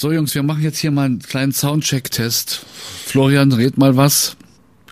So 0.00 0.10
Jungs, 0.10 0.34
wir 0.34 0.42
machen 0.42 0.62
jetzt 0.62 0.78
hier 0.78 0.92
mal 0.92 1.04
einen 1.04 1.18
kleinen 1.18 1.52
Soundcheck-Test. 1.52 2.64
Florian, 3.04 3.52
red 3.52 3.76
mal 3.76 3.98
was. 3.98 4.34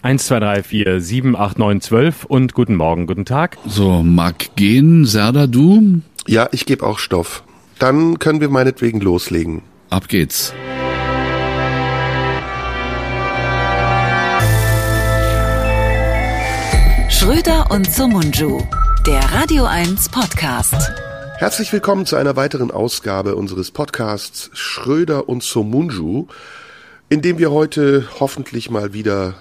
1, 0.03 0.27
2, 0.27 0.41
3, 0.41 0.63
4, 0.63 1.01
7, 1.01 1.35
8, 1.35 1.59
9, 1.59 1.81
12 1.81 2.25
und 2.27 2.53
guten 2.53 2.77
Morgen, 2.77 3.07
guten 3.07 3.25
Tag. 3.25 3.57
So, 3.67 4.03
mag 4.03 4.55
gehen. 4.55 5.07
Serda, 5.07 5.47
du? 5.47 6.03
Ja, 6.27 6.51
ich 6.53 6.67
gebe 6.67 6.87
auch 6.87 6.99
Stoff. 6.99 7.43
Dann 7.79 8.19
können 8.19 8.43
wir 8.43 8.51
meinetwegen 8.51 9.01
loslegen. 9.01 9.63
Ab 9.89 10.09
geht's. 10.09 10.53
Schröder 17.09 17.71
und 17.71 17.91
Sumunju, 17.91 18.61
der 19.07 19.21
Radio 19.33 19.65
1 19.65 20.11
Podcast. 20.11 21.08
Herzlich 21.39 21.73
willkommen 21.73 22.05
zu 22.05 22.17
einer 22.17 22.35
weiteren 22.35 22.73
Ausgabe 22.73 23.37
unseres 23.37 23.71
Podcasts 23.71 24.51
Schröder 24.55 25.29
und 25.29 25.45
Somunju, 25.45 26.27
in 27.11 27.23
dem 27.23 27.39
wir 27.39 27.53
heute 27.53 28.09
hoffentlich 28.19 28.71
mal 28.71 28.93
wieder 28.93 29.35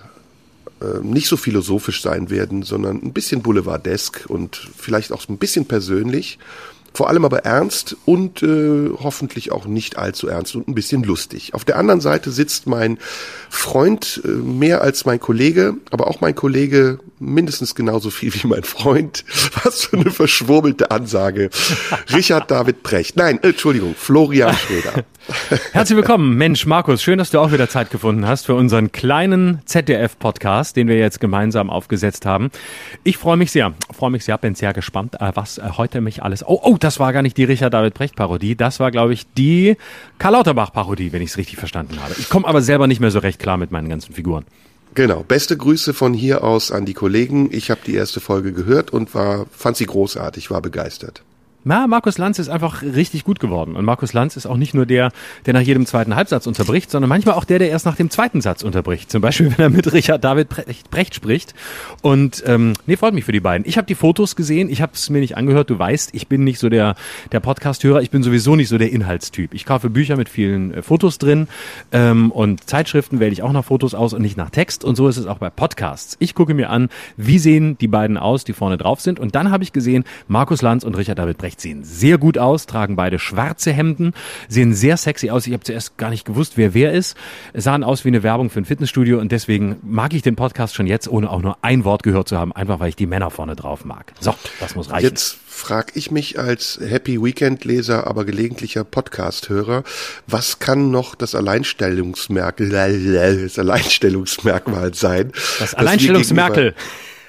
äh, 0.79 0.99
nicht 1.02 1.27
so 1.27 1.38
philosophisch 1.38 2.03
sein 2.03 2.29
werden, 2.29 2.61
sondern 2.61 3.02
ein 3.02 3.13
bisschen 3.13 3.41
boulevardesk 3.41 4.25
und 4.27 4.69
vielleicht 4.77 5.11
auch 5.11 5.27
ein 5.27 5.39
bisschen 5.39 5.65
persönlich 5.65 6.38
vor 6.93 7.09
allem 7.09 7.25
aber 7.25 7.39
ernst 7.39 7.95
und 8.05 8.41
äh, 8.43 8.89
hoffentlich 9.01 9.51
auch 9.51 9.65
nicht 9.65 9.97
allzu 9.97 10.27
ernst 10.27 10.55
und 10.55 10.67
ein 10.67 10.75
bisschen 10.75 11.03
lustig. 11.03 11.53
Auf 11.53 11.65
der 11.65 11.77
anderen 11.77 12.01
Seite 12.01 12.31
sitzt 12.31 12.67
mein 12.67 12.97
Freund 13.49 14.21
äh, 14.23 14.27
mehr 14.27 14.81
als 14.81 15.05
mein 15.05 15.19
Kollege, 15.19 15.75
aber 15.91 16.07
auch 16.07 16.21
mein 16.21 16.35
Kollege 16.35 16.99
mindestens 17.19 17.75
genauso 17.75 18.09
viel 18.09 18.33
wie 18.33 18.47
mein 18.47 18.63
Freund. 18.63 19.23
Was 19.63 19.85
für 19.85 19.97
eine 19.97 20.11
verschwurbelte 20.11 20.91
Ansage. 20.91 21.49
Richard 22.13 22.49
David 22.51 22.83
Brecht. 22.83 23.15
Nein, 23.15 23.39
Entschuldigung, 23.41 23.95
Florian 23.97 24.55
Schröder. 24.55 25.03
Herzlich 25.73 25.98
willkommen, 25.98 26.38
Mensch, 26.38 26.66
Markus, 26.66 27.04
schön, 27.04 27.17
dass 27.17 27.31
du 27.31 27.40
auch 27.40 27.52
wieder 27.52 27.70
Zeit 27.70 27.91
gefunden 27.91 28.26
hast 28.27 28.45
für 28.45 28.55
unseren 28.55 28.94
kleinen 28.94 29.61
ZDF-Podcast, 29.66 30.75
den 30.75 30.88
wir 30.88 30.97
jetzt 30.97 31.19
gemeinsam 31.19 31.69
aufgesetzt 31.69 32.25
haben. 32.25 32.50
Ich 33.03 33.17
freue 33.17 33.36
mich 33.36 33.52
sehr, 33.52 33.73
freue 33.94 34.11
mich 34.11 34.23
sehr, 34.23 34.38
bin 34.38 34.56
sehr 34.56 34.73
gespannt, 34.73 35.16
äh, 35.19 35.31
was 35.36 35.58
äh, 35.58 35.64
heute 35.78 36.00
mich 36.00 36.23
alles. 36.23 36.45
Oh, 36.47 36.59
oh, 36.64 36.78
das 36.80 37.00
war 37.00 37.11
gar 37.11 37.22
nicht 37.22 37.36
die 37.36 37.44
Richard 37.44 37.73
David 37.73 37.94
Brecht-Parodie, 37.94 38.56
das 38.56 38.80
war, 38.80 38.89
glaube 38.92 39.14
ich, 39.14 39.25
die 39.38 39.75
Karl 40.17 40.34
Lauterbach-Parodie, 40.34 41.11
wenn 41.11 41.22
ich 41.22 41.31
es 41.31 41.38
richtig 41.38 41.58
verstanden 41.58 42.00
habe. 42.02 42.16
Ich 42.17 42.30
komme 42.30 42.47
aber 42.47 42.62
selber 42.62 42.88
nicht 42.88 43.02
mehr 43.02 43.12
so 43.12 43.19
recht 43.19 43.39
klar 43.39 43.58
mit 43.58 43.72
meinen 43.72 43.89
ganzen 43.89 44.14
Figuren. 44.14 44.45
Genau. 44.95 45.23
Beste 45.28 45.58
Grüße 45.58 45.94
von 45.94 46.14
hier 46.14 46.44
aus 46.44 46.72
an 46.72 46.86
die 46.86 46.94
Kollegen. 46.94 47.50
Ich 47.52 47.69
habe 47.69 47.81
die 47.86 47.94
erste 47.94 48.19
Folge 48.19 48.53
gehört 48.53 48.91
und 48.91 49.14
war, 49.14 49.45
fand 49.52 49.78
sie 49.78 49.86
großartig, 49.86 50.50
war 50.50 50.62
begeistert. 50.62 51.22
Na, 51.63 51.86
Markus 51.86 52.17
Lanz 52.17 52.39
ist 52.39 52.47
einfach 52.47 52.81
richtig 52.81 53.25
gut 53.25 53.41
geworden. 53.41 53.75
Und 53.75 53.83
Markus 53.83 54.13
Lanz 54.13 54.38
ist 54.38 54.45
auch 54.45 54.55
nicht 54.55 54.73
nur 54.73 54.86
der, 54.86 55.11
der 55.45 55.53
nach 55.53 55.61
jedem 55.61 55.86
zweiten 55.86 56.16
Halbsatz 56.16 56.47
unterbricht, 56.47 56.89
sondern 56.89 57.09
manchmal 57.09 57.36
auch 57.36 57.44
der, 57.44 57.59
der 57.59 57.69
erst 57.69 57.86
nach 57.86 57.97
dem 57.97 58.09
zweiten 58.09 58.39
Satz 58.39 58.63
unterbricht. 58.63 59.11
Zum 59.11 59.22
Beispiel, 59.22 59.52
wenn 59.58 59.66
er 59.66 59.69
mit 59.69 59.91
Richard 59.91 60.23
David 60.23 60.47
Brecht, 60.89 61.16
spricht. 61.16 61.53
Und 62.02 62.41
ähm, 62.45 62.73
nee, 62.85 62.95
freut 62.95 63.13
mich 63.13 63.25
für 63.25 63.33
die 63.33 63.41
beiden. 63.41 63.67
Ich 63.67 63.78
habe 63.78 63.85
die 63.85 63.95
Fotos 63.95 64.38
gesehen, 64.38 64.69
ich 64.69 64.81
habe 64.81 64.94
es 64.95 65.09
mir 65.09 65.19
nicht 65.19 65.35
angehört. 65.35 65.69
Du 65.69 65.78
weißt, 65.78 66.11
ich 66.13 66.28
bin 66.28 66.45
nicht 66.45 66.59
so 66.59 66.69
der, 66.69 66.95
der 67.33 67.41
Podcast-Hörer, 67.41 68.02
ich 68.02 68.11
bin 68.11 68.23
sowieso 68.23 68.55
nicht 68.55 68.69
so 68.69 68.78
der 68.78 68.91
Inhaltstyp. 68.91 69.53
Ich 69.53 69.66
kaufe 69.66 69.89
Bücher 69.89 70.16
mit 70.16 70.30
vielen 70.30 70.73
äh, 70.73 70.81
Fotos 70.81 71.17
drin 71.17 71.50
ähm, 71.91 72.31
und 72.31 72.69
Zeitschriften 72.69 73.19
wähle 73.19 73.33
ich 73.33 73.44
auch 73.44 73.52
nach 73.52 73.66
Fotos 73.66 73.94
aus 73.94 74.13
und 74.13 74.22
nicht 74.22 74.38
nach 74.38 74.52
Text. 74.52 74.85
Und 74.85 74.95
so 74.95 75.09
ist 75.09 75.17
es 75.17 75.25
auch 75.25 75.39
bei 75.39 75.50
Podcasts. 75.50 76.16
Ich 76.19 76.33
gucke 76.33 76.53
mir 76.53 76.69
an, 76.69 76.88
wie 77.17 77.39
sehen 77.39 77.78
die 77.78 77.89
beiden 77.89 78.17
aus, 78.17 78.45
die 78.45 78.53
vorne 78.53 78.78
drauf 78.78 79.02
sind. 79.02 79.19
Und 79.19 79.35
dann 79.35 79.52
habe 79.52 79.66
ich 79.66 79.73
gesehen, 79.73 80.05
Markus 80.30 80.61
Lanz 80.61 80.85
und 80.85 80.95
Richard 80.95 81.19
David 81.19 81.38
Brecht 81.38 81.56
sehen 81.61 81.83
sehr 81.83 82.17
gut 82.17 82.38
aus, 82.38 82.66
tragen 82.66 82.95
beide 82.95 83.19
schwarze 83.19 83.72
Hemden, 83.72 84.13
sehen 84.47 84.73
sehr 84.73 84.97
sexy 84.97 85.30
aus. 85.30 85.47
Ich 85.47 85.53
habe 85.53 85.63
zuerst 85.63 85.97
gar 85.97 86.09
nicht 86.09 86.25
gewusst, 86.25 86.53
wer 86.55 86.73
wer 86.73 86.94
ist. 86.94 87.16
Sahen 87.53 87.83
aus 87.83 88.05
wie 88.05 88.09
eine 88.09 88.23
Werbung 88.23 88.50
für 88.50 88.59
ein 88.59 88.66
Fitnessstudio 88.66 89.19
und 89.19 89.31
deswegen 89.31 89.78
mag 89.83 90.13
ich 90.13 90.22
den 90.22 90.35
Podcast 90.35 90.75
schon 90.75 90.88
jetzt, 90.88 91.08
ohne 91.08 91.30
auch 91.30 91.41
nur 91.41 91.58
ein 91.61 91.83
Wort 91.83 92.03
gehört 92.03 92.28
zu 92.28 92.38
haben, 92.38 92.53
einfach 92.53 92.80
weil 92.80 92.89
ich 92.89 92.95
die 92.95 93.08
Männer 93.08 93.31
vorne 93.31 93.55
drauf 93.55 93.85
mag. 93.85 94.13
So, 94.19 94.34
das 94.59 94.75
muss 94.75 94.91
reichen. 94.91 95.06
Jetzt 95.06 95.38
frage 95.47 95.94
ich 95.95 96.12
mich 96.12 96.40
als 96.40 96.79
Happy 96.85 97.22
Weekend 97.22 97.66
Leser, 97.66 98.06
aber 98.06 98.25
gelegentlicher 98.25 98.84
Podcast 98.84 99.50
Hörer, 99.50 99.84
was 100.28 100.59
kann 100.59 100.91
noch 100.91 101.16
das 101.16 101.35
Alleinstellungsmerkmal 101.35 103.38
das 103.44 103.59
Alleinstellungsmerkmal 103.59 104.94
sein? 104.94 105.31
Das 105.59 105.74
Alleinstellungsmerkmal 105.74 106.74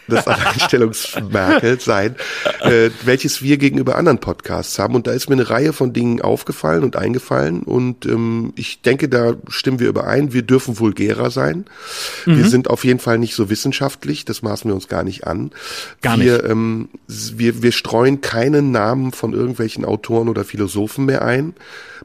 das 0.09 0.27
Alleinstellungsmerkmal 0.27 1.79
sein, 1.81 2.17
äh, 2.61 2.91
welches 3.05 3.43
wir 3.43 3.59
gegenüber 3.59 3.97
anderen 3.97 4.19
Podcasts 4.19 4.79
haben. 4.79 4.95
Und 4.95 5.07
da 5.07 5.13
ist 5.13 5.29
mir 5.29 5.37
eine 5.37 5.51
Reihe 5.51 5.73
von 5.73 5.93
Dingen 5.93 6.21
aufgefallen 6.21 6.83
und 6.83 6.97
eingefallen. 6.97 7.63
Und 7.63 8.07
ähm, 8.07 8.53
ich 8.57 8.83
denke, 8.83 9.09
da 9.09 9.35
stimmen 9.49 9.81
wir 9.81 9.89
überein. 9.89 10.33
Wir 10.33 10.43
dürfen 10.43 10.79
vulgärer 10.79 11.31
sein. 11.31 11.65
Mhm. 12.27 12.39
Wir 12.39 12.47
sind 12.47 12.71
auf 12.71 12.85
jeden 12.85 13.01
Fall 13.01 13.19
nicht 13.19 13.35
so 13.35 13.51
wissenschaftlich. 13.51 14.25
Das 14.25 14.43
maßen 14.43 14.71
wir 14.71 14.75
uns 14.75 14.89
gar 14.89 15.05
nicht 15.05 15.27
an. 15.27 15.51
Gar 16.03 16.19
wir, 16.19 16.39
nicht. 16.39 16.51
Ähm, 16.51 16.89
wir, 17.07 17.63
wir 17.63 17.73
streuen 17.73 18.21
keinen 18.21 18.71
Namen 18.71 19.13
von 19.13 19.33
irgendwelchen 19.33 19.85
Autoren 19.85 20.29
oder 20.29 20.45
Philosophen 20.45 21.05
mehr 21.05 21.23
ein. 21.23 21.55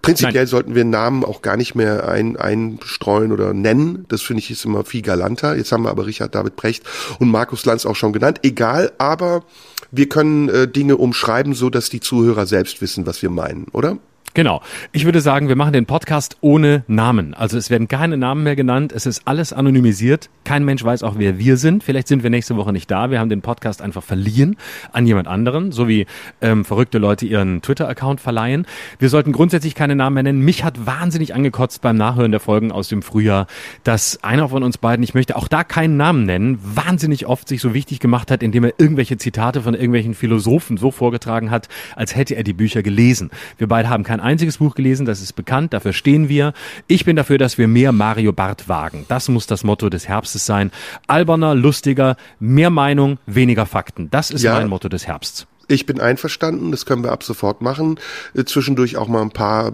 Prinzipiell 0.02 0.34
Nein. 0.44 0.48
sollten 0.48 0.76
wir 0.76 0.84
Namen 0.84 1.24
auch 1.24 1.42
gar 1.42 1.56
nicht 1.56 1.76
mehr 1.76 2.08
ein, 2.10 2.36
einstreuen 2.36 3.32
oder 3.32 3.54
nennen. 3.54 4.06
Das 4.10 4.22
finde 4.22 4.42
ich 4.42 4.52
ist 4.52 4.66
immer 4.66 4.84
viel 4.84 5.02
galanter. 5.02 5.56
Jetzt 5.56 5.72
haben 5.72 5.84
wir 5.84 5.92
aber 5.92 6.06
Richard 6.06 6.36
David 6.36 6.56
Brecht 6.56 6.84
und 7.20 7.30
Markus 7.30 7.66
Lanz 7.66 7.86
auch 7.86 7.93
schon 7.96 8.14
genannt. 8.14 8.40
Egal, 8.44 8.92
aber 8.98 9.44
wir 9.92 10.10
können 10.10 10.50
äh, 10.50 10.68
Dinge 10.68 10.98
umschreiben, 10.98 11.54
so 11.54 11.70
dass 11.70 11.90
die 11.90 12.00
Zuhörer 12.00 12.46
selbst 12.46 12.82
wissen, 12.82 13.06
was 13.06 13.22
wir 13.22 13.30
meinen, 13.30 13.68
oder? 13.72 13.98
Genau. 14.36 14.64
Ich 14.92 15.06
würde 15.06 15.22
sagen, 15.22 15.48
wir 15.48 15.56
machen 15.56 15.74
den 15.74 15.86
Podcast 15.86 16.38
ohne 16.42 16.84
Namen. 16.88 17.36
Also 17.36 17.56
es 17.56 17.70
werden 17.70 17.88
keine 17.88 18.18
Namen 18.18 18.42
mehr 18.42 18.56
genannt. 18.56 18.92
Es 18.92 19.06
ist 19.06 19.28
alles 19.28 19.54
anonymisiert. 19.54 20.32
Kein 20.44 20.66
Mensch 20.66 20.84
weiß 20.84 21.04
auch, 21.04 21.20
wer 21.20 21.38
wir 21.38 21.58
sind. 21.58 21.84
Vielleicht 21.84 22.08
sind 22.08 22.24
wir 22.24 22.32
nächste 22.32 22.56
Woche 22.56 22.74
nicht 22.74 22.90
da. 22.90 23.12
Wir 23.12 23.20
haben 23.20 23.30
den 23.30 23.44
Podcast 23.44 23.80
einfach 23.84 24.02
verliehen 24.02 24.58
an 24.92 25.06
jemand 25.06 25.28
anderen, 25.28 25.72
so 25.72 25.88
wie 25.88 26.08
ähm, 26.42 26.66
verrückte 26.66 26.98
Leute 26.98 27.28
ihren 27.28 27.62
Twitter-Account 27.62 28.22
verleihen. 28.22 28.66
Wir 28.98 29.10
sollten 29.10 29.34
grundsätzlich 29.34 29.76
keine 29.76 29.96
Namen 29.96 30.16
mehr 30.16 30.24
nennen. 30.24 30.42
Mich 30.42 30.64
hat 30.64 30.84
wahnsinnig 30.84 31.36
angekotzt 31.36 31.84
beim 31.84 31.96
Nachhören 31.96 32.32
der 32.32 32.40
Folgen 32.40 32.72
aus 32.72 32.88
dem 32.88 33.04
Frühjahr, 33.04 33.46
dass 33.84 34.24
einer 34.24 34.50
von 34.50 34.64
uns 34.64 34.80
beiden, 34.80 35.04
ich 35.04 35.14
möchte 35.14 35.36
auch 35.36 35.48
da 35.48 35.64
keinen 35.64 35.96
Namen 35.96 36.26
nennen, 36.26 36.58
wahnsinnig 36.60 37.28
oft 37.28 37.48
sich 37.48 37.62
so 37.62 37.76
wichtig 37.76 38.00
gemacht 38.00 38.32
hat, 38.32 38.42
indem 38.42 38.64
er 38.64 38.74
irgendwelche 38.80 39.18
Zitate 39.18 39.62
von 39.62 39.76
irgendwelchen 39.76 40.16
Philosophen 40.16 40.78
so 40.78 40.90
vorgetragen 40.90 41.52
hat, 41.52 41.70
als 41.96 42.16
hätte 42.16 42.36
er 42.36 42.44
die 42.44 42.54
Bücher 42.54 42.82
gelesen. 42.82 43.30
Wir 43.60 43.68
beide 43.68 43.90
haben 43.90 44.04
kein 44.04 44.23
einziges 44.24 44.58
Buch 44.58 44.76
gelesen, 44.76 45.06
das 45.06 45.22
ist 45.22 45.34
bekannt, 45.34 45.74
dafür 45.74 45.94
stehen 45.94 46.30
wir. 46.30 46.54
Ich 46.88 47.06
bin 47.06 47.16
dafür, 47.16 47.38
dass 47.38 47.58
wir 47.58 47.68
mehr 47.68 47.92
Mario 47.92 48.34
Barth 48.34 48.68
wagen. 48.68 49.06
Das 49.08 49.30
muss 49.30 49.48
das 49.48 49.64
Motto 49.64 49.90
des 49.90 50.08
Herbstes 50.08 50.46
sein. 50.46 50.72
Alberner, 51.08 51.56
lustiger, 51.56 52.18
mehr 52.40 52.70
Meinung, 52.70 53.20
weniger 53.26 53.66
Fakten. 53.66 54.10
Das 54.10 54.32
ist 54.32 54.44
ja. 54.44 54.54
mein 54.54 54.68
Motto 54.68 54.90
des 54.90 55.08
Herbsts. 55.08 55.48
Ich 55.68 55.86
bin 55.86 56.02
einverstanden, 56.02 56.72
das 56.72 56.86
können 56.86 57.04
wir 57.04 57.12
ab 57.12 57.24
sofort 57.24 57.62
machen. 57.62 58.00
Äh, 58.36 58.44
zwischendurch 58.44 58.98
auch 58.98 59.08
mal 59.08 59.22
ein 59.22 59.32
paar 59.32 59.74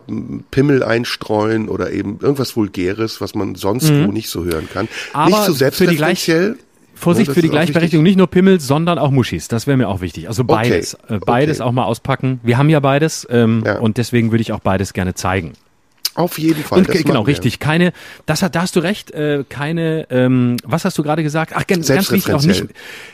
Pimmel 0.52 0.84
einstreuen 0.84 1.68
oder 1.68 1.92
eben 1.92 2.20
irgendwas 2.22 2.56
Vulgäres, 2.56 3.22
was 3.22 3.34
man 3.34 3.56
sonst 3.56 3.90
mhm. 3.90 4.08
wo 4.08 4.12
nicht 4.12 4.30
so 4.30 4.46
hören 4.46 4.70
kann. 4.72 4.88
Aber 5.14 5.30
nicht 5.30 5.44
so 5.44 5.54
selbstreferenziell. 5.54 6.58
Vorsicht 7.00 7.32
für 7.32 7.42
die 7.42 7.50
Gleichberechtigung, 7.50 8.04
nicht 8.04 8.18
nur 8.18 8.28
Pimmel, 8.28 8.60
sondern 8.60 9.00
auch 9.00 9.12
Muschis. 9.12 9.48
Das 9.48 9.68
wäre 9.68 9.78
mir 9.78 9.88
auch 9.88 10.02
wichtig. 10.02 10.28
Also 10.28 10.44
beides. 10.44 10.96
Okay. 10.96 11.16
Äh, 11.16 11.20
beides 11.20 11.60
okay. 11.60 11.70
auch 11.70 11.72
mal 11.72 11.86
auspacken. 11.86 12.40
Wir 12.44 12.58
haben 12.58 12.70
ja 12.70 12.80
beides 12.80 13.28
ähm, 13.30 13.64
ja. 13.66 13.80
und 13.80 13.98
deswegen 13.98 14.32
würde 14.32 14.42
ich 14.42 14.52
auch 14.52 14.60
beides 14.60 14.94
gerne 14.94 15.14
zeigen. 15.14 15.54
Auf 16.20 16.38
jeden 16.38 16.66
Fall. 16.66 16.80
Und 16.80 16.88
genau, 16.90 17.22
richtig. 17.22 17.60
Keine, 17.60 17.94
das 18.26 18.44
hat, 18.44 18.54
da 18.54 18.64
hast 18.64 18.76
du 18.76 18.82
recht, 18.82 19.12
äh, 19.12 19.46
keine, 19.48 20.06
ähm, 20.10 20.58
was 20.66 20.84
hast 20.84 20.98
du 20.98 21.04
gerade 21.04 21.24
gesagt? 21.24 21.54
Ach, 21.56 21.66
ganz, 21.66 21.88
ganz 21.88 22.12
wichtig, 22.12 22.34
auch 22.34 22.44
nicht, 22.44 22.66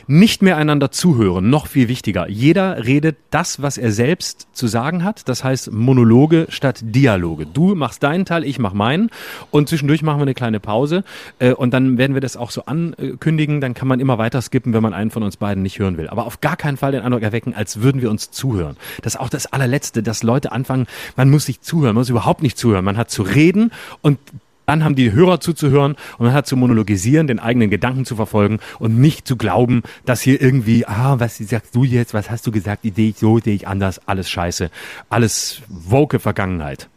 nicht 0.08 0.42
mehr 0.42 0.56
einander 0.56 0.90
zuhören, 0.90 1.48
noch 1.48 1.68
viel 1.68 1.86
wichtiger. 1.86 2.28
Jeder 2.28 2.84
redet 2.84 3.16
das, 3.30 3.62
was 3.62 3.78
er 3.78 3.92
selbst 3.92 4.48
zu 4.52 4.66
sagen 4.66 5.04
hat. 5.04 5.28
Das 5.28 5.44
heißt 5.44 5.70
Monologe 5.70 6.46
statt 6.48 6.80
Dialoge. 6.82 7.46
Du 7.46 7.76
machst 7.76 8.02
deinen 8.02 8.24
Teil, 8.24 8.42
ich 8.42 8.58
mach 8.58 8.72
meinen. 8.72 9.10
Und 9.52 9.68
zwischendurch 9.68 10.02
machen 10.02 10.18
wir 10.18 10.22
eine 10.22 10.34
kleine 10.34 10.58
Pause. 10.58 11.04
Äh, 11.38 11.52
und 11.52 11.72
dann 11.72 11.98
werden 11.98 12.14
wir 12.14 12.20
das 12.20 12.36
auch 12.36 12.50
so 12.50 12.64
ankündigen. 12.64 13.60
Dann 13.60 13.74
kann 13.74 13.86
man 13.86 14.00
immer 14.00 14.18
weiter 14.18 14.42
skippen, 14.42 14.72
wenn 14.72 14.82
man 14.82 14.94
einen 14.94 15.12
von 15.12 15.22
uns 15.22 15.36
beiden 15.36 15.62
nicht 15.62 15.78
hören 15.78 15.96
will. 15.96 16.08
Aber 16.08 16.26
auf 16.26 16.40
gar 16.40 16.56
keinen 16.56 16.76
Fall 16.76 16.90
den 16.90 17.02
Eindruck 17.02 17.22
erwecken, 17.22 17.54
als 17.54 17.82
würden 17.82 18.02
wir 18.02 18.10
uns 18.10 18.32
zuhören. 18.32 18.76
Das 19.02 19.14
ist 19.14 19.20
auch 19.20 19.28
das 19.28 19.46
allerletzte, 19.46 20.02
dass 20.02 20.24
Leute 20.24 20.50
anfangen, 20.50 20.88
man 21.14 21.30
muss 21.30 21.44
sich 21.44 21.60
zuhören, 21.60 21.94
man 21.94 22.00
muss 22.00 22.10
überhaupt 22.10 22.42
nicht 22.42 22.58
zuhören. 22.58 22.84
Man 22.84 22.95
hat 22.96 23.10
zu 23.10 23.22
reden 23.22 23.72
und 24.02 24.18
dann 24.66 24.82
haben 24.82 24.96
die 24.96 25.12
Hörer 25.12 25.40
zuzuhören 25.40 25.96
und 26.18 26.26
man 26.26 26.34
hat 26.34 26.46
zu 26.46 26.56
monologisieren, 26.56 27.28
den 27.28 27.38
eigenen 27.38 27.70
Gedanken 27.70 28.04
zu 28.04 28.16
verfolgen 28.16 28.58
und 28.80 28.98
nicht 28.98 29.26
zu 29.26 29.36
glauben, 29.36 29.82
dass 30.04 30.20
hier 30.20 30.40
irgendwie, 30.42 30.86
ah, 30.86 31.18
was 31.18 31.38
sagst 31.38 31.74
du 31.74 31.84
jetzt, 31.84 32.14
was 32.14 32.30
hast 32.30 32.46
du 32.46 32.50
gesagt, 32.50 32.82
sehe 32.82 33.10
ich 33.10 33.16
so, 33.16 33.38
sehe 33.38 33.54
ich 33.54 33.68
anders, 33.68 34.00
alles 34.06 34.28
scheiße, 34.28 34.70
alles 35.08 35.62
woke 35.68 36.18
Vergangenheit. 36.18 36.88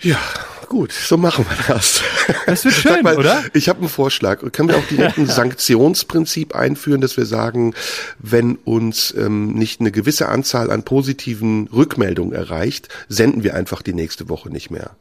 Ja, 0.00 0.18
gut, 0.68 0.92
so 0.92 1.16
machen 1.16 1.46
wir 1.48 1.74
das. 1.74 2.02
Das 2.46 2.64
wird 2.64 2.74
schön, 2.76 3.02
mal, 3.02 3.16
oder? 3.16 3.42
Ich 3.54 3.68
habe 3.68 3.80
einen 3.80 3.88
Vorschlag. 3.88 4.40
Können 4.52 4.68
wir 4.68 4.76
auch 4.76 4.86
direkt 4.86 5.18
ein 5.18 5.26
Sanktionsprinzip 5.26 6.54
einführen, 6.54 7.00
dass 7.00 7.16
wir 7.16 7.26
sagen, 7.26 7.74
wenn 8.18 8.56
uns 8.56 9.14
ähm, 9.16 9.54
nicht 9.54 9.80
eine 9.80 9.92
gewisse 9.92 10.28
Anzahl 10.28 10.70
an 10.70 10.82
positiven 10.82 11.68
Rückmeldungen 11.68 12.32
erreicht, 12.32 12.88
senden 13.08 13.42
wir 13.44 13.54
einfach 13.54 13.82
die 13.82 13.94
nächste 13.94 14.28
Woche 14.28 14.50
nicht 14.50 14.70
mehr. 14.70 14.96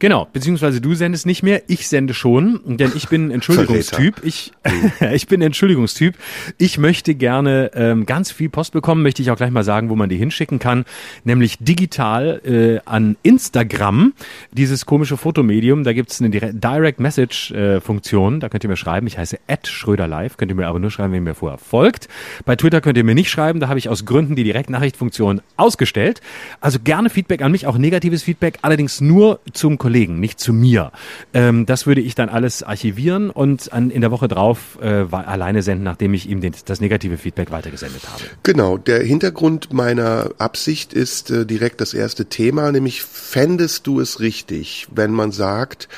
Genau, 0.00 0.26
beziehungsweise 0.32 0.80
du 0.80 0.94
sendest 0.94 1.26
nicht 1.26 1.42
mehr, 1.42 1.62
ich 1.66 1.86
sende 1.86 2.14
schon, 2.14 2.60
denn 2.64 2.90
ich 2.96 3.08
bin 3.08 3.26
ein 3.26 3.30
Entschuldigungstyp. 3.40 4.22
Ich, 4.24 4.50
ich 5.12 5.26
bin 5.26 5.40
ein 5.40 5.48
Entschuldigungstyp. 5.48 6.14
Ich 6.56 6.78
möchte 6.78 7.14
gerne 7.14 7.70
ähm, 7.74 8.06
ganz 8.06 8.32
viel 8.32 8.48
Post 8.48 8.72
bekommen, 8.72 9.02
möchte 9.02 9.20
ich 9.20 9.30
auch 9.30 9.36
gleich 9.36 9.50
mal 9.50 9.62
sagen, 9.62 9.90
wo 9.90 9.96
man 9.96 10.08
die 10.08 10.16
hinschicken 10.16 10.58
kann, 10.58 10.86
nämlich 11.24 11.58
digital 11.58 12.40
äh, 12.46 12.80
an 12.88 13.18
Instagram, 13.22 14.14
dieses 14.52 14.86
komische 14.86 15.18
Fotomedium, 15.18 15.84
da 15.84 15.92
gibt's 15.92 16.22
eine 16.22 16.30
Direct 16.30 16.98
Message 16.98 17.50
äh, 17.50 17.82
Funktion, 17.82 18.40
da 18.40 18.48
könnt 18.48 18.64
ihr 18.64 18.70
mir 18.70 18.78
schreiben, 18.78 19.06
ich 19.06 19.18
heiße 19.18 19.38
@schröderlive, 19.64 20.38
könnt 20.38 20.50
ihr 20.50 20.56
mir 20.56 20.68
aber 20.68 20.78
nur 20.78 20.90
schreiben, 20.90 21.12
wenn 21.12 21.20
ihr 21.20 21.28
mir 21.28 21.34
vorher 21.34 21.58
folgt. 21.58 22.08
Bei 22.46 22.56
Twitter 22.56 22.80
könnt 22.80 22.96
ihr 22.96 23.04
mir 23.04 23.14
nicht 23.14 23.28
schreiben, 23.28 23.60
da 23.60 23.68
habe 23.68 23.78
ich 23.78 23.90
aus 23.90 24.06
Gründen 24.06 24.34
die 24.34 24.44
Direktnachrichtfunktion 24.44 25.42
ausgestellt. 25.58 26.22
Also 26.62 26.78
gerne 26.82 27.10
Feedback 27.10 27.42
an 27.42 27.52
mich, 27.52 27.66
auch 27.66 27.76
negatives 27.76 28.22
Feedback, 28.22 28.60
allerdings 28.62 29.02
nur 29.02 29.40
zum 29.52 29.76
Kollegen, 29.76 29.89
nicht 30.18 30.40
zu 30.40 30.52
mir. 30.52 30.92
Ähm, 31.34 31.66
das 31.66 31.86
würde 31.86 32.00
ich 32.00 32.14
dann 32.14 32.28
alles 32.28 32.62
archivieren 32.62 33.30
und 33.30 33.72
an, 33.72 33.90
in 33.90 34.00
der 34.00 34.10
Woche 34.10 34.28
drauf 34.28 34.78
äh, 34.80 35.06
alleine 35.10 35.62
senden, 35.62 35.84
nachdem 35.84 36.14
ich 36.14 36.28
ihm 36.28 36.40
den, 36.40 36.54
das 36.64 36.80
negative 36.80 37.18
Feedback 37.18 37.50
weitergesendet 37.50 38.02
habe. 38.08 38.22
Genau, 38.42 38.78
der 38.78 39.02
Hintergrund 39.02 39.72
meiner 39.72 40.30
Absicht 40.38 40.92
ist 40.92 41.30
äh, 41.30 41.46
direkt 41.46 41.80
das 41.80 41.94
erste 41.94 42.26
Thema, 42.26 42.72
nämlich 42.72 43.02
fändest 43.02 43.86
du 43.86 44.00
es 44.00 44.20
richtig, 44.20 44.88
wenn 44.90 45.12
man 45.12 45.32
sagt, 45.32 45.88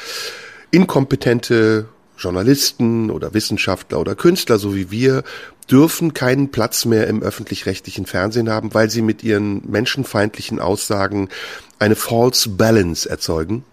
inkompetente 0.70 1.86
Journalisten 2.18 3.10
oder 3.10 3.34
Wissenschaftler 3.34 4.00
oder 4.00 4.14
Künstler, 4.14 4.58
so 4.58 4.74
wie 4.74 4.90
wir, 4.90 5.24
dürfen 5.70 6.14
keinen 6.14 6.50
Platz 6.50 6.84
mehr 6.84 7.06
im 7.06 7.22
öffentlich-rechtlichen 7.22 8.06
Fernsehen 8.06 8.48
haben, 8.48 8.74
weil 8.74 8.90
sie 8.90 9.02
mit 9.02 9.22
ihren 9.22 9.62
menschenfeindlichen 9.70 10.60
Aussagen 10.60 11.28
eine 11.78 11.96
false 11.96 12.48
balance 12.50 13.08
erzeugen? 13.08 13.64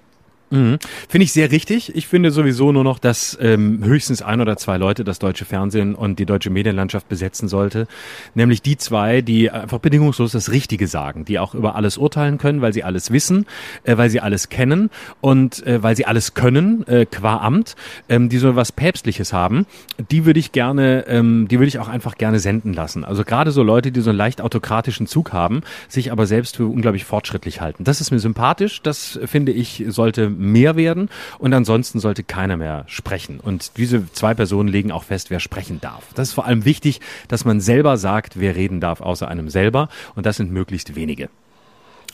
Mhm. 0.52 0.80
Finde 1.08 1.24
ich 1.26 1.34
sehr 1.34 1.52
richtig. 1.52 1.96
Ich 1.96 2.08
finde 2.08 2.32
sowieso 2.32 2.72
nur 2.72 2.84
noch, 2.84 3.00
dass 3.00 3.38
ähm, 3.40 3.84
höchstens 3.84 4.22
ein 4.22 4.42
oder 4.42 4.58
zwei 4.58 4.78
Leute 4.78 5.04
das 5.04 5.20
deutsche 5.20 5.46
Fernsehen 5.46 5.94
und 5.94 6.18
die 6.18 6.26
deutsche 6.26 6.50
Medienlandschaft 6.50 7.08
besetzen 7.08 7.48
sollte. 7.48 7.88
Nämlich 8.34 8.62
die 8.62 8.78
zwei, 8.78 9.22
die 9.22 9.52
einfach 9.52 9.80
bedingungslos 9.80 10.32
das 10.32 10.52
Richtige 10.52 10.88
sagen, 10.88 11.26
die 11.26 11.40
auch 11.40 11.54
über 11.54 11.76
alles 11.76 11.98
urteilen 11.98 12.38
können, 12.38 12.62
weil 12.62 12.74
sie 12.74 12.84
alles 12.84 13.12
wissen, 13.12 13.46
äh, 13.84 13.98
weil 13.98 14.10
sie 14.10 14.22
alles 14.22 14.50
kennen 14.50 14.90
und 15.22 15.66
äh, 15.68 15.84
weil 15.84 15.96
sie 15.96 16.06
alles 16.06 16.34
können, 16.34 16.86
äh, 16.88 17.06
qua 17.06 17.38
Amt, 17.38 17.76
ähm, 18.08 18.30
die 18.30 18.38
so 18.38 18.56
was 18.56 18.72
Päpstliches 18.72 19.34
haben. 19.34 19.68
Die 20.10 20.26
würde 20.26 20.40
ich 20.40 20.52
gerne, 20.52 21.06
ähm, 21.08 21.48
die 21.48 21.60
würde 21.60 21.68
ich 21.68 21.80
auch 21.80 21.90
einfach 21.90 22.18
gerne 22.18 22.40
senden 22.40 22.74
lassen. 22.74 23.06
Also 23.06 23.24
gerade 23.24 23.52
so 23.52 23.62
Leute, 23.62 23.92
die 23.92 24.02
so 24.02 24.10
einen 24.10 24.18
leicht 24.18 24.42
autokratischen 24.42 25.06
Zug 25.06 25.32
haben, 25.32 25.62
sich 25.88 26.12
aber 26.12 26.26
selbst 26.26 26.58
für 26.58 26.66
unglaublich 26.66 27.06
fortschrittlich 27.06 27.62
halten. 27.62 27.84
Das 27.84 28.02
ist 28.02 28.10
mir 28.12 28.20
sympathisch. 28.20 28.82
Das 28.82 29.20
finde 29.26 29.52
ich 29.52 29.86
sollte 29.88 30.30
mehr 30.40 30.76
werden 30.76 31.10
und 31.38 31.54
ansonsten 31.54 32.00
sollte 32.00 32.24
keiner 32.24 32.58
mehr 32.58 32.86
sprechen. 32.88 33.40
Und 33.40 33.78
diese 33.78 34.12
zwei 34.14 34.34
Personen 34.34 34.70
legen 34.70 34.92
auch 34.92 35.04
fest, 35.04 35.30
wer 35.30 35.40
sprechen 35.40 35.82
darf. 35.82 36.04
Das 36.16 36.30
ist 36.30 36.34
vor 36.34 36.46
allem 36.46 36.66
wichtig, 36.66 37.02
dass 37.28 37.46
man 37.46 37.62
selber 37.62 37.98
sagt, 37.98 38.40
wer 38.40 38.56
reden 38.56 38.80
darf 38.80 39.02
außer 39.02 39.28
einem 39.28 39.50
selber 39.50 39.90
und 40.16 40.26
das 40.26 40.38
sind 40.38 40.52
möglichst 40.52 40.96
wenige. 40.96 41.30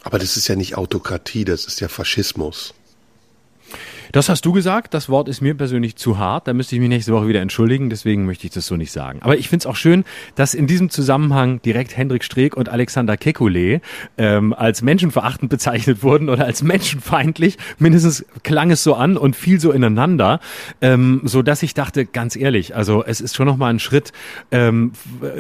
Aber 0.04 0.20
das 0.20 0.38
ist 0.38 0.48
ja 0.48 0.56
nicht 0.56 0.78
Autokratie, 0.78 1.46
das 1.46 1.66
ist 1.66 1.80
ja 1.80 1.88
Faschismus. 1.88 2.74
Das 4.16 4.30
hast 4.30 4.46
du 4.46 4.54
gesagt. 4.54 4.94
Das 4.94 5.10
Wort 5.10 5.28
ist 5.28 5.42
mir 5.42 5.56
persönlich 5.56 5.98
zu 5.98 6.18
hart. 6.18 6.48
Da 6.48 6.54
müsste 6.54 6.74
ich 6.74 6.80
mich 6.80 6.88
nächste 6.88 7.12
Woche 7.12 7.28
wieder 7.28 7.42
entschuldigen. 7.42 7.90
Deswegen 7.90 8.26
möchte 8.26 8.48
ich 8.48 8.54
das 8.54 8.66
so 8.66 8.78
nicht 8.78 8.94
sagen. 8.94 9.20
Aber 9.22 9.36
ich 9.36 9.50
finde 9.50 9.64
es 9.64 9.66
auch 9.66 9.76
schön, 9.76 10.06
dass 10.36 10.54
in 10.54 10.68
diesem 10.68 10.90
Zusammenhang 10.90 11.62
direkt 11.64 11.98
Hendrik 11.98 12.24
Streeck 12.24 12.56
und 12.56 12.70
Alexander 12.70 13.16
Kekulé 13.16 13.82
ähm, 14.18 14.54
als 14.54 14.82
menschenverachtend 14.82 15.50
bezeichnet 15.50 16.02
wurden 16.02 16.30
oder 16.30 16.46
als 16.46 16.64
menschenfeindlich. 16.64 17.58
Mindestens 17.78 18.24
klang 18.44 18.72
es 18.72 18.86
so 18.86 18.94
an 18.94 19.18
und 19.18 19.36
fiel 19.36 19.60
so 19.60 19.74
ineinander, 19.74 20.40
ähm, 20.80 21.20
so 21.26 21.42
dass 21.42 21.62
ich 21.62 21.74
dachte, 21.74 22.06
ganz 22.06 22.38
ehrlich, 22.38 22.74
also 22.74 23.04
es 23.04 23.20
ist 23.20 23.36
schon 23.36 23.48
noch 23.48 23.58
mal 23.58 23.68
ein 23.68 23.80
Schritt 23.80 24.14
ähm, 24.50 24.94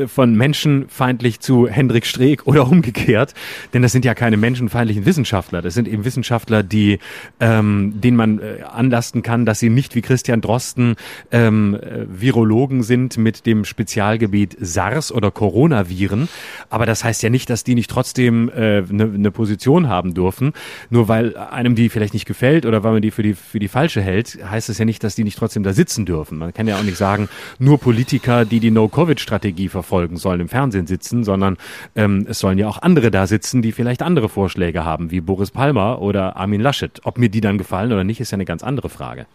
von 0.06 0.36
menschenfeindlich 0.36 1.40
zu 1.40 1.70
Hendrik 1.70 2.06
Streeck 2.06 2.46
oder 2.46 2.68
umgekehrt, 2.70 3.36
denn 3.74 3.84
das 3.84 3.94
sind 3.94 4.04
ja 4.04 4.14
keine 4.16 4.36
menschenfeindlichen 4.36 5.06
Wissenschaftler. 5.06 5.62
Das 5.62 5.76
sind 5.76 5.88
eben 5.88 6.04
Wissenschaftler, 6.04 6.62
die 6.62 7.00
ähm, 7.40 7.94
denen 8.02 8.18
man 8.18 8.40
äh, 8.40 8.65
anlasten 8.74 9.22
kann, 9.22 9.46
dass 9.46 9.60
sie 9.60 9.70
nicht 9.70 9.96
wie 9.96 10.02
Christian 10.02 10.42
Drosten 10.42 10.96
ähm, 11.32 11.76
äh, 11.76 12.06
Virologen 12.08 12.84
sind 12.84 13.18
mit 13.18 13.46
dem 13.46 13.66
Spezialgebiet 13.66 14.58
SARS 14.60 15.12
oder 15.12 15.32
Coronaviren. 15.32 16.30
Aber 16.70 16.86
das 16.86 17.04
heißt 17.04 17.24
ja 17.24 17.30
nicht, 17.30 17.50
dass 17.50 17.64
die 17.64 17.76
nicht 17.76 17.90
trotzdem 17.90 18.50
eine 18.50 18.78
äh, 18.78 18.84
ne, 18.90 19.06
ne 19.06 19.32
Position 19.32 19.90
haben 19.90 20.14
dürfen. 20.14 20.54
Nur 20.90 21.08
weil 21.08 21.38
einem 21.38 21.76
die 21.76 21.90
vielleicht 21.90 22.14
nicht 22.14 22.26
gefällt 22.26 22.66
oder 22.66 22.84
weil 22.84 22.94
man 22.94 23.02
die 23.02 23.12
für 23.12 23.24
die 23.24 23.34
für 23.34 23.60
die 23.60 23.68
falsche 23.68 24.02
hält, 24.02 24.38
heißt 24.50 24.70
es 24.70 24.78
ja 24.78 24.86
nicht, 24.86 25.04
dass 25.04 25.16
die 25.16 25.24
nicht 25.24 25.38
trotzdem 25.38 25.64
da 25.64 25.74
sitzen 25.74 26.06
dürfen. 26.06 26.38
Man 26.38 26.54
kann 26.54 26.68
ja 26.68 26.78
auch 26.78 26.84
nicht 26.84 26.98
sagen, 26.98 27.30
nur 27.60 27.80
Politiker, 27.80 28.46
die 28.46 28.60
die 28.60 28.72
No-Covid-Strategie 28.72 29.70
verfolgen, 29.70 30.18
sollen 30.18 30.42
im 30.42 30.50
Fernsehen 30.50 30.88
sitzen, 30.88 31.24
sondern 31.24 31.58
ähm, 31.96 32.26
es 32.30 32.40
sollen 32.40 32.58
ja 32.58 32.68
auch 32.68 32.82
andere 32.82 33.12
da 33.12 33.28
sitzen, 33.28 33.62
die 33.62 33.72
vielleicht 33.72 34.02
andere 34.02 34.30
Vorschläge 34.30 34.86
haben, 34.86 35.12
wie 35.12 35.22
Boris 35.22 35.52
Palmer 35.52 36.02
oder 36.02 36.36
Armin 36.36 36.62
Laschet. 36.62 37.02
Ob 37.04 37.18
mir 37.18 37.30
die 37.30 37.42
dann 37.42 37.58
gefallen 37.58 37.92
oder 37.92 38.04
nicht, 38.04 38.20
ist 38.20 38.32
ja 38.32 38.36
eine 38.36 38.46
ganz 38.46 38.55
andere 38.64 38.90
Frage. 38.90 39.26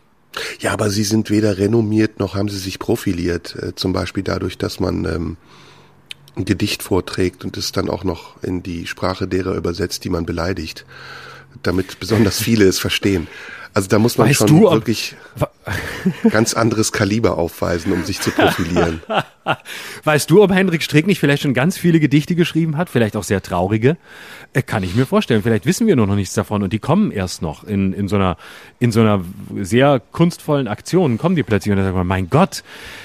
Ja, 0.60 0.72
aber 0.72 0.90
sie 0.90 1.04
sind 1.04 1.30
weder 1.30 1.58
renommiert 1.58 2.20
noch 2.20 2.34
haben 2.34 2.48
sie 2.48 2.58
sich 2.58 2.78
profiliert. 2.78 3.56
Äh, 3.56 3.74
zum 3.74 3.92
Beispiel 3.92 4.22
dadurch, 4.22 4.58
dass 4.58 4.78
man 4.78 5.04
ähm, 5.04 5.36
ein 6.36 6.44
Gedicht 6.44 6.82
vorträgt 6.82 7.44
und 7.44 7.56
es 7.56 7.72
dann 7.72 7.88
auch 7.88 8.04
noch 8.04 8.42
in 8.42 8.62
die 8.62 8.86
Sprache 8.86 9.26
derer 9.26 9.54
übersetzt, 9.54 10.04
die 10.04 10.10
man 10.10 10.26
beleidigt, 10.26 10.86
damit 11.62 11.98
besonders 11.98 12.40
viele 12.40 12.66
es 12.66 12.78
verstehen. 12.78 13.26
Also 13.72 13.88
da 13.88 13.98
muss 14.00 14.18
man 14.18 14.28
weißt 14.28 14.38
schon 14.38 14.48
du, 14.48 14.62
wirklich 14.62 15.14
ganz 16.30 16.54
anderes 16.54 16.90
Kaliber 16.90 17.38
aufweisen, 17.38 17.92
um 17.92 18.04
sich 18.04 18.20
zu 18.20 18.32
profilieren. 18.32 19.00
weißt 20.04 20.28
du, 20.28 20.42
ob 20.42 20.52
Hendrik 20.52 20.82
Strick 20.82 21.06
nicht 21.06 21.20
vielleicht 21.20 21.42
schon 21.42 21.54
ganz 21.54 21.78
viele 21.78 22.00
Gedichte 22.00 22.34
geschrieben 22.34 22.76
hat, 22.76 22.90
vielleicht 22.90 23.16
auch 23.16 23.22
sehr 23.22 23.42
traurige? 23.42 23.96
Äh, 24.52 24.62
kann 24.62 24.82
ich 24.82 24.96
mir 24.96 25.06
vorstellen. 25.06 25.42
Vielleicht 25.42 25.66
wissen 25.66 25.86
wir 25.86 25.94
nur 25.94 26.08
noch 26.08 26.16
nichts 26.16 26.34
davon 26.34 26.64
und 26.64 26.72
die 26.72 26.80
kommen 26.80 27.12
erst 27.12 27.42
noch 27.42 27.62
in, 27.62 27.92
in 27.92 28.08
so 28.08 28.16
einer 28.16 28.36
in 28.80 28.90
so 28.90 29.00
einer 29.00 29.22
sehr 29.60 30.00
kunstvollen 30.00 30.66
Aktion 30.66 31.16
kommen 31.18 31.36
die 31.36 31.44
plötzlich 31.44 31.70
und 31.70 31.76
dann 31.76 31.86
sagt 31.86 31.96
man, 31.96 32.06
mein 32.06 32.28
Gott, 32.28 32.64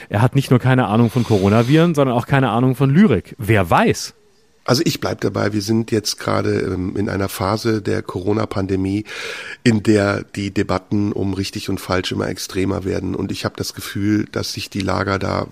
er 0.09 0.23
hat 0.23 0.33
nicht 0.33 0.50
nur 0.50 0.59
keine 0.59 0.88
Ahnung 0.88 1.12
von 1.12 1.23
Coronaviren, 1.23 1.94
sondern 1.94 2.17
auch 2.17 2.25
keine 2.25 2.50
Ahnung 2.50 2.75
von 2.75 2.89
Lyrik. 2.89 3.35
Wer 3.38 3.69
weiß? 3.69 4.14
Also 4.65 4.81
ich 4.83 5.00
bleib 5.00 5.21
dabei, 5.21 5.53
wir 5.53 5.62
sind 5.62 5.91
jetzt 5.91 6.19
gerade 6.19 6.59
ähm, 6.59 6.97
in 6.97 7.07
einer 7.07 7.29
Phase 7.29 7.83
der 7.83 8.01
Corona-Pandemie, 8.01 9.06
in 9.63 9.83
der 9.83 10.23
die 10.23 10.51
Debatten 10.51 11.12
um 11.12 11.36
richtig 11.36 11.69
und 11.69 11.79
falsch 11.79 12.12
immer 12.12 12.27
extremer 12.27 12.84
werden. 12.84 13.13
Und 13.13 13.31
ich 13.31 13.45
habe 13.45 13.55
das 13.57 13.75
Gefühl, 13.75 14.25
dass 14.31 14.53
sich 14.53 14.72
die 14.72 14.81
Lager 14.81 15.19
da 15.19 15.48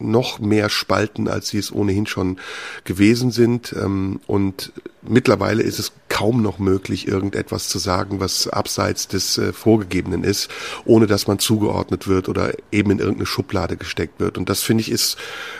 noch 0.00 0.40
mehr 0.40 0.68
spalten, 0.68 1.28
als 1.28 1.48
sie 1.48 1.58
es 1.58 1.72
ohnehin 1.72 2.06
schon 2.06 2.38
gewesen 2.82 3.30
sind. 3.30 3.72
Ähm, 3.72 4.20
und 4.26 4.72
mittlerweile 5.08 5.62
ist 5.62 5.78
es 5.78 5.92
kaum 6.08 6.42
noch 6.42 6.58
möglich, 6.58 7.08
irgendetwas 7.08 7.68
zu 7.68 7.78
sagen, 7.78 8.20
was 8.20 8.48
abseits 8.48 9.08
des 9.08 9.38
äh, 9.38 9.52
Vorgegebenen 9.52 10.24
ist, 10.24 10.48
ohne 10.84 11.06
dass 11.06 11.26
man 11.26 11.38
zugeordnet 11.38 12.08
wird 12.08 12.28
oder 12.28 12.52
eben 12.70 12.90
in 12.92 12.98
irgendeine 12.98 13.26
Schublade 13.26 13.76
gesteckt 13.76 14.20
wird. 14.20 14.38
Und 14.38 14.48
das 14.48 14.62
finde 14.62 14.82
ich 14.82 14.90
ist 14.90 15.16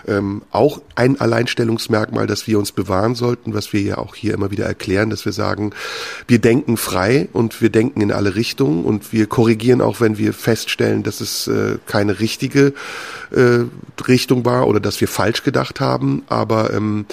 ähm, 0.06 0.42
auch 0.50 0.80
ein 0.94 1.20
Alleinstellungsmerkmal, 1.20 2.26
das 2.26 2.46
wir 2.46 2.58
uns 2.64 2.72
bewahren 2.72 3.14
sollten, 3.14 3.52
was 3.52 3.74
wir 3.74 3.82
ja 3.82 3.98
auch 3.98 4.14
hier 4.14 4.32
immer 4.32 4.50
wieder 4.50 4.64
erklären, 4.64 5.10
dass 5.10 5.26
wir 5.26 5.32
sagen, 5.32 5.72
wir 6.26 6.38
denken 6.38 6.78
frei 6.78 7.28
und 7.34 7.60
wir 7.60 7.68
denken 7.68 8.00
in 8.00 8.10
alle 8.10 8.36
Richtungen 8.36 8.84
und 8.86 9.12
wir 9.12 9.26
korrigieren 9.26 9.82
auch, 9.82 10.00
wenn 10.00 10.16
wir 10.16 10.32
feststellen, 10.32 11.02
dass 11.02 11.20
es 11.20 11.46
äh, 11.46 11.76
keine 11.84 12.20
richtige 12.20 12.72
äh, 13.32 13.64
Richtung 14.08 14.46
war 14.46 14.66
oder 14.66 14.80
dass 14.80 14.98
wir 15.02 15.08
falsch 15.08 15.42
gedacht 15.42 15.80
haben. 15.80 16.22
Aber 16.28 16.72
ähm, 16.72 17.04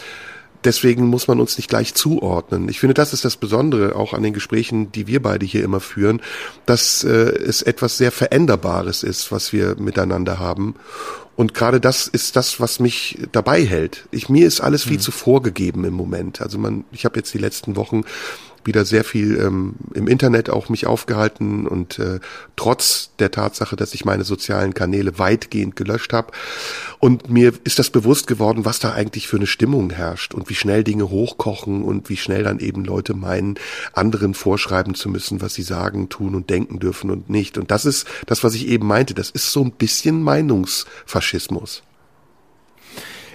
deswegen 0.63 1.07
muss 1.07 1.27
man 1.27 1.39
uns 1.39 1.57
nicht 1.57 1.69
gleich 1.69 1.93
zuordnen. 1.93 2.69
Ich 2.69 2.79
finde, 2.79 2.93
das 2.93 3.13
ist 3.13 3.25
das 3.25 3.37
Besondere 3.37 3.95
auch 3.95 4.13
an 4.13 4.23
den 4.23 4.33
Gesprächen, 4.33 4.91
die 4.91 5.07
wir 5.07 5.21
beide 5.21 5.45
hier 5.45 5.63
immer 5.63 5.79
führen, 5.79 6.21
dass 6.65 7.03
äh, 7.03 7.09
es 7.09 7.61
etwas 7.61 7.97
sehr 7.97 8.11
Veränderbares 8.11 9.03
ist, 9.03 9.31
was 9.31 9.53
wir 9.53 9.75
miteinander 9.77 10.39
haben. 10.39 10.75
Und 11.35 11.53
gerade 11.53 11.79
das 11.79 12.07
ist 12.07 12.35
das, 12.35 12.59
was 12.59 12.79
mich 12.79 13.17
dabei 13.31 13.65
hält. 13.65 14.07
Ich, 14.11 14.29
mir 14.29 14.45
ist 14.45 14.61
alles 14.61 14.83
viel 14.83 14.97
mhm. 14.97 15.01
zu 15.01 15.11
vorgegeben 15.11 15.85
im 15.85 15.93
Moment. 15.93 16.41
Also 16.41 16.57
man, 16.59 16.83
ich 16.91 17.05
habe 17.05 17.17
jetzt 17.17 17.33
die 17.33 17.39
letzten 17.39 17.75
Wochen 17.75 18.03
wieder 18.63 18.85
sehr 18.85 19.03
viel 19.03 19.39
ähm, 19.39 19.75
im 19.93 20.07
Internet 20.07 20.49
auch 20.49 20.69
mich 20.69 20.87
aufgehalten 20.87 21.67
und 21.67 21.99
äh, 21.99 22.19
trotz 22.55 23.11
der 23.19 23.31
Tatsache, 23.31 23.75
dass 23.75 23.93
ich 23.93 24.05
meine 24.05 24.23
sozialen 24.23 24.73
Kanäle 24.73 25.17
weitgehend 25.19 25.75
gelöscht 25.75 26.13
habe. 26.13 26.31
Und 26.99 27.29
mir 27.29 27.53
ist 27.63 27.79
das 27.79 27.89
bewusst 27.89 28.27
geworden, 28.27 28.65
was 28.65 28.79
da 28.79 28.93
eigentlich 28.93 29.27
für 29.27 29.37
eine 29.37 29.47
Stimmung 29.47 29.89
herrscht 29.89 30.33
und 30.33 30.49
wie 30.49 30.55
schnell 30.55 30.83
Dinge 30.83 31.09
hochkochen 31.09 31.83
und 31.83 32.09
wie 32.09 32.17
schnell 32.17 32.43
dann 32.43 32.59
eben 32.59 32.85
Leute 32.85 33.13
meinen, 33.13 33.55
anderen 33.93 34.33
vorschreiben 34.33 34.95
zu 34.95 35.09
müssen, 35.09 35.41
was 35.41 35.53
sie 35.53 35.63
sagen, 35.63 36.09
tun 36.09 36.35
und 36.35 36.49
denken 36.49 36.79
dürfen 36.79 37.09
und 37.09 37.29
nicht. 37.29 37.57
Und 37.57 37.71
das 37.71 37.85
ist 37.85 38.07
das, 38.25 38.43
was 38.43 38.55
ich 38.55 38.67
eben 38.67 38.87
meinte. 38.87 39.13
Das 39.13 39.29
ist 39.29 39.51
so 39.51 39.63
ein 39.63 39.71
bisschen 39.71 40.21
Meinungsfaschismus. 40.23 41.83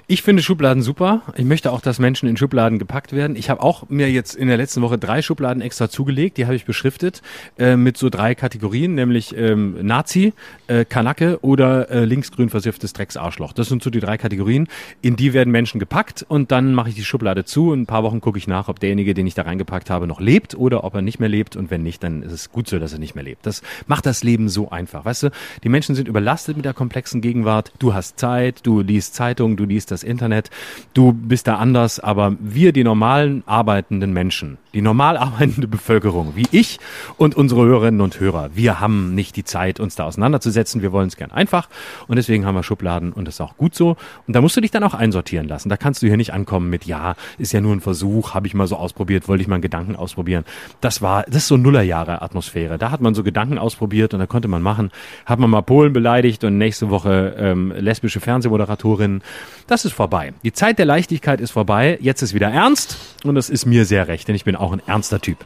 Ich 0.09 0.23
finde 0.23 0.41
Schubladen 0.41 0.85
super. 0.85 1.23
Ich 1.37 1.45
möchte 1.45 1.73
auch, 1.73 1.81
dass 1.81 1.99
Menschen 1.99 2.29
in 2.29 2.37
Schubladen 2.37 2.79
gepackt 2.79 3.13
werden. 3.13 3.35
Ich 3.35 3.51
habe 3.51 3.61
auch 3.61 3.89
mir 3.89 4.09
jetzt 4.09 4.37
in 4.37 4.47
der 4.47 4.57
letzten 4.57 4.81
Woche 4.81 4.99
drei 4.99 5.21
Schubladen 5.21 5.61
extra 5.61 5.91
zugelegt. 5.91 6.37
Die 6.37 6.45
habe 6.45 6.55
ich 6.55 6.65
beschriftet 6.65 7.23
äh, 7.59 7.75
mit 7.75 7.97
so 7.97 8.09
drei 8.09 8.37
Kategorien, 8.37 8.95
nämlich 8.95 9.37
ähm, 9.37 9.85
Nazi, 9.85 10.33
äh, 10.69 10.85
Kanacke 10.85 11.41
oder 11.43 11.91
äh, 11.91 12.05
linksgrün 12.05 12.51
versifftes 12.51 12.93
Drecksarschloch. 12.93 13.53
Das 13.53 13.69
sind 13.69 13.83
so 13.83 13.91
die 13.91 13.99
drei 13.99 14.17
Kategorien. 14.17 14.69
In 15.03 15.17
die 15.17 15.33
werden 15.33 15.51
Menschen 15.51 15.81
gepackt 15.81 16.25
und 16.29 16.53
dann 16.53 16.73
mache 16.73 16.91
ich 16.91 16.95
die 16.95 17.03
Schublade 17.03 17.45
zu. 17.45 17.73
In 17.73 17.81
ein 17.81 17.87
paar 17.87 18.05
Wochen 18.05 18.21
gucke 18.21 18.39
ich 18.39 18.47
nach, 18.47 18.69
ob 18.69 18.79
derjenige, 18.79 19.13
den 19.13 19.27
ich 19.27 19.35
da 19.35 19.43
reingepackt 19.43 19.91
habe, 19.91 20.07
noch 20.07 20.21
lebt 20.21 20.55
oder 20.55 20.85
ob 20.85 20.95
er 20.95 21.03
nicht 21.03 21.19
mehr 21.19 21.29
lebt. 21.29 21.57
Und 21.57 21.73
wenn 21.73 21.83
nicht, 21.83 22.05
dann 22.05 22.23
ist 22.23 22.31
es 22.31 22.53
gut 22.53 22.69
so, 22.69 22.79
dass 22.79 22.93
er 22.93 23.01
nicht 23.01 23.17
mehr 23.17 23.25
lebt. 23.25 23.45
Das 23.45 23.61
macht 23.89 24.07
das 24.07 24.23
Leben 24.23 24.49
so 24.49 24.71
einfach. 24.71 25.05
Weißt 25.05 25.25
du, 25.25 25.31
die 25.65 25.69
Menschen 25.69 25.97
sind 25.97 26.07
überlastet 26.07 26.55
mit 26.55 26.65
der 26.65 26.75
komplexen 26.75 27.21
Gegenwart. 27.21 27.73
Du 27.81 27.93
hast 27.93 28.21
Zeit, 28.21 28.61
du 28.63 28.83
liest 28.83 29.17
Zeitungen, 29.17 29.57
du 29.57 29.65
liest 29.65 29.91
das 29.91 29.96
das 29.97 30.03
Internet. 30.03 30.51
Du 30.93 31.13
bist 31.13 31.47
da 31.47 31.57
anders, 31.57 32.01
aber 32.01 32.37
wir, 32.39 32.73
die 32.73 32.85
normalen 32.85 33.43
arbeitenden 33.47 34.13
Menschen, 34.13 34.59
die 34.75 34.83
normal 34.83 35.17
arbeitende 35.27 35.69
Bevölkerung, 35.69 36.33
wie 36.35 36.47
ich 36.51 36.79
und 37.17 37.35
unsere 37.35 37.65
Hörerinnen 37.65 38.03
und 38.03 38.21
Hörer, 38.21 38.51
wir 38.55 38.79
haben 38.79 39.15
nicht 39.15 39.37
die 39.37 39.45
Zeit, 39.45 39.81
uns 39.81 39.95
da 39.95 40.05
auseinanderzusetzen. 40.05 40.83
Wir 40.83 40.93
wollen 40.93 41.09
es 41.09 41.17
gern 41.17 41.31
einfach 41.31 41.69
und 42.09 42.17
deswegen 42.17 42.45
haben 42.45 42.55
wir 42.55 42.63
Schubladen 42.63 43.13
und 43.13 43.27
das 43.27 43.37
ist 43.37 43.41
auch 43.41 43.57
gut 43.57 43.75
so. 43.75 43.97
Und 44.27 44.37
da 44.37 44.41
musst 44.41 44.57
du 44.57 44.61
dich 44.61 44.71
dann 44.71 44.85
auch 44.85 44.95
einsortieren 44.95 45.49
lassen. 45.49 45.69
Da 45.71 45.77
kannst 45.77 46.03
du 46.03 46.07
hier 46.07 46.17
nicht 46.17 46.35
ankommen 46.35 46.69
mit, 46.69 46.85
ja, 46.85 47.15
ist 47.39 47.53
ja 47.53 47.61
nur 47.61 47.73
ein 47.73 47.81
Versuch, 47.81 48.35
habe 48.35 48.47
ich 48.47 48.55
mal 48.55 48.67
so 48.67 48.77
ausprobiert, 48.77 49.29
wollte 49.29 49.43
ich 49.43 49.49
mal 49.49 49.57
einen 49.57 49.63
Gedanken 49.63 49.97
ausprobieren. 49.97 50.45
Das 50.81 51.01
war, 51.01 51.23
das 51.25 51.37
ist 51.37 51.49
so 51.49 51.57
Nullerjahre 51.57 52.21
Atmosphäre. 52.21 52.77
Da 52.77 52.91
hat 52.91 53.01
man 53.01 53.15
so 53.15 53.23
Gedanken 53.23 53.57
ausprobiert 53.57 54.13
und 54.13 54.21
da 54.21 54.27
konnte 54.27 54.49
man 54.49 54.61
machen, 54.61 54.91
hat 55.25 55.39
man 55.39 55.49
mal 55.49 55.63
Polen 55.63 55.93
beleidigt 55.93 56.45
und 56.45 56.59
nächste 56.59 56.91
Woche 56.91 57.35
ähm, 57.39 57.73
lesbische 57.77 58.21
Fernsehmoderatorinnen. 58.21 59.23
Das 59.67 59.85
ist 59.85 59.86
vorbei. 59.93 60.33
Die 60.43 60.53
Zeit 60.53 60.79
der 60.79 60.87
Leichtigkeit 60.87 61.41
ist 61.41 61.51
vorbei. 61.51 61.99
Jetzt 62.01 62.23
ist 62.23 62.35
wieder 62.35 62.49
ernst 62.49 62.97
und 63.25 63.35
das 63.35 63.51
ist 63.51 63.67
mir 63.67 63.85
sehr 63.85 64.09
recht, 64.09 64.29
denn 64.29 64.35
ich 64.35 64.45
bin 64.45 64.57
auch 64.57 64.73
ein 64.73 64.83
ernster 64.87 65.21
Typ. 65.21 65.45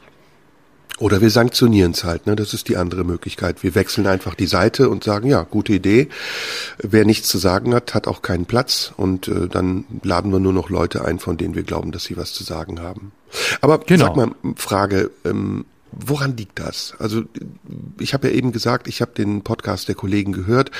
Oder 1.01 1.23
wir 1.23 1.31
sanktionieren 1.31 1.93
es 1.93 2.05
halt, 2.05 2.27
ne? 2.27 2.37
Das 2.37 2.53
ist 2.53 2.69
die 2.69 2.77
andere 2.77 3.05
Möglichkeit. 3.05 3.63
Wir 3.63 3.75
wechseln 3.75 4.07
einfach 4.07 4.35
die 4.35 4.47
Seite 4.47 4.91
und 4.91 5.03
sagen, 5.03 5.31
ja, 5.31 5.45
gute 5.45 5.73
Idee. 5.73 6.11
Wer 6.77 7.07
nichts 7.07 7.27
zu 7.29 7.39
sagen 7.39 7.75
hat, 7.75 7.95
hat 7.95 8.07
auch 8.07 8.21
keinen 8.21 8.45
Platz 8.45 8.93
und 8.99 9.27
äh, 9.27 9.49
dann 9.49 9.87
laden 10.03 10.31
wir 10.31 10.41
nur 10.41 10.53
noch 10.53 10.69
Leute 10.69 11.03
ein, 11.03 11.19
von 11.19 11.39
denen 11.39 11.55
wir 11.55 11.63
glauben, 11.63 11.91
dass 11.91 12.05
sie 12.05 12.19
was 12.19 12.35
zu 12.35 12.45
sagen 12.45 12.81
haben. 12.81 13.13
Aber 13.63 13.79
genau. 13.79 14.07
sag 14.07 14.17
mal, 14.17 14.33
Frage, 14.57 15.11
ähm, 15.25 15.65
Woran 15.93 16.37
liegt 16.37 16.59
das? 16.59 16.95
Also 16.99 17.25
ich 17.99 18.15
habe 18.15 18.29
ja 18.29 18.35
eben 18.35 18.53
gesagt, 18.53 18.87
ich 18.89 19.01
habe 19.01 19.13
den 19.13 19.43
Podcast 19.43 19.89
der 19.89 19.95
Kollegen 19.95 20.33
gehört 20.33 20.71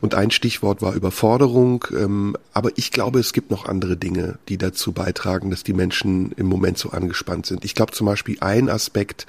und 0.00 0.14
ein 0.14 0.30
Stichwort 0.30 0.80
war 0.80 0.94
Überforderung. 0.94 1.84
Ähm, 1.92 2.36
aber 2.52 2.70
ich 2.76 2.90
glaube, 2.90 3.18
es 3.20 3.32
gibt 3.32 3.50
noch 3.50 3.66
andere 3.66 3.96
Dinge, 3.96 4.38
die 4.48 4.58
dazu 4.58 4.92
beitragen, 4.92 5.50
dass 5.50 5.64
die 5.64 5.72
Menschen 5.72 6.32
im 6.32 6.46
Moment 6.46 6.78
so 6.78 6.90
angespannt 6.90 7.46
sind. 7.46 7.64
Ich 7.64 7.74
glaube 7.74 7.92
zum 7.92 8.06
Beispiel 8.06 8.38
ein 8.40 8.68
Aspekt 8.68 9.26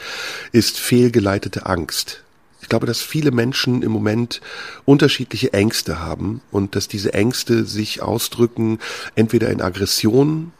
ist 0.51 0.79
fehlgeleitete 0.79 1.65
Angst. 1.65 2.23
Ich 2.61 2.69
glaube, 2.69 2.85
dass 2.85 3.01
viele 3.01 3.31
Menschen 3.31 3.81
im 3.81 3.91
Moment 3.91 4.39
unterschiedliche 4.85 5.51
Ängste 5.53 5.99
haben 5.99 6.41
und 6.51 6.75
dass 6.75 6.87
diese 6.87 7.13
Ängste 7.13 7.65
sich 7.65 8.01
ausdrücken 8.01 8.77
entweder 9.15 9.49
in 9.49 9.61
Aggressionen 9.61 10.53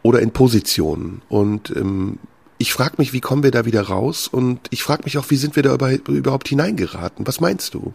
oder 0.00 0.20
in 0.20 0.32
Positionen. 0.32 1.20
Und 1.28 1.70
ähm, 1.76 2.18
ich 2.62 2.72
frage 2.72 2.94
mich, 2.98 3.12
wie 3.12 3.20
kommen 3.20 3.42
wir 3.42 3.50
da 3.50 3.64
wieder 3.64 3.82
raus? 3.82 4.28
Und 4.28 4.60
ich 4.70 4.84
frage 4.84 5.02
mich 5.04 5.18
auch, 5.18 5.28
wie 5.30 5.36
sind 5.36 5.56
wir 5.56 5.64
da 5.64 5.76
überhaupt 6.08 6.48
hineingeraten? 6.48 7.26
Was 7.26 7.40
meinst 7.40 7.74
du? 7.74 7.92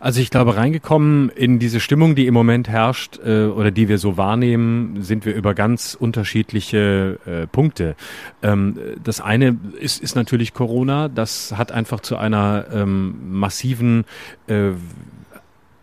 Also 0.00 0.20
ich 0.20 0.30
glaube, 0.30 0.56
reingekommen 0.56 1.28
in 1.30 1.58
diese 1.58 1.80
Stimmung, 1.80 2.14
die 2.14 2.26
im 2.26 2.34
Moment 2.34 2.68
herrscht 2.68 3.18
äh, 3.18 3.46
oder 3.46 3.70
die 3.70 3.88
wir 3.88 3.98
so 3.98 4.16
wahrnehmen, 4.16 5.02
sind 5.02 5.26
wir 5.26 5.34
über 5.34 5.54
ganz 5.54 5.94
unterschiedliche 5.98 7.18
äh, 7.26 7.46
Punkte. 7.46 7.96
Ähm, 8.42 8.78
das 9.02 9.20
eine 9.20 9.58
ist, 9.78 10.02
ist 10.02 10.16
natürlich 10.16 10.54
Corona. 10.54 11.08
Das 11.08 11.52
hat 11.56 11.72
einfach 11.72 12.00
zu 12.00 12.16
einer 12.16 12.66
ähm, 12.72 13.38
massiven 13.38 14.04
äh, 14.46 14.70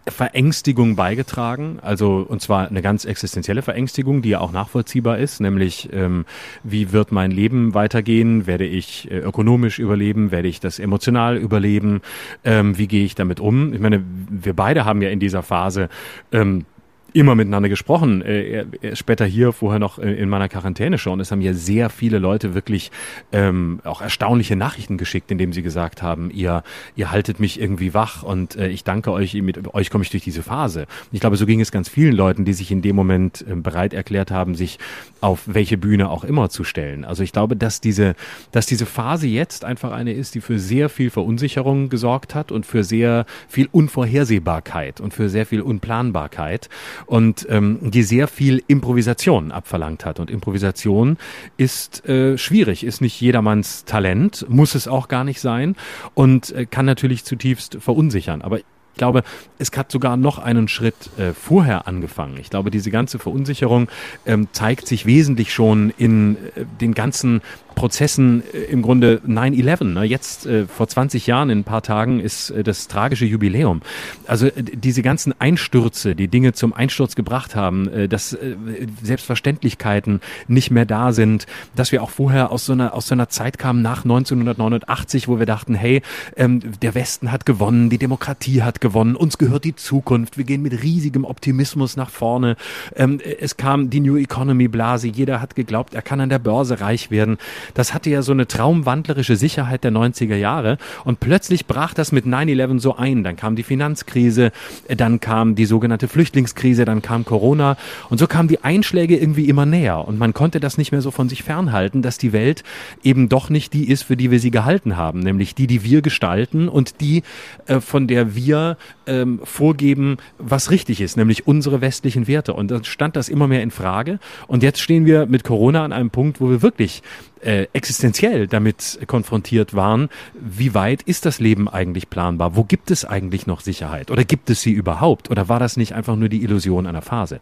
Verängstigung 0.08 0.96
beigetragen, 0.96 1.80
also 1.82 2.26
und 2.28 2.42
zwar 2.42 2.68
eine 2.68 2.82
ganz 2.82 3.06
existenzielle 3.06 3.62
Verängstigung, 3.62 4.22
die 4.22 4.30
ja 4.30 4.40
auch 4.40 4.52
nachvollziehbar 4.52 5.18
ist, 5.18 5.40
nämlich 5.40 5.90
ähm, 5.94 6.26
wie 6.64 6.92
wird 6.92 7.12
mein 7.12 7.32
Leben 7.32 7.74
weitergehen, 7.74 8.46
werde 8.46 8.66
ich 8.66 9.10
äh, 9.10 9.20
ökonomisch 9.20 9.80
überleben, 9.80 10.32
werde 10.32 10.50
ich 10.50 10.60
das 10.60 10.80
emotional 10.80 11.38
überleben, 11.38 12.02
ähm, 12.44 12.78
wie 12.78 12.88
gehe 12.88 13.06
ich 13.06 13.16
damit 13.16 13.40
um? 13.40 13.74
Ich 13.74 13.80
meine, 13.80 14.04
wir 14.30 14.54
beide 14.54 14.84
haben 14.84 15.02
ja 15.02 15.10
in 15.10 15.20
dieser 15.20 15.42
Phase 15.42 15.90
ähm, 16.32 16.66
immer 17.13 17.36
miteinander 17.36 17.70
gesprochen. 17.70 18.22
Äh, 18.22 18.43
er, 18.43 18.65
er 18.82 18.96
später 18.96 19.25
hier, 19.25 19.53
vorher 19.53 19.79
noch 19.79 20.00
in 20.00 20.29
meiner 20.29 20.50
Quarantäne 20.50 20.98
schon. 20.98 21.20
Es 21.20 21.32
haben 21.32 21.41
ja 21.41 21.53
sehr 21.53 21.89
viele 21.89 22.20
Leute 22.20 22.53
wirklich 22.53 22.91
ähm, 23.32 23.79
auch 23.84 24.01
erstaunliche 24.01 24.55
Nachrichten 24.55 24.98
geschickt, 24.98 25.32
indem 25.32 25.53
sie 25.53 25.62
gesagt 25.62 26.01
haben, 26.01 26.32
ihr, 26.32 26.63
ihr 26.96 27.12
haltet 27.12 27.39
mich 27.39 27.60
irgendwie 27.60 27.93
wach 27.93 28.24
und 28.24 28.55
äh, 28.55 28.67
ich 28.67 28.84
danke 28.84 29.12
euch, 29.12 29.34
mit 29.36 29.74
euch 29.74 29.89
komme 29.89 30.03
ich 30.03 30.10
durch 30.10 30.24
diese 30.24 30.43
Phase. 30.43 30.88
Ich 31.12 31.20
glaube, 31.20 31.38
so 31.38 31.46
ging 31.46 31.62
es 31.62 31.72
ganz 31.72 31.89
vielen 31.89 32.13
Leuten, 32.13 32.46
die 32.46 32.53
sich 32.53 32.72
in 32.72 32.82
dem 32.82 32.96
Moment 32.96 33.46
äh, 33.48 33.55
bereit 33.55 33.93
erklärt 33.93 34.32
haben, 34.32 34.55
sich 34.55 34.79
auf 35.22 35.43
welche 35.46 35.77
Bühne 35.77 36.10
auch 36.10 36.24
immer 36.24 36.50
zu 36.50 36.63
stellen. 36.63 37.05
Also 37.05 37.24
ich 37.24 37.32
glaube, 37.32 37.55
dass 37.55 37.79
diese, 37.79 38.15
dass 38.51 38.65
diese 38.65 38.86
Phase 38.86 39.27
jetzt 39.27 39.65
einfach 39.65 39.91
eine 39.91 40.13
ist, 40.13 40.36
die 40.36 40.41
für 40.41 40.60
sehr 40.60 40.89
viel 40.89 41.10
Verunsicherung 41.10 41.89
gesorgt 41.89 42.36
hat 42.36 42.51
und 42.51 42.65
für 42.65 42.84
sehr 42.84 43.25
viel 43.48 43.70
Unvorhersehbarkeit 43.72 45.00
und 45.00 45.13
für 45.13 45.29
sehr 45.29 45.46
viel 45.46 45.62
Unplanbarkeit 45.62 46.70
und 47.06 47.46
ähm, 47.50 47.80
die 47.82 48.04
sehr 48.04 48.28
viel 48.28 48.64
Improvisation 48.68 49.52
abverlangt 49.52 50.06
hat. 50.06 50.20
Und 50.20 50.30
Improvisation 50.30 51.18
ist 51.58 52.06
äh, 52.08 52.38
schwierig, 52.38 52.84
ist 52.84 53.02
nicht 53.02 53.20
jedermanns 53.20 53.86
Talent, 53.86 54.46
muss 54.50 54.76
es 54.76 54.88
auch 54.88 55.08
gar 55.08 55.24
nicht 55.24 55.40
sein 55.40 55.76
und 56.14 56.52
äh, 56.52 56.66
kann 56.66 56.86
natürlich 56.86 57.24
zutiefst 57.24 57.78
verunsichern. 57.80 58.42
Aber 58.42 58.60
ich 58.94 58.98
glaube, 58.98 59.24
es 59.58 59.72
hat 59.76 59.92
sogar 59.92 60.18
noch 60.18 60.38
einen 60.38 60.68
Schritt 60.68 61.10
äh, 61.18 61.34
vorher 61.34 61.88
angefangen. 61.88 62.38
Ich 62.40 62.52
glaube, 62.52 62.70
diese 62.70 62.92
ganze 62.92 63.18
Verunsicherung 63.18 63.88
ähm, 64.28 64.50
zeigt 64.52 64.88
sich 64.88 65.08
wesentlich 65.08 65.52
schon 65.52 65.92
in 65.98 66.38
äh, 66.56 66.66
den 66.80 66.94
ganzen 66.94 67.42
Prozessen 67.74 68.44
äh, 68.53 68.72
im 68.72 68.82
Grunde 68.82 69.22
9-11. 69.27 69.84
Ne? 69.86 70.03
Jetzt 70.03 70.46
äh, 70.46 70.65
vor 70.68 70.88
20 70.88 71.27
Jahren, 71.27 71.50
in 71.50 71.60
ein 71.60 71.63
paar 71.63 71.82
Tagen, 71.82 72.20
ist 72.20 72.50
äh, 72.50 72.63
das 72.63 72.88
tragische 72.88 73.25
Jubiläum. 73.25 73.82
Also 74.27 74.48
äh, 74.48 74.63
diese 74.63 75.01
ganzen 75.01 75.34
Einstürze, 75.39 76.15
die 76.15 76.27
Dinge 76.27 76.53
zum 76.53 76.74
Einsturz 76.74 77.15
gebracht 77.15 77.56
haben, 77.56 77.88
äh, 77.89 78.08
dass 78.08 78.34
äh, 78.34 78.56
Selbstverständlichkeiten 79.01 80.22
nicht 80.48 80.72
mehr 80.72 80.86
da 80.86 81.12
sind, 81.12 81.46
dass 81.75 81.92
wir 81.92 82.03
auch 82.03 82.10
vorher 82.10 82.51
aus 82.51 82.65
so 82.65 82.74
einer, 82.74 82.94
aus 82.94 83.08
so 83.08 83.15
einer 83.15 83.30
Zeit 83.30 83.58
kamen 83.58 83.82
nach 83.82 84.03
1989, 84.03 85.27
wo 85.27 85.39
wir 85.39 85.46
dachten, 85.46 85.75
hey, 85.75 86.01
ähm, 86.38 86.62
der 86.82 86.96
Westen 86.96 87.32
hat 87.32 87.46
gewonnen, 87.46 87.89
die 87.89 87.98
Demokratie 87.98 88.62
hat 88.62 88.82
gewonnen, 88.82 89.15
uns 89.15 89.38
gehört 89.38 89.63
die 89.63 89.75
Zukunft, 89.75 90.38
wir 90.38 90.46
gehen 90.46 90.62
mit 90.62 90.84
riesigem 90.84 91.25
Optimismus 91.25 91.98
nach 91.98 92.10
vorne. 92.10 92.56
Ähm, 92.96 93.20
es 93.39 93.58
kam 93.58 93.89
die 93.89 94.00
New 94.00 94.18
Economy 94.18 94.68
Blase, 94.68 95.08
jeder 95.08 95.42
hat 95.42 95.56
geglaubt, 95.56 95.94
er 95.94 96.01
kann 96.01 96.22
an 96.22 96.30
der 96.30 96.39
Börse 96.39 96.80
reich 96.80 97.12
werden 97.12 97.38
das 97.74 97.93
hatte 97.93 98.10
ja 98.10 98.22
so 98.22 98.32
eine 98.32 98.48
traumwandlerische 98.48 99.36
Sicherheit 99.36 99.84
der 99.84 99.91
90er 99.91 100.36
Jahre 100.36 100.77
und 101.03 101.20
plötzlich 101.20 101.65
brach 101.65 101.93
das 101.93 102.12
mit 102.12 102.25
9-11 102.25 102.79
so 102.79 102.96
ein. 102.96 103.24
Dann 103.24 103.36
kam 103.36 103.55
die 103.55 103.63
Finanzkrise, 103.63 104.51
dann 104.88 105.20
kam 105.20 105.55
die 105.55 105.65
sogenannte 105.65 106.08
Flüchtlingskrise, 106.08 106.86
dann 106.86 107.01
kam 107.01 107.25
Corona 107.25 107.77
und 108.10 108.17
so 108.17 108.27
kamen 108.27 108.48
die 108.48 108.63
Einschläge 108.63 109.17
irgendwie 109.17 109.50
immer 109.50 109.65
näher 109.65 110.08
und 110.08 110.20
man 110.20 110.34
konnte 110.34 110.60
das 110.60 110.77
nicht 110.77 110.91
mehr 110.91 111.01
so 111.01 111.12
von 111.12 111.29
sich 111.29 111.43
fernhalten, 111.43 112.01
dass 112.01 112.17
die 112.17 112.34
Welt 112.34 112.63
eben 113.03 113.29
doch 113.29 113.50
nicht 113.50 113.74
die 113.74 113.89
ist, 113.89 114.03
für 114.03 114.17
die 114.17 114.32
wir 114.32 114.39
sie 114.39 114.51
gehalten 114.51 114.98
haben, 114.98 115.20
nämlich 115.20 115.55
die, 115.55 115.67
die 115.67 115.84
wir 115.84 116.01
gestalten 116.01 116.67
und 116.67 117.01
die, 117.01 117.24
äh, 117.67 117.79
von 117.79 118.08
der 118.08 118.36
wir 118.36 118.77
ähm, 119.08 119.39
vorgeben, 119.43 120.17
was 120.38 120.72
richtig 120.72 121.01
ist, 121.01 121.17
nämlich 121.17 121.48
unsere 121.48 121.82
westlichen 121.82 122.27
Werte. 122.27 122.53
Und 122.53 122.72
dann 122.72 122.84
stand 122.84 123.15
das 123.15 123.29
immer 123.29 123.48
mehr 123.48 123.63
in 123.63 123.72
Frage. 123.72 124.20
Und 124.48 124.63
jetzt 124.63 124.79
stehen 124.79 125.05
wir 125.05 125.25
mit 125.25 125.43
Corona 125.43 125.84
an 125.84 125.91
einem 125.91 126.10
Punkt, 126.10 126.41
wo 126.41 126.50
wir 126.50 126.62
wirklich 126.62 127.01
äh, 127.44 127.68
existenziell 127.74 128.48
damit 128.48 129.00
konfrontiert 129.08 129.74
waren, 129.74 130.10
wie 130.34 130.74
weit 130.74 131.02
ist 131.04 131.26
das 131.26 131.40
Leben 131.40 131.68
eigentlich 131.68 132.10
planbar? 132.10 132.56
Wo 132.56 132.64
gibt 132.64 132.92
es 132.92 133.06
eigentlich 133.06 133.48
noch 133.48 133.62
Sicherheit? 133.62 134.12
Oder 134.12 134.24
gibt 134.24 134.50
es 134.50 134.62
sie 134.62 134.72
überhaupt? 134.72 135.30
Oder 135.30 135.50
war 135.50 135.60
das 135.60 135.78
nicht 135.78 135.94
einfach 135.94 136.16
nur 136.16 136.30
die 136.30 136.44
Illusion 136.44 136.88
einer 136.88 137.02
Phase? 137.02 137.40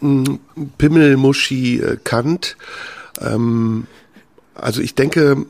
Pimmel, 0.00 1.16
Muschi, 1.16 1.80
äh, 1.80 1.96
Kant 2.02 2.56
Ähm, 3.20 3.86
also 4.54 4.80
ich 4.80 4.94
denke, 4.94 5.46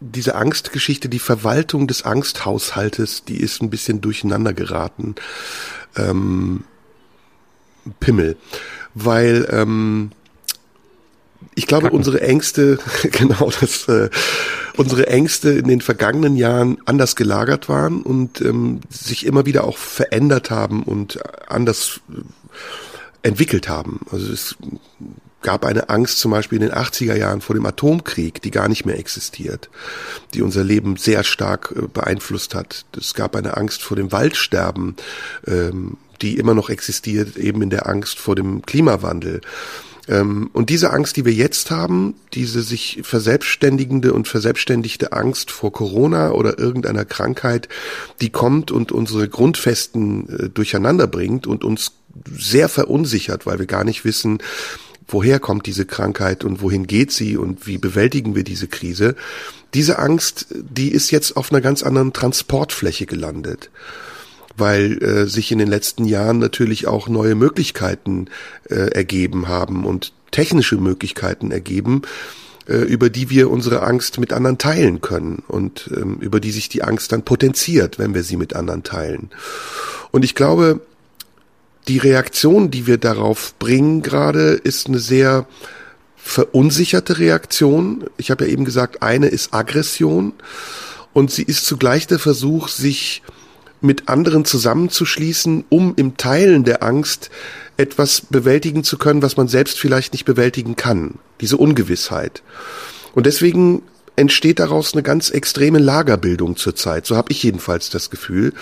diese 0.00 0.34
Angstgeschichte, 0.34 1.08
die 1.08 1.18
Verwaltung 1.18 1.86
des 1.86 2.04
Angsthaushaltes, 2.04 3.24
die 3.24 3.40
ist 3.40 3.62
ein 3.62 3.70
bisschen 3.70 4.00
durcheinander 4.00 4.52
geraten. 4.52 5.14
Ähm, 5.96 6.64
Pimmel. 8.00 8.36
Weil 8.94 9.48
ähm, 9.50 10.12
ich 11.54 11.66
glaube, 11.66 11.84
Kacken. 11.84 11.98
unsere 11.98 12.20
Ängste, 12.22 12.78
genau 13.10 13.50
das, 13.60 13.88
äh, 13.88 14.08
unsere 14.76 15.06
Ängste 15.08 15.50
in 15.50 15.68
den 15.68 15.80
vergangenen 15.80 16.36
Jahren 16.36 16.78
anders 16.86 17.16
gelagert 17.16 17.68
waren 17.68 18.02
und 18.02 18.40
ähm, 18.40 18.80
sich 18.90 19.26
immer 19.26 19.46
wieder 19.46 19.64
auch 19.64 19.76
verändert 19.76 20.50
haben 20.50 20.82
und 20.82 21.18
anders 21.48 22.00
äh, 22.10 23.28
entwickelt 23.28 23.68
haben. 23.68 24.00
Also 24.10 24.32
es 24.32 24.56
gab 25.42 25.64
eine 25.64 25.88
Angst 25.88 26.18
zum 26.18 26.30
Beispiel 26.30 26.62
in 26.62 26.68
den 26.68 26.76
80er 26.76 27.16
Jahren 27.16 27.40
vor 27.40 27.54
dem 27.54 27.66
Atomkrieg, 27.66 28.40
die 28.42 28.50
gar 28.50 28.68
nicht 28.68 28.86
mehr 28.86 28.98
existiert, 28.98 29.68
die 30.34 30.42
unser 30.42 30.64
Leben 30.64 30.96
sehr 30.96 31.24
stark 31.24 31.74
äh, 31.76 31.86
beeinflusst 31.86 32.54
hat. 32.54 32.86
Es 32.96 33.14
gab 33.14 33.36
eine 33.36 33.56
Angst 33.56 33.82
vor 33.82 33.96
dem 33.96 34.10
Waldsterben, 34.12 34.96
ähm, 35.46 35.98
die 36.22 36.38
immer 36.38 36.54
noch 36.54 36.70
existiert, 36.70 37.36
eben 37.36 37.62
in 37.62 37.70
der 37.70 37.88
Angst 37.88 38.18
vor 38.18 38.36
dem 38.36 38.62
Klimawandel. 38.62 39.40
Ähm, 40.08 40.50
und 40.52 40.70
diese 40.70 40.92
Angst, 40.92 41.16
die 41.16 41.24
wir 41.24 41.32
jetzt 41.32 41.70
haben, 41.70 42.14
diese 42.34 42.62
sich 42.62 43.00
verselbstständigende 43.02 44.12
und 44.12 44.28
verselbstständigte 44.28 45.12
Angst 45.12 45.50
vor 45.50 45.72
Corona 45.72 46.32
oder 46.32 46.58
irgendeiner 46.58 47.04
Krankheit, 47.04 47.68
die 48.20 48.30
kommt 48.30 48.70
und 48.70 48.92
unsere 48.92 49.28
Grundfesten 49.28 50.28
äh, 50.28 50.48
durcheinander 50.48 51.06
bringt 51.06 51.46
und 51.46 51.64
uns 51.64 51.92
sehr 52.36 52.68
verunsichert, 52.68 53.46
weil 53.46 53.58
wir 53.58 53.66
gar 53.66 53.84
nicht 53.84 54.04
wissen, 54.04 54.38
woher 55.06 55.38
kommt 55.40 55.66
diese 55.66 55.86
Krankheit 55.86 56.44
und 56.44 56.60
wohin 56.62 56.86
geht 56.86 57.12
sie 57.12 57.36
und 57.36 57.66
wie 57.66 57.78
bewältigen 57.78 58.34
wir 58.34 58.44
diese 58.44 58.68
Krise. 58.68 59.14
Diese 59.74 59.98
Angst, 59.98 60.46
die 60.50 60.90
ist 60.90 61.10
jetzt 61.10 61.36
auf 61.36 61.50
einer 61.50 61.60
ganz 61.60 61.82
anderen 61.82 62.12
Transportfläche 62.12 63.06
gelandet 63.06 63.70
weil 64.56 65.02
äh, 65.02 65.26
sich 65.26 65.52
in 65.52 65.58
den 65.58 65.68
letzten 65.68 66.04
Jahren 66.04 66.38
natürlich 66.38 66.86
auch 66.86 67.08
neue 67.08 67.34
Möglichkeiten 67.34 68.26
äh, 68.68 68.90
ergeben 68.90 69.48
haben 69.48 69.84
und 69.84 70.12
technische 70.30 70.76
Möglichkeiten 70.76 71.50
ergeben, 71.50 72.02
äh, 72.66 72.76
über 72.76 73.10
die 73.10 73.30
wir 73.30 73.50
unsere 73.50 73.82
Angst 73.82 74.18
mit 74.18 74.32
anderen 74.32 74.58
teilen 74.58 75.00
können 75.00 75.42
und 75.48 75.90
ähm, 75.96 76.18
über 76.20 76.40
die 76.40 76.50
sich 76.50 76.68
die 76.68 76.82
Angst 76.82 77.12
dann 77.12 77.24
potenziert, 77.24 77.98
wenn 77.98 78.14
wir 78.14 78.22
sie 78.22 78.36
mit 78.36 78.54
anderen 78.54 78.82
teilen. 78.82 79.30
Und 80.10 80.24
ich 80.24 80.34
glaube, 80.34 80.80
die 81.88 81.98
Reaktion, 81.98 82.70
die 82.70 82.86
wir 82.86 82.98
darauf 82.98 83.54
bringen 83.58 84.02
gerade, 84.02 84.52
ist 84.52 84.86
eine 84.86 85.00
sehr 85.00 85.46
verunsicherte 86.16 87.18
Reaktion. 87.18 88.04
Ich 88.16 88.30
habe 88.30 88.44
ja 88.44 88.52
eben 88.52 88.64
gesagt, 88.64 89.02
eine 89.02 89.26
ist 89.26 89.52
Aggression 89.52 90.34
und 91.12 91.32
sie 91.32 91.42
ist 91.42 91.66
zugleich 91.66 92.06
der 92.06 92.20
Versuch, 92.20 92.68
sich 92.68 93.22
mit 93.82 94.08
anderen 94.08 94.44
zusammenzuschließen, 94.44 95.64
um 95.68 95.94
im 95.96 96.16
Teilen 96.16 96.64
der 96.64 96.82
Angst 96.82 97.30
etwas 97.76 98.22
bewältigen 98.28 98.84
zu 98.84 98.98
können, 98.98 99.22
was 99.22 99.36
man 99.36 99.48
selbst 99.48 99.78
vielleicht 99.78 100.12
nicht 100.12 100.24
bewältigen 100.24 100.76
kann. 100.76 101.18
Diese 101.40 101.56
Ungewissheit. 101.56 102.42
Und 103.14 103.26
deswegen 103.26 103.82
entsteht 104.16 104.58
daraus 104.58 104.92
eine 104.92 105.02
ganz 105.02 105.30
extreme 105.30 105.78
Lagerbildung 105.78 106.56
zurzeit. 106.56 107.06
So 107.06 107.16
habe 107.16 107.32
ich 107.32 107.42
jedenfalls 107.42 107.90
das 107.90 108.10
Gefühl. 108.10 108.52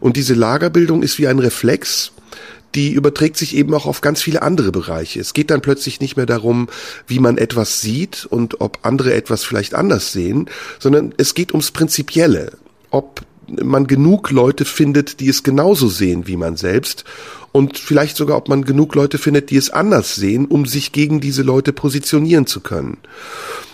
Und 0.00 0.16
diese 0.16 0.34
Lagerbildung 0.34 1.02
ist 1.02 1.18
wie 1.18 1.26
ein 1.26 1.40
Reflex, 1.40 2.12
die 2.74 2.92
überträgt 2.92 3.36
sich 3.36 3.56
eben 3.56 3.74
auch 3.74 3.86
auf 3.86 4.00
ganz 4.00 4.22
viele 4.22 4.42
andere 4.42 4.70
Bereiche. 4.70 5.20
Es 5.20 5.34
geht 5.34 5.50
dann 5.50 5.60
plötzlich 5.60 6.00
nicht 6.00 6.16
mehr 6.16 6.26
darum, 6.26 6.68
wie 7.06 7.18
man 7.18 7.38
etwas 7.38 7.80
sieht 7.80 8.26
und 8.26 8.60
ob 8.60 8.78
andere 8.82 9.12
etwas 9.14 9.44
vielleicht 9.44 9.74
anders 9.74 10.12
sehen, 10.12 10.48
sondern 10.78 11.12
es 11.16 11.34
geht 11.34 11.52
ums 11.52 11.72
Prinzipielle. 11.72 12.52
Ob 12.90 13.22
man 13.62 13.86
genug 13.86 14.30
Leute 14.30 14.64
findet, 14.64 15.20
die 15.20 15.28
es 15.28 15.42
genauso 15.42 15.88
sehen 15.88 16.26
wie 16.26 16.36
man 16.36 16.56
selbst 16.56 17.04
und 17.52 17.78
vielleicht 17.78 18.16
sogar, 18.16 18.36
ob 18.36 18.48
man 18.48 18.64
genug 18.64 18.94
Leute 18.94 19.18
findet, 19.18 19.50
die 19.50 19.56
es 19.56 19.70
anders 19.70 20.14
sehen, 20.14 20.46
um 20.46 20.66
sich 20.66 20.92
gegen 20.92 21.20
diese 21.20 21.42
Leute 21.42 21.72
positionieren 21.72 22.46
zu 22.46 22.60
können. 22.60 22.98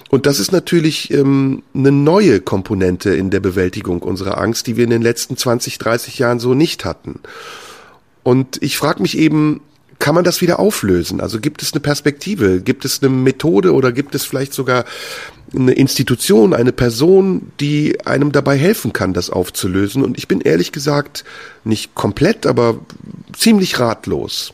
Und 0.09 0.27
das 0.27 0.39
ist 0.39 0.53
natürlich 0.53 1.11
ähm, 1.11 1.63
eine 1.75 1.91
neue 1.93 2.41
Komponente 2.41 3.15
in 3.15 3.31
der 3.31 3.41
Bewältigung 3.41 4.03
unserer 4.03 4.39
Angst, 4.39 4.67
die 4.67 4.77
wir 4.77 4.85
in 4.85 4.91
den 4.91 5.03
letzten 5.03 5.37
20, 5.37 5.79
30 5.79 6.19
Jahren 6.19 6.39
so 6.39 6.55
nicht 6.55 6.85
hatten. 6.85 7.21
Und 8.23 8.63
ich 8.63 8.77
frage 8.77 9.03
mich 9.03 9.19
eben, 9.19 9.61
kann 9.99 10.15
man 10.15 10.25
das 10.25 10.41
wieder 10.41 10.59
auflösen? 10.59 11.21
Also 11.21 11.41
gibt 11.41 11.63
es 11.63 11.73
eine 11.73 11.81
Perspektive, 11.81 12.61
gibt 12.61 12.85
es 12.85 13.03
eine 13.03 13.11
Methode 13.11 13.73
oder 13.73 13.93
gibt 13.93 14.15
es 14.15 14.25
vielleicht 14.25 14.53
sogar 14.53 14.85
eine 15.55 15.73
Institution, 15.73 16.55
eine 16.55 16.73
Person, 16.73 17.53
die 17.61 18.05
einem 18.05 18.33
dabei 18.33 18.59
helfen 18.59 18.93
kann, 18.93 19.13
das 19.13 19.31
aufzulösen? 19.31 20.05
Und 20.05 20.19
ich 20.19 20.29
bin 20.29 20.41
ehrlich 20.41 20.73
gesagt 20.73 21.25
nicht 21.65 21.95
komplett, 21.95 22.47
aber 22.47 22.79
ziemlich 23.37 23.79
ratlos. 23.79 24.53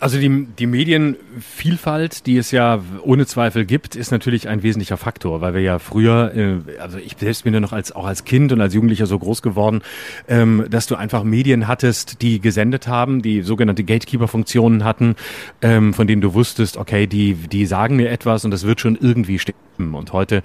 Also 0.00 0.18
die, 0.18 0.46
die 0.58 0.66
Medienvielfalt, 0.66 2.26
die 2.26 2.38
es 2.38 2.50
ja 2.50 2.80
ohne 3.02 3.26
Zweifel 3.26 3.66
gibt, 3.66 3.96
ist 3.96 4.10
natürlich 4.10 4.48
ein 4.48 4.62
wesentlicher 4.62 4.96
Faktor, 4.96 5.42
weil 5.42 5.52
wir 5.52 5.60
ja 5.60 5.78
früher, 5.78 6.32
äh, 6.34 6.80
also 6.80 6.96
ich 6.98 7.16
selbst 7.18 7.44
bin 7.44 7.52
ja 7.52 7.60
noch 7.60 7.72
als 7.72 7.92
auch 7.92 8.06
als 8.06 8.24
Kind 8.24 8.52
und 8.52 8.60
als 8.60 8.72
Jugendlicher 8.72 9.06
so 9.06 9.18
groß 9.18 9.42
geworden, 9.42 9.82
ähm, 10.26 10.64
dass 10.70 10.86
du 10.86 10.94
einfach 10.96 11.22
Medien 11.22 11.68
hattest, 11.68 12.22
die 12.22 12.40
gesendet 12.40 12.88
haben, 12.88 13.20
die 13.20 13.42
sogenannte 13.42 13.84
Gatekeeper-Funktionen 13.84 14.84
hatten, 14.84 15.16
ähm, 15.60 15.92
von 15.92 16.06
denen 16.06 16.22
du 16.22 16.32
wusstest, 16.32 16.76
okay, 16.78 17.06
die 17.06 17.34
die 17.34 17.66
sagen 17.66 17.96
mir 17.96 18.10
etwas 18.10 18.44
und 18.44 18.50
das 18.52 18.64
wird 18.64 18.80
schon 18.80 18.96
irgendwie 18.96 19.38
stimmen. 19.38 19.58
Und 19.78 20.12
heute 20.12 20.42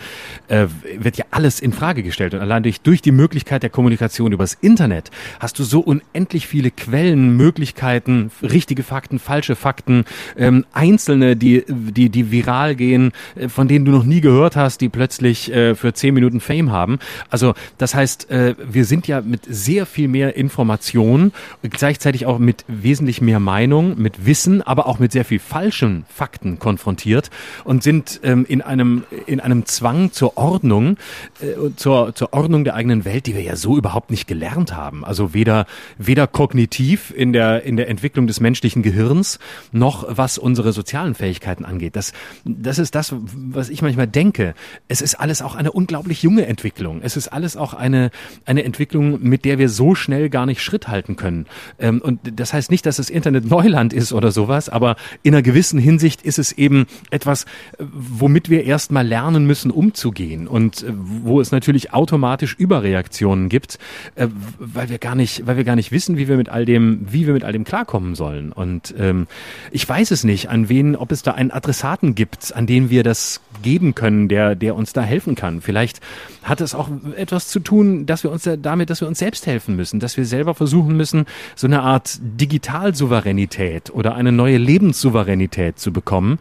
äh, 0.48 0.68
wird 0.98 1.18
ja 1.18 1.26
alles 1.32 1.60
in 1.60 1.74
Frage 1.74 2.04
gestellt 2.04 2.34
und 2.34 2.40
allein 2.42 2.64
durch 2.64 2.82
durch 2.82 3.02
die 3.02 3.12
Möglichkeit 3.12 3.64
der 3.64 3.70
Kommunikation 3.70 4.32
übers 4.32 4.58
Internet 4.62 5.12
hast 5.40 5.60
du 5.60 5.64
so 5.64 5.80
unendlich 5.80 6.48
viele 6.48 6.72
Quellen, 6.72 7.38
Möglichkeiten 7.38 8.32
richtige 8.42 8.84
Fakten, 8.84 9.20
falsche 9.20 9.56
Fakten, 9.56 10.06
ähm, 10.38 10.66
einzelne, 10.74 11.36
die, 11.36 11.64
die, 11.68 12.10
die 12.10 12.32
viral 12.32 12.76
gehen, 12.76 13.12
äh, 13.36 13.50
von 13.50 13.68
denen 13.68 13.86
du 13.86 13.92
noch 13.92 14.04
nie 14.04 14.22
gehört 14.22 14.56
hast, 14.56 14.82
die 14.82 14.90
plötzlich 14.90 15.52
äh, 15.54 15.76
für 15.76 15.94
zehn 15.94 16.14
Minuten 16.14 16.40
Fame 16.40 16.72
haben. 16.72 17.00
Also 17.30 17.54
das 17.78 17.94
heißt, 17.94 18.32
äh, 18.32 18.56
wir 18.60 18.86
sind 18.86 19.08
ja 19.08 19.22
mit 19.22 19.42
sehr 19.48 19.86
viel 19.86 20.08
mehr 20.08 20.36
Information, 20.36 21.32
gleichzeitig 21.62 22.26
auch 22.26 22.40
mit 22.40 22.66
wesentlich 22.68 23.22
mehr 23.22 23.40
Meinung, 23.40 24.02
mit 24.02 24.26
Wissen, 24.26 24.62
aber 24.62 24.88
auch 24.88 25.00
mit 25.00 25.12
sehr 25.12 25.26
viel 25.26 25.40
falschen 25.40 26.06
Fakten 26.10 26.60
konfrontiert 26.60 27.30
und 27.64 27.84
sind 27.84 28.20
ähm, 28.24 28.46
in 28.48 28.62
einem 28.62 29.04
in 29.26 29.40
einem 29.40 29.66
Zwang 29.66 30.12
zur 30.12 30.38
Ordnung, 30.38 30.98
äh, 31.42 31.76
zur, 31.76 32.16
zur 32.16 32.34
Ordnung 32.34 32.64
der 32.64 32.76
eigenen 32.76 33.06
Welt, 33.06 33.26
die 33.26 33.36
wir 33.36 33.42
ja 33.42 33.56
so 33.56 33.78
überhaupt 33.78 34.12
nicht 34.12 34.28
gelernt 34.28 34.76
haben. 34.76 35.06
Also 35.06 35.34
weder 35.34 35.66
weder 35.98 36.28
kognitiv 36.28 37.14
in 37.16 37.34
der 37.34 37.64
in 37.64 37.78
der 37.78 37.90
Entwicklung 37.90 38.28
des 38.28 38.40
menschlichen 38.40 38.84
Gehirns, 38.84 39.40
noch 39.72 40.06
was 40.08 40.38
unsere 40.38 40.74
sozialen 40.74 41.16
Fähigkeiten 41.16 41.66
angeht. 41.66 41.96
Das, 41.96 42.14
das 42.46 42.80
ist 42.80 42.96
das, 42.96 43.14
was 43.18 43.70
ich 43.70 43.82
manchmal 43.82 44.08
denke. 44.08 44.54
Es 44.88 45.02
ist 45.02 45.16
alles 45.16 45.42
auch 45.42 45.56
eine 45.56 45.72
unglaublich 45.72 46.24
junge 46.24 46.46
Entwicklung. 46.46 47.02
Es 47.02 47.18
ist 47.18 47.28
alles 47.28 47.58
auch 47.58 47.74
eine, 47.74 48.12
eine 48.46 48.64
Entwicklung, 48.64 49.22
mit 49.22 49.46
der 49.46 49.58
wir 49.58 49.70
so 49.70 49.96
schnell 49.96 50.30
gar 50.30 50.46
nicht 50.46 50.62
Schritt 50.62 50.88
halten 50.88 51.16
können. 51.16 51.46
Ähm, 51.80 52.02
und 52.02 52.20
das 52.40 52.54
heißt 52.54 52.72
nicht, 52.72 52.86
dass 52.86 52.98
das 52.98 53.10
Internet 53.10 53.46
Neuland 53.46 53.94
ist 53.94 54.14
oder 54.14 54.32
sowas, 54.32 54.70
aber 54.70 54.96
in 55.24 55.34
einer 55.34 55.42
gewissen 55.42 55.80
Hinsicht 55.80 56.22
ist 56.22 56.40
es 56.40 56.52
eben 56.52 56.86
etwas, 57.12 57.46
womit 57.78 58.50
wir 58.50 58.64
erstmal 58.64 59.06
lernen 59.10 59.46
müssen, 59.46 59.72
umzugehen 59.72 60.48
und 60.48 60.84
äh, 60.84 60.94
wo 60.96 61.42
es 61.42 61.52
natürlich 61.52 61.94
automatisch 61.94 62.56
Überreaktionen 62.56 63.50
gibt, 63.50 63.80
äh, 64.16 64.28
weil 64.60 64.90
wir 64.90 65.00
gar 65.00 65.16
nicht, 65.16 65.46
weil 65.46 65.58
wir 65.58 65.64
gar 65.64 65.76
nicht 65.76 65.92
wissen, 65.92 66.18
wie 66.18 66.28
wir 66.28 66.38
mit 66.38 66.48
all 66.50 66.64
dem, 66.64 67.06
wie 67.10 67.26
wir 67.26 67.34
mit 67.34 67.44
all 67.44 67.52
dem 67.52 67.66
klarkommen 67.66 68.16
sollen. 68.16 68.52
Und 68.52 68.94
ähm, 68.98 69.28
ich 69.72 69.88
weiß 69.88 70.12
es 70.12 70.24
nicht, 70.24 70.50
an 70.50 70.70
wen, 70.70 70.96
ob 70.96 71.12
es 71.12 71.24
da 71.24 71.32
einen 71.32 71.52
Adressaten 71.52 72.16
gibt, 72.16 72.56
an 72.56 72.68
den 72.68 72.90
wir 72.90 73.04
das 73.04 73.42
geben 73.62 73.96
können, 73.96 74.28
der, 74.28 74.56
der 74.56 74.76
uns 74.76 74.94
da 74.94 75.02
helfen 75.02 75.36
kann. 75.36 75.62
Vielleicht 75.62 76.00
hat 76.44 76.62
es 76.62 76.76
auch 76.76 76.90
etwas 77.16 77.48
zu 77.48 77.60
tun, 77.60 78.06
dass 78.06 78.24
wir 78.24 78.32
uns 78.32 78.44
da, 78.44 78.56
damit, 78.58 78.90
dass 78.90 79.02
wir 79.02 79.08
uns 79.08 79.20
selbst 79.20 79.48
helfen 79.48 79.76
müssen, 79.76 80.00
dass 80.00 80.18
wir 80.18 80.26
selber 80.26 80.56
versuchen 80.56 80.96
müssen, 80.96 81.26
so 81.56 81.68
eine 81.68 81.82
Art 81.82 82.20
Digitalsouveränität 82.22 83.90
oder 83.92 84.16
eine 84.16 84.32
neue 84.32 84.58
Lebenssouveränität 84.58 85.80
zu 85.80 85.92
bekommen, 85.92 86.40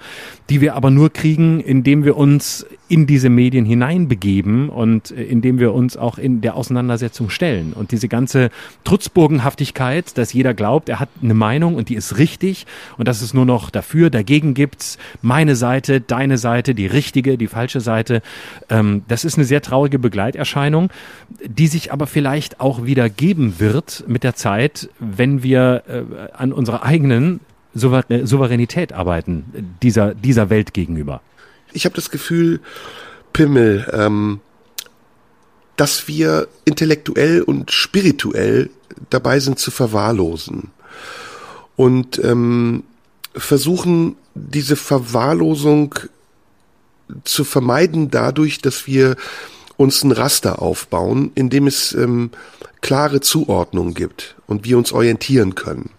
die 0.50 0.60
wir 0.60 0.74
aber 0.74 0.90
nur 0.90 1.12
kriegen, 1.12 1.60
indem 1.60 2.04
wir 2.04 2.16
uns 2.16 2.66
in 2.88 3.06
diese 3.06 3.28
Medien 3.28 3.64
hineinbegeben 3.64 4.68
und 4.68 5.10
äh, 5.10 5.22
indem 5.22 5.58
wir 5.58 5.74
uns 5.74 5.96
auch 5.96 6.18
in 6.18 6.40
der 6.40 6.56
Auseinandersetzung 6.56 7.30
stellen. 7.30 7.72
Und 7.74 7.92
diese 7.92 8.08
ganze 8.08 8.50
Trutzburgenhaftigkeit, 8.84 10.16
dass 10.16 10.32
jeder 10.32 10.54
glaubt, 10.54 10.88
er 10.88 11.00
hat 11.00 11.10
eine 11.22 11.34
Meinung 11.34 11.74
und 11.74 11.88
die 11.88 11.94
ist 11.94 12.18
richtig 12.18 12.66
und 12.96 13.06
dass 13.06 13.22
es 13.22 13.34
nur 13.34 13.44
noch 13.44 13.70
dafür, 13.70 14.10
dagegen 14.10 14.54
gibt's, 14.54 14.98
meine 15.22 15.54
Seite, 15.54 16.00
deine 16.00 16.38
Seite, 16.38 16.74
die 16.74 16.86
richtige, 16.86 17.36
die 17.36 17.46
falsche 17.46 17.80
Seite, 17.80 18.22
ähm, 18.70 19.02
das 19.08 19.24
ist 19.24 19.36
eine 19.36 19.44
sehr 19.44 19.62
traurige 19.62 19.98
Begleiterscheinung, 19.98 20.90
die 21.44 21.66
sich 21.66 21.92
aber 21.92 22.06
vielleicht 22.06 22.60
auch 22.60 22.84
wieder 22.84 23.10
geben 23.10 23.54
wird 23.58 24.04
mit 24.08 24.24
der 24.24 24.34
Zeit, 24.34 24.88
wenn 24.98 25.42
wir 25.42 25.82
äh, 25.88 26.32
an 26.32 26.52
unserer 26.52 26.82
eigenen 26.84 27.40
Souveränität 27.74 28.92
arbeiten, 28.92 29.76
dieser, 29.82 30.14
dieser 30.14 30.50
Welt 30.50 30.74
gegenüber? 30.74 31.20
Ich 31.72 31.84
habe 31.84 31.94
das 31.94 32.10
Gefühl, 32.10 32.60
Pimmel, 33.32 33.88
ähm, 33.92 34.40
dass 35.76 36.08
wir 36.08 36.48
intellektuell 36.64 37.42
und 37.42 37.70
spirituell 37.70 38.70
dabei 39.10 39.38
sind 39.38 39.58
zu 39.58 39.70
verwahrlosen. 39.70 40.70
Und 41.76 42.22
ähm, 42.24 42.82
versuchen, 43.36 44.16
diese 44.34 44.76
Verwahrlosung 44.76 45.94
zu 47.24 47.44
vermeiden 47.44 48.10
dadurch, 48.10 48.60
dass 48.60 48.86
wir 48.86 49.16
uns 49.76 50.02
ein 50.02 50.12
Raster 50.12 50.60
aufbauen, 50.60 51.30
in 51.36 51.50
dem 51.50 51.66
es 51.68 51.92
ähm, 51.92 52.30
klare 52.80 53.20
Zuordnungen 53.20 53.94
gibt 53.94 54.34
und 54.46 54.64
wir 54.64 54.76
uns 54.76 54.92
orientieren 54.92 55.54
können. 55.54 55.90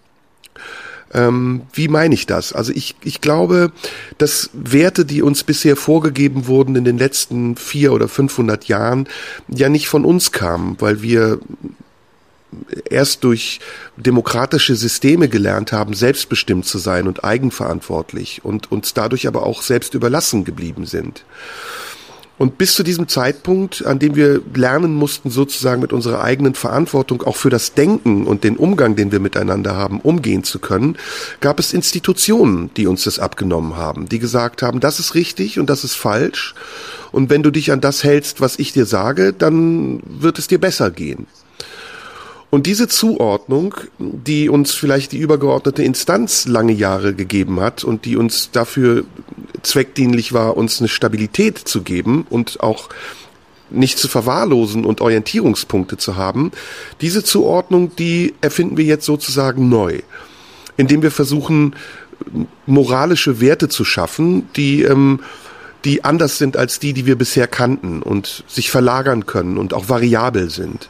Ähm, 1.12 1.62
wie 1.72 1.88
meine 1.88 2.14
ich 2.14 2.26
das? 2.26 2.52
Also 2.52 2.72
ich, 2.72 2.94
ich 3.02 3.20
glaube, 3.20 3.72
dass 4.18 4.50
Werte, 4.52 5.04
die 5.04 5.22
uns 5.22 5.42
bisher 5.42 5.76
vorgegeben 5.76 6.46
wurden 6.46 6.76
in 6.76 6.84
den 6.84 6.98
letzten 6.98 7.56
vier 7.56 7.92
oder 7.92 8.08
500 8.08 8.66
Jahren, 8.66 9.08
ja 9.48 9.68
nicht 9.68 9.88
von 9.88 10.04
uns 10.04 10.30
kamen, 10.30 10.76
weil 10.78 11.02
wir 11.02 11.40
erst 12.88 13.24
durch 13.24 13.60
demokratische 13.96 14.74
Systeme 14.74 15.28
gelernt 15.28 15.72
haben, 15.72 15.94
selbstbestimmt 15.94 16.66
zu 16.66 16.78
sein 16.78 17.06
und 17.06 17.24
eigenverantwortlich 17.24 18.44
und 18.44 18.72
uns 18.72 18.94
dadurch 18.94 19.26
aber 19.26 19.44
auch 19.44 19.62
selbst 19.62 19.94
überlassen 19.94 20.44
geblieben 20.44 20.86
sind. 20.86 21.24
Und 22.40 22.56
bis 22.56 22.74
zu 22.74 22.82
diesem 22.82 23.06
Zeitpunkt, 23.06 23.84
an 23.84 23.98
dem 23.98 24.16
wir 24.16 24.40
lernen 24.54 24.94
mussten, 24.94 25.28
sozusagen 25.28 25.82
mit 25.82 25.92
unserer 25.92 26.22
eigenen 26.22 26.54
Verantwortung 26.54 27.22
auch 27.22 27.36
für 27.36 27.50
das 27.50 27.74
Denken 27.74 28.26
und 28.26 28.44
den 28.44 28.56
Umgang, 28.56 28.96
den 28.96 29.12
wir 29.12 29.20
miteinander 29.20 29.76
haben, 29.76 30.00
umgehen 30.00 30.42
zu 30.42 30.58
können, 30.58 30.96
gab 31.42 31.60
es 31.60 31.74
Institutionen, 31.74 32.70
die 32.78 32.86
uns 32.86 33.04
das 33.04 33.18
abgenommen 33.18 33.76
haben, 33.76 34.08
die 34.08 34.18
gesagt 34.18 34.62
haben, 34.62 34.80
das 34.80 34.98
ist 35.00 35.14
richtig 35.14 35.58
und 35.58 35.68
das 35.68 35.84
ist 35.84 35.96
falsch. 35.96 36.54
Und 37.12 37.28
wenn 37.28 37.42
du 37.42 37.50
dich 37.50 37.72
an 37.72 37.82
das 37.82 38.04
hältst, 38.04 38.40
was 38.40 38.58
ich 38.58 38.72
dir 38.72 38.86
sage, 38.86 39.34
dann 39.34 40.00
wird 40.06 40.38
es 40.38 40.48
dir 40.48 40.58
besser 40.58 40.90
gehen. 40.90 41.26
Und 42.50 42.66
diese 42.66 42.88
Zuordnung, 42.88 43.76
die 43.98 44.48
uns 44.48 44.72
vielleicht 44.72 45.12
die 45.12 45.18
übergeordnete 45.18 45.84
Instanz 45.84 46.46
lange 46.46 46.72
Jahre 46.72 47.14
gegeben 47.14 47.60
hat 47.60 47.84
und 47.84 48.04
die 48.04 48.16
uns 48.16 48.50
dafür 48.50 49.04
zweckdienlich 49.62 50.32
war, 50.32 50.56
uns 50.56 50.80
eine 50.80 50.88
Stabilität 50.88 51.58
zu 51.58 51.82
geben 51.82 52.26
und 52.28 52.60
auch 52.60 52.88
nicht 53.70 53.98
zu 53.98 54.08
verwahrlosen 54.08 54.84
und 54.84 55.00
Orientierungspunkte 55.00 55.96
zu 55.96 56.16
haben, 56.16 56.50
diese 57.00 57.22
Zuordnung, 57.22 57.94
die 57.94 58.34
erfinden 58.40 58.76
wir 58.76 58.84
jetzt 58.84 59.06
sozusagen 59.06 59.68
neu, 59.68 60.00
indem 60.76 61.02
wir 61.02 61.12
versuchen, 61.12 61.76
moralische 62.66 63.40
Werte 63.40 63.68
zu 63.68 63.84
schaffen, 63.84 64.48
die 64.56 64.82
ähm, 64.82 65.20
die 65.84 66.04
anders 66.04 66.38
sind 66.38 66.56
als 66.56 66.78
die, 66.78 66.92
die 66.92 67.06
wir 67.06 67.16
bisher 67.16 67.46
kannten 67.46 68.02
und 68.02 68.44
sich 68.46 68.70
verlagern 68.70 69.26
können 69.26 69.58
und 69.58 69.72
auch 69.72 69.88
variabel 69.88 70.50
sind. 70.50 70.88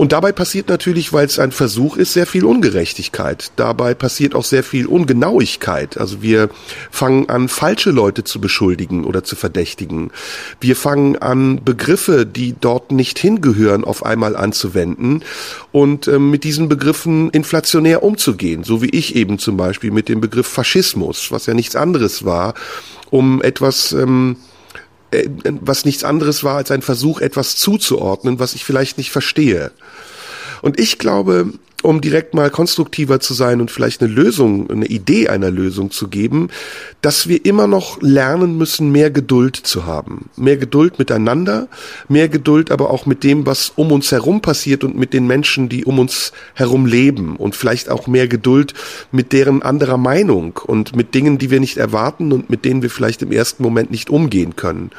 Und 0.00 0.12
dabei 0.12 0.32
passiert 0.32 0.70
natürlich, 0.70 1.12
weil 1.12 1.26
es 1.26 1.38
ein 1.38 1.52
Versuch 1.52 1.98
ist, 1.98 2.14
sehr 2.14 2.24
viel 2.24 2.46
Ungerechtigkeit. 2.46 3.52
Dabei 3.56 3.92
passiert 3.92 4.34
auch 4.34 4.46
sehr 4.46 4.64
viel 4.64 4.86
Ungenauigkeit. 4.86 5.98
Also 5.98 6.22
wir 6.22 6.48
fangen 6.90 7.28
an, 7.28 7.50
falsche 7.50 7.90
Leute 7.90 8.24
zu 8.24 8.40
beschuldigen 8.40 9.04
oder 9.04 9.24
zu 9.24 9.36
verdächtigen. 9.36 10.10
Wir 10.58 10.74
fangen 10.74 11.16
an, 11.16 11.62
Begriffe, 11.62 12.24
die 12.24 12.54
dort 12.58 12.92
nicht 12.92 13.18
hingehören, 13.18 13.84
auf 13.84 14.02
einmal 14.02 14.36
anzuwenden 14.36 15.22
und 15.70 16.08
äh, 16.08 16.18
mit 16.18 16.44
diesen 16.44 16.70
Begriffen 16.70 17.28
inflationär 17.28 18.02
umzugehen. 18.02 18.64
So 18.64 18.80
wie 18.80 18.88
ich 18.88 19.16
eben 19.16 19.38
zum 19.38 19.58
Beispiel 19.58 19.90
mit 19.90 20.08
dem 20.08 20.22
Begriff 20.22 20.46
Faschismus, 20.46 21.30
was 21.30 21.44
ja 21.44 21.52
nichts 21.52 21.76
anderes 21.76 22.24
war, 22.24 22.54
um 23.10 23.42
etwas 23.42 23.92
ähm, 23.92 24.36
äh, 24.38 24.49
was 25.60 25.84
nichts 25.84 26.04
anderes 26.04 26.44
war 26.44 26.56
als 26.56 26.70
ein 26.70 26.82
Versuch, 26.82 27.20
etwas 27.20 27.56
zuzuordnen, 27.56 28.38
was 28.38 28.54
ich 28.54 28.64
vielleicht 28.64 28.98
nicht 28.98 29.10
verstehe. 29.10 29.72
Und 30.62 30.78
ich 30.78 30.98
glaube, 30.98 31.52
um 31.82 32.00
direkt 32.00 32.34
mal 32.34 32.50
konstruktiver 32.50 33.20
zu 33.20 33.34
sein 33.34 33.60
und 33.60 33.70
vielleicht 33.70 34.02
eine 34.02 34.12
Lösung, 34.12 34.70
eine 34.70 34.86
Idee 34.86 35.28
einer 35.28 35.50
Lösung 35.50 35.90
zu 35.90 36.08
geben, 36.08 36.48
dass 37.00 37.28
wir 37.28 37.44
immer 37.46 37.66
noch 37.66 38.02
lernen 38.02 38.58
müssen, 38.58 38.92
mehr 38.92 39.10
Geduld 39.10 39.56
zu 39.56 39.86
haben. 39.86 40.28
Mehr 40.36 40.56
Geduld 40.56 40.98
miteinander, 40.98 41.68
mehr 42.08 42.28
Geduld 42.28 42.70
aber 42.70 42.90
auch 42.90 43.06
mit 43.06 43.24
dem, 43.24 43.46
was 43.46 43.72
um 43.76 43.92
uns 43.92 44.12
herum 44.12 44.42
passiert 44.42 44.84
und 44.84 44.96
mit 44.96 45.14
den 45.14 45.26
Menschen, 45.26 45.68
die 45.68 45.84
um 45.84 45.98
uns 45.98 46.32
herum 46.54 46.86
leben 46.86 47.36
und 47.36 47.56
vielleicht 47.56 47.88
auch 47.88 48.06
mehr 48.06 48.28
Geduld 48.28 48.74
mit 49.10 49.32
deren 49.32 49.62
anderer 49.62 49.96
Meinung 49.96 50.58
und 50.64 50.94
mit 50.94 51.14
Dingen, 51.14 51.38
die 51.38 51.50
wir 51.50 51.60
nicht 51.60 51.78
erwarten 51.78 52.32
und 52.32 52.50
mit 52.50 52.64
denen 52.64 52.82
wir 52.82 52.90
vielleicht 52.90 53.22
im 53.22 53.32
ersten 53.32 53.62
Moment 53.62 53.90
nicht 53.90 54.10
umgehen 54.10 54.56
können. 54.56 54.90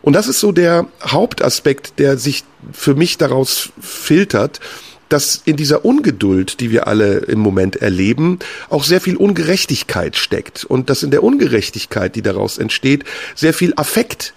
Und 0.00 0.12
das 0.12 0.28
ist 0.28 0.38
so 0.38 0.52
der 0.52 0.86
Hauptaspekt, 1.04 1.98
der 1.98 2.16
sich 2.16 2.44
für 2.72 2.94
mich 2.94 3.18
daraus 3.18 3.70
filtert, 3.80 4.60
dass 5.08 5.40
in 5.44 5.56
dieser 5.56 5.84
Ungeduld, 5.84 6.60
die 6.60 6.70
wir 6.70 6.86
alle 6.86 7.18
im 7.18 7.38
Moment 7.38 7.76
erleben, 7.76 8.38
auch 8.68 8.84
sehr 8.84 9.00
viel 9.00 9.16
Ungerechtigkeit 9.16 10.16
steckt 10.16 10.64
und 10.64 10.90
dass 10.90 11.02
in 11.02 11.10
der 11.10 11.22
Ungerechtigkeit, 11.22 12.14
die 12.16 12.22
daraus 12.22 12.58
entsteht, 12.58 13.04
sehr 13.34 13.54
viel 13.54 13.72
Affekt 13.76 14.34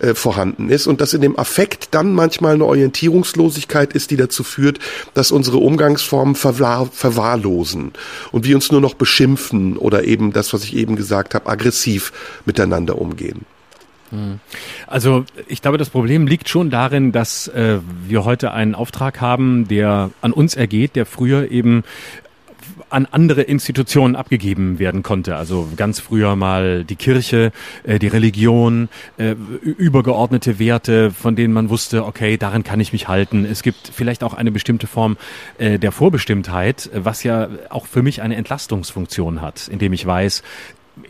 äh, 0.00 0.14
vorhanden 0.14 0.70
ist 0.70 0.86
und 0.86 1.00
dass 1.00 1.12
in 1.12 1.20
dem 1.20 1.36
Affekt 1.38 1.88
dann 1.90 2.12
manchmal 2.12 2.54
eine 2.54 2.64
Orientierungslosigkeit 2.66 3.92
ist, 3.92 4.12
die 4.12 4.16
dazu 4.16 4.44
führt, 4.44 4.78
dass 5.14 5.32
unsere 5.32 5.58
Umgangsformen 5.58 6.36
verwahr 6.36 6.88
verwahrlosen 6.92 7.92
und 8.30 8.44
wir 8.44 8.54
uns 8.54 8.70
nur 8.70 8.80
noch 8.80 8.94
beschimpfen 8.94 9.76
oder 9.76 10.04
eben 10.04 10.32
das, 10.32 10.52
was 10.52 10.62
ich 10.62 10.76
eben 10.76 10.94
gesagt 10.94 11.34
habe, 11.34 11.48
aggressiv 11.48 12.12
miteinander 12.44 13.00
umgehen. 13.00 13.44
Hm. 14.10 14.40
Also 14.86 15.24
ich 15.46 15.62
glaube, 15.62 15.78
das 15.78 15.90
Problem 15.90 16.26
liegt 16.26 16.48
schon 16.48 16.70
darin, 16.70 17.12
dass 17.12 17.48
äh, 17.48 17.78
wir 18.06 18.24
heute 18.24 18.52
einen 18.52 18.74
Auftrag 18.74 19.20
haben, 19.20 19.68
der 19.68 20.10
an 20.20 20.32
uns 20.32 20.54
ergeht, 20.54 20.96
der 20.96 21.06
früher 21.06 21.50
eben 21.50 21.84
an 22.90 23.06
andere 23.10 23.42
Institutionen 23.42 24.16
abgegeben 24.16 24.78
werden 24.78 25.02
konnte. 25.02 25.36
Also 25.36 25.68
ganz 25.76 26.00
früher 26.00 26.36
mal 26.36 26.84
die 26.84 26.96
Kirche, 26.96 27.52
äh, 27.84 27.98
die 27.98 28.06
Religion, 28.06 28.88
äh, 29.18 29.34
übergeordnete 29.62 30.58
Werte, 30.58 31.10
von 31.10 31.36
denen 31.36 31.52
man 31.52 31.68
wusste, 31.68 32.04
okay, 32.04 32.36
daran 32.36 32.64
kann 32.64 32.80
ich 32.80 32.92
mich 32.92 33.08
halten. 33.08 33.44
Es 33.44 33.62
gibt 33.62 33.90
vielleicht 33.92 34.22
auch 34.24 34.34
eine 34.34 34.50
bestimmte 34.50 34.86
Form 34.86 35.16
äh, 35.58 35.78
der 35.78 35.92
Vorbestimmtheit, 35.92 36.90
was 36.94 37.22
ja 37.22 37.48
auch 37.70 37.86
für 37.86 38.02
mich 38.02 38.22
eine 38.22 38.36
Entlastungsfunktion 38.36 39.42
hat, 39.42 39.68
indem 39.68 39.92
ich 39.92 40.06
weiß, 40.06 40.42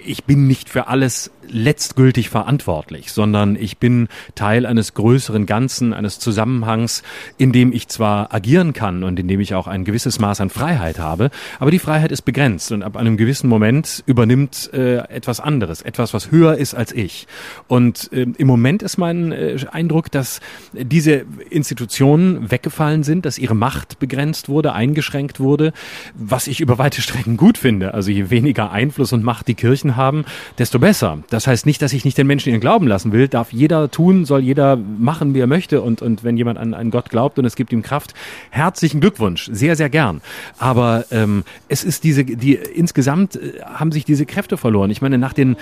ich 0.05 0.25
bin 0.25 0.47
nicht 0.47 0.69
für 0.69 0.89
alles 0.89 1.31
letztgültig 1.51 2.29
verantwortlich, 2.29 3.13
sondern 3.13 3.57
ich 3.57 3.79
bin 3.79 4.09
Teil 4.35 4.67
eines 4.67 4.95
größeren 4.95 5.47
Ganzen, 5.47 5.93
eines 5.93 6.19
Zusammenhangs, 6.19 7.03
in 7.37 7.53
dem 7.53 7.73
ich 7.73 7.89
zwar 7.89 8.35
agieren 8.35 8.73
kann 8.73 9.05
und 9.05 9.19
in 9.19 9.29
dem 9.29 9.41
ich 9.41 9.55
auch 9.55 9.67
ein 9.67 9.85
gewisses 9.85 10.19
Maß 10.19 10.41
an 10.41 10.51
Freiheit 10.51 10.99
habe, 10.99 11.31
aber 11.59 11.71
die 11.71 11.79
Freiheit 11.79 12.13
ist 12.13 12.23
begrenzt 12.23 12.73
und 12.73 12.83
ab 12.83 12.97
einem 12.97 13.17
gewissen 13.17 13.49
Moment 13.49 14.03
übernimmt 14.07 14.71
äh, 14.73 14.97
etwas 15.09 15.41
anderes, 15.41 15.83
etwas, 15.83 16.15
was 16.15 16.31
höher 16.31 16.57
ist 16.57 16.75
als 16.75 16.93
ich. 16.93 17.27
Und 17.67 18.13
äh, 18.13 18.27
im 18.37 18.47
Moment 18.47 18.83
ist 18.83 18.99
mein 18.99 19.33
äh, 19.33 19.57
Eindruck, 19.71 20.11
dass 20.11 20.41
diese 20.73 21.25
Institutionen 21.51 22.51
weggefallen 22.51 23.03
sind, 23.03 23.25
dass 23.25 23.39
ihre 23.39 23.55
Macht 23.55 23.99
begrenzt 23.99 24.49
wurde, 24.49 24.73
eingeschränkt 24.73 25.41
wurde, 25.41 25.73
was 26.15 26.47
ich 26.47 26.61
über 26.61 26.79
weite 26.79 27.03
Strecken 27.03 27.37
gut 27.37 27.59
finde. 27.59 27.95
Also 27.95 28.11
je 28.11 28.31
weniger 28.31 28.71
Einfluss 28.71 29.13
und 29.13 29.25
Macht 29.25 29.49
die 29.49 29.55
Kirchen 29.55 29.97
haben, 29.97 30.25
desto 30.59 30.79
besser. 30.79 31.19
Das 31.31 31.38
heißt 31.47 31.67
nicht, 31.67 31.83
dass 31.83 31.93
ich 31.93 32.05
nicht 32.05 32.19
den 32.19 32.27
Menschen 32.27 32.51
ihren 32.51 32.61
Glauben 32.61 32.87
lassen 32.87 33.13
will. 33.13 33.29
Darf 33.29 33.53
jeder 33.53 33.91
tun, 33.91 34.25
soll 34.25 34.41
jeder 34.41 34.77
machen, 34.77 35.35
wie 35.35 35.41
er 35.41 35.47
möchte. 35.47 35.83
Und, 35.83 36.03
und 36.03 36.25
wenn 36.25 36.37
jemand 36.37 36.59
an 36.59 36.75
einen 36.75 36.91
Gott 36.91 37.11
glaubt 37.11 37.39
und 37.39 37.45
es 37.45 37.57
gibt 37.57 37.73
ihm 37.73 37.83
Kraft, 37.83 38.15
herzlichen 38.51 39.01
Glückwunsch, 39.01 39.49
sehr, 39.53 39.77
sehr 39.77 39.91
gern. 39.91 40.21
Aber 40.59 41.05
ähm, 41.11 41.45
es 41.69 41.85
ist 41.85 42.05
diese, 42.05 42.25
die 42.25 42.55
insgesamt 42.55 43.37
äh, 43.37 43.61
haben 43.63 43.93
sich 43.93 44.05
diese 44.05 44.27
Kräfte 44.27 44.57
verloren. 44.57 44.91
Ich 44.91 45.03
meine, 45.03 45.19
nach 45.19 45.33
den, 45.33 45.57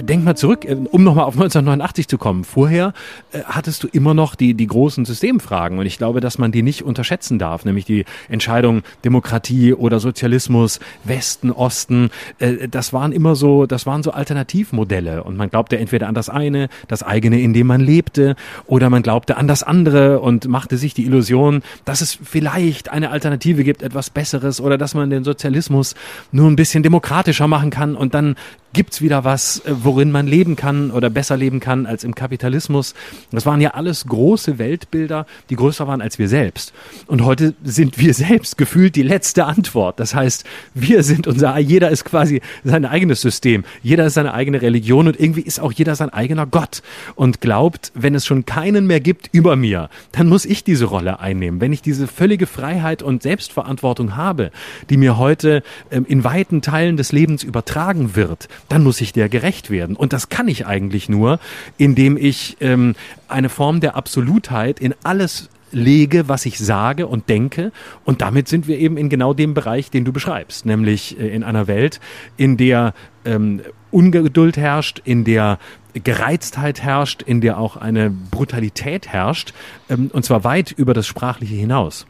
denk 0.00 0.24
mal 0.24 0.36
zurück, 0.36 0.64
äh, 0.64 0.74
um 0.74 1.02
nochmal 1.04 1.24
auf 1.24 1.34
1989 1.38 2.08
zu 2.08 2.18
kommen. 2.18 2.44
Vorher 2.44 2.92
äh, 3.32 3.40
hattest 3.44 3.84
du 3.84 3.88
immer 3.88 4.14
noch 4.14 4.34
die, 4.34 4.54
die 4.54 4.66
großen 4.66 5.04
Systemfragen. 5.04 5.78
Und 5.78 5.86
ich 5.86 5.98
glaube, 5.98 6.20
dass 6.20 6.38
man 6.38 6.52
die 6.52 6.62
nicht 6.62 6.82
unterschätzen 6.82 7.38
darf, 7.38 7.64
nämlich 7.64 7.84
die 7.84 8.04
Entscheidung 8.28 8.82
Demokratie 9.04 9.72
oder 9.72 10.00
Sozialismus, 10.00 10.80
Westen, 11.04 11.50
Osten. 11.50 12.10
Äh, 12.38 12.68
das 12.68 12.92
waren 12.92 13.12
immer 13.12 13.34
so, 13.34 13.66
das 13.66 13.86
waren 13.86 14.02
so 14.02 14.10
Alternativmodelle. 14.10 15.07
Stelle. 15.08 15.24
Und 15.24 15.36
man 15.36 15.50
glaubte 15.50 15.78
entweder 15.78 16.08
an 16.08 16.14
das 16.14 16.28
eine, 16.28 16.68
das 16.86 17.02
eigene, 17.02 17.40
in 17.40 17.52
dem 17.52 17.66
man 17.66 17.80
lebte, 17.80 18.36
oder 18.66 18.90
man 18.90 19.02
glaubte 19.02 19.36
an 19.36 19.48
das 19.48 19.62
andere 19.62 20.20
und 20.20 20.48
machte 20.48 20.76
sich 20.76 20.94
die 20.94 21.04
Illusion, 21.04 21.62
dass 21.84 22.00
es 22.00 22.18
vielleicht 22.22 22.90
eine 22.90 23.10
Alternative 23.10 23.64
gibt, 23.64 23.82
etwas 23.82 24.10
Besseres, 24.10 24.60
oder 24.60 24.78
dass 24.78 24.94
man 24.94 25.10
den 25.10 25.24
Sozialismus 25.24 25.94
nur 26.32 26.48
ein 26.48 26.56
bisschen 26.56 26.82
demokratischer 26.82 27.48
machen 27.48 27.70
kann 27.70 27.94
und 27.94 28.14
dann 28.14 28.36
gibt's 28.72 29.00
wieder 29.00 29.24
was, 29.24 29.60
äh, 29.60 29.74
worin 29.82 30.10
man 30.10 30.26
leben 30.26 30.56
kann 30.56 30.90
oder 30.90 31.10
besser 31.10 31.36
leben 31.36 31.60
kann 31.60 31.86
als 31.86 32.04
im 32.04 32.14
Kapitalismus. 32.14 32.94
Das 33.30 33.46
waren 33.46 33.60
ja 33.60 33.70
alles 33.70 34.06
große 34.06 34.58
Weltbilder, 34.58 35.26
die 35.50 35.56
größer 35.56 35.86
waren 35.86 36.00
als 36.00 36.18
wir 36.18 36.28
selbst. 36.28 36.72
Und 37.06 37.24
heute 37.24 37.54
sind 37.64 37.98
wir 37.98 38.14
selbst 38.14 38.58
gefühlt 38.58 38.96
die 38.96 39.02
letzte 39.02 39.46
Antwort. 39.46 39.98
Das 40.00 40.14
heißt, 40.14 40.44
wir 40.74 41.02
sind 41.02 41.26
unser, 41.26 41.58
jeder 41.58 41.90
ist 41.90 42.04
quasi 42.04 42.40
sein 42.64 42.84
eigenes 42.84 43.20
System. 43.20 43.64
Jeder 43.82 44.06
ist 44.06 44.14
seine 44.14 44.34
eigene 44.34 44.60
Religion 44.60 45.08
und 45.08 45.18
irgendwie 45.18 45.42
ist 45.42 45.60
auch 45.60 45.72
jeder 45.72 45.94
sein 45.94 46.10
eigener 46.10 46.46
Gott 46.46 46.82
und 47.14 47.40
glaubt, 47.40 47.92
wenn 47.94 48.14
es 48.14 48.26
schon 48.26 48.44
keinen 48.46 48.86
mehr 48.86 49.00
gibt 49.00 49.30
über 49.32 49.56
mir, 49.56 49.88
dann 50.12 50.28
muss 50.28 50.44
ich 50.44 50.64
diese 50.64 50.86
Rolle 50.86 51.20
einnehmen. 51.20 51.60
Wenn 51.60 51.72
ich 51.72 51.82
diese 51.82 52.06
völlige 52.06 52.46
Freiheit 52.46 53.02
und 53.02 53.22
Selbstverantwortung 53.22 54.16
habe, 54.16 54.50
die 54.90 54.96
mir 54.96 55.18
heute 55.18 55.62
ähm, 55.90 56.04
in 56.08 56.24
weiten 56.24 56.62
Teilen 56.62 56.96
des 56.96 57.12
Lebens 57.12 57.42
übertragen 57.42 58.14
wird, 58.14 58.48
dann 58.68 58.82
muss 58.82 59.00
ich 59.00 59.12
der 59.12 59.28
gerecht 59.28 59.70
werden. 59.70 59.96
Und 59.96 60.12
das 60.12 60.28
kann 60.28 60.48
ich 60.48 60.66
eigentlich 60.66 61.08
nur, 61.08 61.40
indem 61.76 62.16
ich 62.16 62.56
ähm, 62.60 62.94
eine 63.28 63.48
Form 63.48 63.80
der 63.80 63.96
Absolutheit 63.96 64.80
in 64.80 64.94
alles 65.02 65.48
lege, 65.70 66.28
was 66.28 66.46
ich 66.46 66.58
sage 66.58 67.06
und 67.06 67.28
denke. 67.28 67.72
Und 68.04 68.20
damit 68.20 68.48
sind 68.48 68.66
wir 68.66 68.78
eben 68.78 68.96
in 68.96 69.08
genau 69.08 69.34
dem 69.34 69.54
Bereich, 69.54 69.90
den 69.90 70.04
du 70.04 70.12
beschreibst, 70.12 70.66
nämlich 70.66 71.18
äh, 71.18 71.28
in 71.28 71.44
einer 71.44 71.66
Welt, 71.66 72.00
in 72.36 72.56
der 72.56 72.94
ähm, 73.24 73.60
Ungeduld 73.90 74.56
herrscht, 74.56 75.00
in 75.04 75.24
der 75.24 75.58
Gereiztheit 75.94 76.82
herrscht, 76.82 77.22
in 77.22 77.40
der 77.40 77.58
auch 77.58 77.76
eine 77.76 78.10
Brutalität 78.10 79.08
herrscht, 79.08 79.52
ähm, 79.88 80.10
und 80.12 80.24
zwar 80.24 80.44
weit 80.44 80.72
über 80.72 80.94
das 80.94 81.06
Sprachliche 81.06 81.54
hinaus. 81.54 82.06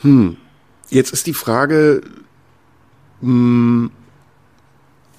Hm. 0.00 0.36
Jetzt 0.88 1.12
ist 1.12 1.26
die 1.26 1.34
Frage, 1.34 2.02
mh, 3.20 3.28
hm, 3.28 3.90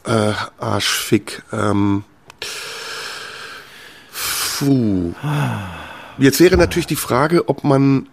äh, 0.05 0.33
Arschfick, 0.59 1.43
ähm, 1.51 2.03
puh. 4.57 5.13
Jetzt 6.17 6.39
wäre 6.39 6.57
natürlich 6.57 6.87
die 6.87 6.95
Frage, 6.95 7.49
ob 7.49 7.63
man 7.63 8.07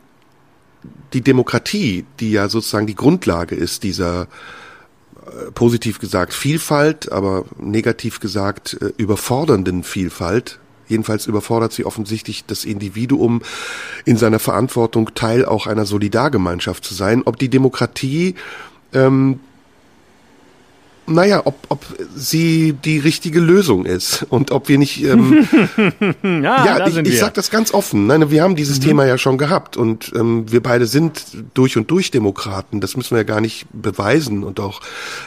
die 1.12 1.22
Demokratie, 1.22 2.04
die 2.20 2.32
ja 2.32 2.48
sozusagen 2.48 2.86
die 2.86 2.94
Grundlage 2.94 3.54
ist 3.54 3.82
dieser 3.82 4.22
äh, 4.22 5.50
positiv 5.54 5.98
gesagt 5.98 6.32
Vielfalt, 6.32 7.10
aber 7.10 7.44
negativ 7.58 8.20
gesagt 8.20 8.78
äh, 8.80 8.92
überfordernden 8.96 9.82
Vielfalt, 9.82 10.58
jedenfalls 10.88 11.26
überfordert 11.26 11.72
sie 11.72 11.84
offensichtlich 11.84 12.44
das 12.46 12.64
Individuum 12.64 13.42
in 14.04 14.16
seiner 14.16 14.38
Verantwortung, 14.38 15.14
Teil 15.14 15.44
auch 15.44 15.66
einer 15.66 15.86
Solidargemeinschaft 15.86 16.84
zu 16.84 16.94
sein, 16.94 17.22
ob 17.24 17.38
die 17.38 17.48
Demokratie 17.48 18.34
ähm, 18.92 19.40
naja, 21.08 21.42
ob, 21.44 21.56
ob 21.68 21.84
sie 22.14 22.72
die 22.72 22.98
richtige 22.98 23.40
Lösung 23.40 23.84
ist 23.84 24.26
und 24.28 24.50
ob 24.50 24.68
wir 24.68 24.78
nicht. 24.78 25.02
Ähm, 25.04 25.48
ja, 26.22 26.64
ja 26.64 26.86
ich, 26.86 26.96
ich 26.96 27.18
sage 27.18 27.32
das 27.34 27.50
ganz 27.50 27.72
offen. 27.74 28.06
Nein, 28.06 28.30
wir 28.30 28.42
haben 28.42 28.56
dieses 28.56 28.80
mhm. 28.80 28.84
Thema 28.84 29.06
ja 29.06 29.18
schon 29.18 29.38
gehabt 29.38 29.76
und 29.76 30.12
ähm, 30.14 30.50
wir 30.50 30.62
beide 30.62 30.86
sind 30.86 31.24
durch 31.54 31.76
und 31.76 31.90
durch 31.90 32.10
Demokraten. 32.10 32.80
Das 32.80 32.96
müssen 32.96 33.12
wir 33.12 33.18
ja 33.18 33.24
gar 33.24 33.40
nicht 33.40 33.66
beweisen 33.72 34.44
und 34.44 34.60
auch 34.60 34.80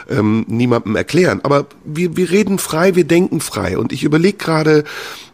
ähm, 0.08 0.44
niemandem 0.48 0.96
erklären. 0.96 1.40
Aber 1.42 1.66
wir, 1.84 2.16
wir 2.16 2.30
reden 2.30 2.58
frei, 2.58 2.94
wir 2.94 3.04
denken 3.04 3.40
frei. 3.40 3.78
Und 3.78 3.92
ich 3.92 4.04
überlege 4.04 4.38
gerade, 4.38 4.84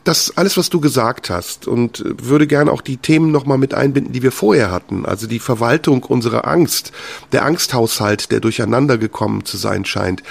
das 0.05 0.37
alles, 0.37 0.57
was 0.57 0.71
du 0.71 0.81
gesagt 0.81 1.31
hast 1.31 1.67
und 1.67 2.03
würde 2.05 2.47
gerne 2.47 2.73
auch 2.73 2.81
die 2.81 2.97
Themen 2.97 3.31
nochmal 3.31 3.59
mit 3.59 3.75
einbinden, 3.75 4.13
die 4.13 4.23
wir 4.23 4.33
vorher 4.33 4.71
hatten. 4.71 5.05
Also 5.05 5.27
die 5.27 5.39
Verwaltung 5.39 6.03
unserer 6.05 6.47
Angst, 6.47 6.93
der 7.33 7.45
Angsthaushalt, 7.45 8.31
der 8.31 8.41
durcheinander 8.41 8.99
gekommen 8.99 9.45
zu 9.45 9.57
sein 9.57 9.85
scheint 9.85 10.23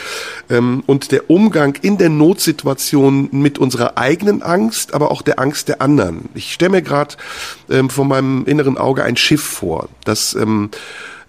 ähm, 0.50 0.84
und 0.88 1.12
der 1.12 1.30
Umgang 1.30 1.78
in 1.82 1.98
der 1.98 2.10
Notsituation 2.10 3.30
mit 3.32 3.60
unserer 3.60 3.98
eigenen 3.98 4.42
Angst, 4.42 4.94
aber 4.94 5.12
auch 5.12 5.22
der 5.22 5.40
Angst 5.40 5.68
der 5.68 5.82
anderen. 5.82 6.30
Ich 6.34 6.54
stelle 6.54 6.72
mir 6.72 6.82
gerade 6.82 7.16
ähm, 7.70 7.90
vor 7.90 8.06
meinem 8.06 8.46
inneren 8.46 8.78
Auge 8.78 9.04
ein 9.04 9.18
Schiff 9.18 9.44
vor, 9.44 9.90
das 10.04 10.34
ähm, 10.34 10.70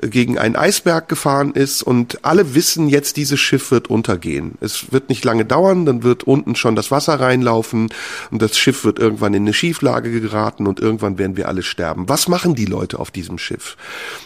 gegen 0.00 0.38
einen 0.38 0.56
Eisberg 0.56 1.08
gefahren 1.08 1.52
ist 1.52 1.82
und 1.82 2.24
alle 2.24 2.54
wissen 2.54 2.88
jetzt, 2.88 3.16
dieses 3.16 3.40
Schiff 3.40 3.70
wird 3.70 3.88
untergehen. 3.88 4.52
Es 4.60 4.92
wird 4.92 5.08
nicht 5.08 5.24
lange 5.24 5.44
dauern, 5.44 5.86
dann 5.86 6.02
wird 6.02 6.24
unten 6.24 6.54
schon 6.54 6.76
das 6.76 6.90
Wasser 6.90 7.20
reinlaufen 7.20 7.88
und 8.30 8.42
das 8.42 8.56
Schiff 8.56 8.84
wird 8.84 8.98
irgendwann 8.98 9.34
in 9.34 9.42
eine 9.42 9.52
Schieflage 9.52 10.10
geraten 10.20 10.66
und 10.66 10.80
irgendwann 10.80 11.18
werden 11.18 11.36
wir 11.36 11.48
alle 11.48 11.62
sterben. 11.62 12.08
Was 12.08 12.28
machen 12.28 12.54
die 12.54 12.64
Leute 12.64 12.98
auf 12.98 13.10
diesem 13.10 13.38
Schiff? 13.38 13.76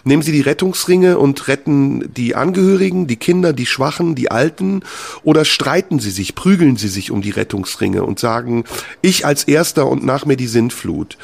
Nehmen 0.05 0.23
sie 0.23 0.33
die 0.33 0.41
Rettungsringe 0.41 1.19
und 1.19 1.49
retten 1.49 2.13
die 2.15 2.35
Angehörigen, 2.35 3.07
die 3.07 3.17
Kinder, 3.17 3.53
die 3.53 3.67
Schwachen, 3.67 4.15
die 4.15 4.31
Alten 4.31 4.83
oder 5.23 5.45
streiten 5.45 5.99
sie 5.99 6.11
sich, 6.11 6.35
prügeln 6.35 6.77
sie 6.77 6.89
sich 6.89 7.11
um 7.11 7.23
die 7.23 7.31
Rettungsringe 7.31 8.05
und 8.05 8.19
sagen, 8.19 8.65
ich 9.01 9.27
als 9.27 9.45
Erster 9.45 9.87
und 9.87 10.05
nach 10.05 10.27
mir 10.27 10.37
die 10.37 10.47
Sintflut. 10.47 11.17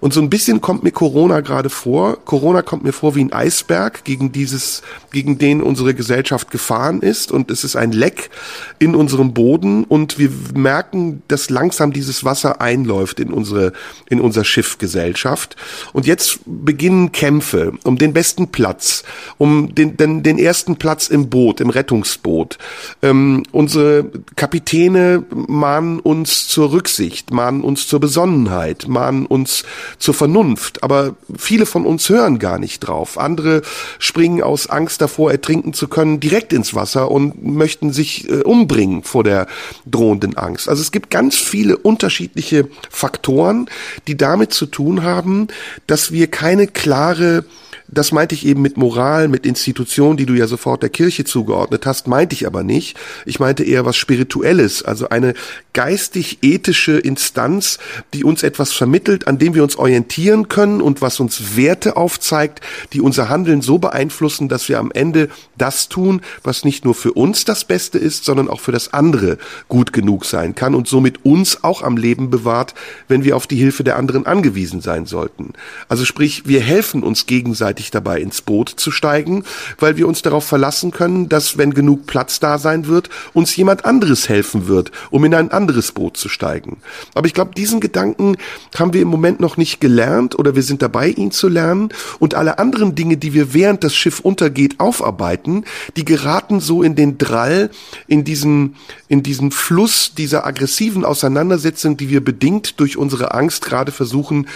Und 0.00 0.12
so 0.12 0.20
ein 0.20 0.30
bisschen 0.30 0.60
kommt 0.60 0.82
mir 0.82 0.92
Corona 0.92 1.40
gerade 1.40 1.70
vor. 1.70 2.18
Corona 2.24 2.62
kommt 2.62 2.84
mir 2.84 2.92
vor 2.92 3.14
wie 3.14 3.24
ein 3.24 3.32
Eisberg, 3.32 3.93
gegen 4.02 4.32
dieses, 4.32 4.82
gegen 5.12 5.38
den 5.38 5.62
unsere 5.62 5.94
Gesellschaft 5.94 6.50
gefahren 6.50 7.00
ist. 7.00 7.30
Und 7.30 7.50
es 7.50 7.62
ist 7.62 7.76
ein 7.76 7.92
Leck 7.92 8.30
in 8.78 8.94
unserem 8.94 9.34
Boden. 9.34 9.84
Und 9.84 10.18
wir 10.18 10.30
merken, 10.54 11.22
dass 11.28 11.50
langsam 11.50 11.92
dieses 11.92 12.24
Wasser 12.24 12.60
einläuft 12.60 13.20
in 13.20 13.32
unsere, 13.32 13.72
in 14.08 14.20
unser 14.20 14.44
Schiffgesellschaft. 14.44 15.56
Und 15.92 16.06
jetzt 16.06 16.40
beginnen 16.46 17.12
Kämpfe 17.12 17.72
um 17.84 17.98
den 17.98 18.12
besten 18.12 18.48
Platz, 18.48 19.04
um 19.38 19.74
den, 19.74 19.96
den, 19.96 20.22
den 20.22 20.38
ersten 20.38 20.76
Platz 20.76 21.08
im 21.08 21.28
Boot, 21.30 21.60
im 21.60 21.70
Rettungsboot. 21.70 22.58
Ähm, 23.02 23.42
unsere 23.52 24.10
Kapitäne 24.36 25.24
mahnen 25.30 26.00
uns 26.00 26.48
zur 26.48 26.72
Rücksicht, 26.72 27.30
mahnen 27.30 27.62
uns 27.62 27.86
zur 27.86 28.00
Besonnenheit, 28.00 28.88
mahnen 28.88 29.26
uns 29.26 29.64
zur 29.98 30.14
Vernunft. 30.14 30.82
Aber 30.82 31.16
viele 31.36 31.66
von 31.66 31.86
uns 31.86 32.08
hören 32.08 32.38
gar 32.38 32.58
nicht 32.58 32.80
drauf. 32.80 33.18
Andere 33.18 33.62
springen 33.98 34.42
aus 34.42 34.68
Angst 34.68 35.00
davor, 35.00 35.30
ertrinken 35.30 35.72
zu 35.72 35.88
können, 35.88 36.20
direkt 36.20 36.52
ins 36.52 36.74
Wasser 36.74 37.10
und 37.10 37.44
möchten 37.44 37.92
sich 37.92 38.28
äh, 38.28 38.42
umbringen 38.42 39.02
vor 39.02 39.24
der 39.24 39.46
drohenden 39.86 40.36
Angst. 40.36 40.68
Also 40.68 40.82
es 40.82 40.92
gibt 40.92 41.10
ganz 41.10 41.36
viele 41.36 41.76
unterschiedliche 41.76 42.68
Faktoren, 42.90 43.66
die 44.06 44.16
damit 44.16 44.52
zu 44.52 44.66
tun 44.66 45.02
haben, 45.02 45.48
dass 45.86 46.12
wir 46.12 46.28
keine 46.28 46.66
klare 46.66 47.44
das 47.88 48.12
meinte 48.12 48.34
ich 48.34 48.46
eben 48.46 48.62
mit 48.62 48.76
Moral, 48.76 49.28
mit 49.28 49.46
Institution, 49.46 50.16
die 50.16 50.26
du 50.26 50.34
ja 50.34 50.46
sofort 50.46 50.82
der 50.82 50.90
Kirche 50.90 51.24
zugeordnet 51.24 51.86
hast, 51.86 52.08
meinte 52.08 52.34
ich 52.34 52.46
aber 52.46 52.62
nicht. 52.62 52.96
Ich 53.26 53.40
meinte 53.40 53.62
eher 53.62 53.84
was 53.84 53.96
Spirituelles, 53.96 54.82
also 54.82 55.08
eine 55.08 55.34
geistig-ethische 55.74 56.92
Instanz, 56.98 57.78
die 58.12 58.24
uns 58.24 58.42
etwas 58.42 58.72
vermittelt, 58.72 59.26
an 59.26 59.38
dem 59.38 59.54
wir 59.54 59.62
uns 59.62 59.76
orientieren 59.76 60.48
können 60.48 60.80
und 60.80 61.02
was 61.02 61.20
uns 61.20 61.56
Werte 61.56 61.96
aufzeigt, 61.96 62.60
die 62.92 63.00
unser 63.00 63.28
Handeln 63.28 63.60
so 63.60 63.78
beeinflussen, 63.78 64.48
dass 64.48 64.68
wir 64.68 64.78
am 64.78 64.90
Ende 64.90 65.28
das 65.58 65.88
tun, 65.88 66.22
was 66.42 66.64
nicht 66.64 66.84
nur 66.84 66.94
für 66.94 67.12
uns 67.12 67.44
das 67.44 67.64
Beste 67.64 67.98
ist, 67.98 68.24
sondern 68.24 68.48
auch 68.48 68.60
für 68.60 68.72
das 68.72 68.92
andere 68.92 69.38
gut 69.68 69.92
genug 69.92 70.24
sein 70.24 70.54
kann 70.54 70.74
und 70.74 70.88
somit 70.88 71.24
uns 71.24 71.62
auch 71.62 71.82
am 71.82 71.96
Leben 71.96 72.30
bewahrt, 72.30 72.74
wenn 73.08 73.24
wir 73.24 73.36
auf 73.36 73.46
die 73.46 73.56
Hilfe 73.56 73.84
der 73.84 73.96
anderen 73.96 74.26
angewiesen 74.26 74.80
sein 74.80 75.06
sollten. 75.06 75.52
Also 75.88 76.04
sprich, 76.04 76.46
wir 76.46 76.60
helfen 76.60 77.02
uns 77.02 77.26
gegenseitig 77.26 77.73
rechtzeitig 77.74 77.90
dabei 77.90 78.20
ins 78.20 78.42
Boot 78.42 78.68
zu 78.68 78.90
steigen, 78.90 79.44
weil 79.78 79.96
wir 79.96 80.06
uns 80.06 80.22
darauf 80.22 80.44
verlassen 80.44 80.90
können, 80.90 81.28
dass, 81.28 81.58
wenn 81.58 81.74
genug 81.74 82.06
Platz 82.06 82.38
da 82.40 82.58
sein 82.58 82.86
wird, 82.86 83.10
uns 83.32 83.56
jemand 83.56 83.84
anderes 83.84 84.28
helfen 84.28 84.68
wird, 84.68 84.92
um 85.10 85.24
in 85.24 85.34
ein 85.34 85.50
anderes 85.50 85.92
Boot 85.92 86.16
zu 86.16 86.28
steigen. 86.28 86.78
Aber 87.14 87.26
ich 87.26 87.34
glaube, 87.34 87.54
diesen 87.56 87.80
Gedanken 87.80 88.36
haben 88.78 88.92
wir 88.92 89.02
im 89.02 89.08
Moment 89.08 89.40
noch 89.40 89.56
nicht 89.56 89.80
gelernt 89.80 90.38
oder 90.38 90.54
wir 90.54 90.62
sind 90.62 90.82
dabei, 90.82 91.08
ihn 91.08 91.32
zu 91.32 91.48
lernen 91.48 91.88
und 92.20 92.34
alle 92.34 92.58
anderen 92.58 92.94
Dinge, 92.94 93.16
die 93.16 93.34
wir 93.34 93.54
während 93.54 93.82
das 93.82 93.94
Schiff 93.94 94.20
untergeht, 94.20 94.78
aufarbeiten, 94.78 95.64
die 95.96 96.04
geraten 96.04 96.60
so 96.60 96.82
in 96.82 96.94
den 96.94 97.18
Drall, 97.18 97.70
in 98.06 98.24
diesen, 98.24 98.76
in 99.08 99.22
diesen 99.22 99.50
Fluss 99.50 100.14
dieser 100.16 100.46
aggressiven 100.46 101.04
Auseinandersetzung, 101.04 101.96
die 101.96 102.08
wir 102.08 102.22
bedingt 102.22 102.78
durch 102.78 102.96
unsere 102.96 103.34
Angst 103.34 103.64
gerade 103.64 103.90
versuchen 103.90 104.46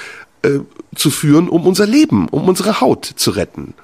äh, 0.43 0.61
zu 0.95 1.11
führen, 1.11 1.49
um 1.49 1.67
unser 1.67 1.87
Leben, 1.87 2.29
um 2.29 2.49
unsere 2.49 2.81
Haut 2.81 3.05
zu 3.05 3.31
retten. 3.31 3.75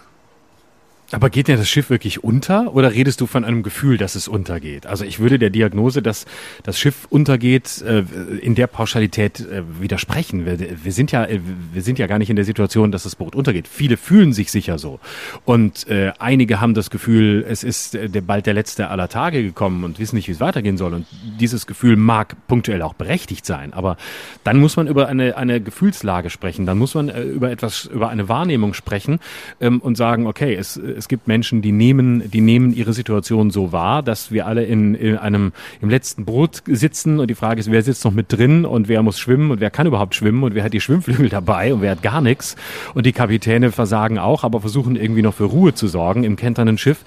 Aber 1.12 1.28
geht 1.28 1.48
denn 1.48 1.58
das 1.58 1.68
Schiff 1.68 1.90
wirklich 1.90 2.24
unter 2.24 2.74
oder 2.74 2.92
redest 2.92 3.20
du 3.20 3.26
von 3.26 3.44
einem 3.44 3.62
Gefühl, 3.62 3.98
dass 3.98 4.14
es 4.14 4.26
untergeht? 4.26 4.86
Also 4.86 5.04
ich 5.04 5.18
würde 5.18 5.38
der 5.38 5.50
Diagnose, 5.50 6.00
dass 6.02 6.24
das 6.62 6.78
Schiff 6.78 7.06
untergeht, 7.10 7.82
äh, 7.82 8.04
in 8.40 8.54
der 8.54 8.66
Pauschalität 8.66 9.40
äh, 9.40 9.62
widersprechen. 9.80 10.46
Wir, 10.46 10.92
sind 10.92 11.12
ja, 11.12 11.24
äh, 11.24 11.40
wir 11.72 11.82
sind 11.82 11.98
ja 11.98 12.06
gar 12.06 12.18
nicht 12.18 12.30
in 12.30 12.36
der 12.36 12.46
Situation, 12.46 12.90
dass 12.90 13.02
das 13.02 13.16
Boot 13.16 13.36
untergeht. 13.36 13.68
Viele 13.68 13.96
fühlen 13.96 14.32
sich 14.32 14.50
sicher 14.50 14.78
so. 14.78 14.98
Und 15.44 15.86
einige 16.18 16.60
haben 16.60 16.74
das 16.74 16.90
Gefühl, 16.90 17.44
es 17.48 17.62
ist 17.62 17.98
bald 18.26 18.46
der 18.46 18.54
letzte 18.54 18.88
aller 18.88 19.08
Tage 19.08 19.42
gekommen 19.42 19.84
und 19.84 19.98
wissen 19.98 20.16
nicht, 20.16 20.28
wie 20.28 20.32
es 20.32 20.40
weitergehen 20.40 20.76
soll. 20.76 20.94
Und 20.94 21.06
dieses 21.38 21.66
Gefühl 21.66 21.96
mag 21.96 22.36
punktuell 22.48 22.82
auch 22.82 22.94
berechtigt 22.94 23.44
sein. 23.44 23.72
Aber 23.72 23.96
dann 24.42 24.58
muss 24.58 24.76
man 24.76 24.86
über 24.86 25.08
eine, 25.08 25.36
eine 25.36 25.60
Gefühlslage 25.60 26.30
sprechen. 26.30 26.66
Dann 26.66 26.78
muss 26.78 26.94
man 26.94 27.08
über 27.08 27.50
etwas, 27.50 27.84
über 27.86 28.08
eine 28.08 28.28
Wahrnehmung 28.28 28.74
sprechen 28.74 29.20
ähm, 29.60 29.80
und 29.80 29.96
sagen, 29.96 30.26
okay, 30.26 30.54
es 30.54 30.80
es 30.96 31.08
gibt 31.08 31.28
Menschen, 31.28 31.62
die 31.62 31.72
nehmen, 31.72 32.30
die 32.30 32.40
nehmen 32.40 32.74
ihre 32.74 32.92
Situation 32.92 33.50
so 33.50 33.72
wahr, 33.72 34.02
dass 34.02 34.30
wir 34.30 34.46
alle 34.46 34.64
in, 34.64 34.94
in 34.94 35.16
einem, 35.16 35.52
im 35.80 35.90
letzten 35.90 36.24
Boot 36.24 36.62
sitzen 36.66 37.20
und 37.20 37.28
die 37.28 37.34
Frage 37.34 37.60
ist, 37.60 37.70
wer 37.70 37.82
sitzt 37.82 38.04
noch 38.04 38.12
mit 38.12 38.32
drin 38.32 38.64
und 38.64 38.88
wer 38.88 39.02
muss 39.02 39.18
schwimmen 39.18 39.50
und 39.50 39.60
wer 39.60 39.70
kann 39.70 39.86
überhaupt 39.86 40.14
schwimmen 40.14 40.42
und 40.42 40.54
wer 40.54 40.64
hat 40.64 40.72
die 40.72 40.80
Schwimmflügel 40.80 41.28
dabei 41.30 41.74
und 41.74 41.82
wer 41.82 41.92
hat 41.92 42.02
gar 42.02 42.20
nichts. 42.20 42.56
Und 42.94 43.06
die 43.06 43.12
Kapitäne 43.12 43.72
versagen 43.72 44.18
auch, 44.18 44.44
aber 44.44 44.60
versuchen 44.60 44.96
irgendwie 44.96 45.22
noch 45.22 45.34
für 45.34 45.44
Ruhe 45.44 45.74
zu 45.74 45.88
sorgen 45.88 46.24
im 46.24 46.36
kenternen 46.36 46.78
Schiff. 46.78 47.04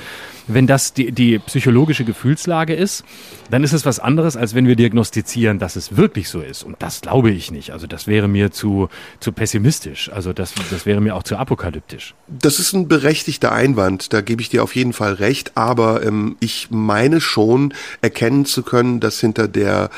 Wenn 0.48 0.68
das 0.68 0.94
die, 0.94 1.12
die 1.12 1.40
psychologische 1.40 2.04
Gefühlslage 2.04 2.74
ist, 2.74 3.04
dann 3.50 3.64
ist 3.64 3.74
es 3.74 3.86
was 3.86 4.00
anderes, 4.00 4.38
als 4.38 4.56
wenn 4.56 4.68
wir 4.68 4.76
diagnostizieren, 4.76 5.60
dass 5.60 5.76
es 5.76 5.98
wirklich 5.98 6.30
so 6.30 6.42
ist. 6.42 6.64
Und 6.64 6.78
das 6.80 7.02
glaube 7.02 7.32
ich 7.32 7.52
nicht. 7.52 7.72
Also 7.72 7.88
das 7.88 8.08
wäre 8.08 8.28
mir 8.28 8.52
zu, 8.52 8.90
zu 9.20 9.32
pessimistisch. 9.32 10.12
Also 10.12 10.34
das, 10.34 10.54
das 10.72 10.86
wäre 10.86 11.02
mir 11.02 11.16
auch 11.16 11.24
zu 11.24 11.38
apokalyptisch. 11.38 12.16
Das 12.28 12.60
ist 12.60 12.74
ein 12.74 12.88
berechtigter 12.88 13.52
Einwand, 13.52 14.14
da 14.14 14.22
gebe 14.22 14.42
ich 14.42 14.50
dir 14.50 14.64
auf 14.64 14.76
jeden 14.76 14.94
Fall 14.94 15.14
recht, 15.14 15.52
aber 15.56 16.04
ähm, 16.04 16.38
ich 16.40 16.68
meine 16.72 17.22
schon 17.22 17.74
erkennen 18.02 18.46
zu 18.46 18.64
können, 18.64 19.00
dass 19.00 19.20
hinter 19.20 19.48
der 19.48 19.90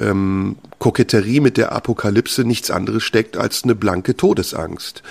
ähm, 0.00 0.56
Koketterie 0.78 1.40
mit 1.40 1.56
der 1.56 1.72
Apokalypse 1.72 2.44
nichts 2.44 2.70
anderes 2.70 3.02
steckt 3.02 3.36
als 3.36 3.64
eine 3.64 3.74
blanke 3.74 4.16
Todesangst. 4.16 5.02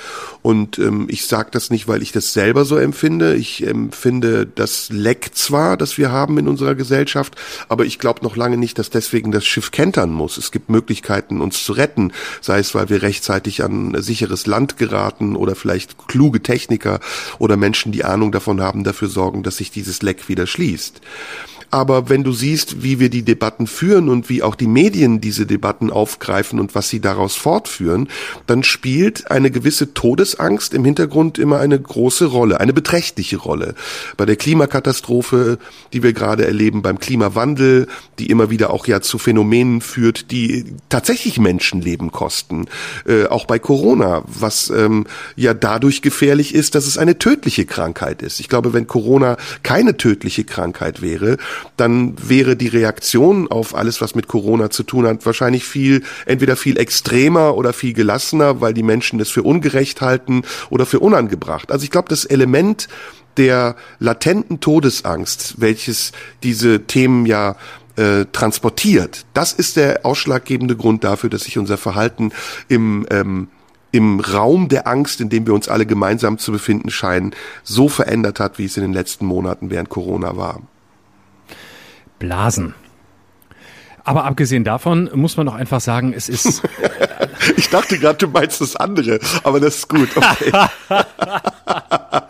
Und 0.42 0.80
ähm, 0.80 1.08
ich 1.10 1.26
sage 1.26 1.50
das 1.52 1.70
nicht, 1.70 1.88
weil 1.88 2.02
ich 2.02 2.14
das 2.14 2.32
selber 2.32 2.64
so 2.64 2.78
empfinde. 2.78 3.36
Ich 3.36 3.68
empfinde 3.68 4.46
das 4.46 4.90
Leck 4.90 5.32
zwar, 5.34 5.76
das 5.76 5.98
wir 5.98 6.12
haben 6.12 6.38
in 6.38 6.48
unserer 6.48 6.76
Gesellschaft, 6.76 7.36
aber 7.68 7.86
ich 7.86 8.00
glaube 8.00 8.24
noch 8.24 8.38
lange 8.38 8.58
nicht, 8.58 8.80
dass 8.80 8.90
deswegen 8.90 9.32
das 9.32 9.46
Schiff 9.46 9.72
kentern 9.72 10.12
muss. 10.12 10.38
Es 10.38 10.52
gibt 10.52 10.70
Möglichkeiten, 10.70 11.42
uns 11.42 11.66
zu 11.66 11.74
retten, 11.74 12.14
sei 12.40 12.60
es, 12.60 12.74
weil 12.74 12.90
wir 12.90 13.02
rechtzeitig 13.02 13.64
an 13.64 14.02
sicheres 14.02 14.48
Land 14.48 14.78
geraten 14.78 15.36
oder 15.36 15.56
vielleicht 15.56 16.08
kluge 16.08 16.42
Techniker 16.42 17.02
oder 17.40 17.58
Menschen, 17.58 17.92
die 17.92 18.06
Ahnung 18.06 18.32
davon 18.32 18.62
haben, 18.62 18.86
dafür 18.86 19.10
sorgen, 19.10 19.44
dass 19.44 19.58
sich 19.58 19.72
dieses 19.72 20.02
Leck 20.02 20.30
wieder 20.30 20.48
schließt. 20.48 21.02
Aber 21.70 22.10
wenn 22.10 22.24
du 22.24 22.32
siehst, 22.32 22.84
wie 22.84 23.00
wir 23.00 23.10
die 23.10 23.24
Debatten 23.24 23.68
führen 23.68 24.08
und 24.08 24.30
wie 24.30 24.42
auch 24.42 24.56
die 24.56 24.68
Medien 24.68 25.20
diese 25.20 25.46
Debatten 25.46 25.92
aufgreifen 25.92 26.60
und 26.60 26.76
was 26.76 26.90
sie 26.90 27.02
daraus 27.02 27.36
fortführen, 27.36 28.08
dann 28.46 28.64
spielt 28.64 29.30
eine 29.32 29.52
gewisse 29.52 29.94
Todesangst 29.94 30.74
im 30.74 30.86
Hintergrund 30.86 31.38
immer 31.38 31.60
eine 31.60 31.80
große 31.80 32.26
Rolle, 32.26 32.60
eine 32.60 32.74
beträchtliche 32.74 33.38
Rolle. 33.38 33.76
Bei 34.16 34.26
der 34.26 34.38
Klimakatastrophe, 34.38 35.58
die 35.92 36.04
wir 36.04 36.14
gerade 36.14 36.46
erleben, 36.46 36.82
beim 36.82 37.00
Klimawandel, 37.00 37.88
die 38.18 38.28
immer 38.28 38.50
wieder 38.50 38.70
auch 38.70 38.88
ja 38.88 39.02
zu 39.02 39.18
Phänomenen 39.18 39.82
führt, 39.82 40.32
die 40.32 40.66
tatsächlich 40.90 41.40
Menschenleben 41.40 42.12
kosten. 42.12 42.66
Äh, 43.06 43.26
auch 43.26 43.46
bei 43.46 43.60
Corona, 43.60 44.24
was 44.26 44.70
ähm, 44.70 45.06
ja 45.36 45.54
dadurch 45.54 46.02
gefährlich 46.02 46.56
ist, 46.56 46.76
dass 46.76 46.88
es 46.88 46.98
eine 46.98 47.20
tödliche 47.20 47.66
Krankheit 47.66 48.22
ist. 48.22 48.40
Ich 48.40 48.48
glaube, 48.48 48.74
wenn 48.74 48.88
Corona 48.88 49.38
keine 49.64 49.98
tödliche 49.98 50.46
Krankheit 50.46 51.02
wäre, 51.02 51.38
dann 51.78 52.16
wäre 52.18 52.56
die 52.56 52.68
Reaktion 52.68 53.50
auf 53.50 53.76
alles, 53.76 54.02
was 54.02 54.16
mit 54.16 54.28
Corona 54.28 54.70
zu 54.70 54.84
tun 54.84 55.08
hat, 55.08 55.26
wahrscheinlich 55.26 55.64
viel, 55.66 56.04
entweder 56.26 56.56
viel 56.56 56.78
extremer 56.78 57.56
oder 57.56 57.74
viel 57.74 57.94
gelassener, 57.94 58.62
weil 58.62 58.74
die 58.74 58.84
Menschen 58.84 59.20
das 59.20 59.30
für 59.30 59.44
ungerecht 59.44 60.02
halten 60.02 60.44
oder 60.70 60.86
für 60.86 61.00
unangebracht. 61.00 61.72
Also 61.72 61.84
ich 61.84 61.92
glaube, 61.92 62.10
das 62.10 62.26
Element 62.26 62.88
der 63.38 63.76
latenten 64.00 64.60
Todesangst, 64.60 65.56
welches 65.58 66.12
diese 66.44 66.88
Themen 66.88 67.26
ja 67.26 67.56
äh, 67.96 68.26
transportiert, 68.32 69.26
das 69.34 69.54
ist 69.54 69.78
der 69.78 70.06
ausschlaggebende 70.06 70.76
Grund 70.76 71.04
dafür, 71.04 71.30
dass 71.30 71.44
sich 71.44 71.58
unser 71.58 71.78
Verhalten 71.78 72.32
im 72.68 73.06
ähm, 73.12 73.50
im 73.92 74.20
Raum 74.20 74.68
der 74.68 74.88
Angst, 74.88 75.22
in 75.22 75.30
dem 75.30 75.48
wir 75.48 75.54
uns 75.54 75.70
alle 75.70 75.86
gemeinsam 75.86 76.38
zu 76.38 76.52
befinden 76.52 76.90
scheinen, 76.90 77.34
so 77.64 77.90
verändert 77.90 78.40
hat, 78.40 78.60
wie 78.60 78.66
es 78.66 78.78
in 78.78 78.84
den 78.84 78.94
letzten 78.94 79.26
Monaten 79.26 79.70
während 79.70 79.90
Corona 79.90 80.38
war. 80.38 80.62
Blasen. 82.20 82.74
Aber 84.04 84.24
abgesehen 84.24 84.64
davon 84.64 85.10
muss 85.14 85.36
man 85.36 85.48
doch 85.48 85.56
einfach 85.56 85.82
sagen, 85.82 86.14
es 86.14 86.30
ist. 86.30 86.62
ich 87.58 87.70
dachte 87.70 88.00
gerade, 88.00 88.18
du 88.18 88.28
meinst 88.28 88.62
das 88.62 88.78
andere, 88.78 89.20
aber 89.44 89.60
das 89.60 89.80
ist 89.80 89.90
gut. 89.90 90.08
Okay. 90.16 90.52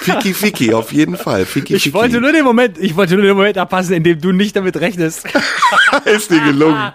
Fiki 0.00 0.32
Fiki, 0.32 0.72
auf 0.72 0.92
jeden 0.92 1.18
Fall. 1.18 1.44
Fiki, 1.44 1.74
ich 1.74 1.82
Fiki. 1.82 1.94
wollte 1.94 2.22
nur 2.22 2.32
den 2.32 2.44
Moment, 2.44 2.78
ich 2.78 2.96
wollte 2.96 3.16
nur 3.16 3.24
den 3.24 3.36
Moment 3.36 3.58
abpassen, 3.58 3.94
in 3.96 4.02
dem 4.02 4.18
du 4.18 4.32
nicht 4.32 4.56
damit 4.56 4.78
rechnest. 4.78 5.26
ist 6.06 6.30
dir 6.30 6.40
gelungen. 6.40 6.90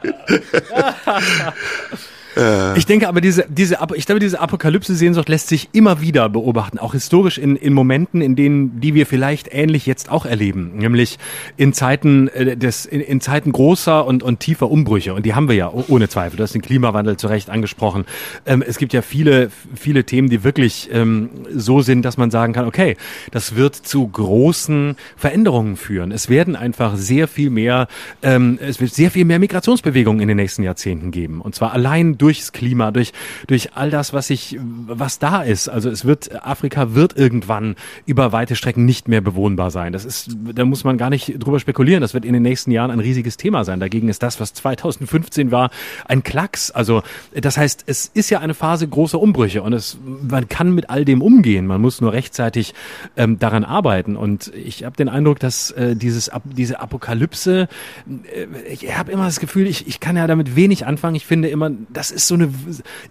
Äh. 2.36 2.78
Ich 2.78 2.86
denke 2.86 3.08
aber, 3.08 3.22
diese, 3.22 3.46
diese, 3.50 3.78
ich 3.96 4.06
glaube, 4.06 4.20
diese 4.20 4.40
Apokalypse-Sehnsucht 4.40 5.30
lässt 5.30 5.48
sich 5.48 5.70
immer 5.74 6.02
wieder 6.02 6.30
beobachten, 6.30 6.80
auch 6.80 6.94
historisch 6.94 7.38
in, 7.38 7.56
in 7.56 7.74
Momenten, 7.74 8.22
in 8.22 8.36
denen, 8.36 8.80
die 8.80 8.94
wir 8.94 9.06
vielleicht 9.06 9.50
ähnlich 9.52 9.86
jetzt 9.86 10.10
auch 10.10 10.26
erleben, 10.26 10.74
nämlich 10.78 11.18
in 11.58 11.74
Zeiten 11.74 12.28
äh, 12.30 12.58
des, 12.58 12.86
in, 12.86 13.02
in 13.02 13.22
Zeiten 13.22 13.52
großer 13.52 14.06
und, 14.06 14.24
und 14.24 14.40
tiefer 14.40 14.70
Umbrüche. 14.70 15.14
Und 15.14 15.26
die 15.26 15.34
haben 15.34 15.48
wir 15.48 15.56
ja 15.56 15.72
ohne 15.88 16.10
Zweifel. 16.10 16.38
Du 16.38 16.44
hast 16.44 16.54
den 16.54 16.62
Klimawandel 16.62 17.18
zu 17.18 17.28
Recht 17.28 17.50
angesprochen. 17.50 18.06
Ähm, 18.46 18.64
es 18.66 18.78
gibt 18.78 18.94
ja 18.94 19.02
viele, 19.02 19.50
viele 19.76 20.04
Themen, 20.04 20.30
die 20.30 20.44
wirklich 20.44 20.90
ähm, 20.92 21.30
so 21.54 21.82
sind, 21.82 22.04
dass 22.04 22.18
man 22.18 22.32
sagen 22.32 22.54
kann, 22.54 22.66
okay, 22.66 22.98
das 23.32 23.56
wird 23.56 23.76
zu 23.76 24.08
großen 24.08 24.96
Veränderungen 25.16 25.78
führen. 25.78 26.12
Es 26.12 26.30
werden 26.30 26.56
einfach 26.56 26.96
sehr 26.96 27.28
viel 27.28 27.50
mehr, 27.50 27.88
ähm, 28.22 28.60
es 28.62 28.80
wird 28.82 28.94
sehr 28.94 29.12
viel 29.12 29.26
mehr 29.26 29.40
Migrationsbewegungen 29.40 30.22
in 30.22 30.28
den 30.28 30.38
nächsten 30.38 30.64
Jahrzehnten 30.64 31.12
geben. 31.12 31.42
Und 31.42 31.56
zwar 31.56 31.74
allein 31.74 32.18
durchs 32.26 32.52
Klima, 32.54 32.90
durch, 32.90 33.14
durch 33.46 33.74
all 33.76 33.92
das, 33.92 34.12
was 34.12 34.32
ich, 34.32 34.58
was 34.60 35.20
da 35.20 35.44
ist. 35.44 35.70
Also 35.70 35.92
es 35.92 36.06
wird, 36.06 36.44
Afrika 36.44 36.96
wird 36.96 37.16
irgendwann 37.16 37.76
über 38.08 38.32
weite 38.32 38.56
Strecken 38.56 38.84
nicht 38.84 39.08
mehr 39.08 39.22
bewohnbar 39.22 39.70
sein. 39.70 39.94
Das 39.94 40.06
ist, 40.06 40.36
da 40.56 40.66
muss 40.66 40.84
man 40.84 40.98
gar 40.98 41.12
nicht 41.12 41.36
drüber 41.38 41.60
spekulieren. 41.60 42.02
Das 42.02 42.16
wird 42.16 42.26
in 42.26 42.34
den 42.34 42.42
nächsten 42.42 42.72
Jahren 42.72 42.90
ein 42.90 43.00
riesiges 43.00 43.38
Thema 43.38 43.64
sein. 43.64 43.80
Dagegen 43.80 44.10
ist 44.10 44.24
das, 44.24 44.40
was 44.40 44.56
2015 44.56 45.52
war, 45.52 45.70
ein 46.08 46.24
Klacks. 46.24 46.72
Also 46.72 47.04
das 47.32 47.60
heißt, 47.60 47.84
es 47.86 48.10
ist 48.12 48.32
ja 48.32 48.40
eine 48.40 48.56
Phase 48.56 48.88
großer 48.88 49.20
Umbrüche 49.20 49.62
und 49.62 49.74
es, 49.74 50.00
man 50.04 50.50
kann 50.50 50.74
mit 50.74 50.90
all 50.90 51.06
dem 51.06 51.22
umgehen. 51.22 51.68
Man 51.68 51.80
muss 51.80 52.02
nur 52.02 52.12
rechtzeitig 52.12 52.74
ähm, 53.18 53.38
daran 53.38 53.64
arbeiten. 53.64 54.16
Und 54.16 54.52
ich 54.56 54.84
habe 54.84 54.96
den 54.96 55.10
Eindruck, 55.10 55.38
dass 55.38 55.70
äh, 55.70 55.96
dieses, 55.96 56.32
diese 56.44 56.80
Apokalypse, 56.80 57.68
äh, 58.08 58.48
ich 58.68 58.98
habe 58.98 59.12
immer 59.12 59.26
das 59.26 59.40
Gefühl, 59.40 59.68
ich, 59.68 59.88
ich 59.88 60.00
kann 60.00 60.18
ja 60.18 60.26
damit 60.26 60.56
wenig 60.56 60.88
anfangen. 60.88 61.14
Ich 61.14 61.28
finde 61.28 61.50
immer, 61.50 61.70
das 61.94 62.15
ist 62.16 62.28
so 62.28 62.36
eine, 62.36 62.52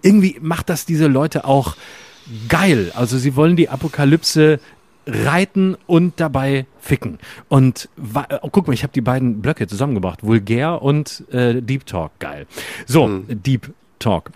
irgendwie 0.03 0.39
macht 0.41 0.69
das 0.69 0.87
diese 0.87 1.07
Leute 1.07 1.45
auch 1.45 1.77
geil. 2.49 2.93
Also 2.95 3.19
sie 3.19 3.37
wollen 3.37 3.57
die 3.57 3.69
Apokalypse 3.69 4.59
reiten 5.07 5.77
und 5.87 6.15
dabei 6.19 6.67
ficken. 6.81 7.19
Und 7.49 7.89
oh, 8.43 8.49
guck 8.51 8.67
mal, 8.67 8.73
ich 8.73 8.83
habe 8.83 8.93
die 8.93 9.01
beiden 9.01 9.43
Blöcke 9.43 9.67
zusammengebracht. 9.67 10.23
Vulgär 10.23 10.83
und 10.83 11.25
äh, 11.31 11.61
Deep 11.61 11.87
Talk. 11.87 12.19
Geil. 12.19 12.47
So, 12.87 13.07
mhm. 13.07 13.27
Deep 13.29 13.73
Talk. 13.99 14.31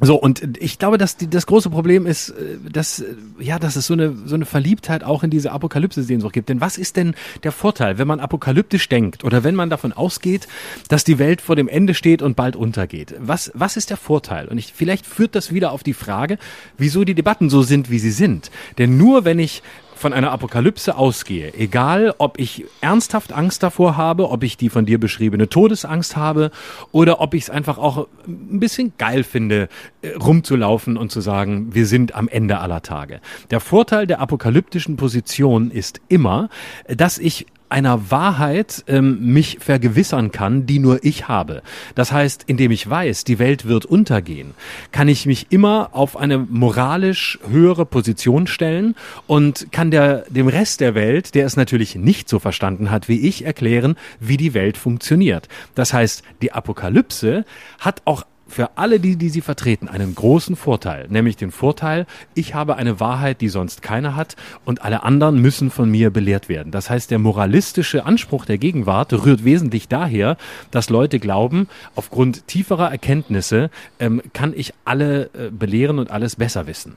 So, 0.00 0.16
und 0.16 0.58
ich 0.58 0.78
glaube, 0.78 0.98
dass 0.98 1.16
die, 1.16 1.28
das 1.28 1.46
große 1.46 1.70
Problem 1.70 2.06
ist, 2.06 2.30
äh, 2.30 2.58
dass, 2.70 3.00
äh, 3.00 3.14
ja, 3.38 3.58
dass 3.58 3.76
es 3.76 3.86
so 3.86 3.94
eine, 3.94 4.14
so 4.26 4.34
eine 4.34 4.44
Verliebtheit 4.44 5.02
auch 5.02 5.22
in 5.22 5.30
diese 5.30 5.52
Apokalypse-Sehnsucht 5.52 6.34
gibt. 6.34 6.50
Denn 6.50 6.60
was 6.60 6.76
ist 6.76 6.96
denn 6.96 7.14
der 7.44 7.52
Vorteil, 7.52 7.96
wenn 7.96 8.06
man 8.06 8.20
apokalyptisch 8.20 8.88
denkt 8.90 9.24
oder 9.24 9.42
wenn 9.42 9.54
man 9.54 9.70
davon 9.70 9.94
ausgeht, 9.94 10.48
dass 10.88 11.04
die 11.04 11.18
Welt 11.18 11.40
vor 11.40 11.56
dem 11.56 11.68
Ende 11.68 11.94
steht 11.94 12.20
und 12.20 12.36
bald 12.36 12.56
untergeht? 12.56 13.14
Was, 13.18 13.50
was 13.54 13.78
ist 13.78 13.88
der 13.88 13.96
Vorteil? 13.96 14.48
Und 14.48 14.58
ich, 14.58 14.72
vielleicht 14.74 15.06
führt 15.06 15.34
das 15.34 15.52
wieder 15.52 15.72
auf 15.72 15.82
die 15.82 15.94
Frage, 15.94 16.36
wieso 16.76 17.04
die 17.04 17.14
Debatten 17.14 17.48
so 17.48 17.62
sind, 17.62 17.90
wie 17.90 17.98
sie 17.98 18.10
sind. 18.10 18.50
Denn 18.76 18.98
nur 18.98 19.24
wenn 19.24 19.38
ich 19.38 19.62
von 19.96 20.12
einer 20.12 20.30
Apokalypse 20.30 20.96
ausgehe, 20.96 21.54
egal 21.54 22.14
ob 22.18 22.38
ich 22.38 22.64
ernsthaft 22.80 23.32
Angst 23.32 23.62
davor 23.62 23.96
habe, 23.96 24.30
ob 24.30 24.42
ich 24.42 24.56
die 24.56 24.68
von 24.68 24.86
dir 24.86 25.00
beschriebene 25.00 25.48
Todesangst 25.48 26.16
habe 26.16 26.50
oder 26.92 27.20
ob 27.20 27.34
ich 27.34 27.44
es 27.44 27.50
einfach 27.50 27.78
auch 27.78 28.06
ein 28.26 28.60
bisschen 28.60 28.92
geil 28.98 29.24
finde, 29.24 29.68
äh, 30.02 30.10
rumzulaufen 30.10 30.96
und 30.96 31.10
zu 31.10 31.20
sagen, 31.20 31.74
wir 31.74 31.86
sind 31.86 32.14
am 32.14 32.28
Ende 32.28 32.58
aller 32.58 32.82
Tage. 32.82 33.20
Der 33.50 33.60
Vorteil 33.60 34.06
der 34.06 34.20
apokalyptischen 34.20 34.96
Position 34.96 35.70
ist 35.70 36.00
immer, 36.08 36.48
dass 36.88 37.18
ich 37.18 37.46
einer 37.68 38.10
Wahrheit 38.10 38.84
ähm, 38.86 39.32
mich 39.32 39.58
vergewissern 39.60 40.30
kann, 40.30 40.66
die 40.66 40.78
nur 40.78 41.04
ich 41.04 41.28
habe. 41.28 41.62
Das 41.94 42.12
heißt, 42.12 42.44
indem 42.46 42.70
ich 42.70 42.88
weiß, 42.88 43.24
die 43.24 43.38
Welt 43.38 43.66
wird 43.66 43.86
untergehen, 43.86 44.54
kann 44.92 45.08
ich 45.08 45.26
mich 45.26 45.46
immer 45.50 45.90
auf 45.92 46.16
eine 46.16 46.38
moralisch 46.38 47.38
höhere 47.48 47.86
Position 47.86 48.46
stellen 48.46 48.94
und 49.26 49.72
kann 49.72 49.90
der, 49.90 50.24
dem 50.28 50.48
Rest 50.48 50.80
der 50.80 50.94
Welt, 50.94 51.34
der 51.34 51.46
es 51.46 51.56
natürlich 51.56 51.94
nicht 51.96 52.28
so 52.28 52.38
verstanden 52.38 52.90
hat 52.90 53.08
wie 53.08 53.26
ich, 53.26 53.44
erklären, 53.44 53.96
wie 54.20 54.36
die 54.36 54.54
Welt 54.54 54.76
funktioniert. 54.76 55.48
Das 55.74 55.92
heißt, 55.92 56.22
die 56.42 56.52
Apokalypse 56.52 57.44
hat 57.78 58.02
auch 58.04 58.24
für 58.48 58.76
alle 58.76 59.00
die, 59.00 59.16
die 59.16 59.28
sie 59.28 59.40
vertreten, 59.40 59.88
einen 59.88 60.14
großen 60.14 60.56
Vorteil, 60.56 61.06
nämlich 61.08 61.36
den 61.36 61.50
Vorteil, 61.50 62.06
ich 62.34 62.54
habe 62.54 62.76
eine 62.76 63.00
Wahrheit, 63.00 63.40
die 63.40 63.48
sonst 63.48 63.82
keiner 63.82 64.16
hat 64.16 64.36
und 64.64 64.82
alle 64.82 65.02
anderen 65.02 65.40
müssen 65.40 65.70
von 65.70 65.90
mir 65.90 66.10
belehrt 66.10 66.48
werden. 66.48 66.70
Das 66.70 66.88
heißt, 66.88 67.10
der 67.10 67.18
moralistische 67.18 68.06
Anspruch 68.06 68.44
der 68.44 68.58
Gegenwart 68.58 69.12
rührt 69.12 69.44
wesentlich 69.44 69.88
daher, 69.88 70.36
dass 70.70 70.90
Leute 70.90 71.18
glauben, 71.18 71.68
aufgrund 71.94 72.46
tieferer 72.46 72.90
Erkenntnisse 72.90 73.70
ähm, 73.98 74.22
kann 74.32 74.52
ich 74.54 74.72
alle 74.84 75.24
äh, 75.34 75.50
belehren 75.50 75.98
und 75.98 76.10
alles 76.10 76.36
besser 76.36 76.66
wissen. 76.66 76.96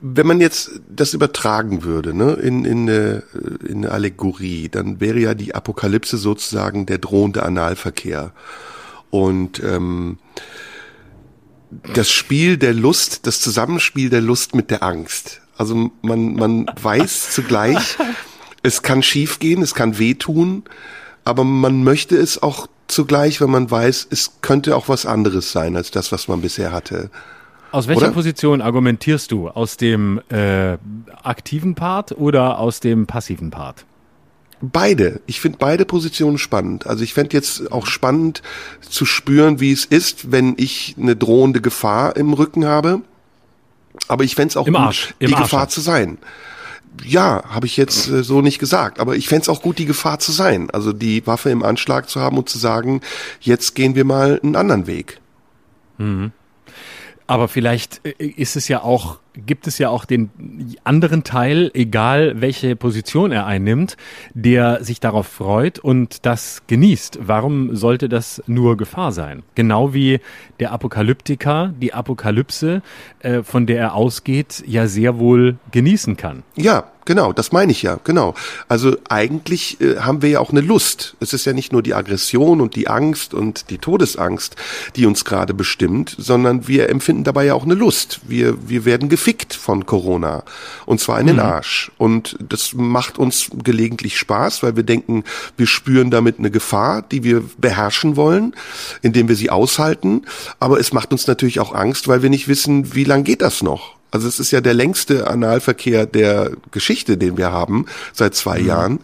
wenn 0.00 0.26
man 0.26 0.40
jetzt 0.40 0.80
das 0.88 1.14
übertragen 1.14 1.82
würde, 1.82 2.14
ne, 2.14 2.34
in, 2.34 2.64
in, 2.64 2.88
eine, 2.88 3.22
in 3.66 3.78
eine 3.78 3.90
Allegorie, 3.90 4.68
dann 4.68 5.00
wäre 5.00 5.18
ja 5.18 5.34
die 5.34 5.54
Apokalypse 5.54 6.18
sozusagen 6.18 6.86
der 6.86 6.98
drohende 6.98 7.42
Analverkehr. 7.42 8.32
Und 9.16 9.62
ähm, 9.64 10.18
das 11.94 12.10
Spiel 12.10 12.58
der 12.58 12.74
Lust, 12.74 13.26
das 13.26 13.40
Zusammenspiel 13.40 14.10
der 14.10 14.20
Lust 14.20 14.54
mit 14.54 14.70
der 14.70 14.82
Angst. 14.82 15.40
Also 15.56 15.90
man, 16.02 16.34
man 16.34 16.66
weiß 16.82 17.30
zugleich, 17.30 17.96
es 18.62 18.82
kann 18.82 19.02
schiefgehen, 19.02 19.62
es 19.62 19.74
kann 19.74 19.98
wehtun, 19.98 20.64
aber 21.24 21.44
man 21.44 21.82
möchte 21.82 22.16
es 22.16 22.42
auch 22.42 22.66
zugleich, 22.88 23.40
wenn 23.40 23.50
man 23.50 23.70
weiß, 23.70 24.08
es 24.10 24.42
könnte 24.42 24.76
auch 24.76 24.90
was 24.90 25.06
anderes 25.06 25.50
sein 25.50 25.76
als 25.76 25.90
das, 25.90 26.12
was 26.12 26.28
man 26.28 26.42
bisher 26.42 26.72
hatte. 26.72 27.10
Aus 27.72 27.88
welcher 27.88 28.02
Oder? 28.02 28.12
Position 28.12 28.60
argumentierst 28.60 29.32
du? 29.32 29.48
Aus 29.48 29.78
dem 29.78 30.20
äh, 30.28 30.76
aktiven 31.22 31.74
Part 31.74 32.12
oder 32.12 32.58
aus 32.58 32.80
dem 32.80 33.06
passiven 33.06 33.50
Part? 33.50 33.86
Beide. 34.60 35.20
Ich 35.26 35.40
finde 35.40 35.58
beide 35.58 35.84
Positionen 35.84 36.38
spannend. 36.38 36.86
Also 36.86 37.04
ich 37.04 37.12
fände 37.12 37.36
jetzt 37.36 37.70
auch 37.70 37.86
spannend 37.86 38.42
zu 38.80 39.04
spüren, 39.04 39.60
wie 39.60 39.72
es 39.72 39.84
ist, 39.84 40.32
wenn 40.32 40.54
ich 40.56 40.96
eine 40.98 41.14
drohende 41.14 41.60
Gefahr 41.60 42.16
im 42.16 42.32
Rücken 42.32 42.64
habe. 42.64 43.02
Aber 44.08 44.24
ich 44.24 44.34
fände 44.34 44.50
es 44.52 44.56
auch 44.56 44.66
Im 44.66 44.74
gut, 44.74 44.82
Arsch. 44.82 45.14
Im 45.18 45.28
die 45.28 45.34
Arsch 45.34 45.44
Gefahr 45.44 45.68
zu 45.68 45.80
sein. 45.80 46.18
Ja, 47.04 47.44
habe 47.50 47.66
ich 47.66 47.76
jetzt 47.76 48.08
äh, 48.08 48.22
so 48.22 48.40
nicht 48.40 48.58
gesagt. 48.58 48.98
Aber 48.98 49.16
ich 49.16 49.28
fände 49.28 49.42
es 49.42 49.48
auch 49.50 49.60
gut, 49.60 49.78
die 49.78 49.84
Gefahr 49.84 50.18
zu 50.18 50.32
sein. 50.32 50.70
Also 50.70 50.94
die 50.94 51.26
Waffe 51.26 51.50
im 51.50 51.62
Anschlag 51.62 52.08
zu 52.08 52.20
haben 52.20 52.38
und 52.38 52.48
zu 52.48 52.58
sagen, 52.58 53.02
jetzt 53.40 53.74
gehen 53.74 53.94
wir 53.94 54.04
mal 54.04 54.40
einen 54.42 54.56
anderen 54.56 54.86
Weg. 54.86 55.20
Aber 57.26 57.48
vielleicht 57.48 58.00
äh, 58.04 58.24
ist 58.24 58.56
es 58.56 58.68
ja 58.68 58.82
auch, 58.82 59.18
gibt 59.44 59.66
es 59.66 59.78
ja 59.78 59.90
auch 59.90 60.04
den 60.04 60.30
anderen 60.84 61.24
Teil, 61.24 61.70
egal 61.74 62.40
welche 62.40 62.76
Position 62.76 63.32
er 63.32 63.46
einnimmt, 63.46 63.96
der 64.34 64.82
sich 64.82 65.00
darauf 65.00 65.26
freut 65.26 65.78
und 65.78 66.24
das 66.24 66.62
genießt. 66.66 67.18
Warum 67.22 67.76
sollte 67.76 68.08
das 68.08 68.42
nur 68.46 68.76
Gefahr 68.76 69.12
sein? 69.12 69.42
Genau 69.54 69.92
wie 69.94 70.20
der 70.60 70.72
Apokalyptiker 70.72 71.74
die 71.80 71.94
Apokalypse, 71.94 72.82
äh, 73.20 73.42
von 73.42 73.66
der 73.66 73.78
er 73.78 73.94
ausgeht, 73.94 74.62
ja 74.66 74.86
sehr 74.86 75.18
wohl 75.18 75.56
genießen 75.72 76.16
kann. 76.16 76.42
Ja, 76.56 76.84
genau, 77.04 77.32
das 77.32 77.52
meine 77.52 77.72
ich 77.72 77.82
ja, 77.82 77.98
genau. 78.02 78.34
Also 78.68 78.96
eigentlich 79.08 79.80
äh, 79.80 79.98
haben 79.98 80.22
wir 80.22 80.30
ja 80.30 80.40
auch 80.40 80.50
eine 80.50 80.60
Lust. 80.60 81.16
Es 81.20 81.32
ist 81.32 81.44
ja 81.44 81.52
nicht 81.52 81.72
nur 81.72 81.82
die 81.82 81.94
Aggression 81.94 82.60
und 82.60 82.76
die 82.76 82.88
Angst 82.88 83.34
und 83.34 83.70
die 83.70 83.78
Todesangst, 83.78 84.56
die 84.96 85.06
uns 85.06 85.24
gerade 85.24 85.54
bestimmt, 85.54 86.14
sondern 86.18 86.68
wir 86.68 86.90
empfinden 86.90 87.24
dabei 87.24 87.46
ja 87.46 87.54
auch 87.54 87.64
eine 87.64 87.74
Lust. 87.74 88.20
Wir, 88.26 88.68
wir 88.68 88.84
werden 88.84 89.08
gefickt 89.26 89.54
von 89.54 89.86
Corona 89.86 90.44
und 90.86 91.00
zwar 91.00 91.18
in 91.18 91.26
den 91.26 91.40
Arsch. 91.40 91.90
Und 91.98 92.36
das 92.48 92.74
macht 92.74 93.18
uns 93.18 93.50
gelegentlich 93.64 94.18
Spaß, 94.18 94.62
weil 94.62 94.76
wir 94.76 94.84
denken, 94.84 95.24
wir 95.56 95.66
spüren 95.66 96.12
damit 96.12 96.38
eine 96.38 96.52
Gefahr, 96.52 97.02
die 97.02 97.24
wir 97.24 97.42
beherrschen 97.58 98.14
wollen, 98.14 98.54
indem 99.02 99.26
wir 99.26 99.34
sie 99.34 99.50
aushalten. 99.50 100.22
Aber 100.60 100.78
es 100.78 100.92
macht 100.92 101.10
uns 101.10 101.26
natürlich 101.26 101.58
auch 101.58 101.74
Angst, 101.74 102.06
weil 102.06 102.22
wir 102.22 102.30
nicht 102.30 102.46
wissen, 102.46 102.94
wie 102.94 103.02
lang 103.02 103.24
geht 103.24 103.42
das 103.42 103.62
noch. 103.62 103.96
Also 104.12 104.28
es 104.28 104.38
ist 104.38 104.52
ja 104.52 104.60
der 104.60 104.74
längste 104.74 105.26
Analverkehr 105.26 106.06
der 106.06 106.52
Geschichte, 106.70 107.18
den 107.18 107.36
wir 107.36 107.50
haben, 107.50 107.86
seit 108.12 108.36
zwei 108.36 108.60
Jahren. 108.60 109.00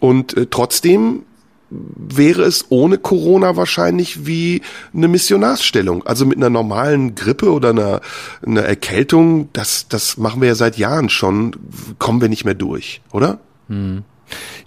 Und 0.00 0.34
äh, 0.34 0.46
trotzdem 0.50 1.24
wäre 1.70 2.42
es 2.42 2.66
ohne 2.70 2.98
Corona 2.98 3.56
wahrscheinlich 3.56 4.26
wie 4.26 4.62
eine 4.94 5.08
Missionarsstellung. 5.08 6.06
Also 6.06 6.24
mit 6.24 6.38
einer 6.38 6.50
normalen 6.50 7.14
Grippe 7.14 7.52
oder 7.52 7.70
einer, 7.70 8.00
einer 8.44 8.62
Erkältung, 8.62 9.50
das, 9.52 9.88
das 9.88 10.16
machen 10.16 10.40
wir 10.40 10.48
ja 10.48 10.54
seit 10.54 10.78
Jahren 10.78 11.08
schon, 11.08 11.54
kommen 11.98 12.20
wir 12.20 12.28
nicht 12.28 12.44
mehr 12.44 12.54
durch, 12.54 13.02
oder? 13.12 13.38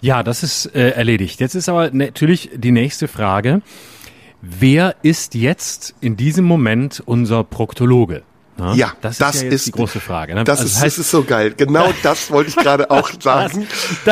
Ja, 0.00 0.22
das 0.22 0.42
ist 0.42 0.66
äh, 0.74 0.90
erledigt. 0.90 1.40
Jetzt 1.40 1.54
ist 1.54 1.68
aber 1.68 1.90
natürlich 1.92 2.50
die 2.54 2.72
nächste 2.72 3.08
Frage. 3.08 3.62
Wer 4.40 4.96
ist 5.02 5.34
jetzt 5.34 5.94
in 6.00 6.16
diesem 6.16 6.44
Moment 6.44 7.02
unser 7.04 7.44
Proktologe? 7.44 8.22
Na, 8.56 8.74
Ja, 8.74 8.92
das, 9.00 9.18
das 9.18 9.36
ist 9.36 9.40
ja 9.42 9.44
jetzt 9.46 9.54
ist- 9.54 9.66
die 9.68 9.72
große 9.72 10.00
Frage. 10.00 10.34
Ne? 10.34 10.44
Das, 10.44 10.60
Also 10.60 10.70
ist, 10.74 10.82
das 10.84 10.98
ist 10.98 11.10
so 11.10 11.24
geil. 11.24 11.54
Genau 11.56 11.92
das 12.02 12.30
wollte 12.30 12.50
ich 12.50 12.56
gerade 12.56 12.90
auch 12.90 13.10
sagen. 13.20 13.66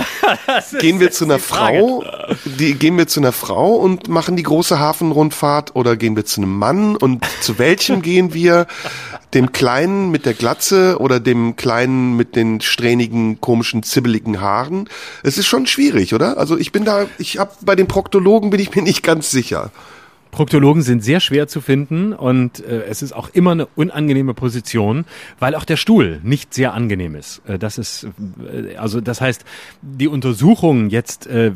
das 0.46 0.72
ist 0.72 0.80
Gehen 0.80 0.98
wir 1.00 1.10
zu 1.10 1.24
einer. 1.24 1.38
Frau, 1.38 2.04
die, 2.44 2.74
gehen 2.74 2.96
wir 2.96 3.06
zu 3.06 3.20
einer 3.20 3.32
Frau 3.32 3.74
und 3.76 4.08
machen 4.08 4.36
die 4.36 4.42
große 4.42 4.78
Hafenrundfahrt 4.78 5.76
oder 5.76 5.96
gehen 5.96 6.16
wir 6.16 6.24
zu 6.24 6.40
einem 6.40 6.56
Mann 6.56 6.96
und 6.96 7.24
zu 7.40 7.58
welchem 7.58 8.02
gehen 8.02 8.32
wir? 8.34 8.66
Dem 9.34 9.52
Kleinen 9.52 10.10
mit 10.10 10.26
der 10.26 10.34
Glatze 10.34 10.96
oder 10.98 11.20
dem 11.20 11.54
Kleinen 11.54 12.16
mit 12.16 12.34
den 12.34 12.60
strähnigen, 12.60 13.40
komischen, 13.40 13.84
zibbeligen 13.84 14.40
Haaren? 14.40 14.88
Es 15.22 15.38
ist 15.38 15.46
schon 15.46 15.68
schwierig, 15.68 16.14
oder? 16.14 16.36
Also 16.36 16.58
ich 16.58 16.72
bin 16.72 16.84
da, 16.84 17.06
ich 17.18 17.38
hab 17.38 17.64
bei 17.64 17.76
den 17.76 17.86
Proktologen 17.86 18.50
bin 18.50 18.58
ich 18.58 18.74
mir 18.74 18.82
nicht 18.82 19.04
ganz 19.04 19.30
sicher. 19.30 19.70
Proktologen 20.30 20.82
sind 20.82 21.02
sehr 21.02 21.20
schwer 21.20 21.48
zu 21.48 21.60
finden 21.60 22.12
und 22.12 22.64
äh, 22.64 22.84
es 22.84 23.02
ist 23.02 23.12
auch 23.12 23.30
immer 23.30 23.52
eine 23.52 23.66
unangenehme 23.66 24.34
Position, 24.34 25.04
weil 25.38 25.54
auch 25.54 25.64
der 25.64 25.76
Stuhl 25.76 26.20
nicht 26.22 26.54
sehr 26.54 26.72
angenehm 26.74 27.14
ist. 27.14 27.42
Äh, 27.46 27.58
das 27.58 27.78
ist 27.78 28.06
äh, 28.40 28.76
also 28.76 29.00
das 29.00 29.20
heißt, 29.20 29.44
die 29.82 30.08
Untersuchung 30.08 30.90
jetzt 30.90 31.26
äh, 31.26 31.52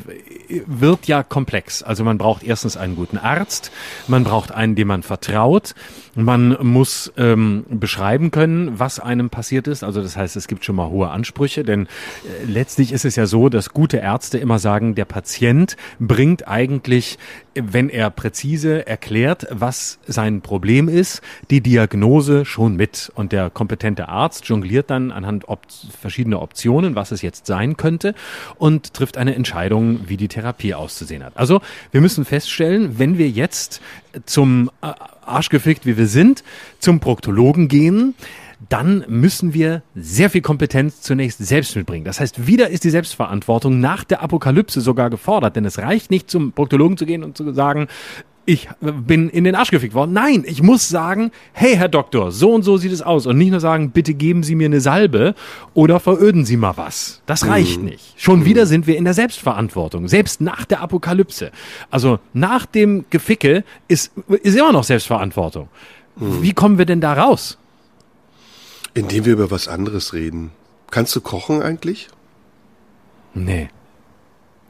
wird 0.65 1.07
ja 1.07 1.23
komplex. 1.23 1.83
Also 1.83 2.03
man 2.03 2.17
braucht 2.17 2.43
erstens 2.43 2.77
einen 2.77 2.95
guten 2.95 3.17
Arzt, 3.17 3.71
man 4.07 4.23
braucht 4.23 4.51
einen, 4.51 4.75
dem 4.75 4.87
man 4.87 5.03
vertraut, 5.03 5.75
man 6.15 6.57
muss 6.61 7.11
ähm, 7.17 7.65
beschreiben 7.69 8.31
können, 8.31 8.79
was 8.79 8.99
einem 8.99 9.29
passiert 9.29 9.67
ist. 9.67 9.83
Also 9.83 10.01
das 10.01 10.15
heißt, 10.15 10.35
es 10.35 10.47
gibt 10.47 10.65
schon 10.65 10.75
mal 10.75 10.89
hohe 10.89 11.09
Ansprüche, 11.09 11.63
denn 11.63 11.85
äh, 11.85 12.45
letztlich 12.45 12.91
ist 12.91 13.05
es 13.05 13.15
ja 13.15 13.25
so, 13.25 13.49
dass 13.49 13.69
gute 13.71 13.97
Ärzte 13.97 14.37
immer 14.37 14.59
sagen, 14.59 14.95
der 14.95 15.05
Patient 15.05 15.75
bringt 15.99 16.47
eigentlich, 16.47 17.17
wenn 17.55 17.89
er 17.89 18.09
präzise 18.09 18.85
erklärt, 18.85 19.47
was 19.49 19.97
sein 20.05 20.41
Problem 20.41 20.89
ist, 20.89 21.21
die 21.49 21.61
Diagnose 21.61 22.45
schon 22.45 22.75
mit. 22.75 23.11
Und 23.15 23.31
der 23.31 23.49
kompetente 23.49 24.09
Arzt 24.09 24.45
jongliert 24.45 24.89
dann 24.89 25.11
anhand 25.11 25.47
op 25.47 25.61
verschiedener 25.99 26.41
Optionen, 26.41 26.95
was 26.95 27.11
es 27.11 27.21
jetzt 27.21 27.45
sein 27.45 27.77
könnte, 27.77 28.13
und 28.57 28.93
trifft 28.93 29.17
eine 29.17 29.35
Entscheidung, 29.35 30.01
wie 30.07 30.17
die 30.17 30.27
Therapie 30.27 30.73
auszusehen 30.73 31.23
hat. 31.23 31.37
Also 31.37 31.61
wir 31.91 32.01
müssen 32.01 32.25
feststellen, 32.25 32.99
wenn 32.99 33.17
wir 33.17 33.29
jetzt 33.29 33.81
zum 34.25 34.69
äh, 34.81 34.91
Arschgefickt, 35.25 35.85
wie 35.85 35.97
wir 35.97 36.07
sind, 36.07 36.43
zum 36.79 36.99
Proktologen 36.99 37.67
gehen, 37.67 38.15
dann 38.69 39.05
müssen 39.07 39.53
wir 39.53 39.83
sehr 39.95 40.29
viel 40.29 40.41
Kompetenz 40.41 41.01
zunächst 41.01 41.39
selbst 41.39 41.75
mitbringen. 41.75 42.05
Das 42.05 42.19
heißt, 42.19 42.47
wieder 42.47 42.69
ist 42.69 42.83
die 42.83 42.89
Selbstverantwortung 42.89 43.79
nach 43.79 44.03
der 44.03 44.21
Apokalypse 44.21 44.81
sogar 44.81 45.09
gefordert, 45.09 45.55
denn 45.55 45.65
es 45.65 45.79
reicht 45.79 46.11
nicht 46.11 46.29
zum 46.29 46.51
Proktologen 46.51 46.97
zu 46.97 47.05
gehen 47.05 47.23
und 47.23 47.37
zu 47.37 47.53
sagen, 47.53 47.87
ich 48.47 48.69
bin 48.81 49.29
in 49.29 49.43
den 49.43 49.55
Arsch 49.55 49.71
gefickt 49.71 49.95
worden. 49.95 50.13
Nein, 50.13 50.43
ich 50.45 50.61
muss 50.61 50.87
sagen, 50.87 51.31
hey 51.53 51.75
Herr 51.75 51.87
Doktor, 51.87 52.31
so 52.31 52.51
und 52.51 52.61
so 52.61 52.77
sieht 52.77 52.91
es 52.91 53.01
aus. 53.01 53.25
Und 53.25 53.37
nicht 53.37 53.49
nur 53.49 53.59
sagen, 53.59 53.89
bitte 53.89 54.13
geben 54.13 54.43
Sie 54.43 54.55
mir 54.55 54.67
eine 54.67 54.81
Salbe 54.81 55.33
oder 55.73 55.99
veröden 55.99 56.45
Sie 56.45 56.57
mal 56.57 56.77
was. 56.77 57.21
Das 57.25 57.47
reicht 57.47 57.81
nicht. 57.81 58.13
Schon 58.17 58.45
wieder 58.45 58.67
sind 58.67 58.85
wir 58.85 58.97
in 58.97 59.03
der 59.03 59.15
Selbstverantwortung, 59.15 60.07
selbst 60.07 60.41
nach 60.41 60.65
der 60.65 60.81
Apokalypse. 60.81 61.51
Also 61.89 62.19
nach 62.33 62.65
dem 62.65 63.05
Geficke 63.09 63.63
ist, 63.87 64.11
ist 64.43 64.55
immer 64.55 64.71
noch 64.71 64.83
Selbstverantwortung. 64.83 65.67
Wie 66.15 66.53
kommen 66.53 66.77
wir 66.77 66.85
denn 66.85 67.01
da 67.01 67.13
raus? 67.13 67.57
Indem 68.95 69.25
wir 69.25 69.33
über 69.33 69.51
was 69.51 69.67
anderes 69.67 70.13
reden. 70.13 70.49
Kannst 70.89 71.15
du 71.15 71.21
kochen 71.21 71.61
eigentlich? 71.61 72.07
Nee. 73.35 73.69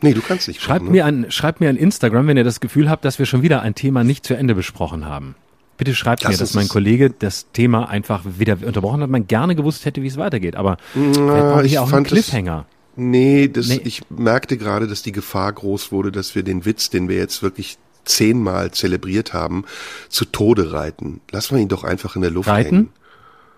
Nee, 0.01 0.13
du 0.13 0.21
kannst 0.21 0.47
nicht 0.47 0.61
Schreibt 0.61 0.81
kochen. 0.81 0.91
mir 0.91 1.05
an, 1.05 1.27
schreibt 1.29 1.61
mir 1.61 1.69
an 1.69 1.77
Instagram, 1.77 2.27
wenn 2.27 2.35
ihr 2.37 2.43
das 2.43 2.59
Gefühl 2.59 2.89
habt, 2.89 3.05
dass 3.05 3.17
wir 3.19 3.25
schon 3.25 3.41
wieder 3.43 3.61
ein 3.61 3.75
Thema 3.75 4.03
nicht 4.03 4.25
zu 4.25 4.33
Ende 4.35 4.53
besprochen 4.55 5.05
haben. 5.05 5.35
Bitte 5.77 5.93
schreibt 5.95 6.23
Lass 6.23 6.31
mir, 6.33 6.37
dass 6.37 6.53
mein 6.53 6.65
das- 6.65 6.71
Kollege 6.71 7.09
das 7.11 7.47
Thema 7.53 7.89
einfach 7.89 8.23
wieder 8.37 8.57
unterbrochen 8.65 9.01
hat, 9.01 9.09
man 9.09 9.27
gerne 9.27 9.55
gewusst 9.55 9.85
hätte, 9.85 10.01
wie 10.01 10.07
es 10.07 10.17
weitergeht. 10.17 10.55
Aber 10.55 10.77
wir 10.93 11.63
ich 11.63 11.77
auch 11.79 11.83
einen 11.83 11.91
fand 11.91 12.07
das- 12.07 12.13
Cliffhanger. 12.13 12.65
Nee, 12.97 13.49
das, 13.49 13.67
Nee. 13.67 13.81
ich 13.83 14.03
merkte 14.09 14.57
gerade, 14.57 14.87
dass 14.87 15.01
die 15.01 15.11
Gefahr 15.11 15.51
groß 15.51 15.91
wurde, 15.91 16.11
dass 16.13 16.33
wir 16.33 16.43
den 16.43 16.63
Witz, 16.65 16.89
den 16.89 17.09
wir 17.09 17.17
jetzt 17.17 17.43
wirklich 17.43 17.77
zehnmal 18.05 18.71
zelebriert 18.71 19.33
haben, 19.33 19.65
zu 20.07 20.23
Tode 20.25 20.71
reiten. 20.71 21.19
Lass 21.31 21.51
mal 21.51 21.59
ihn 21.59 21.67
doch 21.67 21.83
einfach 21.83 22.15
in 22.15 22.21
der 22.21 22.31
Luft 22.31 22.47
Reiten? 22.47 22.75
hängen. 22.75 22.89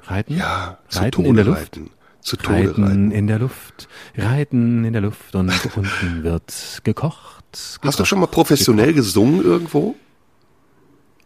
Reiten? 0.10 0.38
Ja, 0.38 0.78
zu 0.90 1.00
Reiten 1.00 1.12
Tode 1.12 1.30
in 1.30 1.36
der 1.36 1.46
Luft? 1.46 1.60
reiten. 1.78 1.90
Zu 2.22 2.36
Tode 2.38 2.70
Reiten 2.70 2.84
reiten. 2.84 3.12
in 3.12 3.28
der 3.28 3.40
Luft, 3.40 3.88
reiten 4.18 4.84
in 4.86 4.94
der 4.94 5.02
Luft 5.02 5.36
und 5.36 5.50
unten 5.78 6.24
wird 6.24 6.82
gekocht. 6.84 7.44
Hast 7.54 7.82
gekocht, 7.82 8.00
du 8.00 8.06
schon 8.06 8.20
mal 8.20 8.28
professionell 8.28 8.94
gesungen 8.94 9.44
irgendwo? 9.44 9.96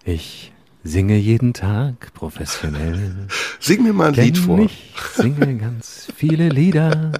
Ich 0.06 0.52
singe 0.84 1.16
jeden 1.18 1.54
Tag 1.54 2.14
professionell. 2.14 3.28
Sing 3.60 3.84
mir 3.84 3.94
mal 3.94 4.10
ein 4.10 4.14
Lied 4.16 4.38
vor. 4.38 4.60
Ich 4.60 4.94
singe 5.16 5.56
ganz 5.58 6.08
viele 6.16 6.50
Lieder. 6.50 7.12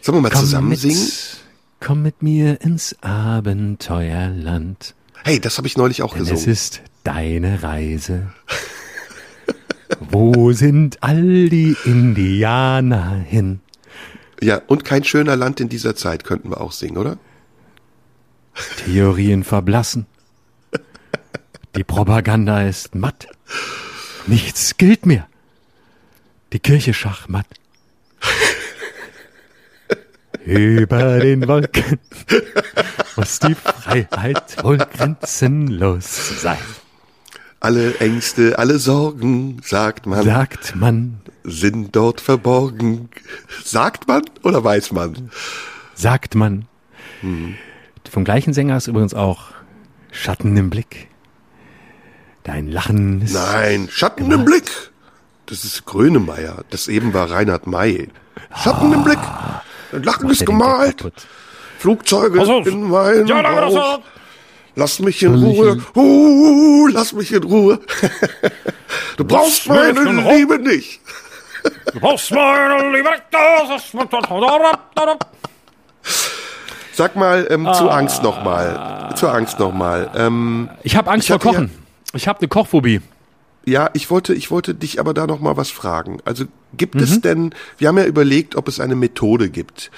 Sollen 0.00 0.18
wir 0.18 0.22
mal 0.22 0.30
Komm 0.30 0.40
zusammen 0.40 0.68
mit, 0.70 0.78
singen? 0.80 1.08
komm 1.80 2.02
mit 2.02 2.22
mir 2.22 2.60
ins 2.60 2.96
Abenteuerland. 3.02 4.94
Hey, 5.24 5.38
das 5.40 5.58
habe 5.58 5.66
ich 5.68 5.76
neulich 5.76 6.02
auch 6.02 6.14
Denn 6.14 6.22
es 6.22 6.30
gesungen. 6.30 6.52
ist 6.52 6.82
deine 7.04 7.62
Reise. 7.62 8.32
Wo 10.00 10.52
sind 10.52 11.02
all 11.02 11.48
die 11.48 11.76
Indianer 11.84 13.16
hin? 13.16 13.60
Ja, 14.40 14.60
und 14.66 14.84
kein 14.84 15.04
schöner 15.04 15.36
Land 15.36 15.60
in 15.60 15.68
dieser 15.68 15.94
Zeit 15.94 16.24
könnten 16.24 16.50
wir 16.50 16.60
auch 16.60 16.72
singen, 16.72 16.98
oder? 16.98 17.18
Theorien 18.84 19.44
verblassen. 19.44 20.06
Die 21.76 21.84
Propaganda 21.84 22.62
ist 22.62 22.94
matt. 22.94 23.28
Nichts 24.26 24.76
gilt 24.76 25.06
mehr. 25.06 25.26
Die 26.52 26.58
Kirche 26.58 26.92
schachmatt. 26.92 27.46
Über 30.44 31.18
den 31.20 31.46
Wolken 31.46 31.98
muss 33.16 33.38
die 33.38 33.54
Freiheit 33.54 34.62
wohl 34.64 34.78
grenzenlos 34.78 36.40
sein. 36.42 36.58
Alle 37.64 37.94
Ängste, 38.00 38.58
alle 38.58 38.80
Sorgen, 38.80 39.60
sagt 39.64 40.06
man, 40.06 40.24
Sagt 40.24 40.74
man, 40.74 41.20
sind 41.44 41.94
dort 41.94 42.20
verborgen. 42.20 43.08
Sagt 43.64 44.08
man 44.08 44.22
oder 44.42 44.64
weiß 44.64 44.90
man? 44.90 45.30
sagt 45.94 46.34
man. 46.34 46.66
Vom 48.10 48.24
gleichen 48.24 48.52
Sänger 48.52 48.76
ist 48.76 48.88
übrigens 48.88 49.14
auch 49.14 49.44
Schatten 50.10 50.56
im 50.56 50.70
Blick. 50.70 51.06
Dein 52.42 52.66
Lachen 52.66 53.22
ist 53.22 53.34
Nein, 53.34 53.88
Schatten 53.88 54.24
Gemalt. 54.28 54.40
im 54.40 54.44
Blick. 54.44 54.70
Das 55.46 55.62
ist 55.64 55.84
Grönemeyer. 55.84 56.64
Das 56.70 56.88
eben 56.88 57.14
war 57.14 57.30
Reinhard 57.30 57.68
May. 57.68 58.08
Schatten 58.56 58.92
im 58.92 59.04
Blick. 59.04 59.18
Ein 59.92 60.02
Lachen 60.02 60.24
Macht 60.24 60.32
ist 60.32 60.46
gemalt. 60.46 61.12
Flugzeuge 61.78 62.38
Pass 62.40 62.48
auf. 62.48 62.66
in 62.66 62.88
meinem 62.90 63.26
Ja, 63.26 63.40
danke, 63.42 63.60
das 63.60 63.74
Bauch. 63.74 64.00
Lass 64.74 64.98
mich 65.00 65.22
in 65.22 65.34
Ruhe. 65.34 65.72
ihn- 65.72 65.84
Uh, 65.94 66.86
lass 66.88 67.12
mich 67.12 67.32
in 67.32 67.42
Ruhe. 67.42 67.78
du 69.16 69.24
brauchst 69.24 69.68
meine? 69.68 70.00
Liebe 70.34 70.58
nicht. 70.58 71.00
Du 71.92 72.00
brauchst 72.00 72.30
meine 72.30 72.90
Liebe, 72.96 73.10
ist- 73.76 73.92
Sag 76.94 77.16
mal 77.16 77.46
ähm, 77.50 77.66
Ah. 77.66 77.72
zur 77.74 77.92
Angst 77.94 78.22
nochmal. 78.22 79.12
Zur 79.16 79.32
Angst 79.34 79.58
nochmal. 79.58 80.10
Ähm, 80.14 80.68
Ich 80.82 80.96
habe 80.96 81.10
Angst 81.10 81.24
Ich 81.24 81.28
vor 81.28 81.36
hatte 81.36 81.46
ja- 81.48 81.52
Kochen. 81.66 81.70
Ich 82.14 82.28
habe 82.28 82.38
eine 82.40 82.48
Kochphobie. 82.48 83.00
ja, 83.64 83.88
ich 83.94 84.10
wollte, 84.10 84.34
ich 84.34 84.50
wollte 84.50 84.74
dich 84.74 85.00
aber 85.00 85.14
da 85.14 85.26
nochmal 85.26 85.56
was 85.56 85.70
fragen. 85.70 86.18
Also 86.24 86.44
gibt 86.76 86.96
es 86.96 87.16
Mhm. 87.16 87.22
denn, 87.22 87.54
wir 87.78 87.88
haben 87.88 87.96
ja 87.98 88.04
überlegt, 88.04 88.56
ob 88.56 88.68
es 88.68 88.80
eine 88.80 88.94
Methode 88.96 89.48
gibt 89.50 89.90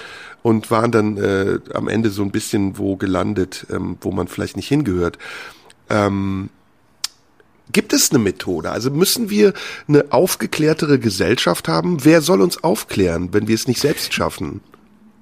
und 0.45 0.71
waren 0.71 0.93
dann 0.93 1.17
äh, 1.17 1.59
am 1.73 1.89
Ende 1.89 2.11
so 2.11 2.23
ein 2.23 2.31
bisschen 2.31 2.77
wo 2.77 2.97
gelandet, 2.97 3.67
ähm, 3.71 3.97
wo 4.03 4.13
man 4.13 4.29
vielleicht 4.29 4.57
nicht 4.57 4.69
hingehört. 4.69 5.17
Ähm, 5.89 6.51
gibt 7.73 7.95
es 7.95 8.11
eine 8.11 8.19
Methode? 8.19 8.71
Also 8.71 8.91
müssen 8.91 9.31
wir 9.31 9.55
eine 9.89 10.13
aufgeklärtere 10.13 10.99
Gesellschaft 10.99 11.67
haben? 11.67 12.05
Wer 12.05 12.21
soll 12.21 12.43
uns 12.43 12.63
aufklären, 12.63 13.33
wenn 13.33 13.49
wir 13.49 13.55
es 13.55 13.67
nicht 13.67 13.81
selbst 13.81 14.13
schaffen? 14.13 14.61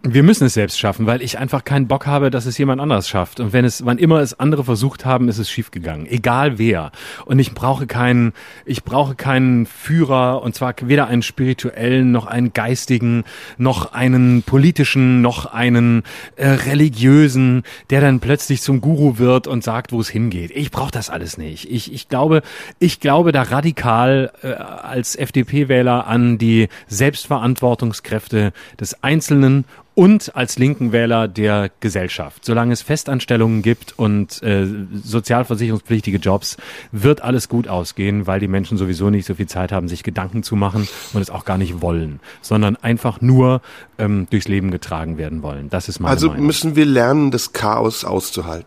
Wir 0.05 0.25
müssen 0.25 0.47
es 0.47 0.55
selbst 0.55 0.81
schaffen, 0.81 1.07
weil 1.07 1.23
ich 1.23 1.39
einfach 1.39 1.63
keinen 1.63 1.87
Bock 1.87 2.09
habe, 2.09 2.33
dass 2.33 2.45
es 2.47 2.59
jemand 2.59 2.81
anderes 2.81 3.09
schafft. 3.09 3.39
Und 3.39 3.53
wenn 3.53 3.65
es, 3.65 3.87
wann 3.87 3.99
immer 3.99 4.19
es 4.19 4.39
andere 4.39 4.65
versucht 4.65 5.05
haben, 5.05 5.29
ist 5.29 5.39
es 5.39 5.49
schiefgegangen. 5.49 6.07
Egal 6.07 6.59
wer. 6.59 6.91
Und 7.25 7.39
ich 7.39 7.55
brauche 7.55 7.87
keinen, 7.87 8.33
ich 8.65 8.83
brauche 8.83 9.15
keinen 9.15 9.65
Führer, 9.65 10.43
und 10.43 10.57
zwar 10.57 10.75
weder 10.83 11.07
einen 11.07 11.23
spirituellen, 11.23 12.11
noch 12.11 12.27
einen 12.27 12.53
geistigen, 12.53 13.23
noch 13.59 13.93
einen 13.93 14.43
politischen, 14.43 15.23
noch 15.23 15.47
einen 15.47 16.03
äh, 16.35 16.49
religiösen, 16.49 17.63
der 17.91 18.01
dann 18.01 18.19
plötzlich 18.19 18.61
zum 18.61 18.81
Guru 18.81 19.19
wird 19.19 19.47
und 19.47 19.63
sagt, 19.63 19.93
wo 19.93 20.01
es 20.01 20.09
hingeht. 20.09 20.51
Ich 20.53 20.73
brauche 20.73 20.91
das 20.91 21.11
alles 21.11 21.39
nicht. 21.39 21.71
Ich, 21.71 21.93
ich 21.93 22.09
glaube, 22.09 22.43
ich 22.81 22.99
glaube 22.99 23.31
da 23.31 23.43
radikal 23.43 24.33
äh, 24.43 24.49
als 24.49 25.15
FDP-Wähler 25.15 26.09
an 26.09 26.39
die 26.39 26.67
Selbstverantwortungskräfte 26.89 28.53
des 28.81 29.05
Einzelnen 29.05 29.65
und 29.95 30.35
als 30.35 30.59
linken 30.59 30.93
Wähler 30.93 31.29
der 31.29 31.71
Gesellschaft. 31.81 32.45
Solange 32.45 32.73
es 32.73 32.81
Festanstellungen 32.83 33.63
gibt 33.63 33.99
und 33.99 34.43
äh, 34.43 34.67
sozialversicherungspflichtige 34.95 36.19
Jobs, 36.19 36.57
wird 36.93 37.23
alles 37.23 37.49
gut 37.49 37.69
ausgehen, 37.69 38.27
weil 38.27 38.41
die 38.41 38.49
Menschen 38.49 38.79
sowieso 38.79 39.11
nicht 39.11 39.27
so 39.27 39.35
viel 39.35 39.47
Zeit 39.49 39.71
haben, 39.73 39.89
sich 39.89 40.03
Gedanken 40.03 40.43
zu 40.43 40.57
machen 40.57 40.89
und 41.13 41.21
es 41.21 41.31
auch 41.31 41.45
gar 41.45 41.59
nicht 41.59 41.83
wollen, 41.83 42.21
sondern 42.41 42.77
einfach 42.77 43.21
nur 43.21 43.61
ähm, 43.99 44.27
durchs 44.31 44.49
Leben 44.49 44.71
getragen 44.71 45.19
werden 45.19 45.43
wollen. 45.43 45.69
Das 45.71 45.89
ist 45.89 46.01
meine 46.01 46.11
Also 46.11 46.29
Meinung. 46.29 46.47
müssen 46.47 46.77
wir 46.77 46.87
lernen, 46.87 47.31
das 47.31 47.53
Chaos 47.53 48.05
auszuhalten. 48.05 48.67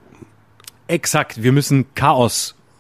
Exakt, 0.88 1.42
wir 1.42 1.52
müssen 1.52 1.86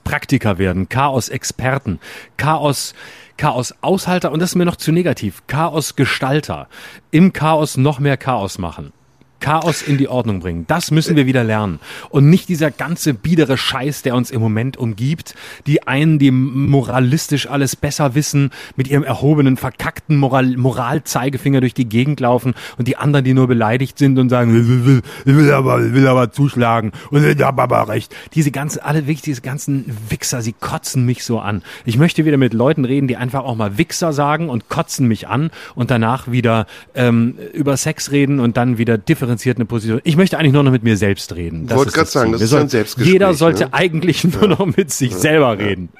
Chaos-Praktiker 0.06 0.58
werden, 0.60 0.88
Chaos-Experten, 0.88 2.00
Chaos, 2.38 2.94
Chaos-Aushalter 3.38 4.32
und 4.32 4.40
das 4.40 4.52
ist 4.52 4.56
mir 4.56 4.66
noch 4.66 4.78
zu 4.78 4.92
negativ, 4.92 5.44
Chaos-Gestalter, 5.48 6.70
im 7.12 7.34
Chaos 7.34 7.76
noch 7.76 8.00
mehr 8.00 8.16
Chaos 8.16 8.58
machen. 8.60 8.94
Chaos 9.40 9.82
in 9.82 9.98
die 9.98 10.08
Ordnung 10.08 10.40
bringen. 10.40 10.66
Das 10.68 10.92
müssen 10.92 11.16
wir 11.16 11.26
wieder 11.26 11.44
lernen. 11.44 11.80
Und 12.10 12.30
nicht 12.30 12.50
dieser 12.50 12.72
ganze 12.72 13.14
biedere 13.14 13.58
Scheiß, 13.58 14.02
der 14.02 14.16
uns 14.16 14.32
im 14.32 14.42
Moment 14.42 14.78
umgibt. 14.78 15.36
Die 15.68 15.88
einen, 15.88 16.20
die 16.20 16.32
moralistisch 16.32 17.50
alles 17.50 17.76
besser 17.76 18.16
wissen, 18.16 18.52
mit 18.76 18.88
ihrem 18.88 19.04
erhobenen, 19.04 19.58
verkackten 19.58 20.18
Moral 20.18 20.58
Moralzeigefinger 20.58 21.62
durch 21.62 21.74
die 21.74 21.88
Gegend 21.88 22.20
laufen 22.20 22.54
und 22.78 22.88
die 22.88 22.98
anderen, 22.98 23.26
die 23.26 23.34
nur 23.34 23.48
beleidigt 23.48 23.98
sind 23.98 24.18
und 24.20 24.30
sagen, 24.30 24.56
ich 24.56 24.86
will, 24.86 25.02
ich 25.26 25.36
will 25.36 25.52
aber, 25.52 25.94
will 25.94 26.08
aber 26.08 26.32
zuschlagen 26.32 26.92
und 27.12 27.26
ich 27.26 27.42
habe 27.42 27.62
aber 27.62 27.88
recht. 27.88 28.16
Diese 28.34 28.52
ganzen, 28.52 28.80
alle 28.80 29.02
wirklich 29.02 29.22
diese 29.22 29.42
ganzen 29.42 29.86
Wichser, 30.10 30.42
sie 30.42 30.54
kotzen 30.54 31.06
mich 31.06 31.24
so 31.24 31.40
an. 31.40 31.62
Ich 31.86 31.98
möchte 31.98 32.26
wieder 32.26 32.38
mit 32.38 32.54
Leuten 32.54 32.86
reden, 32.86 33.08
die 33.08 33.18
einfach 33.18 33.44
auch 33.44 33.56
mal 33.56 33.78
Wichser 33.78 34.14
sagen 34.14 34.50
und 34.50 34.70
kotzen 34.70 35.08
mich 35.08 35.28
an 35.28 35.52
und 35.76 35.92
danach 35.92 36.32
wieder 36.32 36.66
ähm, 36.94 37.36
über 37.54 37.78
Sex 37.78 38.12
reden 38.12 38.40
und 38.40 38.58
dann 38.58 38.78
wieder 38.78 38.98
differenziert 39.26 39.58
eine 39.58 39.66
Position. 39.66 40.02
Ich 40.04 40.16
möchte 40.18 40.38
eigentlich 40.38 40.54
nur 40.54 40.64
noch 40.64 40.72
mit 40.72 40.84
mir 40.84 40.98
selbst 40.98 41.36
reden. 41.36 41.68
Das 41.68 41.78
Wollte 41.78 41.92
grad 41.92 42.10
sagen, 42.10 42.32
das 42.32 42.42
ist 42.42 42.54
ein 42.54 42.70
Selbstgespräch, 42.70 43.14
Jeder 43.14 43.34
sollte 43.34 43.66
ne? 43.66 43.74
eigentlich 43.74 44.24
nur 44.24 44.48
noch 44.48 44.66
mit 44.66 44.92
sich 44.92 45.14
selber 45.16 45.58
reden. 45.58 45.90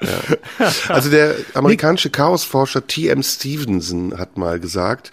Also 0.88 1.10
der 1.10 1.34
amerikanische 1.54 2.10
Chaosforscher 2.10 2.86
T.M. 2.86 3.22
Stevenson 3.22 4.18
hat 4.18 4.38
mal 4.38 4.58
gesagt, 4.58 5.10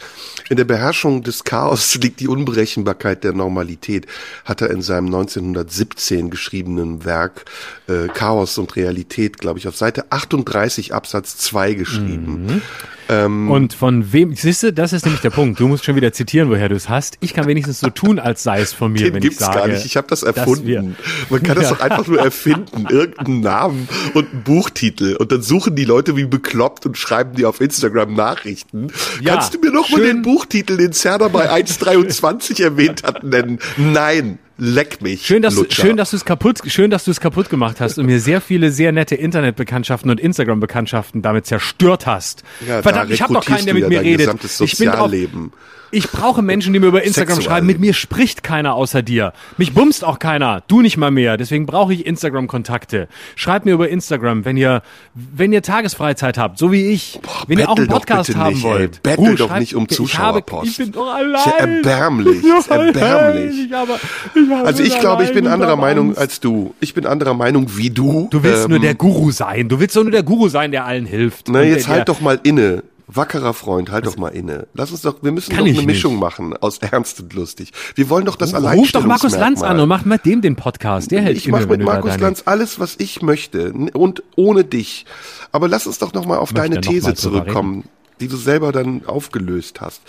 in 0.49 0.57
der 0.57 0.64
Beherrschung 0.64 1.24
des 1.24 1.43
Chaos 1.43 1.95
liegt 2.01 2.20
die 2.20 2.28
Unberechenbarkeit 2.28 3.24
der 3.24 3.34
Normalität, 3.34 4.05
hat 4.45 4.61
er 4.61 4.70
in 4.70 4.82
seinem 4.82 5.07
1917 5.07 6.30
geschriebenen 6.30 7.05
Werk 7.05 7.45
äh, 7.88 8.07
Chaos 8.07 8.57
und 8.57 8.76
Realität, 8.76 9.39
glaube 9.39 9.59
ich, 9.59 9.68
auf 9.68 9.76
Seite 9.76 10.11
38 10.11 10.93
Absatz 10.93 11.38
2 11.38 11.74
geschrieben. 11.74 12.45
Mhm. 12.45 12.61
Ähm, 13.10 13.51
Und 13.51 13.74
von 13.74 14.14
wem, 14.14 14.34
siehst 14.36 14.64
du, 14.64 14.72
das 14.74 14.93
ist 14.93 15.04
nämlich 15.06 15.22
der 15.22 15.30
Punkt. 15.30 15.60
Du 15.60 15.68
musst 15.68 15.84
schon 15.86 15.95
wieder 15.95 16.14
zitieren, 16.14 16.49
woher 16.49 16.70
du 16.70 16.76
es 16.76 16.88
hast. 16.89 17.18
Ich 17.20 17.34
kann 17.34 17.47
wenigstens 17.47 17.80
so 17.82 17.89
tun, 17.89 18.18
als 18.20 18.43
sei 18.43 18.62
es 18.62 18.74
von 18.74 18.91
mir, 18.93 19.04
Den 19.06 19.16
wenn 19.16 19.22
gibt's 19.22 19.39
ich 19.39 19.45
sage. 19.45 19.60
gar 19.60 19.68
nicht. 19.68 19.86
Ich 19.86 19.97
habe 19.97 20.08
das 20.08 20.24
erfunden. 20.24 20.95
Man 21.30 21.43
kann 21.43 21.56
das 21.56 21.70
doch 21.72 21.80
einfach 21.82 22.08
nur 22.08 22.20
erfinden. 22.20 22.88
Irgendeinen 22.89 23.41
Namen 23.41 23.89
und 24.14 24.32
einen 24.32 24.43
Buchtitel. 24.43 25.16
Und 25.18 25.32
dann 25.32 25.41
suchen 25.41 25.76
die 25.76 25.86
Leute 25.86 26.16
wie 26.16 26.26
bekloppt 26.26 26.86
und 26.86 26.97
schreiben 26.97 27.36
die 27.36 27.45
auf 27.45 27.60
Instagram 27.62 28.14
Nachrichten. 28.14 28.88
Ja, 29.22 29.34
Kannst 29.36 29.54
du 29.54 29.60
mir 29.60 29.72
noch 29.72 29.89
mal 29.89 29.97
schön. 29.97 30.06
den 30.08 30.22
Buchtitel, 30.22 30.78
den 30.78 30.93
Serda 30.93 31.28
bei 31.28 31.51
1.23 31.51 32.64
erwähnt 32.64 33.04
hat, 33.04 33.24
nennen? 33.24 33.60
Nein. 33.78 34.39
Leck 34.58 35.01
mich. 35.01 35.26
Schön, 35.26 35.41
dass, 35.41 35.56
du- 35.56 35.62
Lutscher. 35.62 35.82
schön, 35.82 35.97
dass 35.97 36.12
du 36.12 36.18
es 36.18 36.26
kaputt, 36.26 36.60
schön, 36.68 36.91
dass 36.91 37.06
du 37.06 37.12
es 37.12 37.20
kaputt 37.20 37.49
gemacht 37.49 37.82
hast 37.82 37.97
und 37.97 38.06
mir 38.06 38.20
sehr 38.20 38.39
viele 38.39 38.72
sehr 38.72 38.91
nette 38.91 39.16
Internetbekanntschaften 39.16 40.12
und 40.12 40.20
Instagram-Bekanntschaften 40.20 41.22
damit 41.24 41.45
zerstört 41.47 42.06
hast. 42.06 42.43
Ja, 42.68 42.78
da 42.78 42.82
Verdammt, 42.84 43.12
ich 43.12 43.22
habe 43.22 43.34
doch 43.34 43.45
keinen, 43.45 43.66
der 43.66 43.74
mit 43.74 43.89
mir 43.89 44.01
redet. 44.01 44.28
Ich 44.62 44.78
bin 44.78 44.89
Sozialleben. 44.89 45.51
ich 45.91 46.10
brauche 46.10 46.41
Menschen, 46.41 46.72
die 46.74 46.80
mir 46.80 46.88
über 46.88 47.04
Instagram 47.04 47.36
Sexual. 47.38 47.56
schreiben. 47.58 47.68
Mit 47.68 47.80
mir 47.80 47.93
spricht 47.93 48.41
keiner 48.43 48.74
außer 48.76 49.01
dir. 49.04 49.34
Mich 49.58 49.74
bumst 49.74 50.04
auch 50.04 50.18
keiner. 50.20 50.64
Du 50.68 50.82
nicht 50.82 50.97
mal 50.97 51.12
mehr. 51.12 51.38
Deswegen 51.38 51.66
brauche 51.68 51.93
ich 51.93 52.06
Instagram-Kontakte. 52.06 53.08
Schreibt 53.36 53.66
mir 53.66 53.74
über 53.74 53.89
Instagram, 53.89 54.43
wenn 54.45 54.58
ihr, 54.58 54.82
wenn 55.14 55.54
ihr 55.54 55.62
Tagesfreizeit 55.62 56.38
habt, 56.39 56.58
so 56.58 56.72
wie 56.72 56.88
ich. 56.91 57.20
wenn 57.47 57.60
ihr 57.60 57.70
auch 57.70 57.78
einen 57.78 57.88
Podcast 57.88 58.36
haben 58.36 58.54
nicht, 58.56 58.64
wollt. 58.64 58.95
ey. 58.95 58.99
Bettel 59.04 59.26
Ruhe, 59.26 59.36
doch 59.36 59.47
schreibt- 59.49 59.60
nicht 59.60 59.76
um 59.76 59.84
ich 59.84 59.89
habe, 59.91 59.95
Zuschauerpost. 59.95 60.68
ich 60.72 60.78
bin 60.78 60.91
doch 60.93 61.14
allein. 61.14 61.36
Ist 61.36 61.45
ja 61.45 61.51
erbärmlich, 61.66 62.43
ist 62.60 62.72
erbärmlich. 62.72 63.66
Ich 63.68 63.72
habe, 63.74 63.93
ich 64.34 64.43
Also 64.64 64.84
ich 64.84 65.00
glaube, 65.00 65.24
ich 65.24 65.34
bin 65.34 65.46
allein 65.46 65.62
anderer 65.62 65.76
Meinung 65.76 66.08
Angst. 66.10 66.20
als 66.20 66.39
du. 66.39 66.74
Ich 66.80 66.94
bin 66.94 67.06
anderer 67.06 67.34
Meinung 67.34 67.76
wie 67.78 67.89
du. 67.89 68.28
Du 68.32 68.44
willst 68.44 68.66
Ähm, 68.66 68.72
nur 68.72 68.80
der 68.80 68.96
Guru 68.96 69.32
sein. 69.32 69.70
Du 69.70 69.80
willst 69.80 69.96
doch 69.96 70.04
nur 70.04 70.12
der 70.12 70.24
Guru 70.24 70.50
sein, 70.50 70.72
der 70.72 70.86
allen 70.86 71.06
hilft. 71.06 71.48
Na, 71.50 71.62
jetzt 71.62 71.88
der, 71.88 71.96
halt 71.96 72.10
doch 72.10 72.22
mal 72.22 72.39
inne. 72.44 72.84
Wackerer 73.08 73.54
Freund, 73.54 73.91
halt 73.91 74.06
doch 74.08 74.18
mal 74.18 74.30
inne. 74.30 74.66
Lass 74.74 74.91
uns 74.91 75.02
doch, 75.02 75.22
wir 75.22 75.32
müssen 75.32 75.52
Kann 75.52 75.66
doch 75.66 75.72
ich 75.72 75.78
eine 75.78 75.86
Mischung 75.86 76.14
nicht. 76.14 76.22
machen 76.22 76.56
aus 76.58 76.78
ernst 76.82 77.20
und 77.20 77.34
lustig. 77.34 77.72
Wir 77.96 78.10
wollen 78.10 78.26
doch 78.26 78.38
das 78.38 78.54
Ruf 78.56 78.91
doch 78.91 79.06
Markus 79.06 79.36
Lanz 79.38 79.62
an 79.62 79.80
und 79.80 79.89
mach 79.89 80.06
mit 80.06 80.26
dem 80.26 80.41
den 80.41 80.56
Podcast. 80.56 81.12
Der 81.12 81.22
hält 81.22 81.38
Ich 81.38 81.48
mache 81.50 81.68
mit 81.68 81.84
Markus 81.84 82.18
Lanz 82.18 82.44
alles, 82.46 82.80
was 82.80 82.96
ich 82.98 83.22
möchte 83.22 83.74
und 83.94 84.24
ohne 84.36 84.64
dich. 84.64 85.06
Aber 85.52 85.68
lass 85.68 85.86
uns 85.86 86.00
doch 86.00 86.14
noch 86.14 86.26
mal 86.26 86.38
auf 86.38 86.54
Möchte 86.54 86.70
deine 86.70 86.82
These 86.82 87.14
zurückkommen, 87.14 87.84
die 88.20 88.30
du 88.30 88.38
selber 88.38 88.72
dann 88.72 89.06
aufgelöst 89.06 89.82
hast. 89.82 90.02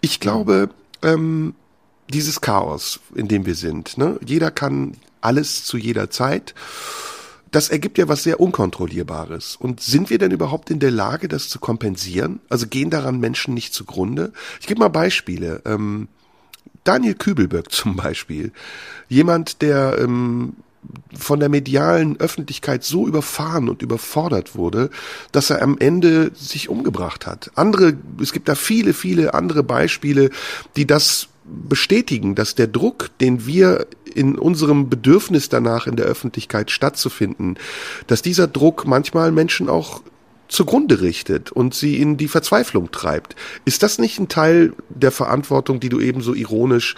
Ich 0.00 0.20
glaube, 0.20 0.70
ähm, 1.02 1.54
dieses 2.10 2.40
Chaos, 2.40 3.00
in 3.14 3.28
dem 3.28 3.46
wir 3.46 3.54
sind, 3.54 3.98
ne? 3.98 4.18
jeder 4.24 4.50
kann 4.50 4.96
alles 5.20 5.64
zu 5.64 5.76
jeder 5.76 6.10
Zeit. 6.10 6.54
das 7.50 7.68
ergibt 7.70 7.96
ja 7.96 8.08
was 8.08 8.22
sehr 8.22 8.38
Unkontrollierbares. 8.40 9.56
Und 9.56 9.80
sind 9.80 10.10
wir 10.10 10.18
denn 10.18 10.30
überhaupt 10.30 10.70
in 10.70 10.78
der 10.78 10.90
Lage, 10.90 11.26
das 11.26 11.48
zu 11.48 11.58
kompensieren? 11.58 12.40
Also 12.48 12.66
gehen 12.66 12.90
daran 12.90 13.18
Menschen 13.18 13.54
nicht 13.54 13.72
zugrunde? 13.72 14.32
Ich 14.60 14.66
gebe 14.66 14.80
mal 14.80 14.88
Beispiele. 14.88 15.62
Ähm, 15.64 16.08
Daniel 16.84 17.14
Kübelberg 17.14 17.72
zum 17.72 17.96
Beispiel. 17.96 18.52
Jemand, 19.08 19.62
der 19.62 19.98
ähm, 19.98 20.56
von 21.16 21.40
der 21.40 21.48
medialen 21.48 22.18
Öffentlichkeit 22.20 22.84
so 22.84 23.06
überfahren 23.06 23.68
und 23.68 23.82
überfordert 23.82 24.54
wurde, 24.54 24.90
dass 25.32 25.50
er 25.50 25.62
am 25.62 25.78
Ende 25.78 26.30
sich 26.34 26.68
umgebracht 26.68 27.26
hat. 27.26 27.50
Andere, 27.54 27.94
es 28.20 28.32
gibt 28.32 28.48
da 28.48 28.54
viele, 28.54 28.92
viele 28.92 29.34
andere 29.34 29.62
Beispiele, 29.62 30.30
die 30.76 30.86
das 30.86 31.28
bestätigen, 31.48 32.34
dass 32.34 32.54
der 32.54 32.66
Druck, 32.66 33.10
den 33.20 33.46
wir 33.46 33.86
in 34.14 34.36
unserem 34.36 34.88
Bedürfnis 34.88 35.48
danach 35.48 35.86
in 35.86 35.96
der 35.96 36.06
Öffentlichkeit 36.06 36.70
stattzufinden, 36.70 37.56
dass 38.06 38.22
dieser 38.22 38.46
Druck 38.46 38.86
manchmal 38.86 39.32
Menschen 39.32 39.68
auch 39.68 40.02
zugrunde 40.48 41.00
richtet 41.00 41.52
und 41.52 41.74
sie 41.74 42.00
in 42.00 42.16
die 42.16 42.28
Verzweiflung 42.28 42.90
treibt. 42.90 43.36
Ist 43.64 43.82
das 43.82 43.98
nicht 43.98 44.18
ein 44.18 44.28
Teil 44.28 44.72
der 44.88 45.10
Verantwortung, 45.10 45.80
die 45.80 45.88
du 45.88 46.00
eben 46.00 46.20
so 46.20 46.34
ironisch 46.34 46.94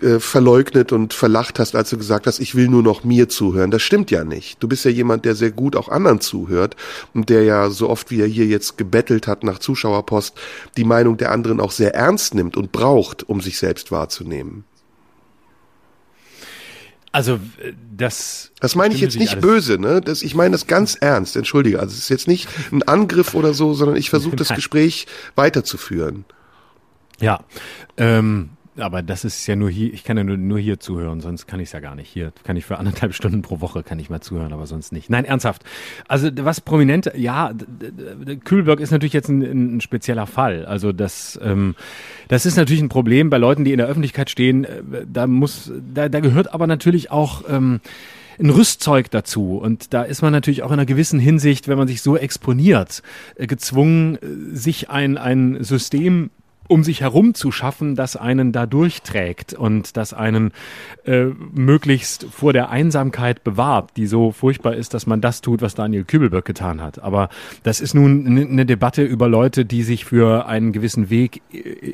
äh, 0.00 0.18
verleugnet 0.18 0.92
und 0.92 1.14
verlacht 1.14 1.58
hast, 1.58 1.74
als 1.74 1.90
du 1.90 1.96
gesagt 1.96 2.26
hast, 2.26 2.38
ich 2.40 2.54
will 2.54 2.68
nur 2.68 2.82
noch 2.82 3.04
mir 3.04 3.28
zuhören? 3.28 3.70
Das 3.70 3.82
stimmt 3.82 4.10
ja 4.10 4.24
nicht. 4.24 4.62
Du 4.62 4.68
bist 4.68 4.84
ja 4.84 4.90
jemand, 4.90 5.24
der 5.24 5.34
sehr 5.34 5.50
gut 5.50 5.76
auch 5.76 5.88
anderen 5.88 6.20
zuhört 6.20 6.76
und 7.14 7.28
der 7.30 7.44
ja 7.44 7.70
so 7.70 7.88
oft 7.88 8.10
wie 8.10 8.20
er 8.20 8.26
hier 8.26 8.46
jetzt 8.46 8.78
gebettelt 8.78 9.26
hat 9.26 9.44
nach 9.44 9.58
Zuschauerpost, 9.58 10.36
die 10.76 10.84
Meinung 10.84 11.16
der 11.16 11.32
anderen 11.32 11.60
auch 11.60 11.72
sehr 11.72 11.94
ernst 11.94 12.34
nimmt 12.34 12.56
und 12.56 12.72
braucht, 12.72 13.28
um 13.28 13.40
sich 13.40 13.58
selbst 13.58 13.90
wahrzunehmen. 13.90 14.64
Also 17.16 17.40
das. 17.96 18.52
Das 18.60 18.74
meine 18.74 18.94
ich 18.94 19.00
jetzt 19.00 19.16
nicht 19.16 19.40
böse, 19.40 19.78
ne? 19.78 20.02
Das, 20.02 20.20
ich 20.20 20.34
meine 20.34 20.52
das 20.52 20.66
ganz 20.66 20.96
ernst. 20.96 21.34
Entschuldige. 21.34 21.80
Also 21.80 21.94
es 21.94 22.00
ist 22.00 22.08
jetzt 22.10 22.28
nicht 22.28 22.46
ein 22.70 22.82
Angriff 22.82 23.32
oder 23.32 23.54
so, 23.54 23.72
sondern 23.72 23.96
ich 23.96 24.10
versuche 24.10 24.36
das 24.36 24.48
Gespräch 24.54 25.06
weiterzuführen. 25.34 26.26
Ja, 27.18 27.40
ähm, 27.96 28.50
aber 28.78 29.02
das 29.02 29.24
ist 29.24 29.46
ja 29.46 29.56
nur 29.56 29.70
hier, 29.70 29.92
ich 29.92 30.04
kann 30.04 30.16
ja 30.16 30.24
nur, 30.24 30.36
nur 30.36 30.58
hier 30.58 30.78
zuhören, 30.78 31.20
sonst 31.20 31.46
kann 31.46 31.60
ich 31.60 31.68
es 31.68 31.72
ja 31.72 31.80
gar 31.80 31.94
nicht. 31.94 32.08
Hier 32.08 32.32
kann 32.44 32.56
ich 32.56 32.64
für 32.64 32.78
anderthalb 32.78 33.14
Stunden 33.14 33.42
pro 33.42 33.60
Woche 33.60 33.82
kann 33.82 33.98
ich 33.98 34.10
mal 34.10 34.20
zuhören, 34.20 34.52
aber 34.52 34.66
sonst 34.66 34.92
nicht. 34.92 35.10
Nein, 35.10 35.24
ernsthaft. 35.24 35.62
Also 36.08 36.28
was 36.40 36.60
prominent, 36.60 37.10
ja, 37.16 37.52
Kühlberg 38.44 38.80
ist 38.80 38.90
natürlich 38.90 39.12
jetzt 39.12 39.28
ein, 39.28 39.76
ein 39.76 39.80
spezieller 39.80 40.26
Fall. 40.26 40.66
Also 40.66 40.92
das, 40.92 41.38
ähm, 41.42 41.74
das 42.28 42.46
ist 42.46 42.56
natürlich 42.56 42.82
ein 42.82 42.88
Problem 42.88 43.30
bei 43.30 43.38
Leuten, 43.38 43.64
die 43.64 43.72
in 43.72 43.78
der 43.78 43.86
Öffentlichkeit 43.86 44.30
stehen. 44.30 44.64
Äh, 44.64 44.82
da 45.10 45.26
muss, 45.26 45.72
da, 45.94 46.08
da 46.08 46.20
gehört 46.20 46.52
aber 46.52 46.66
natürlich 46.66 47.10
auch 47.10 47.44
ähm, 47.48 47.80
ein 48.38 48.50
Rüstzeug 48.50 49.10
dazu. 49.10 49.58
Und 49.58 49.94
da 49.94 50.02
ist 50.02 50.22
man 50.22 50.32
natürlich 50.32 50.62
auch 50.62 50.68
in 50.68 50.74
einer 50.74 50.86
gewissen 50.86 51.20
Hinsicht, 51.20 51.68
wenn 51.68 51.78
man 51.78 51.88
sich 51.88 52.02
so 52.02 52.16
exponiert, 52.16 53.02
äh, 53.36 53.46
gezwungen, 53.46 54.16
äh, 54.16 54.54
sich 54.56 54.90
ein, 54.90 55.18
ein 55.18 55.62
System 55.62 56.30
um 56.68 56.84
sich 56.84 57.00
herum 57.00 57.34
zu 57.34 57.52
schaffen, 57.52 57.94
das 57.94 58.16
einen 58.16 58.52
da 58.52 58.66
durchträgt 58.66 59.54
und 59.54 59.96
das 59.96 60.12
einen 60.12 60.52
äh, 61.04 61.26
möglichst 61.52 62.26
vor 62.30 62.52
der 62.52 62.70
Einsamkeit 62.70 63.44
bewahrt, 63.44 63.96
die 63.96 64.06
so 64.06 64.32
furchtbar 64.32 64.74
ist, 64.74 64.94
dass 64.94 65.06
man 65.06 65.20
das 65.20 65.40
tut, 65.40 65.62
was 65.62 65.74
Daniel 65.74 66.04
Kübelberg 66.04 66.44
getan 66.44 66.80
hat. 66.80 67.02
Aber 67.02 67.28
das 67.62 67.80
ist 67.80 67.94
nun 67.94 68.26
eine 68.26 68.66
Debatte 68.66 69.02
über 69.02 69.28
Leute, 69.28 69.64
die 69.64 69.82
sich 69.82 70.04
für 70.04 70.46
einen 70.46 70.72
gewissen 70.72 71.10
Weg 71.10 71.42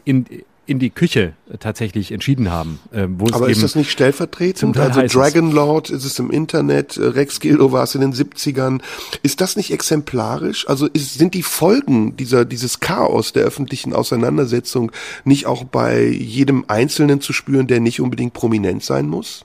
in, 0.05 0.27
in 0.65 0.79
die 0.79 0.91
Küche 0.91 1.33
tatsächlich 1.59 2.13
entschieden 2.13 2.51
haben. 2.51 2.79
Äh, 2.93 3.07
wo 3.09 3.27
es 3.27 3.33
Aber 3.33 3.51
ist 3.51 3.63
das 3.63 3.75
nicht 3.75 3.91
stellvertretend? 3.91 4.77
Also 4.77 5.03
Dragon 5.03 5.51
Lord 5.51 5.91
ist 5.91 6.05
es 6.05 6.19
im 6.19 6.31
Internet, 6.31 6.97
äh, 6.97 7.05
Rex 7.05 7.41
Gildo 7.41 7.73
war 7.73 7.83
es 7.85 7.95
in 7.95 8.01
den 8.01 8.13
70ern. 8.13 8.81
Ist 9.23 9.41
das 9.41 9.57
nicht 9.57 9.73
exemplarisch? 9.73 10.69
Also 10.69 10.87
ist, 10.87 11.19
sind 11.19 11.35
die 11.35 11.43
Folgen 11.43 12.17
dieser, 12.17 12.45
dieses 12.45 12.81
Chaos 12.81 13.33
der 13.33 13.45
öffentlichen 13.45 13.93
Auseinandersetzung 13.93 14.93
nicht 15.25 15.47
auch 15.47 15.65
bei 15.65 16.07
jedem 16.07 16.65
Einzelnen 16.69 17.21
zu 17.21 17.33
spüren, 17.33 17.67
der 17.67 17.81
nicht 17.81 18.01
unbedingt 18.01 18.33
prominent 18.33 18.85
sein 18.85 19.09
muss? 19.09 19.45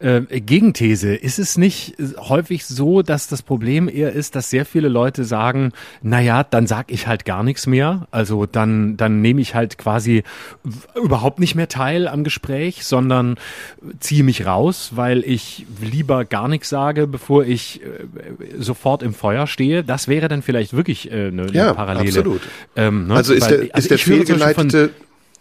Äh, 0.00 0.20
Gegenthese, 0.20 1.16
ist 1.16 1.40
es 1.40 1.58
nicht 1.58 1.96
häufig 2.18 2.64
so, 2.64 3.02
dass 3.02 3.26
das 3.26 3.42
Problem 3.42 3.88
eher 3.88 4.12
ist, 4.12 4.36
dass 4.36 4.48
sehr 4.48 4.64
viele 4.64 4.86
Leute 4.86 5.24
sagen, 5.24 5.72
na 6.02 6.20
ja, 6.20 6.44
dann 6.44 6.68
sag 6.68 6.92
ich 6.92 7.08
halt 7.08 7.24
gar 7.24 7.42
nichts 7.42 7.66
mehr, 7.66 8.06
also 8.12 8.46
dann 8.46 8.96
dann 8.96 9.20
nehme 9.22 9.40
ich 9.40 9.56
halt 9.56 9.76
quasi 9.76 10.22
überhaupt 10.94 11.40
nicht 11.40 11.56
mehr 11.56 11.66
teil 11.66 12.06
am 12.06 12.22
Gespräch, 12.22 12.84
sondern 12.84 13.38
ziehe 13.98 14.22
mich 14.22 14.46
raus, 14.46 14.92
weil 14.94 15.24
ich 15.24 15.66
lieber 15.80 16.24
gar 16.24 16.46
nichts 16.46 16.68
sage, 16.68 17.08
bevor 17.08 17.44
ich 17.44 17.80
äh, 17.82 17.86
sofort 18.56 19.02
im 19.02 19.14
Feuer 19.14 19.48
stehe. 19.48 19.82
Das 19.82 20.06
wäre 20.06 20.28
dann 20.28 20.42
vielleicht 20.42 20.74
wirklich 20.74 21.10
äh, 21.10 21.26
eine, 21.26 21.50
ja, 21.50 21.64
eine 21.64 21.74
Parallele. 21.74 22.08
Absolut. 22.08 22.42
Ähm, 22.76 23.08
ne? 23.08 23.14
Also 23.14 23.34
ist 23.34 23.50
der, 23.50 23.58
also 23.58 23.68
ist 23.74 23.90
der 23.90 23.98
fehlgeleitete 23.98 24.90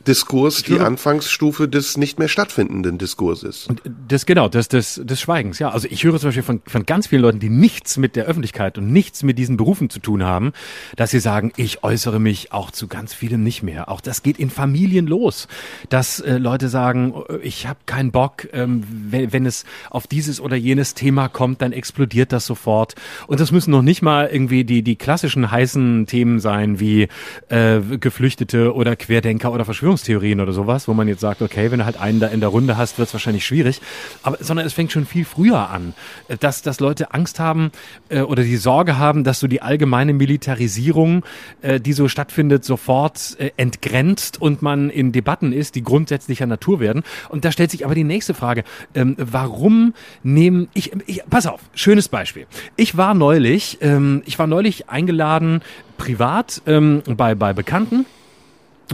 Diskurs 0.07 0.63
die 0.63 0.79
Anfangsstufe 0.79 1.67
des 1.67 1.97
nicht 1.97 2.17
mehr 2.17 2.29
stattfindenden 2.29 2.97
Diskurses. 2.97 3.67
Das 4.07 4.25
genau, 4.25 4.47
des, 4.47 4.69
des, 4.69 5.01
des 5.03 5.19
Schweigens, 5.19 5.59
ja. 5.59 5.69
Also 5.69 5.87
ich 5.89 6.03
höre 6.03 6.17
zum 6.19 6.29
Beispiel 6.29 6.43
von, 6.43 6.61
von 6.65 6.85
ganz 6.85 7.07
vielen 7.07 7.21
Leuten, 7.21 7.39
die 7.39 7.49
nichts 7.49 7.97
mit 7.97 8.15
der 8.15 8.25
Öffentlichkeit 8.25 8.77
und 8.77 8.91
nichts 8.91 9.23
mit 9.23 9.37
diesen 9.37 9.57
Berufen 9.57 9.89
zu 9.89 9.99
tun 9.99 10.23
haben, 10.23 10.53
dass 10.95 11.11
sie 11.11 11.19
sagen, 11.19 11.51
ich 11.57 11.83
äußere 11.83 12.19
mich 12.19 12.53
auch 12.53 12.71
zu 12.71 12.87
ganz 12.87 13.13
vielem 13.13 13.43
nicht 13.43 13.63
mehr. 13.63 13.89
Auch 13.89 13.99
das 13.99 14.23
geht 14.23 14.39
in 14.39 14.49
Familien 14.49 15.07
los, 15.07 15.47
dass 15.89 16.19
äh, 16.19 16.37
Leute 16.37 16.69
sagen, 16.69 17.13
äh, 17.29 17.37
ich 17.39 17.67
habe 17.67 17.79
keinen 17.85 18.11
Bock, 18.11 18.47
ähm, 18.53 18.83
wenn, 18.87 19.33
wenn 19.33 19.45
es 19.45 19.65
auf 19.89 20.07
dieses 20.07 20.39
oder 20.39 20.55
jenes 20.55 20.93
Thema 20.93 21.27
kommt, 21.27 21.61
dann 21.61 21.73
explodiert 21.73 22.31
das 22.31 22.45
sofort. 22.45 22.95
Und 23.27 23.41
das 23.41 23.51
müssen 23.51 23.71
noch 23.71 23.81
nicht 23.81 24.01
mal 24.01 24.29
irgendwie 24.31 24.63
die, 24.63 24.83
die 24.83 24.95
klassischen 24.95 25.51
heißen 25.51 26.05
Themen 26.07 26.39
sein, 26.39 26.79
wie 26.79 27.09
äh, 27.49 27.81
Geflüchtete 27.99 28.73
oder 28.73 28.95
Querdenker 28.95 29.51
oder 29.51 29.65
Verschwörungstheorien 29.65 29.96
Verschwörungstheorien 29.97 30.39
oder 30.39 30.53
sowas, 30.53 30.87
wo 30.87 30.93
man 30.93 31.07
jetzt 31.07 31.21
sagt, 31.21 31.41
okay, 31.41 31.71
wenn 31.71 31.79
du 31.79 31.85
halt 31.85 31.99
einen 31.99 32.19
da 32.19 32.27
in 32.27 32.39
der 32.39 32.49
Runde 32.49 32.77
hast, 32.77 32.97
wird 32.97 33.07
es 33.07 33.13
wahrscheinlich 33.13 33.45
schwierig. 33.45 33.81
Aber 34.23 34.37
sondern 34.39 34.65
es 34.65 34.73
fängt 34.73 34.91
schon 34.91 35.05
viel 35.05 35.25
früher 35.25 35.69
an, 35.69 35.93
dass, 36.39 36.61
dass 36.61 36.79
Leute 36.79 37.13
Angst 37.13 37.39
haben 37.39 37.71
äh, 38.09 38.21
oder 38.21 38.43
die 38.43 38.57
Sorge 38.57 38.97
haben, 38.97 39.23
dass 39.23 39.39
so 39.39 39.47
die 39.47 39.61
allgemeine 39.61 40.13
Militarisierung, 40.13 41.23
äh, 41.61 41.79
die 41.79 41.93
so 41.93 42.07
stattfindet, 42.07 42.63
sofort 42.63 43.35
äh, 43.39 43.51
entgrenzt 43.57 44.41
und 44.41 44.61
man 44.61 44.89
in 44.89 45.11
Debatten 45.11 45.51
ist, 45.53 45.75
die 45.75 45.83
grundsätzlicher 45.83 46.45
Natur 46.45 46.79
werden. 46.79 47.03
Und 47.29 47.45
da 47.45 47.51
stellt 47.51 47.71
sich 47.71 47.85
aber 47.85 47.95
die 47.95 48.03
nächste 48.03 48.33
Frage, 48.33 48.63
ähm, 48.93 49.15
warum 49.17 49.93
nehmen 50.23 50.67
ich, 50.73 50.91
ich, 51.07 51.23
pass 51.29 51.47
auf, 51.47 51.61
schönes 51.73 52.07
Beispiel. 52.09 52.45
Ich 52.75 52.97
war 52.97 53.13
neulich, 53.13 53.79
ähm, 53.81 54.21
ich 54.25 54.37
war 54.39 54.47
neulich 54.47 54.89
eingeladen 54.89 55.61
privat 55.97 56.61
ähm, 56.67 57.01
bei, 57.07 57.33
bei 57.33 57.53
Bekannten 57.53 58.05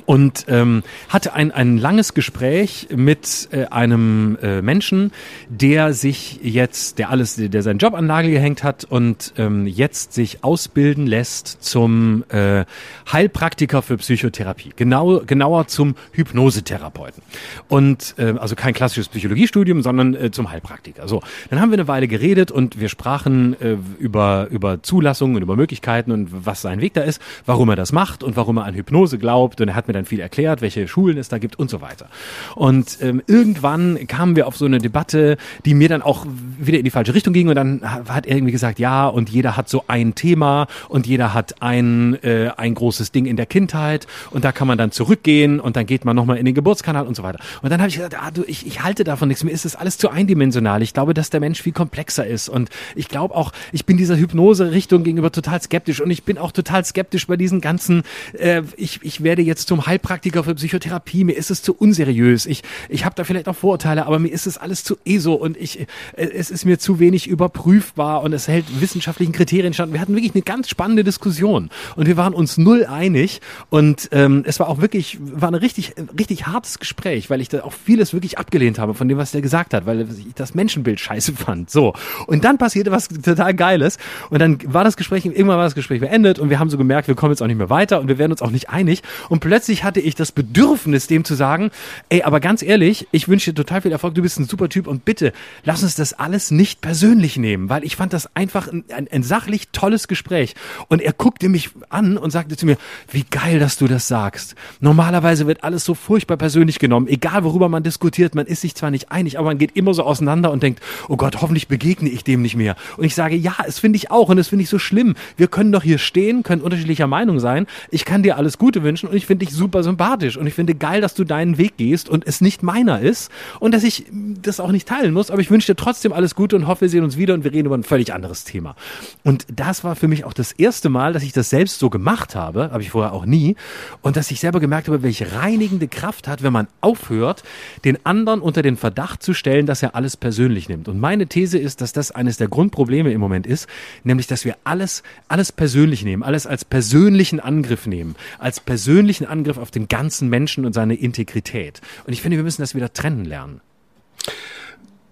und 0.05 0.45
ähm, 0.47 0.83
hatte 1.09 1.33
ein, 1.33 1.51
ein 1.51 1.77
langes 1.77 2.13
Gespräch 2.13 2.87
mit 2.95 3.49
äh, 3.51 3.65
einem 3.65 4.37
äh, 4.41 4.61
Menschen, 4.61 5.11
der 5.49 5.93
sich 5.93 6.39
jetzt, 6.43 6.99
der 6.99 7.09
alles, 7.09 7.35
der 7.35 7.63
seinen 7.63 7.77
Job 7.77 7.93
an 7.93 8.07
Nagel 8.07 8.31
gehängt 8.31 8.63
hat 8.63 8.85
und 8.85 9.33
ähm, 9.37 9.67
jetzt 9.67 10.13
sich 10.13 10.43
ausbilden 10.43 11.07
lässt 11.07 11.63
zum 11.63 12.23
äh, 12.29 12.65
Heilpraktiker 13.11 13.81
für 13.81 13.97
Psychotherapie, 13.97 14.73
genau, 14.75 15.19
genauer 15.19 15.67
zum 15.67 15.95
Hypnosetherapeuten. 16.11 17.21
Und 17.67 18.15
äh, 18.17 18.33
also 18.37 18.55
kein 18.55 18.73
klassisches 18.73 19.09
Psychologiestudium, 19.09 19.81
sondern 19.81 20.15
äh, 20.15 20.31
zum 20.31 20.51
Heilpraktiker. 20.51 21.07
So, 21.07 21.21
dann 21.49 21.61
haben 21.61 21.71
wir 21.71 21.77
eine 21.77 21.87
Weile 21.87 22.07
geredet 22.07 22.51
und 22.51 22.79
wir 22.79 22.89
sprachen 22.89 23.59
äh, 23.61 23.77
über 23.99 24.47
über 24.49 24.81
Zulassungen 24.81 25.37
und 25.37 25.41
über 25.43 25.55
Möglichkeiten 25.55 26.11
und 26.11 26.45
was 26.45 26.61
sein 26.61 26.81
Weg 26.81 26.93
da 26.93 27.01
ist, 27.01 27.21
warum 27.45 27.69
er 27.69 27.75
das 27.75 27.91
macht 27.91 28.23
und 28.23 28.35
warum 28.35 28.57
er 28.57 28.65
an 28.65 28.75
Hypnose 28.75 29.17
glaubt 29.17 29.61
und 29.61 29.69
er 29.69 29.75
hat 29.75 29.82
hat 29.84 29.88
mir 29.88 29.93
dann 29.93 30.05
viel 30.05 30.21
erklärt, 30.21 30.61
welche 30.61 30.88
Schulen 30.88 31.17
es 31.17 31.27
da 31.27 31.38
gibt 31.38 31.59
und 31.59 31.69
so 31.69 31.81
weiter. 31.81 32.07
Und 32.55 32.97
ähm, 33.01 33.21
irgendwann 33.27 34.07
kamen 34.07 34.36
wir 34.36 34.47
auf 34.47 34.55
so 34.55 34.65
eine 34.65 34.77
Debatte, 34.77 35.38
die 35.65 35.73
mir 35.73 35.89
dann 35.89 36.01
auch 36.01 36.25
wieder 36.57 36.77
in 36.77 36.86
die 36.86 36.91
falsche 36.91 37.13
Richtung 37.13 37.34
ging 37.34 37.49
und 37.49 37.55
dann 37.55 37.81
hat 37.84 38.25
er 38.25 38.36
irgendwie 38.36 38.53
gesagt, 38.53 38.79
ja, 38.79 39.07
und 39.07 39.29
jeder 39.29 39.57
hat 39.57 39.67
so 39.67 39.84
ein 39.88 40.15
Thema 40.15 40.67
und 40.88 41.05
jeder 41.05 41.34
hat 41.34 41.61
ein, 41.61 42.17
äh, 42.23 42.51
ein 42.55 42.75
großes 42.75 43.11
Ding 43.11 43.25
in 43.25 43.36
der 43.36 43.45
Kindheit 43.45 44.07
und 44.31 44.45
da 44.45 44.51
kann 44.51 44.67
man 44.67 44.77
dann 44.77 44.91
zurückgehen 44.91 45.59
und 45.59 45.75
dann 45.75 45.86
geht 45.86 46.05
man 46.05 46.15
nochmal 46.15 46.38
in 46.38 46.45
den 46.45 46.55
Geburtskanal 46.55 47.05
und 47.05 47.15
so 47.15 47.23
weiter. 47.23 47.39
Und 47.61 47.69
dann 47.69 47.81
habe 47.81 47.89
ich 47.89 47.95
gesagt, 47.95 48.15
ah, 48.17 48.31
du, 48.31 48.43
ich, 48.47 48.65
ich 48.65 48.84
halte 48.84 49.03
davon 49.03 49.27
nichts, 49.27 49.43
mir 49.43 49.51
ist 49.51 49.65
das 49.65 49.75
alles 49.75 49.97
zu 49.97 50.09
eindimensional. 50.09 50.81
Ich 50.81 50.93
glaube, 50.93 51.13
dass 51.13 51.29
der 51.29 51.41
Mensch 51.41 51.61
viel 51.61 51.73
komplexer 51.73 52.25
ist 52.25 52.47
und 52.47 52.69
ich 52.95 53.09
glaube 53.09 53.36
auch, 53.36 53.51
ich 53.73 53.86
bin 53.86 53.97
dieser 53.97 54.15
Hypnose-Richtung 54.15 55.03
gegenüber 55.03 55.31
total 55.31 55.61
skeptisch 55.61 55.99
und 55.99 56.09
ich 56.09 56.23
bin 56.23 56.38
auch 56.38 56.53
total 56.53 56.86
skeptisch 56.86 57.27
bei 57.27 57.36
diesen 57.36 57.59
ganzen, 57.59 58.03
äh, 58.38 58.61
ich, 58.77 58.99
ich 59.03 59.23
werde 59.23 59.41
jetzt 59.41 59.67
zum 59.74 59.88
Heilpraktiker 59.88 60.43
für 60.43 60.53
Psychotherapie, 60.53 61.24
mir 61.24 61.36
ist 61.36 61.49
es 61.49 61.63
zu 61.63 61.74
unseriös, 61.74 62.45
ich, 62.45 62.61
ich 62.89 63.05
habe 63.05 63.15
da 63.15 63.24
vielleicht 63.24 63.47
auch 63.47 63.55
Vorurteile, 63.55 64.05
aber 64.05 64.19
mir 64.19 64.32
ist 64.32 64.45
es 64.45 64.59
alles 64.59 64.84
zu 64.84 64.97
ESO 65.03 65.34
und 65.34 65.57
ich, 65.57 65.80
äh, 65.80 65.86
es 66.15 66.51
ist 66.51 66.63
mir 66.63 66.78
zu 66.78 66.99
wenig 66.99 67.28
überprüfbar 67.28 68.21
und 68.21 68.34
es 68.34 68.47
hält 68.47 68.65
wissenschaftlichen 68.80 69.32
Kriterien 69.32 69.74
stand. 69.74 69.91
Wir 69.91 69.99
hatten 69.99 70.13
wirklich 70.13 70.36
eine 70.36 70.43
ganz 70.43 70.69
spannende 70.69 71.03
Diskussion 71.03 71.71
und 71.95 72.05
wir 72.05 72.17
waren 72.17 72.36
uns 72.36 72.59
null 72.59 72.86
einig 72.86 73.41
und 73.71 74.09
ähm, 74.11 74.43
es 74.45 74.59
war 74.59 74.69
auch 74.69 74.80
wirklich, 74.80 75.17
war 75.19 75.49
ein 75.49 75.55
richtig, 75.55 75.95
richtig 76.19 76.45
hartes 76.45 76.78
Gespräch, 76.78 77.32
weil 77.32 77.41
ich 77.41 77.49
da 77.49 77.63
auch 77.63 77.74
vieles 77.74 78.13
wirklich 78.13 78.38
abgelehnt 78.38 78.78
habe 78.78 78.93
von 78.93 79.07
dem, 79.07 79.17
was 79.17 79.32
der 79.32 79.41
gesagt 79.41 79.74
hat, 79.74 79.88
weil 79.88 80.01
ich 80.01 80.36
das 80.36 80.53
Menschenbild 80.53 80.99
scheiße 80.99 81.34
fand. 81.34 81.71
So. 81.71 81.93
Und 82.28 82.43
dann 82.43 82.59
passierte 82.59 82.91
was 82.91 83.07
total 83.07 83.55
Geiles 83.55 83.97
und 84.30 84.38
dann 84.38 84.59
war 84.71 84.84
das 84.84 84.97
Gespräch, 84.97 85.26
irgendwann 85.26 85.57
war 85.57 85.63
das 85.63 85.74
Gespräch 85.74 85.99
beendet 85.99 86.38
und 86.38 86.51
wir 86.51 86.59
haben 86.59 86.69
so 86.69 86.78
gemerkt, 86.78 87.07
wir 87.07 87.15
kommen 87.15 87.32
jetzt 87.32 87.41
auch 87.41 87.47
nicht 87.47 87.57
mehr 87.57 87.71
weiter 87.71 87.99
und 87.99 88.07
wir 88.07 88.19
werden 88.19 88.34
uns 88.34 88.43
auch 88.43 88.51
nicht 88.51 88.69
einig 88.69 89.01
und 89.30 89.39
plötzlich 89.39 89.62
hatte 89.70 89.99
ich 89.99 90.16
das 90.16 90.32
Bedürfnis, 90.32 91.07
dem 91.07 91.24
zu 91.24 91.36
sagen, 91.36 91.72
ey, 92.09 92.24
aber 92.24 92.39
ganz 92.39 92.61
ehrlich, 92.61 93.07
ich 93.11 93.28
wünsche 93.28 93.51
dir 93.51 93.55
total 93.55 93.82
viel 93.82 93.91
Erfolg, 93.91 94.16
du 94.16 94.22
bist 94.22 94.39
ein 94.39 94.45
super 94.45 94.70
Typ 94.70 94.88
und 94.88 95.05
bitte, 95.05 95.34
lass 95.64 95.84
uns 95.84 95.95
das 95.95 96.14
alles 96.14 96.51
nicht 96.51 96.82
persönlich 96.82 97.38
nehmen, 97.38 97.70
weil 97.70 97.84
ich 97.84 97.95
fand 97.95 98.14
das 98.14 98.36
einfach 98.36 98.68
ein, 98.68 98.84
ein, 98.93 99.07
ein 99.11 99.24
sachlich 99.24 99.70
tolles 99.70 100.07
Gespräch 100.07 100.55
und 100.88 101.01
er 101.01 101.14
guckte 101.14 101.49
mich 101.49 101.70
an 101.89 102.18
und 102.18 102.32
sagte 102.32 102.57
zu 102.57 102.66
mir, 102.66 102.78
wie 103.11 103.24
geil, 103.24 103.59
dass 103.59 103.78
du 103.78 103.88
das 103.88 104.07
sagst. 104.07 104.55
Normalerweise 104.80 105.47
wird 105.47 105.64
alles 105.64 105.86
so 105.86 105.93
furchtbar 105.93 106.38
persönlich 106.38 106.80
genommen, 106.80 107.07
egal 107.07 107.43
worüber 107.43 107.70
man 107.70 107.84
diskutiert, 107.84 108.36
man 108.36 108.45
ist 108.45 108.61
sich 108.61 108.76
zwar 108.76 108.91
nicht 108.91 109.11
einig, 109.11 109.39
aber 109.39 109.47
man 109.47 109.57
geht 109.57 109.76
immer 109.76 109.93
so 109.93 110.03
auseinander 110.03 110.51
und 110.51 110.64
denkt, 110.64 110.82
oh 111.07 111.18
Gott, 111.18 111.41
hoffentlich 111.41 111.68
begegne 111.68 112.09
ich 112.09 112.24
dem 112.24 112.41
nicht 112.41 112.55
mehr. 112.55 112.76
Und 112.97 113.05
ich 113.05 113.16
sage, 113.16 113.36
ja, 113.36 113.55
es 113.66 113.80
finde 113.80 113.97
ich 113.97 114.11
auch 114.11 114.30
und 114.30 114.38
es 114.38 114.47
finde 114.47 114.64
ich 114.64 114.70
so 114.70 114.80
schlimm. 114.80 115.16
Wir 115.38 115.47
können 115.47 115.72
doch 115.72 115.84
hier 115.84 115.97
stehen, 115.97 116.43
können 116.43 116.61
unterschiedlicher 116.61 117.07
Meinung 117.07 117.39
sein. 117.39 117.68
Ich 117.91 118.05
kann 118.05 118.24
dir 118.24 118.38
alles 118.38 118.57
Gute 118.57 118.84
wünschen 118.84 119.07
und 119.09 119.16
ich 119.16 119.26
finde 119.26 119.45
dich 119.45 119.53
super 119.54 119.84
sympathisch 119.84 120.38
und 120.38 120.47
ich 120.47 120.54
finde 120.54 120.76
geil, 120.76 121.01
dass 121.01 121.14
du 121.14 121.24
deinen 121.24 121.58
Weg 121.58 121.78
gehst 121.78 122.10
und 122.10 122.26
es 122.28 122.41
nicht 122.41 122.64
meiner 122.64 122.99
ist 122.99 123.32
und 123.60 123.74
dass 123.74 123.84
ich 123.84 124.06
das 124.41 124.60
auch 124.60 124.72
nicht 124.72 124.88
teilen 124.88 125.14
muss, 125.14 125.32
aber 125.32 125.41
ich 125.41 125.51
wünsche 125.51 125.74
dir 125.74 125.76
trotzdem 125.76 126.14
alles 126.14 126.36
Gute 126.36 126.56
und 126.56 126.68
hoffe, 126.68 126.82
wir 126.82 126.89
sehen 126.89 127.04
uns 127.04 127.18
wieder 127.18 127.34
und 127.34 127.43
wir 127.43 127.51
reden 127.51 127.68
über 127.68 127.78
ein 127.78 127.84
völlig 127.84 128.14
anderes 128.14 128.43
Thema. 128.43 128.76
Und 129.24 129.45
das 129.54 129.84
war 129.84 129.95
für 129.95 130.08
mich 130.08 130.26
auch 130.26 130.34
das 130.34 130.51
erste 130.51 130.89
Mal, 130.89 131.14
dass 131.14 131.24
ich 131.24 131.34
das 131.34 131.49
selbst 131.49 131.80
so 131.80 131.89
gemacht 131.89 132.36
habe, 132.36 132.72
habe 132.72 132.82
ich 132.82 132.89
vorher 132.89 133.14
auch 133.14 133.26
nie 133.26 133.56
und 134.01 134.18
dass 134.18 134.32
ich 134.32 134.39
selber 134.39 134.60
gemerkt 134.60 134.88
habe, 134.88 135.04
welche 135.04 135.34
reinigende 135.34 135.88
Kraft 135.88 136.28
hat, 136.28 136.43
wenn 136.43 136.54
man 136.54 136.68
aufhört, 136.82 137.43
den 137.86 138.06
anderen 138.06 138.41
unter 138.41 138.62
den 138.62 138.78
Verdacht 138.78 139.24
zu 139.24 139.34
stellen, 139.34 139.66
dass 139.66 139.84
er 139.84 139.95
alles 139.95 140.18
persönlich 140.18 140.70
nimmt. 140.70 140.88
Und 140.88 140.99
meine 140.99 141.28
These 141.28 141.58
ist, 141.58 141.82
dass 141.82 141.93
das 141.93 142.12
eines 142.12 142.38
der 142.38 142.47
Grundprobleme 142.47 143.12
im 143.12 143.20
Moment 143.20 143.47
ist, 143.47 143.68
nämlich, 144.04 144.28
dass 144.28 144.45
wir 144.45 144.58
alles, 144.64 145.04
alles 145.28 145.51
persönlich 145.51 146.04
nehmen, 146.04 146.24
alles 146.24 146.47
als 146.47 146.66
persönlichen 146.66 147.39
Angriff 147.39 147.88
nehmen, 147.88 148.16
als 148.39 148.60
persönlichen 148.60 149.26
Angriff 149.34 149.57
auf 149.57 149.71
den 149.71 149.88
ganzen 149.88 150.29
Menschen 150.29 150.65
und 150.65 150.73
seine 150.73 150.93
Integrität. 150.93 151.81
Und 152.05 152.13
ich 152.13 152.21
finde, 152.21 152.38
wir 152.38 152.43
müssen 152.43 152.61
das 152.61 152.75
wieder 152.75 152.93
trennen 152.93 153.25
lernen. 153.25 153.61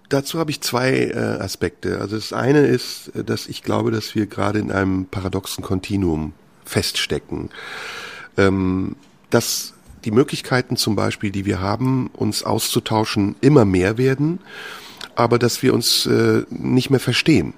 Dazu 0.08 0.38
habe 0.38 0.50
ich 0.50 0.60
zwei 0.60 1.06
äh, 1.06 1.16
Aspekte. 1.16 1.98
Also 1.98 2.16
das 2.16 2.32
eine 2.32 2.60
ist, 2.66 3.08
äh, 3.16 3.24
dass 3.24 3.48
ich 3.48 3.62
glaube, 3.62 3.90
dass 3.90 4.14
wir 4.14 4.26
gerade 4.26 4.58
in 4.58 4.70
einem 4.70 5.06
paradoxen 5.06 5.64
Kontinuum 5.64 6.34
feststecken. 6.64 7.50
Ähm, 8.36 8.94
dass 9.30 9.74
die 10.04 10.10
Möglichkeiten 10.10 10.76
zum 10.76 10.96
Beispiel, 10.96 11.30
die 11.30 11.44
wir 11.44 11.60
haben, 11.60 12.10
uns 12.12 12.42
auszutauschen, 12.44 13.36
immer 13.40 13.64
mehr 13.64 13.98
werden, 13.98 14.40
aber 15.14 15.38
dass 15.38 15.62
wir 15.62 15.74
uns 15.74 16.06
äh, 16.06 16.44
nicht 16.50 16.90
mehr 16.90 17.00
verstehen 17.00 17.54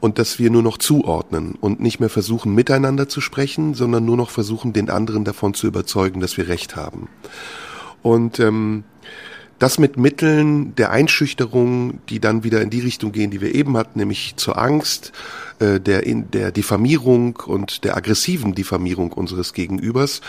und 0.00 0.18
dass 0.18 0.38
wir 0.38 0.50
nur 0.50 0.62
noch 0.62 0.78
zuordnen 0.78 1.54
und 1.60 1.80
nicht 1.80 2.00
mehr 2.00 2.08
versuchen, 2.08 2.54
miteinander 2.54 3.08
zu 3.08 3.20
sprechen, 3.20 3.74
sondern 3.74 4.04
nur 4.04 4.16
noch 4.16 4.30
versuchen, 4.30 4.72
den 4.72 4.90
anderen 4.90 5.24
davon 5.24 5.54
zu 5.54 5.66
überzeugen, 5.66 6.20
dass 6.20 6.36
wir 6.36 6.48
recht 6.48 6.76
haben. 6.76 7.08
Und 8.02 8.38
ähm, 8.38 8.84
das 9.58 9.78
mit 9.78 9.96
Mitteln 9.96 10.74
der 10.76 10.90
Einschüchterung, 10.90 11.98
die 12.08 12.20
dann 12.20 12.44
wieder 12.44 12.62
in 12.62 12.70
die 12.70 12.80
Richtung 12.80 13.10
gehen, 13.10 13.30
die 13.30 13.40
wir 13.40 13.54
eben 13.54 13.76
hatten, 13.76 13.98
nämlich 13.98 14.34
zur 14.36 14.56
Angst, 14.56 15.12
äh, 15.58 15.80
der, 15.80 16.06
in, 16.06 16.30
der 16.30 16.52
Diffamierung 16.52 17.36
und 17.44 17.82
der 17.84 17.96
aggressiven 17.96 18.54
Diffamierung 18.54 19.12
unseres 19.12 19.52
Gegenübers, 19.52 20.20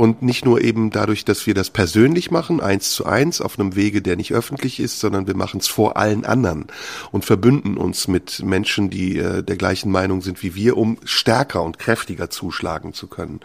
und 0.00 0.22
nicht 0.22 0.46
nur 0.46 0.62
eben 0.62 0.88
dadurch, 0.88 1.26
dass 1.26 1.46
wir 1.46 1.52
das 1.52 1.68
persönlich 1.68 2.30
machen, 2.30 2.62
eins 2.62 2.92
zu 2.92 3.04
eins, 3.04 3.42
auf 3.42 3.58
einem 3.58 3.76
Wege, 3.76 4.00
der 4.00 4.16
nicht 4.16 4.32
öffentlich 4.32 4.80
ist, 4.80 4.98
sondern 4.98 5.26
wir 5.26 5.36
machen 5.36 5.60
es 5.60 5.68
vor 5.68 5.98
allen 5.98 6.24
anderen 6.24 6.68
und 7.12 7.26
verbünden 7.26 7.76
uns 7.76 8.08
mit 8.08 8.42
Menschen, 8.42 8.88
die 8.88 9.18
äh, 9.18 9.42
der 9.42 9.56
gleichen 9.56 9.92
Meinung 9.92 10.22
sind 10.22 10.42
wie 10.42 10.54
wir, 10.54 10.78
um 10.78 10.96
stärker 11.04 11.62
und 11.62 11.78
kräftiger 11.78 12.30
zuschlagen 12.30 12.94
zu 12.94 13.08
können. 13.08 13.40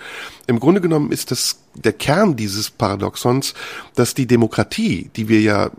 Im 0.47 0.61
Grunde 0.61 0.79
genommen 0.79 1.11
ist 1.11 1.31
das 1.31 1.59
der 1.73 1.91
Kern 1.91 2.37
dieses 2.37 2.69
Paradoxons, 2.69 3.53
dass 3.93 4.13
die 4.13 4.25
Demokratie, 4.25 5.11
die 5.13 5.27
wir 5.27 5.41
ja, 5.41 5.71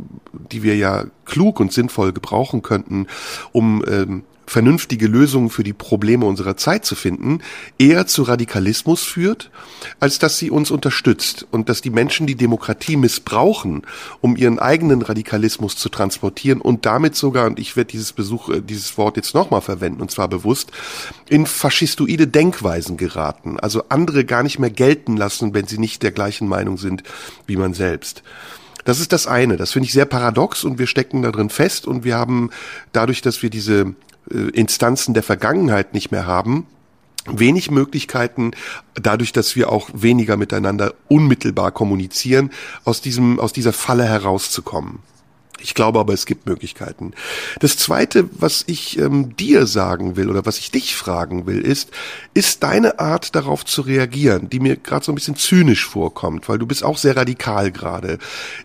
die 0.52 0.62
wir 0.62 0.76
ja 0.76 1.06
klug 1.24 1.58
und 1.58 1.72
sinnvoll 1.72 2.12
gebrauchen 2.12 2.60
könnten, 2.60 3.06
um 3.50 3.82
ähm, 3.88 4.24
vernünftige 4.46 5.08
Lösungen 5.08 5.50
für 5.50 5.64
die 5.64 5.72
Probleme 5.72 6.24
unserer 6.24 6.56
Zeit 6.56 6.84
zu 6.84 6.94
finden, 6.94 7.40
eher 7.78 8.06
zu 8.06 8.22
Radikalismus 8.22 9.02
führt, 9.02 9.50
als 10.00 10.18
dass 10.18 10.38
sie 10.38 10.50
uns 10.50 10.70
unterstützt 10.70 11.46
und 11.50 11.68
dass 11.68 11.82
die 11.82 11.90
Menschen 11.90 12.26
die 12.26 12.36
Demokratie 12.36 12.96
missbrauchen, 12.96 13.82
um 14.20 14.36
ihren 14.36 14.58
eigenen 14.58 15.02
Radikalismus 15.02 15.76
zu 15.76 15.88
transportieren 15.88 16.60
und 16.60 16.86
damit 16.86 17.16
sogar, 17.16 17.46
und 17.46 17.58
ich 17.58 17.76
werde 17.76 17.90
dieses 17.90 18.12
Besuch, 18.12 18.48
äh, 18.48 18.60
dieses 18.62 18.96
Wort 18.96 19.16
jetzt 19.16 19.34
nochmal 19.34 19.60
verwenden, 19.60 20.00
und 20.00 20.10
zwar 20.10 20.28
bewusst, 20.28 20.70
in 21.28 21.46
faschistoide 21.46 22.28
Denkweisen 22.28 22.96
geraten, 22.96 23.58
also 23.58 23.82
andere 23.88 24.24
gar 24.24 24.42
nicht 24.42 24.58
mehr 24.58 24.70
gelten 24.70 25.16
lassen, 25.16 25.54
wenn 25.54 25.66
sie 25.66 25.78
nicht 25.78 26.02
der 26.02 26.12
gleichen 26.12 26.48
Meinung 26.48 26.78
sind 26.78 27.02
wie 27.46 27.56
man 27.56 27.74
selbst. 27.74 28.22
Das 28.86 29.00
ist 29.00 29.12
das 29.12 29.26
eine. 29.26 29.56
Das 29.56 29.72
finde 29.72 29.86
ich 29.86 29.92
sehr 29.92 30.04
paradox 30.04 30.62
und 30.62 30.78
wir 30.78 30.86
stecken 30.86 31.22
da 31.22 31.32
drin 31.32 31.50
fest 31.50 31.88
und 31.88 32.04
wir 32.04 32.16
haben 32.16 32.50
dadurch, 32.92 33.20
dass 33.20 33.42
wir 33.42 33.50
diese 33.50 33.96
Instanzen 34.30 35.14
der 35.14 35.22
Vergangenheit 35.22 35.94
nicht 35.94 36.10
mehr 36.10 36.26
haben, 36.26 36.66
wenig 37.26 37.70
Möglichkeiten, 37.70 38.52
dadurch, 38.94 39.32
dass 39.32 39.56
wir 39.56 39.70
auch 39.70 39.90
weniger 39.92 40.36
miteinander 40.36 40.94
unmittelbar 41.08 41.72
kommunizieren, 41.72 42.50
aus 42.84 43.00
diesem, 43.00 43.40
aus 43.40 43.52
dieser 43.52 43.72
Falle 43.72 44.04
herauszukommen. 44.04 45.00
Ich 45.60 45.74
glaube 45.74 45.98
aber, 45.98 46.12
es 46.12 46.26
gibt 46.26 46.46
Möglichkeiten. 46.46 47.12
Das 47.60 47.78
Zweite, 47.78 48.28
was 48.32 48.64
ich 48.66 48.98
ähm, 48.98 49.36
dir 49.36 49.66
sagen 49.66 50.16
will 50.16 50.28
oder 50.28 50.44
was 50.44 50.58
ich 50.58 50.70
dich 50.70 50.94
fragen 50.94 51.46
will, 51.46 51.60
ist, 51.60 51.90
ist 52.34 52.62
deine 52.62 52.98
Art 52.98 53.34
darauf 53.34 53.64
zu 53.64 53.80
reagieren, 53.80 54.50
die 54.50 54.60
mir 54.60 54.76
gerade 54.76 55.04
so 55.04 55.12
ein 55.12 55.14
bisschen 55.14 55.36
zynisch 55.36 55.86
vorkommt, 55.86 56.48
weil 56.48 56.58
du 56.58 56.66
bist 56.66 56.84
auch 56.84 56.98
sehr 56.98 57.16
radikal 57.16 57.72
gerade. 57.72 58.18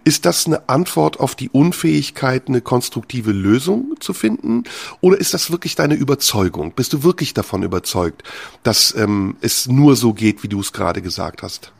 Ist 0.03 0.25
das 0.25 0.45
eine 0.45 0.67
Antwort 0.67 1.19
auf 1.19 1.35
die 1.35 1.49
Unfähigkeit, 1.49 2.49
eine 2.49 2.61
konstruktive 2.61 3.31
Lösung 3.31 3.95
zu 4.01 4.13
finden? 4.13 4.65
Oder 4.99 5.17
ist 5.17 5.33
das 5.33 5.49
wirklich 5.49 5.75
deine 5.75 5.95
Überzeugung? 5.95 6.73
Bist 6.73 6.91
du 6.91 7.03
wirklich 7.03 7.33
davon 7.33 7.63
überzeugt, 7.63 8.23
dass 8.63 8.93
ähm, 8.95 9.37
es 9.39 9.67
nur 9.67 9.95
so 9.95 10.13
geht, 10.13 10.43
wie 10.43 10.49
du 10.49 10.59
es 10.59 10.73
gerade 10.73 11.01
gesagt 11.01 11.41
hast? 11.41 11.71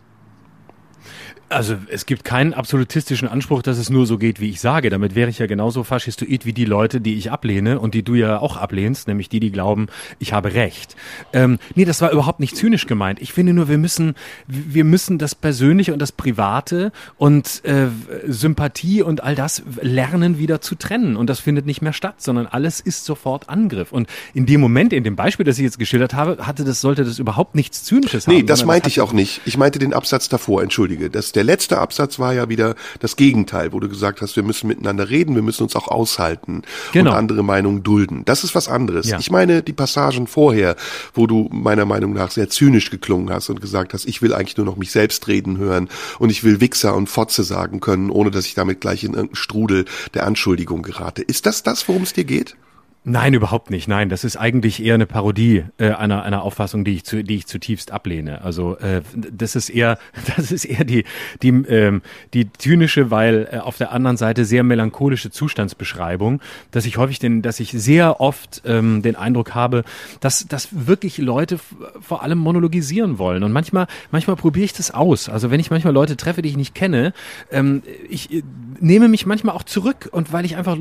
Also 1.51 1.75
es 1.89 2.05
gibt 2.05 2.23
keinen 2.23 2.53
absolutistischen 2.53 3.27
Anspruch, 3.27 3.61
dass 3.61 3.77
es 3.77 3.89
nur 3.89 4.05
so 4.05 4.17
geht, 4.17 4.39
wie 4.39 4.49
ich 4.49 4.61
sage. 4.61 4.89
Damit 4.89 5.15
wäre 5.15 5.29
ich 5.29 5.39
ja 5.39 5.47
genauso 5.47 5.83
faschistoid 5.83 6.45
wie 6.45 6.53
die 6.53 6.65
Leute, 6.65 7.01
die 7.01 7.15
ich 7.15 7.29
ablehne 7.29 7.79
und 7.79 7.93
die 7.93 8.03
du 8.03 8.15
ja 8.15 8.39
auch 8.39 8.55
ablehnst, 8.55 9.07
nämlich 9.07 9.27
die, 9.27 9.39
die 9.39 9.51
glauben, 9.51 9.87
ich 10.19 10.33
habe 10.33 10.53
recht. 10.53 10.95
Ähm, 11.33 11.59
nee, 11.75 11.85
das 11.85 12.01
war 12.01 12.11
überhaupt 12.11 12.39
nicht 12.39 12.55
zynisch 12.55 12.87
gemeint. 12.87 13.21
Ich 13.21 13.33
finde 13.33 13.53
nur, 13.53 13.67
wir 13.67 13.77
müssen, 13.77 14.15
wir 14.47 14.85
müssen 14.85 15.17
das 15.17 15.35
Persönliche 15.35 15.93
und 15.93 15.99
das 15.99 16.11
Private 16.11 16.91
und 17.17 17.63
äh, 17.65 17.87
Sympathie 18.27 19.01
und 19.01 19.21
all 19.23 19.35
das 19.35 19.63
lernen 19.81 20.37
wieder 20.37 20.61
zu 20.61 20.75
trennen. 20.75 21.17
Und 21.17 21.29
das 21.29 21.39
findet 21.41 21.65
nicht 21.65 21.81
mehr 21.81 21.93
statt, 21.93 22.15
sondern 22.21 22.47
alles 22.47 22.79
ist 22.79 23.03
sofort 23.05 23.49
Angriff. 23.49 23.91
Und 23.91 24.07
in 24.33 24.45
dem 24.45 24.61
Moment, 24.61 24.93
in 24.93 25.03
dem 25.03 25.15
Beispiel, 25.15 25.45
das 25.45 25.57
ich 25.57 25.63
jetzt 25.63 25.79
geschildert 25.79 26.13
habe, 26.13 26.47
hatte 26.47 26.63
das, 26.63 26.79
sollte 26.79 27.03
das 27.03 27.19
überhaupt 27.19 27.55
nichts 27.55 27.83
Zynisches 27.83 28.25
nee, 28.27 28.35
haben. 28.35 28.41
Nee, 28.41 28.47
das 28.47 28.63
meinte 28.65 28.87
ich 28.87 29.01
auch 29.01 29.13
nicht. 29.13 29.41
Ich 29.45 29.57
meinte 29.57 29.79
den 29.79 29.93
Absatz 29.93 30.29
davor, 30.29 30.63
entschuldige. 30.63 31.09
Das, 31.09 31.33
der 31.33 31.40
letzte 31.43 31.77
Absatz 31.77 32.19
war 32.19 32.33
ja 32.33 32.49
wieder 32.49 32.75
das 32.99 33.15
Gegenteil, 33.15 33.73
wo 33.73 33.79
du 33.79 33.89
gesagt 33.89 34.21
hast, 34.21 34.35
wir 34.35 34.43
müssen 34.43 34.67
miteinander 34.67 35.09
reden, 35.09 35.35
wir 35.35 35.41
müssen 35.41 35.63
uns 35.63 35.75
auch 35.75 35.87
aushalten 35.87 36.63
genau. 36.91 37.11
und 37.11 37.17
andere 37.17 37.43
Meinungen 37.43 37.83
dulden. 37.83 38.23
Das 38.25 38.43
ist 38.43 38.55
was 38.55 38.67
anderes. 38.67 39.09
Ja. 39.09 39.19
Ich 39.19 39.31
meine 39.31 39.63
die 39.63 39.73
Passagen 39.73 40.27
vorher, 40.27 40.75
wo 41.13 41.27
du 41.27 41.49
meiner 41.51 41.85
Meinung 41.85 42.13
nach 42.13 42.31
sehr 42.31 42.49
zynisch 42.49 42.89
geklungen 42.89 43.29
hast 43.33 43.49
und 43.49 43.61
gesagt 43.61 43.93
hast, 43.93 44.05
ich 44.05 44.21
will 44.21 44.33
eigentlich 44.33 44.57
nur 44.57 44.65
noch 44.65 44.77
mich 44.77 44.91
selbst 44.91 45.27
reden 45.27 45.57
hören 45.57 45.89
und 46.19 46.29
ich 46.29 46.43
will 46.43 46.61
Wichser 46.61 46.95
und 46.95 47.07
Fotze 47.07 47.43
sagen 47.43 47.79
können, 47.79 48.09
ohne 48.09 48.31
dass 48.31 48.45
ich 48.45 48.53
damit 48.53 48.81
gleich 48.81 49.03
in 49.03 49.13
irgendeinen 49.13 49.35
Strudel 49.35 49.85
der 50.13 50.25
Anschuldigung 50.25 50.81
gerate. 50.81 51.21
Ist 51.21 51.45
das 51.45 51.63
das, 51.63 51.87
worum 51.87 52.03
es 52.03 52.13
dir 52.13 52.25
geht? 52.25 52.55
Nein, 53.03 53.33
überhaupt 53.33 53.71
nicht. 53.71 53.87
Nein, 53.87 54.09
das 54.09 54.23
ist 54.23 54.37
eigentlich 54.37 54.83
eher 54.83 54.93
eine 54.93 55.07
Parodie 55.07 55.63
äh, 55.79 55.89
einer 55.89 56.21
einer 56.21 56.43
Auffassung, 56.43 56.85
die 56.85 56.93
ich 56.93 57.03
zu, 57.03 57.23
die 57.23 57.37
ich 57.37 57.47
zutiefst 57.47 57.91
ablehne. 57.91 58.43
Also 58.43 58.77
äh, 58.77 59.01
das 59.15 59.55
ist 59.55 59.69
eher 59.69 59.97
das 60.37 60.51
ist 60.51 60.65
eher 60.65 60.83
die 60.83 61.05
die 61.41 61.49
ähm, 61.49 62.03
die 62.35 62.53
zynische, 62.53 63.09
weil 63.09 63.49
äh, 63.51 63.57
auf 63.57 63.77
der 63.77 63.91
anderen 63.91 64.17
Seite 64.17 64.45
sehr 64.45 64.61
melancholische 64.61 65.31
Zustandsbeschreibung, 65.31 66.41
dass 66.69 66.85
ich 66.85 66.97
häufig 66.97 67.17
den, 67.17 67.41
dass 67.41 67.59
ich 67.59 67.71
sehr 67.71 68.21
oft 68.21 68.61
ähm, 68.65 69.01
den 69.01 69.15
Eindruck 69.15 69.55
habe, 69.55 69.83
dass 70.19 70.45
dass 70.47 70.67
wirklich 70.71 71.17
Leute 71.17 71.59
vor 72.01 72.21
allem 72.21 72.37
monologisieren 72.37 73.17
wollen 73.17 73.41
und 73.41 73.51
manchmal 73.51 73.87
manchmal 74.11 74.35
probiere 74.35 74.65
ich 74.65 74.73
das 74.73 74.91
aus. 74.91 75.27
Also 75.27 75.49
wenn 75.49 75.59
ich 75.59 75.71
manchmal 75.71 75.93
Leute 75.93 76.17
treffe, 76.17 76.43
die 76.43 76.49
ich 76.49 76.57
nicht 76.57 76.75
kenne, 76.75 77.13
ähm, 77.51 77.81
ich 78.07 78.31
äh, 78.31 78.43
nehme 78.79 79.07
mich 79.07 79.25
manchmal 79.25 79.55
auch 79.55 79.63
zurück 79.63 80.07
und 80.11 80.31
weil 80.31 80.45
ich 80.45 80.55
einfach 80.55 80.77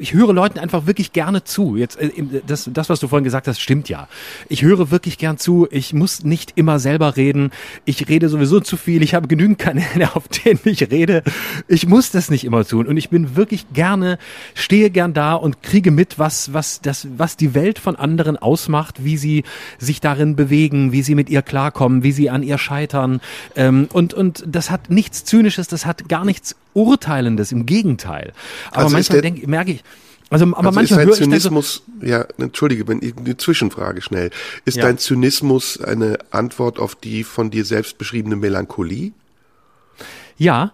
ich 0.00 0.12
höre 0.12 0.32
Leuten 0.32 0.58
einfach 0.58 0.86
wirklich 0.86 1.12
gerne 1.12 1.44
zu. 1.44 1.51
Jetzt 1.76 1.96
äh, 1.96 2.10
das, 2.46 2.68
das, 2.72 2.88
was 2.88 3.00
du 3.00 3.08
vorhin 3.08 3.24
gesagt 3.24 3.48
hast, 3.48 3.60
stimmt 3.60 3.88
ja. 3.88 4.08
Ich 4.48 4.62
höre 4.62 4.90
wirklich 4.90 5.18
gern 5.18 5.38
zu. 5.38 5.68
Ich 5.70 5.92
muss 5.92 6.24
nicht 6.24 6.52
immer 6.56 6.78
selber 6.78 7.16
reden. 7.16 7.50
Ich 7.84 8.08
rede 8.08 8.28
sowieso 8.28 8.60
zu 8.60 8.76
viel. 8.76 9.02
Ich 9.02 9.14
habe 9.14 9.28
genügend 9.28 9.58
Kanäle, 9.58 10.10
auf 10.16 10.28
denen 10.28 10.60
ich 10.64 10.90
rede. 10.90 11.22
Ich 11.68 11.86
muss 11.86 12.10
das 12.10 12.30
nicht 12.30 12.44
immer 12.44 12.64
tun. 12.64 12.86
Und 12.86 12.96
ich 12.96 13.10
bin 13.10 13.36
wirklich 13.36 13.66
gerne, 13.72 14.18
stehe 14.54 14.90
gern 14.90 15.14
da 15.14 15.34
und 15.34 15.62
kriege 15.62 15.90
mit, 15.90 16.18
was, 16.18 16.52
was, 16.52 16.80
das, 16.80 17.06
was 17.16 17.36
die 17.36 17.54
Welt 17.54 17.78
von 17.78 17.96
anderen 17.96 18.36
ausmacht, 18.36 19.04
wie 19.04 19.16
sie 19.16 19.44
sich 19.78 20.00
darin 20.00 20.36
bewegen, 20.36 20.92
wie 20.92 21.02
sie 21.02 21.14
mit 21.14 21.30
ihr 21.30 21.42
klarkommen, 21.42 22.02
wie 22.02 22.12
sie 22.12 22.30
an 22.30 22.42
ihr 22.42 22.58
scheitern. 22.58 23.20
Ähm, 23.56 23.88
und, 23.92 24.14
und 24.14 24.44
das 24.46 24.70
hat 24.70 24.90
nichts 24.90 25.24
Zynisches, 25.24 25.68
das 25.68 25.86
hat 25.86 26.08
gar 26.08 26.24
nichts 26.24 26.56
Urteilendes, 26.74 27.52
im 27.52 27.66
Gegenteil. 27.66 28.32
Aber 28.70 28.84
Also 28.84 28.96
manchmal 28.96 29.20
denke, 29.20 29.46
merke 29.48 29.72
ich, 29.72 29.84
also, 30.32 30.46
aber 30.46 30.56
also 30.58 30.70
manchmal 30.72 30.82
ist 30.82 30.90
dein 31.20 31.30
dann 31.30 31.40
so, 31.40 31.50
Zynismus, 31.50 31.82
ja, 32.00 32.26
entschuldige, 32.38 32.88
wenn 32.88 33.00
ich- 33.02 33.16
eine 33.16 33.36
Zwischenfrage 33.36 34.02
schnell. 34.02 34.30
Ist 34.64 34.76
Ja. 34.78 34.84
dein 34.84 34.98
Zynismus 34.98 35.80
eine 35.80 36.18
Antwort 36.30 36.78
auf 36.78 36.94
die 36.94 37.22
von 37.24 37.50
dir 37.50 37.64
selbst 37.64 37.98
beschriebene 37.98 38.36
Melancholie? 38.36 39.12
Ja. 40.38 40.72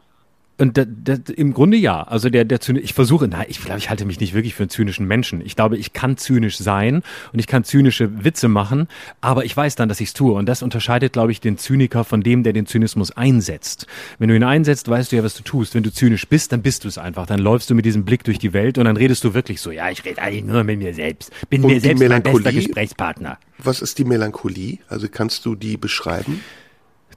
Und 0.60 0.76
da, 0.76 0.84
da, 0.84 1.16
im 1.36 1.54
Grunde 1.54 1.76
ja. 1.76 2.02
Also 2.02 2.30
der, 2.30 2.44
der 2.44 2.60
Zyni 2.60 2.80
ich 2.80 2.92
versuche, 2.92 3.28
nein, 3.28 3.46
ich 3.48 3.62
glaube, 3.62 3.78
ich 3.78 3.90
halte 3.90 4.04
mich 4.04 4.18
nicht 4.18 4.34
wirklich 4.34 4.54
für 4.54 4.64
einen 4.64 4.70
zynischen 4.70 5.06
Menschen. 5.06 5.40
Ich 5.40 5.54
glaube, 5.54 5.76
ich 5.76 5.92
kann 5.92 6.16
zynisch 6.16 6.58
sein 6.58 7.02
und 7.32 7.38
ich 7.38 7.46
kann 7.46 7.62
zynische 7.62 8.24
Witze 8.24 8.48
machen, 8.48 8.88
aber 9.20 9.44
ich 9.44 9.56
weiß 9.56 9.76
dann, 9.76 9.88
dass 9.88 10.00
ich 10.00 10.08
es 10.08 10.14
tue. 10.14 10.32
Und 10.32 10.46
das 10.46 10.62
unterscheidet, 10.62 11.12
glaube 11.12 11.30
ich, 11.30 11.40
den 11.40 11.58
Zyniker 11.58 12.02
von 12.02 12.22
dem, 12.22 12.42
der 12.42 12.52
den 12.52 12.66
Zynismus 12.66 13.12
einsetzt. 13.12 13.86
Wenn 14.18 14.28
du 14.28 14.36
ihn 14.36 14.42
einsetzt, 14.42 14.88
weißt 14.88 15.12
du 15.12 15.16
ja, 15.16 15.22
was 15.22 15.34
du 15.34 15.44
tust. 15.44 15.76
Wenn 15.76 15.84
du 15.84 15.92
zynisch 15.92 16.26
bist, 16.26 16.50
dann 16.50 16.62
bist 16.62 16.82
du 16.82 16.88
es 16.88 16.98
einfach. 16.98 17.26
Dann 17.26 17.38
läufst 17.38 17.70
du 17.70 17.76
mit 17.76 17.84
diesem 17.84 18.04
Blick 18.04 18.24
durch 18.24 18.40
die 18.40 18.52
Welt 18.52 18.78
und 18.78 18.84
dann 18.84 18.96
redest 18.96 19.22
du 19.22 19.34
wirklich 19.34 19.60
so, 19.60 19.70
ja, 19.70 19.90
ich 19.90 20.04
rede 20.04 20.20
eigentlich 20.20 20.44
nur 20.44 20.64
mit 20.64 20.80
mir 20.80 20.92
selbst. 20.92 21.30
Bin 21.48 21.62
Und 21.62 21.70
mir 21.70 21.80
selbst 21.80 22.06
mein 22.08 22.22
bester? 22.22 22.52
Gesprächspartner. 22.52 23.38
Was 23.58 23.80
ist 23.80 23.98
die 23.98 24.04
Melancholie? 24.04 24.78
Also 24.88 25.08
kannst 25.08 25.46
du 25.46 25.54
die 25.54 25.76
beschreiben? 25.76 26.40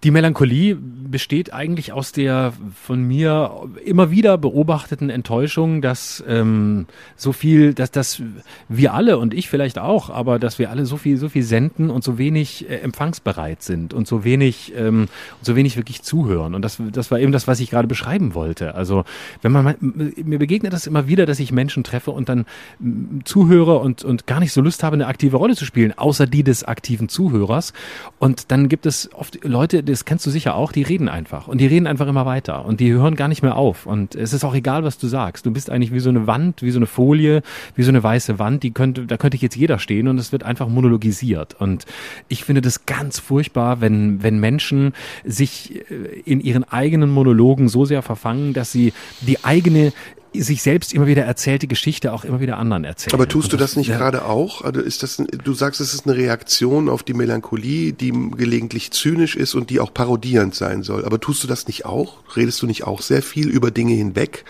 Die 0.03 0.09
Melancholie 0.09 0.75
besteht 0.75 1.53
eigentlich 1.53 1.93
aus 1.93 2.11
der 2.11 2.53
von 2.81 3.03
mir 3.03 3.51
immer 3.85 4.09
wieder 4.09 4.39
beobachteten 4.39 5.11
Enttäuschung, 5.11 5.83
dass 5.83 6.23
ähm, 6.27 6.87
so 7.15 7.33
viel, 7.33 7.75
dass 7.75 7.91
dass 7.91 8.23
wir 8.67 8.95
alle 8.95 9.19
und 9.19 9.35
ich 9.35 9.47
vielleicht 9.47 9.77
auch, 9.77 10.09
aber 10.09 10.39
dass 10.39 10.57
wir 10.57 10.71
alle 10.71 10.87
so 10.87 10.97
viel 10.97 11.17
so 11.17 11.29
viel 11.29 11.43
senden 11.43 11.91
und 11.91 12.03
so 12.03 12.17
wenig 12.17 12.67
äh, 12.67 12.77
empfangsbereit 12.77 13.61
sind 13.61 13.93
und 13.93 14.07
so 14.07 14.23
wenig 14.23 14.73
ähm, 14.75 15.07
so 15.43 15.55
wenig 15.55 15.77
wirklich 15.77 16.01
zuhören 16.01 16.55
und 16.55 16.63
das 16.63 16.81
das 16.91 17.11
war 17.11 17.19
eben 17.19 17.31
das, 17.31 17.47
was 17.47 17.59
ich 17.59 17.69
gerade 17.69 17.87
beschreiben 17.87 18.33
wollte. 18.33 18.73
Also 18.73 19.03
wenn 19.43 19.51
man 19.51 19.75
mir 19.79 20.39
begegnet 20.39 20.73
das 20.73 20.87
immer 20.87 21.07
wieder, 21.07 21.27
dass 21.27 21.39
ich 21.39 21.51
Menschen 21.51 21.83
treffe 21.83 22.09
und 22.09 22.27
dann 22.27 22.45
mm, 22.79 23.19
zuhöre 23.25 23.77
und 23.77 24.03
und 24.03 24.25
gar 24.25 24.39
nicht 24.39 24.53
so 24.53 24.61
Lust 24.61 24.81
habe, 24.81 24.95
eine 24.95 25.05
aktive 25.05 25.37
Rolle 25.37 25.55
zu 25.55 25.65
spielen, 25.65 25.95
außer 25.95 26.25
die 26.25 26.43
des 26.43 26.63
aktiven 26.63 27.07
Zuhörers 27.07 27.73
und 28.17 28.51
dann 28.51 28.67
gibt 28.67 28.87
es 28.87 29.09
oft 29.13 29.43
Leute, 29.43 29.83
das 29.91 30.05
kennst 30.05 30.25
du 30.25 30.29
sicher 30.29 30.55
auch, 30.55 30.71
die 30.71 30.81
reden 30.81 31.09
einfach. 31.09 31.47
Und 31.47 31.59
die 31.59 31.67
reden 31.67 31.85
einfach 31.85 32.07
immer 32.07 32.25
weiter. 32.25 32.65
Und 32.65 32.79
die 32.79 32.91
hören 32.91 33.15
gar 33.15 33.27
nicht 33.27 33.43
mehr 33.43 33.55
auf. 33.55 33.85
Und 33.85 34.15
es 34.15 34.33
ist 34.33 34.43
auch 34.43 34.55
egal, 34.55 34.83
was 34.83 34.97
du 34.97 35.07
sagst. 35.07 35.45
Du 35.45 35.51
bist 35.51 35.69
eigentlich 35.69 35.93
wie 35.93 35.99
so 35.99 36.09
eine 36.09 36.27
Wand, 36.27 36.61
wie 36.61 36.71
so 36.71 36.79
eine 36.79 36.87
Folie, 36.87 37.41
wie 37.75 37.83
so 37.83 37.89
eine 37.89 38.01
weiße 38.01 38.39
Wand, 38.39 38.63
die 38.63 38.71
könnte, 38.71 39.05
da 39.05 39.17
könnte 39.17 39.37
jetzt 39.37 39.55
jeder 39.55 39.79
stehen 39.79 40.07
und 40.07 40.17
es 40.17 40.31
wird 40.31 40.43
einfach 40.43 40.67
monologisiert. 40.67 41.55
Und 41.59 41.85
ich 42.27 42.43
finde 42.43 42.61
das 42.61 42.85
ganz 42.85 43.19
furchtbar, 43.19 43.81
wenn, 43.81 44.23
wenn 44.23 44.39
Menschen 44.39 44.93
sich 45.25 45.91
äh, 45.91 46.21
in 46.25 46.39
ihren 46.39 46.63
eigenen 46.63 47.09
Monologen 47.09 47.67
so 47.67 47.85
sehr 47.85 48.01
verfangen, 48.01 48.53
dass 48.53 48.71
sie 48.71 48.93
die 49.21 49.43
eigene 49.43 49.93
sich 50.33 50.61
selbst 50.61 50.93
immer 50.93 51.07
wieder 51.07 51.23
erzählte 51.23 51.67
Geschichte 51.67 52.13
auch 52.13 52.23
immer 52.23 52.39
wieder 52.39 52.57
anderen 52.57 52.85
erzählen. 52.85 53.13
Aber 53.13 53.27
tust 53.27 53.51
du 53.51 53.57
Und 53.57 53.61
das 53.61 53.75
nicht 53.75 53.89
ja, 53.89 53.97
gerade 53.97 54.25
auch? 54.25 54.61
Also 54.61 54.79
ist 54.79 55.03
das, 55.03 55.17
du 55.17 55.53
sagst, 55.53 55.81
es 55.81 55.93
ist 55.93 56.07
eine 56.07 56.15
Reaktion 56.15 56.87
auf 56.87 57.03
die 57.03 57.13
Melancholie, 57.13 57.91
die 57.91 58.11
gelegentlich 58.11 58.91
zynisch 58.91 59.35
ist 59.35 59.55
und 59.55 59.69
die 59.69 59.79
auch 59.79 59.93
parodierend 59.93 60.55
sein 60.55 60.83
soll. 60.83 61.03
Aber 61.03 61.19
tust 61.19 61.43
du 61.43 61.47
das 61.47 61.67
nicht 61.67 61.85
auch? 61.85 62.19
Redest 62.35 62.61
du 62.61 62.67
nicht 62.67 62.85
auch 62.85 63.01
sehr 63.01 63.21
viel 63.21 63.49
über 63.49 63.71
Dinge 63.71 63.93
hinweg? 63.93 64.45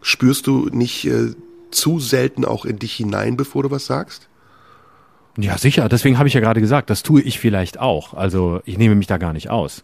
Spürst 0.00 0.46
du 0.46 0.70
nicht 0.72 1.06
äh, 1.06 1.34
zu 1.70 2.00
selten 2.00 2.46
auch 2.46 2.64
in 2.64 2.78
dich 2.78 2.94
hinein, 2.94 3.36
bevor 3.36 3.62
du 3.62 3.70
was 3.70 3.84
sagst? 3.84 4.29
Ja, 5.42 5.58
sicher. 5.58 5.88
Deswegen 5.88 6.18
habe 6.18 6.28
ich 6.28 6.34
ja 6.34 6.40
gerade 6.40 6.60
gesagt, 6.60 6.90
das 6.90 7.02
tue 7.02 7.20
ich 7.22 7.38
vielleicht 7.38 7.78
auch. 7.78 8.14
Also 8.14 8.60
ich 8.64 8.78
nehme 8.78 8.94
mich 8.94 9.06
da 9.06 9.18
gar 9.18 9.32
nicht 9.32 9.50
aus. 9.50 9.82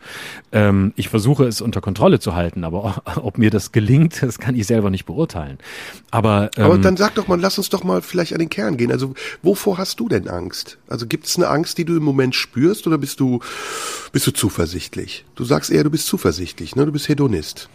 Ähm, 0.52 0.92
ich 0.96 1.08
versuche 1.08 1.44
es 1.44 1.60
unter 1.60 1.80
Kontrolle 1.80 2.20
zu 2.20 2.34
halten, 2.34 2.64
aber 2.64 3.02
ob 3.22 3.38
mir 3.38 3.50
das 3.50 3.72
gelingt, 3.72 4.22
das 4.22 4.38
kann 4.38 4.54
ich 4.54 4.66
selber 4.66 4.90
nicht 4.90 5.06
beurteilen. 5.06 5.58
Aber, 6.10 6.50
ähm, 6.56 6.64
Aber 6.64 6.78
dann 6.78 6.96
sag 6.96 7.14
doch 7.14 7.28
mal, 7.28 7.40
lass 7.40 7.58
uns 7.58 7.68
doch 7.68 7.84
mal 7.84 8.02
vielleicht 8.02 8.32
an 8.32 8.38
den 8.38 8.50
Kern 8.50 8.76
gehen. 8.76 8.92
Also 8.92 9.14
wovor 9.42 9.78
hast 9.78 10.00
du 10.00 10.08
denn 10.08 10.28
Angst? 10.28 10.78
Also 10.88 11.06
gibt 11.06 11.26
es 11.26 11.36
eine 11.36 11.48
Angst, 11.48 11.78
die 11.78 11.84
du 11.84 11.96
im 11.96 12.02
Moment 12.02 12.34
spürst 12.34 12.86
oder 12.86 12.98
bist 12.98 13.20
du, 13.20 13.40
bist 14.12 14.26
du 14.26 14.32
zuversichtlich? 14.32 15.24
Du 15.34 15.44
sagst 15.44 15.70
eher, 15.70 15.84
du 15.84 15.90
bist 15.90 16.06
zuversichtlich, 16.06 16.76
ne? 16.76 16.86
Du 16.86 16.92
bist 16.92 17.08
Hedonist. 17.08 17.68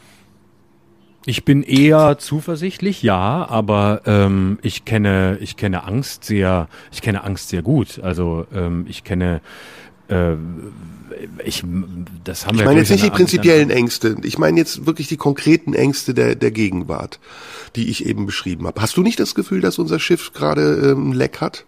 Ich 1.26 1.46
bin 1.46 1.62
eher 1.62 2.18
zuversichtlich, 2.18 3.04
ja, 3.04 3.48
aber 3.48 4.02
ähm, 4.06 4.58
ich 4.64 4.86
kenne 4.86 5.38
ich 5.40 5.56
kenne 5.56 5.84
Angst 5.84 6.24
sehr, 6.24 6.68
ich 6.92 7.02
kenne 7.02 7.24
Angst 7.24 7.50
sehr 7.50 7.62
gut. 7.62 8.00
Also 8.02 8.48
ähm, 8.54 8.86
ich 8.90 9.04
kenne 9.04 9.42
äh, 10.08 10.34
ich 11.46 11.64
das 12.24 12.48
haben 12.48 12.56
Ich 12.56 12.62
wir 12.62 12.66
meine 12.66 12.80
glaub 12.80 12.90
jetzt 12.90 12.90
nicht 12.90 13.04
die 13.04 13.16
prinzipiellen 13.16 13.70
Ängste. 13.70 14.18
Ich 14.24 14.40
meine 14.40 14.58
jetzt 14.58 14.86
wirklich 14.88 15.08
die 15.08 15.18
konkreten 15.18 15.74
Ängste 15.74 16.14
der, 16.14 16.36
der 16.36 16.52
Gegenwart, 16.52 17.20
die 17.76 17.90
ich 17.90 18.06
eben 18.06 18.26
beschrieben 18.26 18.66
habe. 18.66 18.82
Hast 18.82 18.98
du 18.98 19.04
nicht 19.04 19.20
das 19.20 19.36
Gefühl, 19.36 19.62
dass 19.62 19.78
unser 19.78 20.00
Schiff 20.00 20.34
gerade 20.34 20.92
ähm, 20.92 21.14
Leck 21.14 21.40
hat? 21.40 21.66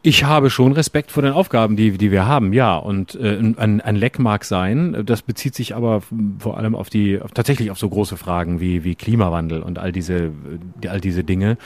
Ich 0.00 0.22
habe 0.22 0.48
schon 0.48 0.70
Respekt 0.72 1.10
vor 1.10 1.24
den 1.24 1.32
Aufgaben, 1.32 1.74
die, 1.74 1.98
die 1.98 2.12
wir 2.12 2.24
haben, 2.24 2.52
ja. 2.52 2.76
Und 2.76 3.16
äh, 3.16 3.36
ein, 3.38 3.80
ein 3.80 3.96
Leck 3.96 4.20
mag 4.20 4.44
sein. 4.44 5.02
Das 5.04 5.22
bezieht 5.22 5.56
sich 5.56 5.74
aber 5.74 6.02
vor 6.38 6.56
allem 6.56 6.76
auf 6.76 6.88
die, 6.88 7.20
auf, 7.20 7.32
tatsächlich 7.32 7.72
auf 7.72 7.80
so 7.80 7.88
große 7.88 8.16
Fragen 8.16 8.60
wie, 8.60 8.84
wie 8.84 8.94
Klimawandel 8.94 9.60
und 9.60 9.80
all 9.80 9.90
diese, 9.90 10.30
die, 10.80 10.88
all 10.88 11.00
diese 11.00 11.24
Dinge, 11.24 11.58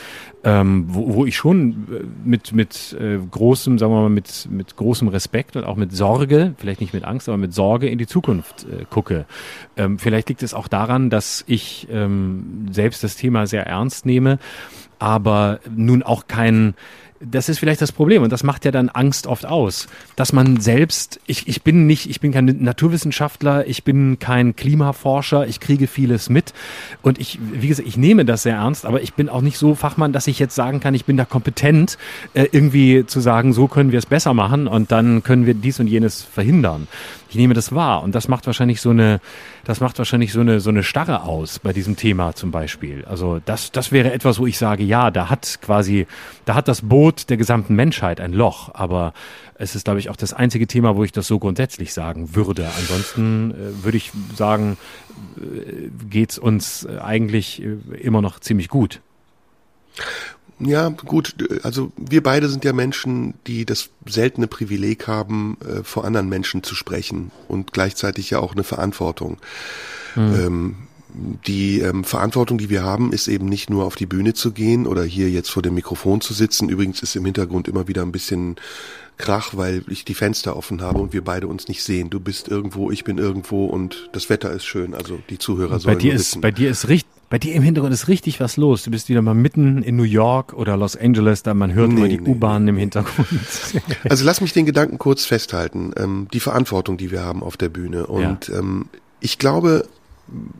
ähm, 0.44 0.86
wo, 0.88 1.14
wo 1.14 1.26
ich 1.26 1.36
schon 1.36 1.86
äh, 1.92 2.04
mit, 2.24 2.54
mit 2.54 2.96
äh, 2.98 3.18
großem, 3.18 3.78
sagen 3.78 3.92
wir 3.92 4.00
mal, 4.00 4.08
mit, 4.08 4.48
mit 4.50 4.76
großem 4.76 5.08
Respekt 5.08 5.54
und 5.54 5.64
auch 5.64 5.76
mit 5.76 5.92
Sorge, 5.94 6.54
vielleicht 6.56 6.80
nicht 6.80 6.94
mit 6.94 7.04
Angst, 7.04 7.28
aber 7.28 7.36
mit 7.36 7.52
Sorge 7.52 7.90
in 7.90 7.98
die 7.98 8.06
Zukunft 8.06 8.64
äh, 8.64 8.86
gucke. 8.88 9.26
Ähm, 9.76 9.98
vielleicht 9.98 10.30
liegt 10.30 10.42
es 10.42 10.54
auch 10.54 10.68
daran, 10.68 11.10
dass 11.10 11.44
ich 11.46 11.86
ähm, 11.90 12.66
selbst 12.70 13.04
das 13.04 13.16
Thema 13.16 13.46
sehr 13.46 13.66
ernst 13.66 14.06
nehme, 14.06 14.38
aber 14.98 15.60
nun 15.68 16.02
auch 16.02 16.28
kein 16.28 16.74
das 17.24 17.48
ist 17.48 17.58
vielleicht 17.58 17.80
das 17.80 17.92
Problem 17.92 18.22
und 18.22 18.32
das 18.32 18.42
macht 18.42 18.64
ja 18.64 18.70
dann 18.70 18.88
Angst 18.88 19.26
oft 19.26 19.46
aus, 19.46 19.86
dass 20.16 20.32
man 20.32 20.60
selbst, 20.60 21.20
ich, 21.26 21.48
ich 21.48 21.62
bin 21.62 21.86
nicht, 21.86 22.08
ich 22.10 22.20
bin 22.20 22.32
kein 22.32 22.44
Naturwissenschaftler, 22.44 23.66
ich 23.66 23.84
bin 23.84 24.18
kein 24.18 24.56
Klimaforscher, 24.56 25.46
ich 25.46 25.60
kriege 25.60 25.86
vieles 25.86 26.28
mit 26.28 26.52
und 27.02 27.20
ich, 27.20 27.38
wie 27.52 27.68
gesagt, 27.68 27.86
ich 27.88 27.96
nehme 27.96 28.24
das 28.24 28.42
sehr 28.42 28.56
ernst, 28.56 28.86
aber 28.86 29.02
ich 29.02 29.14
bin 29.14 29.28
auch 29.28 29.40
nicht 29.40 29.58
so 29.58 29.74
Fachmann, 29.74 30.12
dass 30.12 30.26
ich 30.26 30.38
jetzt 30.38 30.54
sagen 30.54 30.80
kann, 30.80 30.94
ich 30.94 31.04
bin 31.04 31.16
da 31.16 31.24
kompetent, 31.24 31.98
äh, 32.34 32.46
irgendwie 32.50 33.06
zu 33.06 33.20
sagen, 33.20 33.52
so 33.52 33.68
können 33.68 33.92
wir 33.92 33.98
es 33.98 34.06
besser 34.06 34.34
machen 34.34 34.66
und 34.66 34.90
dann 34.90 35.22
können 35.22 35.46
wir 35.46 35.54
dies 35.54 35.80
und 35.80 35.86
jenes 35.86 36.22
verhindern. 36.22 36.88
Ich 37.32 37.36
nehme 37.36 37.54
das 37.54 37.74
wahr 37.74 38.02
und 38.02 38.14
das 38.14 38.28
macht 38.28 38.46
wahrscheinlich 38.46 38.82
so 38.82 38.90
eine, 38.90 39.18
das 39.64 39.80
macht 39.80 39.96
wahrscheinlich 39.96 40.34
so 40.34 40.40
eine, 40.40 40.60
so 40.60 40.68
eine 40.68 40.82
Starre 40.82 41.22
aus 41.22 41.60
bei 41.60 41.72
diesem 41.72 41.96
Thema 41.96 42.34
zum 42.34 42.50
Beispiel. 42.50 43.06
Also 43.06 43.40
das, 43.42 43.72
das 43.72 43.90
wäre 43.90 44.12
etwas, 44.12 44.38
wo 44.38 44.46
ich 44.46 44.58
sage, 44.58 44.84
ja, 44.84 45.10
da 45.10 45.30
hat 45.30 45.60
quasi, 45.62 46.06
da 46.44 46.54
hat 46.54 46.68
das 46.68 46.82
Boot 46.82 47.30
der 47.30 47.38
gesamten 47.38 47.74
Menschheit 47.74 48.20
ein 48.20 48.34
Loch, 48.34 48.74
aber 48.74 49.14
es 49.54 49.74
ist, 49.74 49.84
glaube 49.84 49.98
ich, 49.98 50.10
auch 50.10 50.16
das 50.16 50.34
einzige 50.34 50.66
Thema, 50.66 50.94
wo 50.94 51.04
ich 51.04 51.12
das 51.12 51.26
so 51.26 51.38
grundsätzlich 51.38 51.94
sagen 51.94 52.34
würde. 52.34 52.68
Ansonsten 52.76 53.52
äh, 53.52 53.82
würde 53.82 53.96
ich 53.96 54.12
sagen, 54.36 54.76
äh, 55.38 55.88
geht's 56.10 56.36
uns 56.36 56.84
äh, 56.84 56.98
eigentlich 56.98 57.62
äh, 57.62 57.78
immer 57.98 58.20
noch 58.20 58.40
ziemlich 58.40 58.68
gut. 58.68 59.00
Ja, 60.64 60.88
gut, 60.88 61.34
also 61.62 61.92
wir 61.96 62.22
beide 62.22 62.48
sind 62.48 62.64
ja 62.64 62.72
Menschen, 62.72 63.34
die 63.46 63.66
das 63.66 63.90
seltene 64.06 64.46
Privileg 64.46 65.06
haben, 65.08 65.56
äh, 65.60 65.82
vor 65.82 66.04
anderen 66.04 66.28
Menschen 66.28 66.62
zu 66.62 66.74
sprechen 66.74 67.30
und 67.48 67.72
gleichzeitig 67.72 68.30
ja 68.30 68.38
auch 68.38 68.52
eine 68.52 68.64
Verantwortung. 68.64 69.38
Ähm, 70.16 70.76
die 71.46 71.80
ähm, 71.80 72.04
Verantwortung, 72.04 72.58
die 72.58 72.70
wir 72.70 72.82
haben, 72.82 73.12
ist 73.12 73.28
eben 73.28 73.46
nicht 73.46 73.68
nur 73.68 73.84
auf 73.84 73.96
die 73.96 74.06
Bühne 74.06 74.34
zu 74.34 74.52
gehen 74.52 74.86
oder 74.86 75.04
hier 75.04 75.30
jetzt 75.30 75.50
vor 75.50 75.62
dem 75.62 75.74
Mikrofon 75.74 76.20
zu 76.20 76.32
sitzen. 76.32 76.68
Übrigens 76.68 77.02
ist 77.02 77.16
im 77.16 77.24
Hintergrund 77.24 77.68
immer 77.68 77.86
wieder 77.86 78.02
ein 78.02 78.12
bisschen 78.12 78.56
Krach, 79.18 79.50
weil 79.54 79.84
ich 79.88 80.04
die 80.04 80.14
Fenster 80.14 80.56
offen 80.56 80.80
habe 80.80 81.00
und 81.00 81.12
wir 81.12 81.22
beide 81.22 81.48
uns 81.48 81.68
nicht 81.68 81.82
sehen. 81.82 82.08
Du 82.08 82.18
bist 82.18 82.48
irgendwo, 82.48 82.90
ich 82.90 83.04
bin 83.04 83.18
irgendwo 83.18 83.66
und 83.66 84.08
das 84.12 84.30
Wetter 84.30 84.52
ist 84.52 84.64
schön. 84.64 84.94
Also 84.94 85.18
die 85.28 85.38
Zuhörer 85.38 85.78
sollen 85.80 85.96
bei 85.96 86.00
dir 86.00 86.14
ist 86.14 86.20
wissen. 86.20 86.40
bei 86.40 86.50
dir 86.50 86.70
ist 86.70 86.88
richtig 86.88 87.21
bei 87.32 87.38
dir 87.38 87.54
im 87.54 87.62
Hintergrund 87.62 87.94
ist 87.94 88.08
richtig 88.08 88.40
was 88.40 88.58
los. 88.58 88.82
Du 88.82 88.90
bist 88.90 89.08
wieder 89.08 89.22
mal 89.22 89.32
mitten 89.32 89.82
in 89.82 89.96
New 89.96 90.02
York 90.02 90.52
oder 90.52 90.76
Los 90.76 90.96
Angeles, 90.96 91.42
da 91.42 91.54
man 91.54 91.72
hört 91.72 91.88
Nee, 91.88 91.96
immer 91.96 92.08
die 92.08 92.20
nee, 92.20 92.28
U-Bahn 92.28 92.68
im 92.68 92.76
Hintergrund. 92.76 93.26
Also 94.06 94.26
lass 94.26 94.42
mich 94.42 94.52
den 94.52 94.66
Gedanken 94.66 94.98
kurz 94.98 95.24
festhalten. 95.24 95.92
Ähm, 95.96 96.28
die 96.30 96.40
Verantwortung, 96.40 96.98
die 96.98 97.10
wir 97.10 97.22
haben 97.22 97.42
auf 97.42 97.56
der 97.56 97.70
Bühne. 97.70 98.06
Und 98.06 98.50
ähm, 98.50 98.90
ich 99.20 99.38
glaube, 99.38 99.88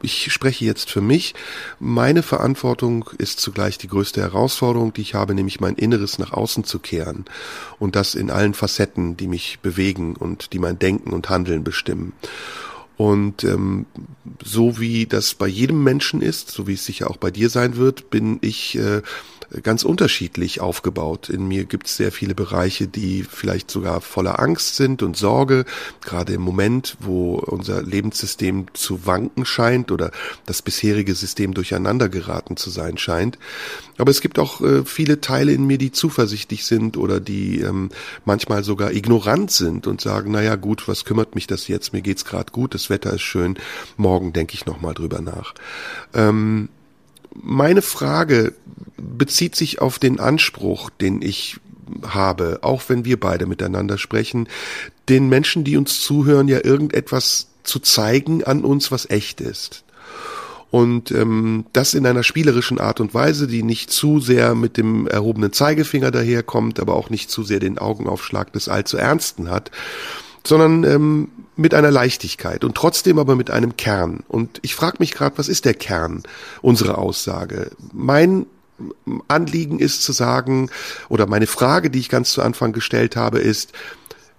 ich 0.00 0.32
spreche 0.32 0.64
jetzt 0.64 0.90
für 0.90 1.02
mich. 1.02 1.34
Meine 1.78 2.22
Verantwortung 2.22 3.10
ist 3.18 3.40
zugleich 3.40 3.76
die 3.76 3.88
größte 3.88 4.22
Herausforderung, 4.22 4.94
die 4.94 5.02
ich 5.02 5.12
habe, 5.12 5.34
nämlich 5.34 5.60
mein 5.60 5.74
Inneres 5.74 6.18
nach 6.18 6.32
außen 6.32 6.64
zu 6.64 6.78
kehren. 6.78 7.26
Und 7.80 7.96
das 7.96 8.14
in 8.14 8.30
allen 8.30 8.54
Facetten, 8.54 9.18
die 9.18 9.28
mich 9.28 9.58
bewegen 9.60 10.16
und 10.16 10.54
die 10.54 10.58
mein 10.58 10.78
Denken 10.78 11.12
und 11.12 11.28
Handeln 11.28 11.64
bestimmen. 11.64 12.14
Und 13.03 13.42
ähm, 13.42 13.86
so 14.44 14.78
wie 14.78 15.07
das 15.07 15.34
bei 15.34 15.48
jedem 15.48 15.82
Menschen 15.82 16.22
ist, 16.22 16.53
so 16.53 16.68
wie 16.68 16.74
es 16.74 16.86
sicher 16.86 17.11
auch 17.11 17.16
bei 17.16 17.32
dir 17.32 17.50
sein 17.50 17.74
wird, 17.74 18.11
bin 18.11 18.38
ich 18.42 18.78
äh, 18.78 19.03
ganz 19.62 19.82
unterschiedlich 19.82 20.61
aufgebaut. 20.61 21.28
In 21.28 21.46
mir 21.46 21.64
gibt 21.64 21.86
es 21.86 21.96
sehr 21.96 22.12
viele 22.12 22.34
Bereiche, 22.34 22.86
die 22.86 23.24
vielleicht 23.28 23.70
sogar 23.70 24.00
voller 24.00 24.40
Angst 24.40 24.76
sind 24.76 25.03
und 25.03 25.16
Sorge, 25.16 25.64
gerade 26.00 26.32
im 26.32 26.40
Moment, 26.42 26.96
wo 27.00 27.34
unser 27.34 27.82
Lebenssystem 27.82 28.66
zu 28.72 29.05
wanken 29.05 29.44
scheint 29.44 29.90
oder 29.90 30.11
das 30.46 30.62
bisherige 30.62 31.14
System 31.14 31.55
durcheinander 31.55 32.09
geraten 32.09 32.57
zu 32.57 32.70
sein 32.70 32.98
scheint. 32.98 33.38
Aber 33.98 34.11
es 34.11 34.20
gibt 34.20 34.38
auch 34.38 34.61
äh, 34.62 34.84
viele 34.84 35.20
Teile 35.20 35.53
in 35.53 35.66
mir, 35.66 35.78
die 35.78 35.92
zuversichtlich 35.92 36.64
sind 36.64 36.96
oder 36.96 37.20
die 37.20 37.61
ähm, 37.61 37.90
manchmal 38.24 38.64
sogar 38.64 38.92
ignorant 38.92 39.50
sind 39.50 39.86
und 39.86 40.00
sagen, 40.00 40.30
naja 40.32 40.57
gut, 40.57 40.88
was 40.88 41.05
kümmert 41.05 41.34
mich 41.34 41.46
das 41.46 41.68
jetzt? 41.68 41.92
Mir 41.92 42.03
geht's 42.03 42.24
gerade 42.24 42.53
gut, 42.53 42.74
das 42.74 42.88
Wetter 42.93 43.14
ist 43.14 43.22
schön, 43.22 43.59
morgen 43.97 44.32
denke 44.32 44.55
ich 44.55 44.66
nochmal 44.66 44.95
drüber 44.95 45.20
nach. 45.20 45.55
Ähm, 46.14 46.68
meine 47.34 47.82
Frage 47.82 48.55
bezieht 48.97 49.57
sich 49.57 49.80
auf 49.80 49.99
den 49.99 50.20
Anspruch, 50.20 50.90
den 50.90 51.22
ich 51.22 51.59
habe, 52.07 52.61
auch 52.62 52.82
wenn 52.88 53.05
wir 53.05 53.18
beide 53.18 53.47
miteinander 53.47 53.99
sprechen, 53.99 54.49
den 55.09 55.28
Menschen, 55.28 55.64
die 55.64 55.76
uns 55.76 56.01
zuhören, 56.01 56.49
ja 56.49 56.64
irgendetwas 56.64 57.49
zu 57.64 57.80
zeigen 57.80 58.45
an 58.45 58.64
uns, 58.64 58.90
was 58.93 59.09
echt 59.11 59.40
ist. 59.40 59.84
Und 60.70 61.11
ähm, 61.11 61.66
das 61.74 61.93
in 61.93 62.07
einer 62.07 62.22
spielerischen 62.22 62.80
Art 62.80 62.99
und 63.01 63.12
Weise, 63.12 63.47
die 63.47 63.62
nicht 63.62 63.90
zu 63.90 64.20
sehr 64.20 64.55
mit 64.55 64.78
dem 64.78 65.07
erhobenen 65.07 65.53
Zeigefinger 65.53 66.11
daherkommt, 66.11 66.80
aber 66.80 66.95
auch 66.95 67.11
nicht 67.11 67.30
zu 67.30 67.43
sehr 67.43 67.61
den 67.61 67.76
Augenaufschlag 67.76 68.53
des 68.55 68.68
allzu 68.70 68.97
Ernsten 68.97 69.51
hat, 69.51 69.70
sondern 70.47 70.84
ähm, 70.84 71.28
mit 71.57 71.74
einer 71.74 71.90
Leichtigkeit 71.90 72.64
und 72.64 72.74
trotzdem 72.74 73.18
aber 73.18 73.36
mit 73.36 73.50
einem 73.50 73.76
Kern. 73.76 74.24
Und 74.28 74.59
ich 74.62 74.74
frage 74.74 74.96
mich 75.00 75.12
gerade, 75.12 75.36
was 75.38 75.48
ist 75.48 75.64
der 75.64 75.74
Kern 75.74 76.22
unserer 76.62 76.98
Aussage? 76.98 77.70
Mein 77.92 78.46
Anliegen 79.28 79.78
ist 79.78 80.03
zu 80.03 80.12
sagen, 80.12 80.70
oder 81.09 81.26
meine 81.26 81.46
Frage, 81.46 81.90
die 81.90 81.98
ich 81.98 82.09
ganz 82.09 82.32
zu 82.32 82.42
Anfang 82.42 82.72
gestellt 82.72 83.16
habe, 83.16 83.38
ist, 83.38 83.72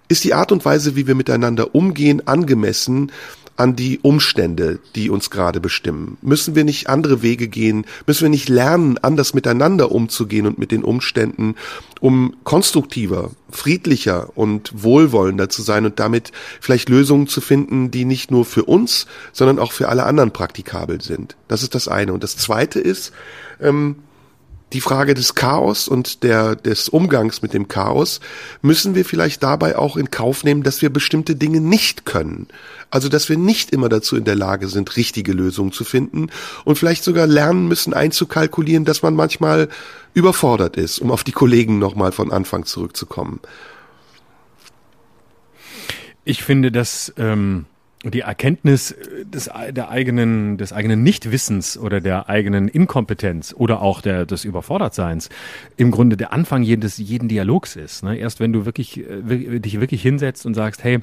ist 0.08 0.24
die 0.24 0.34
Art 0.34 0.52
und 0.52 0.64
Weise, 0.64 0.96
wie 0.96 1.06
wir 1.06 1.14
miteinander 1.14 1.74
umgehen, 1.74 2.26
angemessen 2.26 3.10
an 3.56 3.76
die 3.76 3.98
Umstände, 4.00 4.80
die 4.94 5.10
uns 5.10 5.30
gerade 5.30 5.60
bestimmen? 5.60 6.18
Müssen 6.22 6.54
wir 6.54 6.64
nicht 6.64 6.88
andere 6.88 7.22
Wege 7.22 7.48
gehen? 7.48 7.86
Müssen 8.06 8.22
wir 8.22 8.30
nicht 8.30 8.48
lernen, 8.48 8.98
anders 8.98 9.34
miteinander 9.34 9.92
umzugehen 9.92 10.46
und 10.46 10.58
mit 10.58 10.72
den 10.72 10.84
Umständen, 10.84 11.54
um 12.00 12.36
konstruktiver, 12.44 13.30
friedlicher 13.50 14.30
und 14.36 14.72
wohlwollender 14.82 15.48
zu 15.48 15.62
sein 15.62 15.84
und 15.84 16.00
damit 16.00 16.32
vielleicht 16.60 16.88
Lösungen 16.88 17.28
zu 17.28 17.40
finden, 17.40 17.90
die 17.90 18.04
nicht 18.04 18.30
nur 18.30 18.44
für 18.44 18.64
uns, 18.64 19.06
sondern 19.32 19.58
auch 19.58 19.72
für 19.72 19.88
alle 19.88 20.04
anderen 20.04 20.32
praktikabel 20.32 21.00
sind? 21.00 21.36
Das 21.48 21.62
ist 21.62 21.74
das 21.74 21.88
eine. 21.88 22.12
Und 22.12 22.22
das 22.22 22.36
zweite 22.36 22.80
ist, 22.80 23.12
ähm, 23.60 23.96
die 24.74 24.80
Frage 24.80 25.14
des 25.14 25.34
Chaos 25.34 25.88
und 25.88 26.22
der, 26.24 26.56
des 26.56 26.88
Umgangs 26.88 27.42
mit 27.42 27.54
dem 27.54 27.68
Chaos, 27.68 28.20
müssen 28.60 28.94
wir 28.94 29.04
vielleicht 29.04 29.42
dabei 29.42 29.78
auch 29.78 29.96
in 29.96 30.10
Kauf 30.10 30.44
nehmen, 30.44 30.62
dass 30.64 30.82
wir 30.82 30.90
bestimmte 30.90 31.36
Dinge 31.36 31.60
nicht 31.60 32.04
können. 32.04 32.48
Also, 32.90 33.08
dass 33.08 33.28
wir 33.28 33.38
nicht 33.38 33.70
immer 33.70 33.88
dazu 33.88 34.16
in 34.16 34.24
der 34.24 34.34
Lage 34.34 34.68
sind, 34.68 34.96
richtige 34.96 35.32
Lösungen 35.32 35.72
zu 35.72 35.84
finden 35.84 36.28
und 36.64 36.76
vielleicht 36.76 37.04
sogar 37.04 37.26
lernen 37.26 37.68
müssen 37.68 37.94
einzukalkulieren, 37.94 38.84
dass 38.84 39.02
man 39.02 39.14
manchmal 39.14 39.68
überfordert 40.12 40.76
ist, 40.76 40.98
um 40.98 41.10
auf 41.10 41.24
die 41.24 41.32
Kollegen 41.32 41.78
nochmal 41.78 42.12
von 42.12 42.32
Anfang 42.32 42.66
zurückzukommen. 42.66 43.40
Ich 46.24 46.42
finde, 46.42 46.72
dass 46.72 47.12
ähm, 47.16 47.66
die 48.10 48.20
Erkenntnis 48.20 48.94
des, 49.24 49.50
der 49.70 49.88
eigenen, 49.88 50.58
des 50.58 50.72
eigenen 50.72 51.02
Nichtwissens 51.02 51.78
oder 51.78 52.00
der 52.00 52.28
eigenen 52.28 52.68
Inkompetenz 52.68 53.54
oder 53.56 53.80
auch 53.80 54.00
der, 54.00 54.26
des 54.26 54.44
Überfordertseins 54.44 55.28
im 55.76 55.90
Grunde 55.90 56.16
der 56.16 56.32
Anfang 56.32 56.62
jedes, 56.62 56.98
jeden 56.98 57.28
Dialogs 57.28 57.76
ist. 57.76 58.02
Ne? 58.02 58.16
Erst 58.16 58.40
wenn 58.40 58.52
du 58.52 58.66
wirklich, 58.66 58.98
äh, 58.98 59.58
dich 59.60 59.80
wirklich 59.80 60.02
hinsetzt 60.02 60.46
und 60.46 60.54
sagst, 60.54 60.84
hey, 60.84 61.00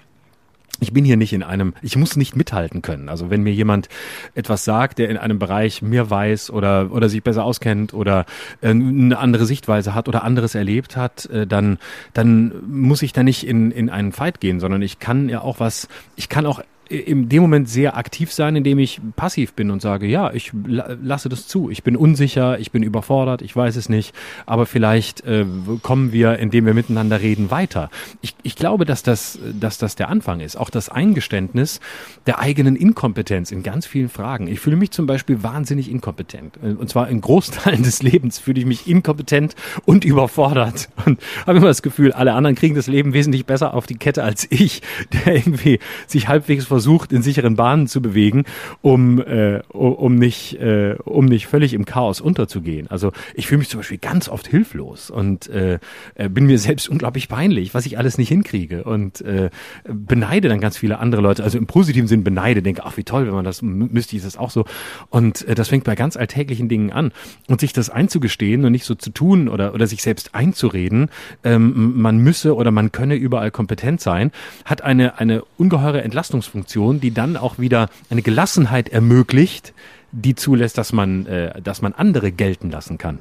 ich 0.80 0.93
bin 0.93 1.06
hier 1.06 1.18
nicht 1.18 1.34
in 1.34 1.43
einem, 1.43 1.74
ich 1.82 1.95
muss 1.95 2.16
nicht 2.16 2.36
mithalten 2.36 2.82
können. 2.82 3.08
Also 3.08 3.30
wenn 3.30 3.43
mir 3.43 3.54
jemand 3.54 3.88
etwas 4.34 4.66
sagt, 4.66 4.97
der 4.97 5.10
in 5.10 5.18
einem 5.18 5.38
Bereich 5.38 5.82
mehr 5.82 6.10
weiß 6.10 6.49
oder, 6.49 6.91
oder 6.91 7.08
sich 7.08 7.22
besser 7.22 7.43
auskennt 7.43 7.93
oder 7.93 8.26
äh, 8.62 8.70
eine 8.70 9.18
andere 9.18 9.45
Sichtweise 9.45 9.93
hat 9.93 10.08
oder 10.08 10.24
anderes 10.24 10.56
erlebt 10.56 10.97
hat, 10.97 11.26
äh, 11.28 11.45
dann, 11.45 11.78
dann 12.14 12.54
muss 12.68 13.04
ich 13.04 13.14
da 13.14 13.22
nicht 13.22 13.45
in, 13.45 13.72
in 13.72 13.89
einen 13.89 14.12
Fight 14.12 14.39
gehen, 14.39 14.60
sondern 14.60 14.82
ich 14.82 14.99
kann 14.99 15.30
ja 15.30 15.41
auch 15.41 15.60
was, 15.60 15.88
ich 16.16 16.30
kann 16.30 16.45
auch 16.45 16.62
in 16.91 17.29
dem 17.29 17.41
Moment 17.41 17.69
sehr 17.69 17.95
aktiv 17.95 18.31
sein, 18.33 18.55
indem 18.55 18.77
ich 18.77 18.99
passiv 19.15 19.53
bin 19.53 19.71
und 19.71 19.81
sage, 19.81 20.05
ja, 20.07 20.31
ich 20.33 20.51
lasse 20.53 21.29
das 21.29 21.47
zu. 21.47 21.69
Ich 21.69 21.83
bin 21.83 21.95
unsicher, 21.95 22.59
ich 22.59 22.71
bin 22.71 22.83
überfordert, 22.83 23.41
ich 23.41 23.55
weiß 23.55 23.77
es 23.77 23.87
nicht, 23.87 24.13
aber 24.45 24.65
vielleicht 24.65 25.21
äh, 25.21 25.45
kommen 25.81 26.11
wir, 26.11 26.37
indem 26.39 26.65
wir 26.65 26.73
miteinander 26.73 27.21
reden, 27.21 27.49
weiter. 27.49 27.89
Ich, 28.21 28.35
ich 28.43 28.55
glaube, 28.55 28.85
dass 28.85 29.03
das, 29.03 29.39
dass 29.57 29.77
das 29.77 29.95
der 29.95 30.09
Anfang 30.09 30.41
ist. 30.41 30.57
Auch 30.57 30.69
das 30.69 30.89
Eingeständnis 30.89 31.79
der 32.25 32.39
eigenen 32.39 32.75
Inkompetenz 32.75 33.51
in 33.51 33.63
ganz 33.63 33.85
vielen 33.85 34.09
Fragen. 34.09 34.47
Ich 34.47 34.59
fühle 34.59 34.75
mich 34.75 34.91
zum 34.91 35.05
Beispiel 35.05 35.43
wahnsinnig 35.43 35.89
inkompetent. 35.89 36.57
Und 36.57 36.89
zwar 36.89 37.07
in 37.07 37.21
Großteilen 37.21 37.83
des 37.83 38.03
Lebens 38.03 38.37
fühle 38.37 38.59
ich 38.59 38.65
mich 38.65 38.87
inkompetent 38.87 39.55
und 39.85 40.03
überfordert. 40.03 40.89
Und 41.05 41.21
habe 41.45 41.57
immer 41.57 41.67
das 41.67 41.81
Gefühl, 41.81 42.11
alle 42.11 42.33
anderen 42.33 42.55
kriegen 42.55 42.75
das 42.75 42.87
Leben 42.87 43.13
wesentlich 43.13 43.45
besser 43.45 43.73
auf 43.73 43.85
die 43.85 43.95
Kette 43.95 44.23
als 44.23 44.45
ich, 44.49 44.81
der 45.25 45.35
irgendwie 45.35 45.79
sich 46.07 46.27
halbwegs 46.27 46.65
versucht, 46.65 46.80
versucht, 46.82 47.13
in 47.13 47.21
sicheren 47.21 47.55
Bahnen 47.55 47.86
zu 47.86 48.01
bewegen, 48.01 48.43
um, 48.82 49.21
äh, 49.21 49.61
um, 49.69 50.15
nicht, 50.15 50.55
äh, 50.55 50.95
um 51.05 51.25
nicht 51.25 51.45
völlig 51.45 51.75
im 51.75 51.86
Chaos 51.86 52.21
unterzugehen. 52.21 52.88
Also 52.89 53.11
ich 53.36 53.45
fühle 53.45 53.59
mich 53.59 53.69
zum 53.69 53.82
Beispiel 53.82 53.99
ganz 53.99 54.27
oft 54.27 54.47
hilflos 54.47 55.11
und 55.11 55.47
äh, 55.49 55.77
äh, 56.15 56.27
bin 56.27 56.47
mir 56.47 56.57
selbst 56.57 56.89
unglaublich 56.89 57.29
peinlich, 57.29 57.75
was 57.75 57.86
ich 57.86 57.99
alles 57.99 58.17
nicht 58.17 58.29
hinkriege 58.29 58.84
und 58.84 59.21
äh, 59.21 59.51
beneide 59.84 60.49
dann 60.49 60.59
ganz 60.59 60.75
viele 60.75 60.97
andere 60.97 61.21
Leute. 61.21 61.43
Also 61.43 61.59
im 61.59 61.67
positiven 61.67 62.07
Sinn 62.07 62.23
beneide, 62.23 62.63
denke, 62.63 62.82
ach 62.84 62.97
wie 62.97 63.03
toll, 63.03 63.27
wenn 63.27 63.36
man 63.36 63.45
das 63.45 63.61
müsste 63.61 64.15
ich 64.15 64.23
das 64.23 64.38
auch 64.38 64.49
so. 64.49 64.65
Und 65.11 65.47
äh, 65.47 65.53
das 65.53 65.67
fängt 65.67 65.84
bei 65.84 65.93
ganz 65.93 66.17
alltäglichen 66.17 66.67
Dingen 66.67 66.91
an. 66.91 67.11
Und 67.47 67.59
sich 67.59 67.73
das 67.73 67.91
einzugestehen 67.91 68.65
und 68.65 68.71
nicht 68.71 68.86
so 68.86 68.95
zu 68.95 69.11
tun 69.11 69.49
oder, 69.49 69.75
oder 69.75 69.86
sich 69.86 70.01
selbst 70.01 70.34
einzureden, 70.34 71.09
ähm, 71.43 72.01
man 72.01 72.17
müsse 72.17 72.55
oder 72.55 72.71
man 72.71 72.91
könne 72.91 73.13
überall 73.13 73.51
kompetent 73.51 74.01
sein, 74.01 74.32
hat 74.65 74.82
eine, 74.82 75.19
eine 75.19 75.43
ungeheure 75.57 76.01
Entlastungsfunktion 76.01 76.70
Situation, 76.72 76.99
die 77.01 77.11
dann 77.11 77.38
auch 77.38 77.59
wieder 77.59 77.89
eine 78.09 78.22
Gelassenheit 78.22 78.89
ermöglicht, 78.89 79.74
die 80.11 80.36
zulässt, 80.36 80.78
dass 80.78 80.93
man, 80.93 81.26
äh, 81.26 81.61
dass 81.61 81.82
man 81.82 81.93
andere 81.93 82.32
gelten 82.32 82.72
lassen 82.72 82.97
kann. 82.97 83.19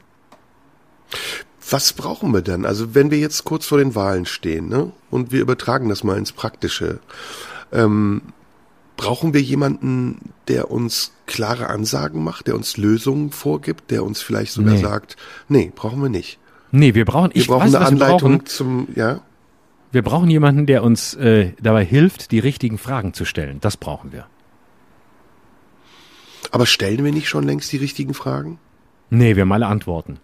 Was 1.68 1.92
brauchen 1.92 2.32
wir 2.32 2.42
denn? 2.42 2.64
Also 2.64 2.94
wenn 2.94 3.10
wir 3.10 3.18
jetzt 3.18 3.44
kurz 3.44 3.66
vor 3.66 3.78
den 3.78 3.94
Wahlen 3.94 4.26
stehen, 4.26 4.68
ne, 4.68 4.92
und 5.10 5.32
wir 5.32 5.40
übertragen 5.40 5.88
das 5.88 6.04
mal 6.04 6.16
ins 6.16 6.32
Praktische, 6.32 7.00
ähm, 7.72 8.22
brauchen 8.96 9.34
wir 9.34 9.40
jemanden, 9.40 10.32
der 10.48 10.70
uns 10.70 11.12
klare 11.26 11.68
Ansagen 11.68 12.22
macht, 12.22 12.46
der 12.46 12.54
uns 12.54 12.76
Lösungen 12.76 13.30
vorgibt, 13.30 13.90
der 13.90 14.04
uns 14.04 14.20
vielleicht 14.22 14.52
sogar 14.52 14.74
nee. 14.74 14.80
sagt, 14.80 15.16
nee, 15.48 15.72
brauchen 15.74 16.02
wir 16.02 16.08
nicht. 16.08 16.38
Nee, 16.72 16.94
wir 16.94 17.04
brauchen, 17.04 17.30
wir 17.34 17.40
ich 17.40 17.48
brauchen 17.48 17.72
weiß, 17.72 17.74
eine 17.74 17.86
Anleitung 17.86 18.38
brauchen. 18.38 18.46
zum, 18.46 18.88
ja. 18.94 19.20
Wir 19.92 20.02
brauchen 20.02 20.30
jemanden, 20.30 20.66
der 20.66 20.84
uns 20.84 21.14
äh, 21.14 21.52
dabei 21.60 21.84
hilft, 21.84 22.30
die 22.30 22.38
richtigen 22.38 22.78
Fragen 22.78 23.12
zu 23.12 23.24
stellen. 23.24 23.58
Das 23.60 23.76
brauchen 23.76 24.12
wir. 24.12 24.26
Aber 26.52 26.66
stellen 26.66 27.04
wir 27.04 27.12
nicht 27.12 27.28
schon 27.28 27.44
längst 27.44 27.72
die 27.72 27.76
richtigen 27.76 28.14
Fragen? 28.14 28.58
Nee, 29.10 29.34
wir 29.36 29.42
haben 29.42 29.52
alle 29.52 29.66
Antworten. 29.66 30.18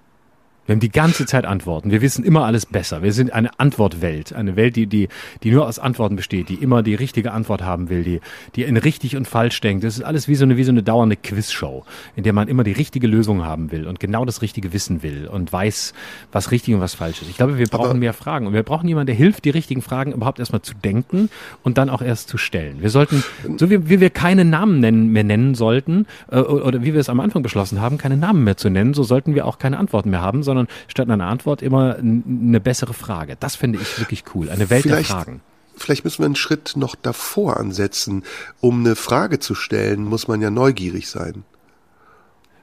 Wir 0.67 0.75
haben 0.75 0.81
die 0.81 0.91
ganze 0.91 1.27
Zeit 1.27 1.47
Antworten. 1.47 1.93
Wir 1.93 2.03
wissen 2.03 2.25
immer 2.25 2.45
alles 2.45 2.67
besser. 2.67 3.03
Wir 3.03 3.13
sind 3.13 3.33
eine 3.33 3.59
Antwortwelt. 3.61 4.33
Eine 4.33 4.57
Welt, 4.57 4.75
die, 4.75 4.87
die, 4.87 5.09
die 5.45 5.53
nur 5.53 5.67
aus 5.67 5.79
Antworten 5.79 6.17
besteht, 6.17 6.49
die 6.49 6.57
immer 6.57 6.83
die 6.83 6.97
richtige 6.97 7.33
Antwort 7.33 7.63
haben 7.63 7.89
will, 7.89 8.03
die, 8.03 8.21
die 8.57 8.65
in 8.65 8.77
richtig 8.77 9.17
und 9.17 9.29
falsch 9.29 9.61
denkt. 9.61 9.85
Das 9.85 9.97
ist 9.97 10.03
alles 10.03 10.27
wie 10.27 10.35
so 10.35 10.45
eine, 10.45 10.57
wie 10.57 10.65
so 10.65 10.73
eine 10.73 10.83
dauernde 10.83 11.17
Quizshow, 11.17 11.85
in 12.17 12.25
der 12.25 12.33
man 12.33 12.49
immer 12.49 12.65
die 12.65 12.73
richtige 12.73 13.07
Lösung 13.07 13.45
haben 13.45 13.71
will 13.71 13.87
und 13.87 14.01
genau 14.01 14.25
das 14.25 14.43
Richtige 14.43 14.73
wissen 14.73 15.05
will 15.05 15.29
und 15.29 15.53
weiß, 15.53 15.95
was 16.33 16.51
richtig 16.51 16.75
und 16.75 16.81
was 16.81 16.95
falsch 16.95 17.23
ist. 17.23 17.31
Ich 17.31 17.37
glaube, 17.37 17.59
wir 17.59 17.67
brauchen 17.69 17.91
Aber 17.91 17.99
mehr 17.99 18.13
Fragen 18.13 18.49
und 18.49 18.53
wir 18.53 18.65
brauchen 18.65 18.89
jemanden, 18.89 19.07
der 19.07 19.15
hilft, 19.15 19.45
die 19.45 19.51
richtigen 19.51 19.83
Fragen 19.83 20.13
überhaupt 20.13 20.41
erstmal 20.41 20.63
zu 20.63 20.75
denken 20.75 21.31
und 21.63 21.79
dann 21.79 21.91
auch 21.91 22.03
erst 22.03 22.29
zu 22.29 22.39
stellen. 22.39 22.79
Wir 22.81 22.91
sollten, 22.91 23.23
so 23.57 23.71
wie, 23.71 23.89
wie 23.89 24.01
wir 24.01 24.11
keine 24.11 24.45
Namen 24.45 24.81
nennen, 24.81 25.13
mehr 25.13 25.25
nennen 25.25 25.55
sollten, 25.55 26.07
äh, 26.31 26.41
oder 26.41 26.83
wie 26.83 26.93
wir 26.93 27.01
es 27.01 27.09
am 27.09 27.21
Anfang 27.21 27.43
beschlossen 27.43 27.81
haben, 27.81 27.99
keine 27.99 28.17
Namen 28.17 28.43
mehr 28.43 28.57
zu 28.57 28.69
nennen, 28.69 28.95
so 28.95 29.05
sollten 29.05 29.37
wir 29.37 29.47
auch 29.47 29.59
keine 29.59 29.79
Antworten 29.79 30.11
mehr 30.11 30.23
haben, 30.23 30.43
sondern 30.43 30.56
sondern 30.57 30.75
statt 30.89 31.11
einer 31.11 31.27
Antwort 31.27 31.63
immer 31.63 31.97
eine 31.97 32.61
bessere 32.61 32.95
Frage. 32.95 33.37
Das 33.39 33.57
finde 33.57 33.79
ich 33.81 33.99
wirklich 33.99 34.25
cool. 34.35 34.51
Eine 34.51 34.71
Welt 34.71 34.83
vielleicht, 34.83 35.11
der 35.11 35.17
Fragen. 35.17 35.41
Vielleicht 35.77 36.05
müssen 36.05 36.21
wir 36.21 36.27
einen 36.27 36.37
Schritt 36.37 36.73
noch 36.77 36.95
davor 36.95 37.59
ansetzen. 37.59 38.25
Um 38.61 38.81
eine 38.81 38.97
Frage 38.97 39.39
zu 39.39 39.55
stellen, 39.55 40.05
muss 40.05 40.29
man 40.29 40.41
ja 40.41 40.51
neugierig 40.51 41.09
sein. 41.09 41.45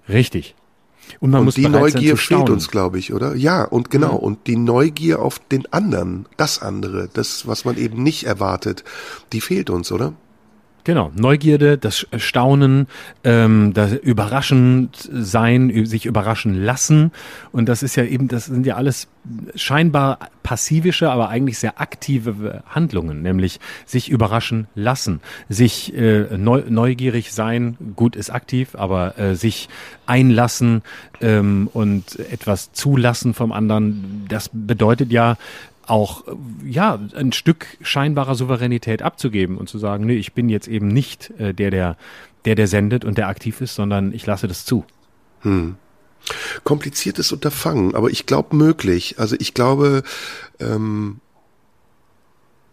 Richtig. 0.10 0.56
Und, 1.20 1.32
man 1.32 1.40
und 1.40 1.46
muss 1.46 1.56
die 1.56 1.68
Neugier 1.68 2.18
fehlt 2.18 2.50
uns, 2.50 2.70
glaube 2.70 2.98
ich, 2.98 3.14
oder? 3.14 3.36
Ja, 3.36 3.64
und 3.64 3.90
genau. 3.90 4.14
Mhm. 4.14 4.20
Und 4.20 4.48
die 4.48 4.56
Neugier 4.56 5.22
auf 5.22 5.40
den 5.40 5.72
anderen, 5.72 6.28
das 6.38 6.62
andere, 6.62 7.10
das, 7.14 7.48
was 7.48 7.66
man 7.66 7.78
eben 7.78 8.02
nicht 8.02 8.24
erwartet, 8.24 8.84
die 9.32 9.42
fehlt 9.42 9.70
uns, 9.70 9.92
oder? 9.92 10.14
Genau, 10.86 11.12
Neugierde, 11.16 11.78
das 11.78 12.06
Staunen, 12.18 12.88
ähm, 13.24 13.74
das 13.74 13.94
Überraschend 13.94 15.10
sein, 15.14 15.86
sich 15.86 16.06
überraschen 16.06 16.62
lassen. 16.62 17.12
Und 17.54 17.70
das 17.70 17.84
ist 17.84 17.96
ja 17.96 18.04
eben, 18.04 18.28
das 18.28 18.46
sind 18.46 18.66
ja 18.66 18.76
alles 18.76 19.08
scheinbar 19.56 20.20
passivische, 20.44 21.10
aber 21.10 21.30
eigentlich 21.30 21.58
sehr 21.58 21.80
aktive 21.80 22.64
Handlungen, 22.68 23.22
nämlich 23.22 23.62
sich 23.86 24.10
überraschen 24.10 24.68
lassen, 24.76 25.22
sich 25.48 25.96
äh, 25.96 26.38
neu, 26.38 26.64
neugierig 26.68 27.32
sein, 27.32 27.78
gut 27.96 28.18
ist 28.18 28.30
aktiv, 28.30 28.76
aber 28.76 29.18
äh, 29.18 29.36
sich 29.36 29.70
einlassen 30.06 30.82
ähm, 31.22 31.70
und 31.72 32.20
etwas 32.20 32.74
zulassen 32.74 33.34
vom 33.34 33.54
anderen, 33.54 34.26
das 34.28 34.50
bedeutet 34.52 35.14
ja 35.14 35.38
auch 35.88 36.24
ja 36.66 37.00
ein 37.16 37.32
Stück 37.34 37.78
scheinbarer 37.82 38.36
Souveränität 38.36 39.02
abzugeben 39.02 39.58
und 39.58 39.70
zu 39.70 39.78
sagen, 39.78 40.06
nee, 40.06 40.16
ich 40.16 40.34
bin 40.34 40.50
jetzt 40.50 40.68
eben 40.68 40.88
nicht 40.88 41.32
äh, 41.40 41.54
der, 41.54 41.72
der, 41.72 41.98
der, 42.46 42.56
der 42.56 42.68
sendet 42.68 43.06
und 43.06 43.18
der 43.18 43.28
aktiv 43.28 43.62
ist, 43.62 43.76
sondern 43.76 44.14
ich 44.14 44.26
lasse 44.26 44.48
das 44.48 44.66
zu. 44.66 44.86
Hm. 45.42 45.76
Kompliziertes 46.64 47.32
Unterfangen, 47.34 47.96
aber 47.96 48.10
ich 48.10 48.26
glaube 48.26 48.56
möglich. 48.56 49.20
Also 49.20 49.36
ich 49.40 49.54
glaube, 49.54 50.04
ähm, 50.60 51.20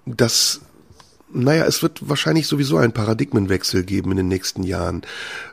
dass 0.07 0.61
naja, 1.33 1.65
es 1.65 1.83
wird 1.83 2.09
wahrscheinlich 2.09 2.47
sowieso 2.47 2.77
einen 2.77 2.93
Paradigmenwechsel 2.93 3.85
geben 3.85 4.13
in 4.13 4.17
den 4.19 4.29
nächsten 4.29 4.63
Jahren. 4.63 5.03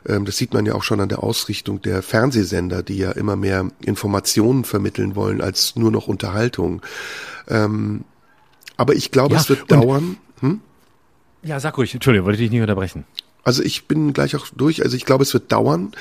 Ähm, 0.06 0.24
das 0.24 0.36
sieht 0.36 0.54
man 0.54 0.66
ja 0.66 0.74
auch 0.74 0.82
schon 0.82 1.00
an 1.00 1.08
der 1.08 1.22
Ausrichtung 1.22 1.82
der 1.82 2.02
Fernsehsender, 2.02 2.82
die 2.82 2.98
ja 2.98 3.12
immer 3.12 3.36
mehr 3.36 3.68
Informationen 3.84 4.64
vermitteln 4.64 5.16
wollen 5.16 5.40
als 5.40 5.76
nur 5.76 5.90
noch 5.90 6.08
Unterhaltung. 6.08 6.82
Ähm, 7.48 8.04
aber 8.76 8.94
ich 8.94 9.10
glaube, 9.10 9.34
ja, 9.34 9.40
es 9.40 9.48
wird 9.48 9.70
dauern. 9.70 10.16
Hm? 10.40 10.60
Ja, 11.42 11.60
sag 11.60 11.78
ruhig, 11.78 11.92
Entschuldigung, 11.94 12.26
wollte 12.26 12.36
ich 12.36 12.46
dich 12.46 12.52
nicht 12.52 12.62
unterbrechen. 12.62 13.04
Also 13.44 13.62
ich 13.62 13.86
bin 13.86 14.12
gleich 14.12 14.36
auch 14.36 14.46
durch. 14.54 14.82
Also 14.82 14.96
ich 14.96 15.04
glaube, 15.04 15.22
es 15.22 15.32
wird 15.32 15.50
dauern 15.52 15.92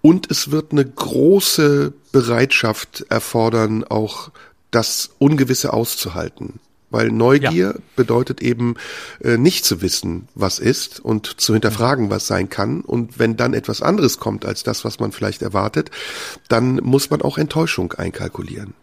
und 0.00 0.30
es 0.30 0.50
wird 0.50 0.72
eine 0.72 0.84
große 0.84 1.92
Bereitschaft 2.12 3.04
erfordern, 3.08 3.84
auch 3.84 4.30
das 4.70 5.10
Ungewisse 5.18 5.72
auszuhalten. 5.72 6.60
Weil 6.90 7.10
Neugier 7.10 7.74
ja. 7.74 7.80
bedeutet 7.96 8.40
eben 8.40 8.76
äh, 9.22 9.36
nicht 9.36 9.64
zu 9.64 9.82
wissen, 9.82 10.28
was 10.34 10.58
ist 10.58 11.00
und 11.00 11.40
zu 11.40 11.52
hinterfragen, 11.52 12.10
was 12.10 12.26
sein 12.26 12.48
kann. 12.48 12.80
Und 12.80 13.18
wenn 13.18 13.36
dann 13.36 13.54
etwas 13.54 13.82
anderes 13.82 14.18
kommt 14.18 14.46
als 14.46 14.62
das, 14.62 14.84
was 14.84 14.98
man 14.98 15.12
vielleicht 15.12 15.42
erwartet, 15.42 15.90
dann 16.48 16.76
muss 16.76 17.10
man 17.10 17.20
auch 17.22 17.36
Enttäuschung 17.36 17.92
einkalkulieren. 17.92 18.74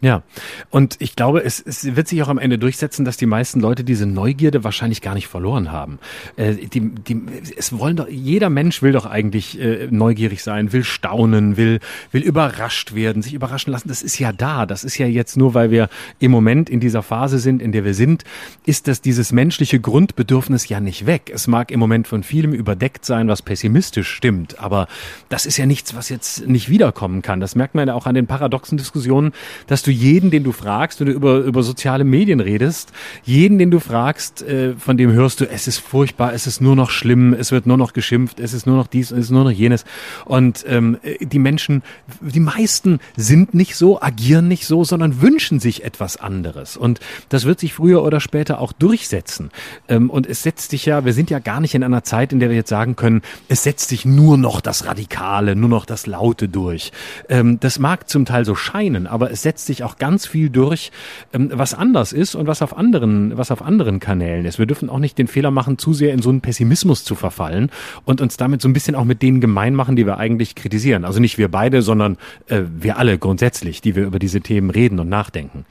Ja, 0.00 0.22
und 0.70 0.94
ich 1.00 1.16
glaube, 1.16 1.42
es, 1.42 1.60
es 1.60 1.96
wird 1.96 2.06
sich 2.06 2.22
auch 2.22 2.28
am 2.28 2.38
Ende 2.38 2.56
durchsetzen, 2.56 3.04
dass 3.04 3.16
die 3.16 3.26
meisten 3.26 3.58
Leute 3.58 3.82
diese 3.82 4.06
Neugierde 4.06 4.62
wahrscheinlich 4.62 5.02
gar 5.02 5.14
nicht 5.14 5.26
verloren 5.26 5.72
haben. 5.72 5.98
Äh, 6.36 6.54
die, 6.54 6.90
die, 6.90 7.20
es 7.56 7.76
wollen 7.76 7.96
doch, 7.96 8.06
jeder 8.08 8.48
Mensch 8.48 8.80
will 8.80 8.92
doch 8.92 9.06
eigentlich 9.06 9.60
äh, 9.60 9.88
neugierig 9.90 10.44
sein, 10.44 10.72
will 10.72 10.84
staunen, 10.84 11.56
will, 11.56 11.80
will 12.12 12.22
überrascht 12.22 12.94
werden, 12.94 13.22
sich 13.22 13.34
überraschen 13.34 13.72
lassen. 13.72 13.88
Das 13.88 14.02
ist 14.02 14.20
ja 14.20 14.30
da. 14.30 14.66
Das 14.66 14.84
ist 14.84 14.98
ja 14.98 15.06
jetzt 15.06 15.36
nur, 15.36 15.54
weil 15.54 15.72
wir 15.72 15.88
im 16.20 16.30
Moment 16.30 16.70
in 16.70 16.78
dieser 16.78 17.02
Phase 17.02 17.40
sind, 17.40 17.60
in 17.60 17.72
der 17.72 17.84
wir 17.84 17.94
sind, 17.94 18.22
ist 18.66 18.86
das 18.86 19.00
dieses 19.00 19.32
menschliche 19.32 19.80
Grundbedürfnis 19.80 20.68
ja 20.68 20.78
nicht 20.78 21.06
weg. 21.06 21.32
Es 21.34 21.48
mag 21.48 21.72
im 21.72 21.80
Moment 21.80 22.06
von 22.06 22.22
vielem 22.22 22.52
überdeckt 22.52 23.04
sein, 23.04 23.26
was 23.26 23.42
pessimistisch 23.42 24.08
stimmt, 24.08 24.60
aber 24.60 24.86
das 25.28 25.44
ist 25.44 25.56
ja 25.56 25.66
nichts, 25.66 25.96
was 25.96 26.08
jetzt 26.08 26.46
nicht 26.46 26.68
wiederkommen 26.68 27.20
kann. 27.20 27.40
Das 27.40 27.56
merkt 27.56 27.74
man 27.74 27.88
ja 27.88 27.94
auch 27.94 28.06
an 28.06 28.14
den 28.14 28.28
paradoxen 28.28 28.78
Diskussionen, 28.78 29.32
dass 29.66 29.87
du 29.88 29.92
jeden, 29.92 30.30
den 30.30 30.44
du 30.44 30.52
fragst, 30.52 31.00
wenn 31.00 31.06
du 31.06 31.12
über, 31.12 31.38
über 31.38 31.62
soziale 31.62 32.04
Medien 32.04 32.40
redest, 32.40 32.92
jeden, 33.24 33.58
den 33.58 33.70
du 33.70 33.80
fragst, 33.80 34.42
äh, 34.42 34.74
von 34.74 34.96
dem 34.96 35.10
hörst 35.12 35.40
du, 35.40 35.48
es 35.48 35.66
ist 35.66 35.78
furchtbar, 35.78 36.34
es 36.34 36.46
ist 36.46 36.60
nur 36.60 36.76
noch 36.76 36.90
schlimm, 36.90 37.32
es 37.32 37.50
wird 37.50 37.66
nur 37.66 37.76
noch 37.76 37.92
geschimpft, 37.92 38.38
es 38.38 38.52
ist 38.52 38.66
nur 38.66 38.76
noch 38.76 38.86
dies, 38.86 39.10
es 39.10 39.18
ist 39.18 39.30
nur 39.30 39.44
noch 39.44 39.50
jenes. 39.50 39.84
Und 40.26 40.64
ähm, 40.68 40.98
die 41.20 41.38
Menschen, 41.38 41.82
die 42.20 42.40
meisten 42.40 43.00
sind 43.16 43.54
nicht 43.54 43.74
so, 43.76 44.00
agieren 44.00 44.48
nicht 44.48 44.66
so, 44.66 44.84
sondern 44.84 45.22
wünschen 45.22 45.60
sich 45.60 45.84
etwas 45.84 46.16
anderes. 46.16 46.76
Und 46.76 47.00
das 47.30 47.44
wird 47.44 47.60
sich 47.60 47.74
früher 47.74 48.02
oder 48.02 48.20
später 48.20 48.60
auch 48.60 48.72
durchsetzen. 48.72 49.50
Ähm, 49.88 50.10
und 50.10 50.26
es 50.26 50.42
setzt 50.42 50.70
sich 50.70 50.84
ja, 50.86 51.04
wir 51.04 51.12
sind 51.12 51.30
ja 51.30 51.38
gar 51.38 51.60
nicht 51.60 51.74
in 51.74 51.82
einer 51.82 52.04
Zeit, 52.04 52.32
in 52.32 52.40
der 52.40 52.50
wir 52.50 52.56
jetzt 52.56 52.68
sagen 52.68 52.96
können, 52.96 53.22
es 53.48 53.62
setzt 53.62 53.88
sich 53.88 54.04
nur 54.04 54.36
noch 54.36 54.60
das 54.60 54.84
Radikale, 54.84 55.56
nur 55.56 55.68
noch 55.68 55.86
das 55.86 56.06
Laute 56.06 56.48
durch. 56.48 56.92
Ähm, 57.28 57.58
das 57.60 57.78
mag 57.78 58.08
zum 58.08 58.24
Teil 58.24 58.44
so 58.44 58.54
scheinen, 58.54 59.06
aber 59.06 59.30
es 59.30 59.42
setzt 59.42 59.66
sich 59.66 59.77
sich 59.78 59.84
auch 59.84 59.96
ganz 59.96 60.26
viel 60.26 60.50
durch, 60.50 60.90
ähm, 61.32 61.50
was 61.52 61.74
anders 61.74 62.12
ist 62.12 62.34
und 62.34 62.46
was 62.46 62.62
auf 62.62 62.76
anderen, 62.76 63.36
was 63.36 63.50
auf 63.50 63.62
anderen 63.62 64.00
Kanälen 64.00 64.44
ist. 64.44 64.58
Wir 64.58 64.66
dürfen 64.66 64.90
auch 64.90 64.98
nicht 64.98 65.16
den 65.18 65.28
Fehler 65.28 65.50
machen, 65.50 65.78
zu 65.78 65.94
sehr 65.94 66.12
in 66.12 66.20
so 66.20 66.30
einen 66.30 66.40
Pessimismus 66.40 67.04
zu 67.04 67.14
verfallen 67.14 67.70
und 68.04 68.20
uns 68.20 68.36
damit 68.36 68.60
so 68.60 68.68
ein 68.68 68.72
bisschen 68.72 68.94
auch 68.94 69.04
mit 69.04 69.22
denen 69.22 69.40
gemein 69.40 69.74
machen, 69.74 69.96
die 69.96 70.06
wir 70.06 70.18
eigentlich 70.18 70.54
kritisieren. 70.54 71.04
Also 71.04 71.20
nicht 71.20 71.38
wir 71.38 71.48
beide, 71.48 71.82
sondern 71.82 72.18
äh, 72.48 72.62
wir 72.68 72.98
alle 72.98 73.18
grundsätzlich, 73.18 73.80
die 73.80 73.96
wir 73.96 74.04
über 74.04 74.18
diese 74.18 74.40
Themen 74.40 74.70
reden 74.70 74.98
und 74.98 75.08
nachdenken. 75.08 75.64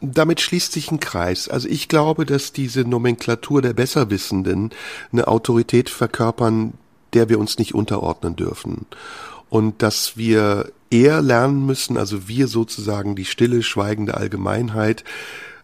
Damit 0.00 0.40
schließt 0.40 0.72
sich 0.72 0.90
ein 0.90 1.00
Kreis. 1.00 1.48
Also 1.48 1.68
ich 1.68 1.88
glaube, 1.88 2.26
dass 2.26 2.52
diese 2.52 2.82
Nomenklatur 2.82 3.62
der 3.62 3.72
Besserwissenden 3.72 4.70
eine 5.10 5.26
Autorität 5.26 5.88
verkörpern, 5.88 6.74
der 7.14 7.28
wir 7.28 7.38
uns 7.38 7.58
nicht 7.58 7.74
unterordnen 7.74 8.36
dürfen. 8.36 8.86
Und 9.48 9.82
dass 9.82 10.16
wir 10.16 10.70
eher 10.90 11.22
lernen 11.22 11.66
müssen, 11.66 11.96
also 11.96 12.28
wir 12.28 12.48
sozusagen 12.48 13.16
die 13.16 13.24
stille, 13.24 13.62
schweigende 13.62 14.16
Allgemeinheit, 14.16 15.04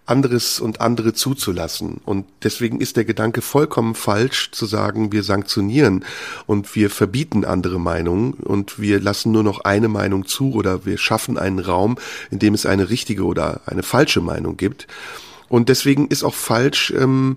anderes 0.04 0.58
und 0.58 0.80
andere 0.80 1.14
zuzulassen. 1.14 2.00
Und 2.04 2.26
deswegen 2.42 2.80
ist 2.80 2.96
der 2.96 3.04
Gedanke 3.04 3.40
vollkommen 3.40 3.94
falsch 3.94 4.50
zu 4.50 4.66
sagen, 4.66 5.12
wir 5.12 5.22
sanktionieren 5.22 6.04
und 6.46 6.74
wir 6.74 6.90
verbieten 6.90 7.44
andere 7.44 7.78
Meinungen 7.78 8.32
und 8.34 8.80
wir 8.80 9.00
lassen 9.00 9.32
nur 9.32 9.44
noch 9.44 9.60
eine 9.60 9.88
Meinung 9.88 10.26
zu 10.26 10.54
oder 10.54 10.84
wir 10.84 10.98
schaffen 10.98 11.38
einen 11.38 11.60
Raum, 11.60 11.96
in 12.30 12.40
dem 12.40 12.54
es 12.54 12.66
eine 12.66 12.90
richtige 12.90 13.24
oder 13.24 13.60
eine 13.66 13.82
falsche 13.82 14.20
Meinung 14.20 14.56
gibt. 14.56 14.88
Und 15.48 15.68
deswegen 15.68 16.08
ist 16.08 16.24
auch 16.24 16.34
falsch, 16.34 16.92
ähm, 16.96 17.36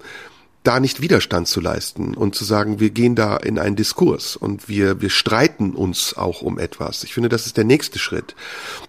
da 0.68 0.80
nicht 0.80 1.02
Widerstand 1.02 1.48
zu 1.48 1.62
leisten 1.62 2.16
und 2.16 2.36
zu 2.36 2.44
sagen, 2.44 2.80
wir 2.80 2.90
gehen 2.90 3.16
da 3.16 3.38
in 3.38 3.60
einen 3.60 3.76
Diskurs 3.76 4.36
und 4.36 4.68
wir, 4.68 5.02
wir 5.02 5.10
streiten 5.10 5.72
uns 5.72 6.18
auch 6.18 6.42
um 6.42 6.58
etwas. 6.58 7.04
Ich 7.04 7.14
finde, 7.14 7.30
das 7.30 7.46
ist 7.46 7.58
der 7.58 7.64
nächste 7.64 8.00
Schritt, 8.00 8.36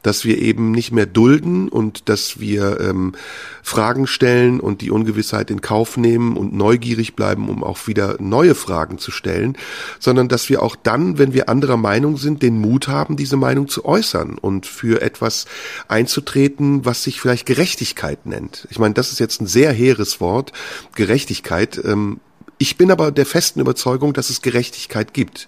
dass 0.02 0.24
wir 0.24 0.38
eben 0.38 0.70
nicht 0.70 0.90
mehr 0.92 1.06
dulden 1.06 1.68
und 1.68 2.08
dass 2.08 2.40
wir 2.40 2.80
ähm, 2.80 3.14
Fragen 3.62 4.06
stellen 4.06 4.58
und 4.60 4.80
die 4.80 4.90
Ungewissheit 4.90 5.50
in 5.50 5.60
Kauf 5.60 5.96
nehmen 5.96 6.36
und 6.36 6.54
neugierig 6.54 7.14
bleiben, 7.14 7.48
um 7.48 7.62
auch 7.62 7.86
wieder 7.86 8.16
neue 8.20 8.54
Fragen 8.54 8.98
zu 8.98 9.10
stellen, 9.10 9.58
sondern 9.98 10.28
dass 10.28 10.48
wir 10.48 10.62
auch 10.62 10.76
dann, 10.76 11.18
wenn 11.18 11.34
wir 11.34 11.48
anderer 11.48 11.76
Meinung 11.76 12.16
sind, 12.16 12.42
den 12.42 12.58
Mut 12.58 12.88
haben, 12.88 13.16
diese 13.16 13.36
Meinung 13.36 13.68
zu 13.68 13.84
äußern 13.84 14.38
und 14.38 14.66
für 14.66 15.02
etwas 15.02 15.44
einzutreten, 15.88 16.84
was 16.84 17.02
sich 17.02 17.20
vielleicht 17.20 17.44
Gerechtigkeit 17.44 18.24
nennt. 18.24 18.66
Ich 18.70 18.78
meine, 18.78 18.94
das 18.94 19.12
ist 19.12 19.18
jetzt 19.18 19.42
ein 19.42 19.46
sehr 19.46 19.72
hehres 19.72 20.20
Wort, 20.20 20.52
Gerechtigkeit 20.94 21.65
Gerechtigkeit. 21.66 21.84
Ähm, 21.84 22.20
ich 22.58 22.78
bin 22.78 22.90
aber 22.90 23.12
der 23.12 23.26
festen 23.26 23.60
Überzeugung, 23.60 24.14
dass 24.14 24.30
es 24.30 24.40
Gerechtigkeit 24.40 25.12
gibt. 25.12 25.46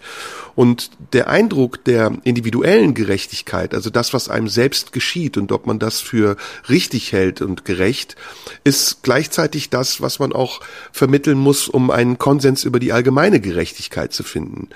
Und 0.55 0.91
der 1.15 1.31
Eindruck 1.31 1.83
der 1.85 2.13
individuellen 2.25 2.93
Gerechtigkeit, 2.93 3.73
also 3.73 3.89
das, 3.89 4.13
was 4.13 4.29
einem 4.29 4.49
selbst 4.49 4.93
geschieht 4.93 5.39
und 5.39 5.51
ob 5.51 5.67
man 5.67 5.79
das 5.79 6.01
für 6.01 6.37
richtig 6.69 7.13
hält 7.13 7.41
und 7.41 7.65
gerecht, 7.65 8.17
ist 8.63 9.03
gleichzeitig 9.03 9.71
das, 9.71 10.03
was 10.03 10.19
man 10.19 10.35
auch 10.35 10.61
vermitteln 10.93 11.39
muss, 11.39 11.67
um 11.67 11.91
einen 11.91 12.19
Konsens 12.19 12.65
über 12.65 12.79
die 12.79 12.93
allgemeine 12.93 13.41
Gerechtigkeit 13.41 14.13
zu 14.13 14.23
finden. 14.23 14.69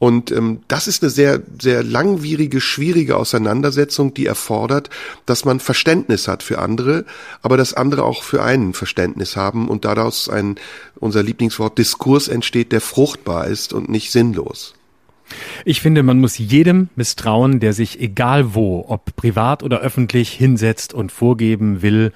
Und 0.00 0.32
ähm, 0.32 0.60
das 0.66 0.88
ist 0.88 1.02
eine 1.02 1.10
sehr, 1.10 1.42
sehr 1.60 1.84
langwierige, 1.84 2.62
schwierige 2.62 3.18
Auseinandersetzung, 3.18 4.14
die 4.14 4.24
erfordert, 4.24 4.88
dass 5.26 5.44
man 5.44 5.60
Verständnis 5.60 6.26
hat 6.26 6.42
für 6.42 6.58
andere, 6.58 7.04
aber 7.42 7.58
dass 7.58 7.74
andere 7.74 8.04
auch 8.04 8.22
für 8.22 8.42
einen 8.42 8.72
Verständnis 8.72 9.36
haben 9.36 9.68
und 9.68 9.84
daraus 9.84 10.30
ein, 10.30 10.56
unser 10.98 11.22
Lieblingswort, 11.22 11.76
Diskurs 11.76 12.28
entsteht, 12.28 12.72
der 12.72 12.80
fruchtbar 12.80 13.48
ist 13.48 13.74
und 13.74 13.90
nicht 13.90 14.10
sinnlos. 14.10 14.72
Ich 15.64 15.80
finde, 15.80 16.02
man 16.02 16.18
muss 16.18 16.38
jedem 16.38 16.88
misstrauen, 16.96 17.60
der 17.60 17.72
sich 17.72 18.00
egal 18.00 18.54
wo, 18.54 18.86
ob 18.88 19.14
privat 19.16 19.62
oder 19.62 19.80
öffentlich, 19.80 20.32
hinsetzt 20.32 20.94
und 20.94 21.12
vorgeben 21.12 21.82
will, 21.82 22.12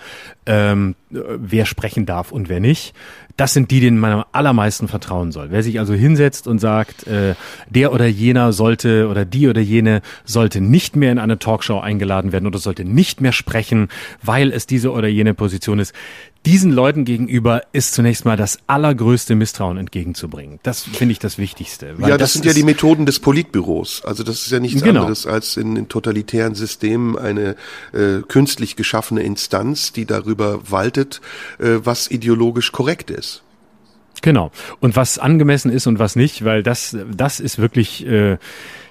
ähm, 0.47 0.95
wer 1.11 1.66
sprechen 1.66 2.07
darf 2.07 2.33
und 2.33 2.49
wer 2.49 2.61
nicht. 2.61 2.95
Das 3.37 3.53
sind 3.53 3.71
die, 3.73 3.81
denen 3.81 3.99
man 3.99 4.12
am 4.12 4.25
allermeisten 4.31 4.87
vertrauen 4.87 5.33
soll. 5.33 5.51
Wer 5.51 5.62
sich 5.65 5.81
also 5.81 5.93
hinsetzt 5.93 6.47
und 6.47 6.61
sagt, 6.61 7.07
äh, 7.09 7.35
der 7.69 7.93
oder 7.93 8.07
jener 8.07 8.53
sollte 8.53 9.09
oder 9.09 9.25
die 9.25 9.49
oder 9.49 9.61
jene 9.61 10.03
sollte 10.25 10.61
nicht 10.61 10.95
mehr 10.95 11.11
in 11.11 11.19
eine 11.19 11.39
Talkshow 11.39 11.81
eingeladen 11.81 12.31
werden 12.31 12.47
oder 12.47 12.59
sollte 12.61 12.85
nicht 12.85 13.21
mehr 13.21 13.33
sprechen, 13.33 13.89
weil 14.23 14.53
es 14.53 14.66
diese 14.66 14.93
oder 14.93 15.09
jene 15.09 15.35
Position 15.35 15.81
ist, 15.81 15.95
diesen 16.47 16.73
Leuten 16.73 17.07
gegenüber 17.07 17.62
ist 17.73 17.95
zunächst 17.95 18.27
mal 18.27 18.37
das 18.37 18.59
allergrößte 18.66 19.35
Misstrauen 19.35 19.79
entgegenzubringen. 19.79 20.61
Das 20.62 20.83
finde 20.83 21.12
ich 21.12 21.19
das 21.19 21.39
Wichtigste. 21.39 21.95
ja, 21.99 22.09
das, 22.09 22.19
das 22.19 22.33
sind 22.35 22.45
ja 22.45 22.53
die 22.53 22.65
Methoden 22.65 23.07
des 23.07 23.19
Politbüros. 23.19 24.03
Also 24.05 24.23
das 24.25 24.43
ist 24.43 24.53
ja 24.53 24.61
nichts 24.61 24.83
Genau. 24.83 25.01
anderes 25.01 25.27
als 25.27 25.57
in, 25.57 25.75
in 25.77 25.89
totalitären 25.89 26.55
Systemen 26.55 27.16
eine 27.16 27.57
äh, 27.95 28.21
künstlich 28.29 28.77
geschaffene 28.77 29.23
Instanz, 29.23 29.93
die 29.93 30.05
darüber 30.05 30.34
waltet, 30.39 31.20
äh, 31.59 31.78
was 31.85 32.11
ideologisch 32.11 32.73
korrekt 32.73 33.11
ist. 33.11 33.43
Genau. 34.23 34.51
Und 34.81 34.97
was 34.97 35.19
angemessen 35.19 35.70
ist 35.70 35.86
und 35.86 35.98
was 35.98 36.16
nicht, 36.16 36.44
weil 36.47 36.62
das, 36.62 36.97
das 37.15 37.40
ist 37.40 37.59
wirklich, 37.59 38.06
äh, 38.06 38.39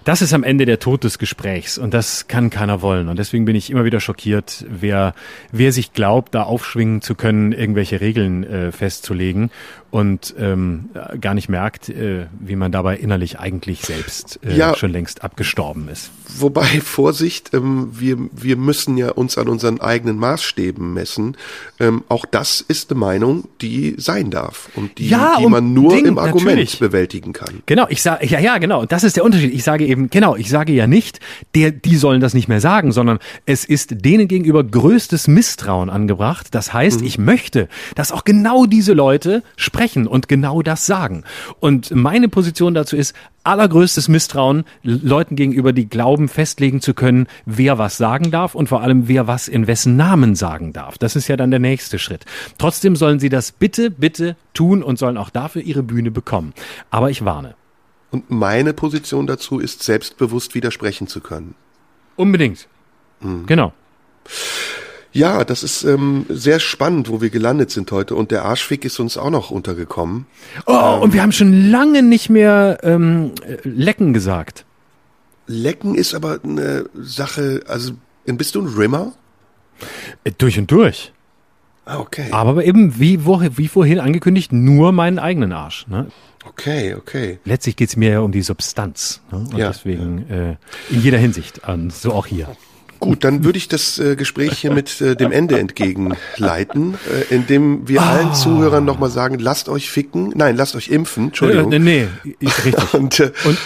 das 0.03 0.21
ist 0.21 0.33
am 0.33 0.43
Ende 0.43 0.65
der 0.65 0.79
Tod 0.79 1.03
des 1.03 1.17
Gesprächs 1.17 1.77
und 1.79 1.93
das 1.93 2.27
kann 2.27 2.51
keiner 2.51 2.83
wollen. 2.83 3.07
Und 3.07 3.17
deswegen 3.17 3.45
bin 3.45 3.55
ich 3.55 3.71
immer 3.71 3.83
wieder 3.83 3.99
schockiert, 3.99 4.65
wer, 4.69 5.15
wer 5.51 5.71
sich 5.71 5.93
glaubt, 5.93 6.35
da 6.35 6.43
aufschwingen 6.43 7.01
zu 7.01 7.15
können, 7.15 7.51
irgendwelche 7.51 7.99
Regeln 7.99 8.43
äh, 8.43 8.71
festzulegen 8.71 9.49
und 9.93 10.33
ähm, 10.39 10.89
gar 11.21 11.35
nicht 11.35 11.49
merkt, 11.49 11.87
äh, 11.87 12.25
wie 12.39 12.55
man 12.55 12.71
dabei 12.71 12.97
innerlich 12.97 13.37
eigentlich 13.39 13.81
selbst 13.81 14.39
äh, 14.43 14.57
Ja. 14.57 14.75
schon 14.75 14.91
längst 14.91 15.23
abgestorben 15.23 15.87
ist. 15.87 16.09
Wobei, 16.39 16.65
Vorsicht, 16.81 17.51
ähm, 17.53 17.89
wir, 17.93 18.17
wir 18.31 18.57
müssen 18.57 18.97
ja 18.97 19.11
uns 19.11 19.37
an 19.37 19.47
unseren 19.47 19.79
eigenen 19.81 20.17
Maßstäben 20.17 20.95
messen. 20.95 21.37
Ähm, 21.79 22.03
auch 22.09 22.25
das 22.25 22.59
ist 22.59 22.89
eine 22.89 22.99
Meinung, 23.01 23.43
die 23.61 23.93
sein 23.99 24.31
darf 24.31 24.69
und 24.73 24.97
die, 24.97 25.09
Ja, 25.09 25.35
die 25.39 25.45
man 25.45 25.73
nur 25.75 25.93
Ding, 25.95 26.07
im 26.07 26.17
Argument 26.17 26.45
natürlich. 26.47 26.79
bewältigen 26.79 27.31
kann. 27.33 27.61
Genau, 27.67 27.85
ich 27.87 28.01
sage, 28.01 28.25
ja, 28.25 28.39
ja, 28.39 28.57
genau. 28.57 28.81
Und 28.81 28.91
das 28.91 29.03
ist 29.03 29.15
der 29.15 29.23
Unterschied. 29.23 29.53
Ich 29.53 29.63
sage 29.63 29.85
eben, 29.85 30.09
genau, 30.09 30.35
ich 30.35 30.49
sage 30.49 30.73
ja 30.73 30.87
nicht, 30.87 31.19
der, 31.53 31.69
die 31.69 31.97
sollen 31.97 32.19
das 32.19 32.33
nicht 32.33 32.47
mehr 32.47 32.61
sagen, 32.61 32.91
sondern 32.91 33.19
es 33.45 33.63
ist 33.63 34.03
denen 34.03 34.27
gegenüber 34.27 34.63
größtes 34.63 35.27
Misstrauen 35.27 35.91
angebracht. 35.91 36.47
Das 36.55 36.73
heißt, 36.73 37.01
Mhm. 37.01 37.05
ich 37.05 37.17
möchte, 37.19 37.69
dass 37.93 38.11
auch 38.11 38.23
genau 38.23 38.65
diese 38.65 38.93
Leute 38.93 39.43
sprechen 39.55 39.82
und 40.07 40.27
genau 40.27 40.61
das 40.61 40.85
sagen. 40.85 41.23
Und 41.59 41.91
meine 41.91 42.29
Position 42.29 42.73
dazu 42.73 42.95
ist, 42.95 43.15
allergrößtes 43.43 44.07
Misstrauen 44.07 44.63
Leuten 44.83 45.35
gegenüber, 45.35 45.73
die 45.73 45.89
glauben, 45.89 46.29
festlegen 46.29 46.81
zu 46.81 46.93
können, 46.93 47.27
wer 47.45 47.77
was 47.77 47.97
sagen 47.97 48.31
darf 48.31 48.55
und 48.55 48.69
vor 48.69 48.81
allem, 48.81 49.07
wer 49.07 49.27
was 49.27 49.47
in 49.47 49.67
wessen 49.67 49.95
Namen 49.97 50.35
sagen 50.35 50.73
darf. 50.73 50.97
Das 50.97 51.15
ist 51.15 51.27
ja 51.27 51.35
dann 51.35 51.51
der 51.51 51.59
nächste 51.59 51.99
Schritt. 51.99 52.25
Trotzdem 52.57 52.95
sollen 52.95 53.19
sie 53.19 53.29
das 53.29 53.51
bitte, 53.51 53.91
bitte 53.91 54.35
tun 54.53 54.81
und 54.83 54.97
sollen 54.97 55.17
auch 55.17 55.29
dafür 55.29 55.61
ihre 55.61 55.83
Bühne 55.83 56.11
bekommen. 56.11 56.53
Aber 56.89 57.09
ich 57.09 57.25
warne. 57.25 57.55
Und 58.11 58.29
meine 58.29 58.73
Position 58.73 59.27
dazu 59.27 59.59
ist, 59.59 59.83
selbstbewusst 59.83 60.55
widersprechen 60.55 61.07
zu 61.07 61.19
können. 61.19 61.55
Unbedingt. 62.15 62.67
Mhm. 63.21 63.45
Genau. 63.47 63.73
Ja, 65.13 65.43
das 65.43 65.63
ist 65.63 65.83
ähm, 65.83 66.25
sehr 66.27 66.59
spannend, 66.59 67.09
wo 67.09 67.21
wir 67.21 67.29
gelandet 67.29 67.69
sind 67.71 67.91
heute. 67.91 68.15
Und 68.15 68.31
der 68.31 68.45
Arschfick 68.45 68.83
ist 68.83 68.99
uns 68.99 69.15
auch 69.17 69.29
noch 69.29 69.51
untergekommen. 69.51 70.25
Oh, 70.65 70.99
und 71.01 71.13
wir 71.13 71.21
haben 71.21 71.31
schon 71.31 71.69
lange 71.69 72.01
nicht 72.01 72.29
mehr 72.29 72.79
ähm, 72.83 73.31
äh, 73.47 73.57
lecken 73.63 74.13
gesagt. 74.13 74.65
Lecken 75.45 75.95
ist 75.95 76.15
aber 76.15 76.39
eine 76.43 76.85
Sache, 76.95 77.61
also 77.67 77.93
bist 78.25 78.55
du 78.55 78.61
ein 78.61 78.67
Rimmer? 78.67 79.13
Äh, 80.23 80.31
durch 80.37 80.57
und 80.57 80.71
durch. 80.71 81.13
Ah, 81.85 81.99
okay. 81.99 82.29
Aber 82.31 82.63
eben, 82.63 82.97
wie, 82.99 83.25
wo, 83.25 83.41
wie 83.41 83.67
vorhin 83.67 83.99
angekündigt, 83.99 84.53
nur 84.53 84.93
meinen 84.93 85.19
eigenen 85.19 85.51
Arsch. 85.51 85.85
Ne? 85.87 86.07
Okay, 86.45 86.95
okay. 86.95 87.39
Letztlich 87.45 87.75
geht's 87.75 87.95
mir 87.97 88.09
ja 88.11 88.19
um 88.21 88.31
die 88.31 88.41
Substanz. 88.41 89.21
Ne? 89.31 89.39
Und 89.39 89.57
Ja, 89.57 89.67
deswegen 89.67 90.29
Äh, 90.29 90.55
in 90.89 91.01
jeder 91.01 91.17
Hinsicht 91.17 91.65
an, 91.65 91.89
so 91.89 92.13
auch 92.13 92.25
hier. 92.25 92.47
Gut, 93.03 93.23
dann 93.23 93.43
würde 93.43 93.57
ich 93.57 93.67
das 93.67 93.99
äh, 93.99 94.15
Gespräch 94.15 94.57
hier 94.59 94.71
mit 94.71 94.99
äh, 95.01 95.15
dem 95.15 95.31
Ende 95.31 95.59
entgegenleiten, 95.59 96.95
äh, 96.95 97.33
indem 97.33 97.87
wir 97.87 98.01
Ah. 98.01 98.11
allen 98.11 98.33
Zuhörern 98.33 98.85
nochmal 98.85 99.09
sagen, 99.09 99.39
lasst 99.39 99.69
euch 99.69 99.89
ficken, 99.89 100.33
nein, 100.35 100.55
lasst 100.55 100.75
euch 100.75 100.89
impfen, 100.89 101.25
Entschuldigung. 101.27 101.71
Äh, 101.71 101.79
nee, 101.79 102.07
ist 102.39 102.65
richtig. 102.65 102.93
Und, 102.93 103.19
äh, 103.19 103.31
Und 103.45 103.57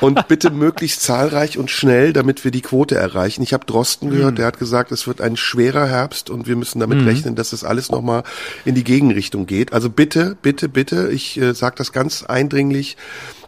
und 0.00 0.28
bitte 0.28 0.50
möglichst 0.50 1.02
zahlreich 1.02 1.58
und 1.58 1.70
schnell, 1.70 2.12
damit 2.12 2.44
wir 2.44 2.50
die 2.50 2.60
Quote 2.60 2.94
erreichen. 2.96 3.42
Ich 3.42 3.52
habe 3.52 3.64
Drosten 3.66 4.10
gehört, 4.10 4.38
der 4.38 4.46
hat 4.46 4.58
gesagt, 4.58 4.92
es 4.92 5.06
wird 5.06 5.20
ein 5.20 5.36
schwerer 5.36 5.86
Herbst 5.86 6.30
und 6.30 6.46
wir 6.46 6.56
müssen 6.56 6.80
damit 6.80 7.04
rechnen, 7.06 7.34
dass 7.34 7.52
es 7.52 7.64
alles 7.64 7.90
nochmal 7.90 8.22
in 8.64 8.74
die 8.74 8.84
Gegenrichtung 8.84 9.46
geht. 9.46 9.72
Also 9.72 9.90
bitte, 9.90 10.36
bitte, 10.42 10.68
bitte, 10.68 11.10
ich 11.12 11.40
äh, 11.40 11.54
sage 11.54 11.74
das 11.78 11.92
ganz 11.92 12.22
eindringlich, 12.22 12.96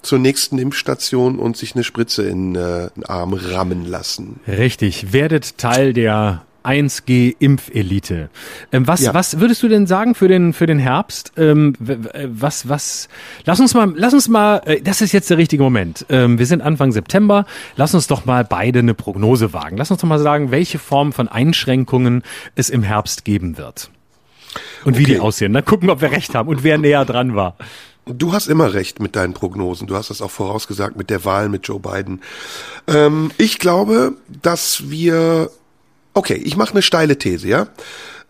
zur 0.02 0.18
nächsten 0.18 0.58
Impfstation 0.58 1.38
und 1.38 1.56
sich 1.56 1.74
eine 1.74 1.84
Spritze 1.84 2.22
in 2.28 2.54
äh, 2.54 2.88
den 2.96 3.04
Arm 3.06 3.32
rammen 3.34 3.86
lassen. 3.86 4.40
richtig, 4.48 5.12
werdet 5.12 5.58
Teil 5.58 5.92
der 5.92 6.42
1G-Impfelite. 6.64 8.28
Ähm, 8.72 8.86
was, 8.86 9.00
Ja. 9.00 9.14
was 9.14 9.40
würdest 9.40 9.62
du 9.62 9.68
denn 9.68 9.86
sagen 9.86 10.14
für 10.14 10.28
den, 10.28 10.52
für 10.52 10.66
den 10.66 10.78
Herbst? 10.78 11.32
Ähm, 11.36 11.74
was, 11.78 12.68
was, 12.68 13.08
lass 13.44 13.60
uns 13.60 13.74
mal, 13.74 13.92
lass 13.96 14.14
uns 14.14 14.28
mal, 14.28 14.62
äh, 14.66 14.80
das 14.80 15.00
ist 15.00 15.12
jetzt 15.12 15.30
der 15.30 15.38
richtige 15.38 15.62
Moment. 15.62 16.06
Ähm, 16.08 16.38
wir 16.38 16.46
sind 16.46 16.62
Anfang 16.62 16.92
September. 16.92 17.46
Lass 17.76 17.94
uns 17.94 18.06
doch 18.06 18.24
mal 18.24 18.44
beide 18.44 18.80
eine 18.80 18.94
Prognose 18.94 19.52
wagen. 19.52 19.76
Lass 19.76 19.90
uns 19.90 20.00
doch 20.00 20.08
mal 20.08 20.18
sagen, 20.18 20.50
welche 20.50 20.78
Form 20.78 21.12
von 21.12 21.28
Einschränkungen 21.28 22.22
es 22.54 22.70
im 22.70 22.82
Herbst 22.82 23.24
geben 23.24 23.58
wird. 23.58 23.90
Und 24.84 24.98
wie 24.98 25.02
Okay. 25.04 25.14
die 25.14 25.20
aussehen. 25.20 25.52
Dann 25.52 25.64
gucken, 25.64 25.90
ob 25.90 26.00
wir 26.00 26.10
recht 26.10 26.34
haben 26.34 26.48
und 26.48 26.62
wer 26.64 26.76
näher 26.78 27.04
dran 27.04 27.34
war. 27.34 27.56
Du 28.06 28.32
hast 28.32 28.48
immer 28.48 28.74
recht 28.74 29.00
mit 29.00 29.14
deinen 29.14 29.32
Prognosen. 29.32 29.86
Du 29.86 29.94
hast 29.94 30.10
das 30.10 30.22
auch 30.22 30.30
vorausgesagt 30.30 30.96
mit 30.96 31.08
der 31.08 31.24
Wahl 31.24 31.48
mit 31.48 31.68
Joe 31.68 31.78
Biden. 31.78 32.20
Ähm, 32.88 33.30
ich 33.38 33.58
glaube, 33.58 34.14
dass 34.28 34.90
wir. 34.90 35.50
Okay, 36.14 36.34
ich 36.34 36.56
mache 36.56 36.72
eine 36.72 36.82
steile 36.82 37.16
These, 37.16 37.48
ja. 37.48 37.68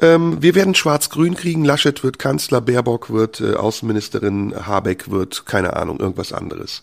Ähm, 0.03 0.43
wir 0.43 0.57
werden 0.57 0.75
Schwarz-Grün 0.75 1.37
kriegen. 1.37 1.65
Laschet 1.65 2.03
wird 2.03 2.19
Kanzler, 2.19 2.61
Baerbock 2.61 3.11
wird 3.11 3.41
äh, 3.41 3.55
Außenministerin, 3.55 4.53
Habeck 4.67 5.11
wird 5.13 5.47
keine 5.47 5.77
Ahnung 5.77 6.01
irgendwas 6.01 6.33
anderes. 6.33 6.83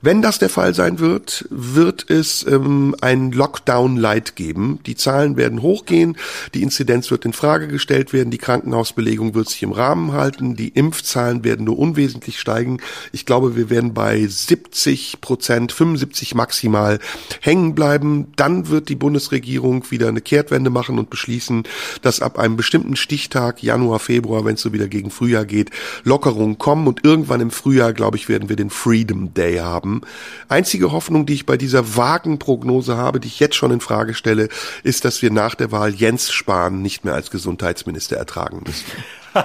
Wenn 0.00 0.22
das 0.22 0.38
der 0.38 0.48
Fall 0.48 0.74
sein 0.74 0.98
wird, 0.98 1.44
wird 1.50 2.08
es 2.08 2.46
ähm, 2.46 2.96
ein 3.02 3.32
Lockdown-Light 3.32 4.34
geben. 4.34 4.80
Die 4.86 4.96
Zahlen 4.96 5.36
werden 5.36 5.60
hochgehen, 5.60 6.16
die 6.54 6.62
Inzidenz 6.62 7.10
wird 7.10 7.26
in 7.26 7.34
Frage 7.34 7.68
gestellt 7.68 8.14
werden, 8.14 8.30
die 8.30 8.38
Krankenhausbelegung 8.38 9.34
wird 9.34 9.50
sich 9.50 9.62
im 9.62 9.72
Rahmen 9.72 10.12
halten, 10.12 10.56
die 10.56 10.68
Impfzahlen 10.68 11.44
werden 11.44 11.66
nur 11.66 11.78
unwesentlich 11.78 12.40
steigen. 12.40 12.78
Ich 13.12 13.26
glaube, 13.26 13.56
wir 13.56 13.68
werden 13.68 13.92
bei 13.92 14.26
70 14.26 15.20
Prozent, 15.20 15.72
75 15.72 16.34
maximal 16.34 16.98
hängen 17.42 17.74
bleiben. 17.74 18.32
Dann 18.36 18.68
wird 18.68 18.88
die 18.88 18.96
Bundesregierung 18.96 19.90
wieder 19.90 20.08
eine 20.08 20.22
Kehrtwende 20.22 20.70
machen 20.70 20.98
und 20.98 21.10
beschließen, 21.10 21.64
dass 22.00 22.22
ab 22.22 22.37
einem 22.38 22.56
bestimmten 22.56 22.96
Stichtag, 22.96 23.62
Januar, 23.62 23.98
Februar, 23.98 24.44
wenn 24.44 24.54
es 24.54 24.60
so 24.60 24.72
wieder 24.72 24.88
gegen 24.88 25.10
Frühjahr 25.10 25.44
geht, 25.44 25.70
Lockerungen 26.04 26.58
kommen 26.58 26.86
und 26.86 27.04
irgendwann 27.04 27.40
im 27.40 27.50
Frühjahr, 27.50 27.92
glaube 27.92 28.16
ich, 28.16 28.28
werden 28.28 28.48
wir 28.48 28.56
den 28.56 28.70
Freedom 28.70 29.34
Day 29.34 29.58
haben. 29.58 30.02
Einzige 30.48 30.92
Hoffnung, 30.92 31.26
die 31.26 31.34
ich 31.34 31.46
bei 31.46 31.56
dieser 31.56 31.96
vagen 31.96 32.38
Prognose 32.38 32.96
habe, 32.96 33.20
die 33.20 33.28
ich 33.28 33.40
jetzt 33.40 33.56
schon 33.56 33.70
in 33.70 33.80
Frage 33.80 34.14
stelle, 34.14 34.48
ist, 34.82 35.04
dass 35.04 35.22
wir 35.22 35.30
nach 35.30 35.54
der 35.54 35.72
Wahl 35.72 35.94
Jens 35.94 36.30
Spahn 36.32 36.82
nicht 36.82 37.04
mehr 37.04 37.14
als 37.14 37.30
Gesundheitsminister 37.30 38.16
ertragen 38.16 38.62
müssen. 38.64 38.86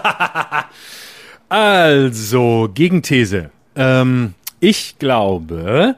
Also, 1.49 2.67
Gegenthese. 2.73 3.51
Ähm, 3.75 4.33
ich 4.59 4.97
glaube, 4.97 5.95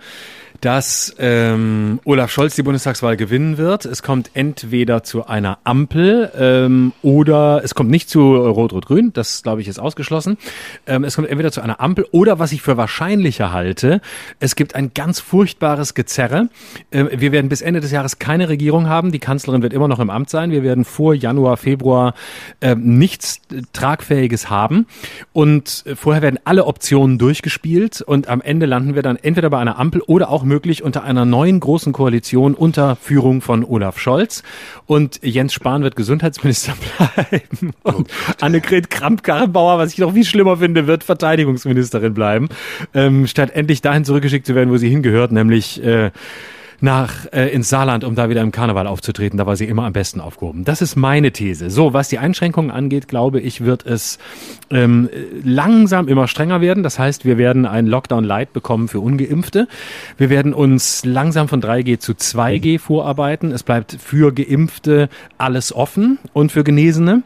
dass 0.65 1.15
ähm, 1.19 1.99
Olaf 2.05 2.31
Scholz 2.31 2.55
die 2.55 2.63
Bundestagswahl 2.63 3.17
gewinnen 3.17 3.59
wird. 3.59 3.85
Es 3.85 4.01
kommt 4.01 4.31
entweder 4.33 5.03
zu 5.03 5.27
einer 5.27 5.59
Ampel 5.63 6.31
ähm, 6.35 6.91
oder 7.03 7.61
es 7.63 7.75
kommt 7.75 7.91
nicht 7.91 8.09
zu 8.09 8.35
Rot-Rot-Grün, 8.35 9.13
das 9.13 9.43
glaube 9.43 9.61
ich 9.61 9.67
ist 9.67 9.77
ausgeschlossen. 9.77 10.39
Ähm, 10.87 11.03
es 11.03 11.17
kommt 11.17 11.29
entweder 11.29 11.51
zu 11.51 11.61
einer 11.61 11.81
Ampel 11.81 12.07
oder 12.09 12.39
was 12.39 12.51
ich 12.51 12.63
für 12.63 12.77
wahrscheinlicher 12.77 13.53
halte, 13.53 14.01
es 14.39 14.55
gibt 14.55 14.73
ein 14.73 14.91
ganz 14.95 15.19
furchtbares 15.19 15.93
Gezerre. 15.93 16.49
Ähm, 16.91 17.09
wir 17.11 17.31
werden 17.31 17.47
bis 17.47 17.61
Ende 17.61 17.79
des 17.79 17.91
Jahres 17.91 18.17
keine 18.17 18.49
Regierung 18.49 18.89
haben. 18.89 19.11
Die 19.11 19.19
Kanzlerin 19.19 19.61
wird 19.61 19.71
immer 19.71 19.87
noch 19.87 19.99
im 19.99 20.09
Amt 20.09 20.31
sein. 20.31 20.49
Wir 20.49 20.63
werden 20.63 20.83
vor 20.83 21.13
Januar, 21.13 21.57
Februar 21.57 22.15
ähm, 22.61 22.97
nichts 22.97 23.39
Tragfähiges 23.71 24.49
haben. 24.49 24.87
Und 25.31 25.83
äh, 25.85 25.95
vorher 25.95 26.23
werden 26.23 26.39
alle 26.43 26.65
Optionen 26.65 27.19
durchgespielt 27.19 28.01
und 28.01 28.29
am 28.29 28.41
Ende 28.41 28.65
landen 28.65 28.95
wir 28.95 29.03
dann 29.03 29.17
entweder 29.17 29.51
bei 29.51 29.59
einer 29.59 29.77
Ampel 29.77 30.01
oder 30.01 30.29
auch 30.29 30.43
möglich 30.55 30.83
unter 30.83 31.03
einer 31.03 31.25
neuen 31.25 31.59
großen 31.59 31.91
Koalition 31.91 32.53
unter 32.53 32.95
Führung 32.95 33.41
von 33.41 33.65
Olaf 33.65 33.99
Scholz. 33.99 34.41
Und 34.85 35.19
Jens 35.21 35.53
Spahn 35.53 35.83
wird 35.83 35.97
Gesundheitsminister 35.97 36.73
bleiben. 36.97 37.73
Und 37.83 38.07
oh 38.07 38.33
Annegret 38.39 38.89
Kramp-Karrenbauer, 38.89 39.77
was 39.77 39.91
ich 39.91 39.99
noch 39.99 40.13
viel 40.13 40.23
schlimmer 40.23 40.55
finde, 40.55 40.87
wird 40.87 41.03
Verteidigungsministerin 41.03 42.13
bleiben. 42.13 42.47
Ähm, 42.93 43.27
statt 43.27 43.51
endlich 43.53 43.81
dahin 43.81 44.05
zurückgeschickt 44.05 44.45
zu 44.47 44.55
werden, 44.55 44.71
wo 44.71 44.77
sie 44.77 44.87
hingehört, 44.87 45.33
nämlich 45.33 45.83
äh, 45.83 46.11
nach 46.81 47.31
äh, 47.31 47.47
ins 47.53 47.69
Saarland, 47.69 48.03
um 48.03 48.15
da 48.15 48.29
wieder 48.29 48.41
im 48.41 48.51
Karneval 48.51 48.87
aufzutreten. 48.87 49.37
Da 49.37 49.45
war 49.45 49.55
sie 49.55 49.65
immer 49.65 49.83
am 49.83 49.93
besten 49.93 50.21
aufgehoben. 50.21 50.63
Das 50.63 50.81
ist 50.81 50.95
meine 50.95 51.31
These. 51.31 51.69
So, 51.69 51.93
was 51.93 52.09
die 52.09 52.19
Einschränkungen 52.19 52.71
angeht, 52.71 53.07
glaube 53.07 53.39
ich, 53.39 53.61
wird 53.61 53.85
es 53.85 54.19
ähm, 54.69 55.09
langsam 55.43 56.07
immer 56.07 56.27
strenger 56.27 56.61
werden. 56.61 56.83
Das 56.83 56.99
heißt, 56.99 57.25
wir 57.25 57.37
werden 57.37 57.65
einen 57.65 57.87
Lockdown 57.87 58.23
Light 58.23 58.53
bekommen 58.53 58.87
für 58.87 58.99
Ungeimpfte. 58.99 59.67
Wir 60.17 60.29
werden 60.29 60.53
uns 60.53 61.05
langsam 61.05 61.47
von 61.47 61.61
3G 61.61 61.99
zu 61.99 62.13
2G 62.13 62.79
vorarbeiten. 62.79 63.51
Es 63.51 63.63
bleibt 63.63 63.97
für 63.99 64.33
Geimpfte 64.33 65.09
alles 65.37 65.73
offen 65.73 66.19
und 66.33 66.51
für 66.51 66.63
Genesene 66.63 67.23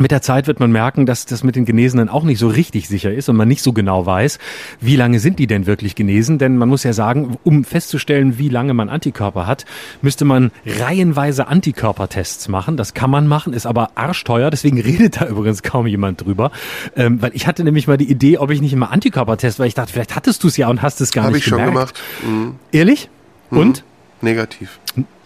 mit 0.00 0.10
der 0.10 0.22
Zeit 0.22 0.46
wird 0.46 0.60
man 0.60 0.72
merken, 0.72 1.04
dass 1.04 1.26
das 1.26 1.44
mit 1.44 1.56
den 1.56 1.66
Genesenen 1.66 2.08
auch 2.08 2.24
nicht 2.24 2.38
so 2.38 2.48
richtig 2.48 2.88
sicher 2.88 3.12
ist 3.12 3.28
und 3.28 3.36
man 3.36 3.48
nicht 3.48 3.62
so 3.62 3.72
genau 3.72 4.06
weiß, 4.06 4.38
wie 4.80 4.96
lange 4.96 5.20
sind 5.20 5.38
die 5.38 5.46
denn 5.46 5.66
wirklich 5.66 5.94
genesen. 5.94 6.38
Denn 6.38 6.56
man 6.56 6.70
muss 6.70 6.84
ja 6.84 6.94
sagen, 6.94 7.36
um 7.44 7.64
festzustellen, 7.64 8.38
wie 8.38 8.48
lange 8.48 8.72
man 8.72 8.88
Antikörper 8.88 9.46
hat, 9.46 9.66
müsste 10.00 10.24
man 10.24 10.52
reihenweise 10.64 11.48
Antikörpertests 11.48 12.48
machen. 12.48 12.78
Das 12.78 12.94
kann 12.94 13.10
man 13.10 13.26
machen, 13.26 13.52
ist 13.52 13.66
aber 13.66 13.90
arschteuer. 13.94 14.50
Deswegen 14.50 14.80
redet 14.80 15.20
da 15.20 15.26
übrigens 15.26 15.62
kaum 15.62 15.86
jemand 15.86 16.24
drüber. 16.24 16.50
Ähm, 16.96 17.20
weil 17.20 17.32
ich 17.34 17.46
hatte 17.46 17.62
nämlich 17.62 17.86
mal 17.86 17.98
die 17.98 18.10
Idee, 18.10 18.38
ob 18.38 18.50
ich 18.50 18.62
nicht 18.62 18.72
immer 18.72 18.90
Antikörpertest, 18.90 19.58
weil 19.58 19.68
ich 19.68 19.74
dachte, 19.74 19.92
vielleicht 19.92 20.16
hattest 20.16 20.42
du 20.42 20.48
es 20.48 20.56
ja 20.56 20.68
und 20.68 20.80
hast 20.80 21.02
es 21.02 21.12
gar 21.12 21.24
Hab 21.26 21.32
nicht 21.34 21.44
gemerkt. 21.44 21.76
Habe 21.76 21.82
ich 21.82 22.24
schon 22.24 22.34
gemacht. 22.34 22.52
Mhm. 22.52 22.54
Ehrlich? 22.72 23.10
Und? 23.50 23.84
Mhm. 24.22 24.28
Negativ. 24.28 24.78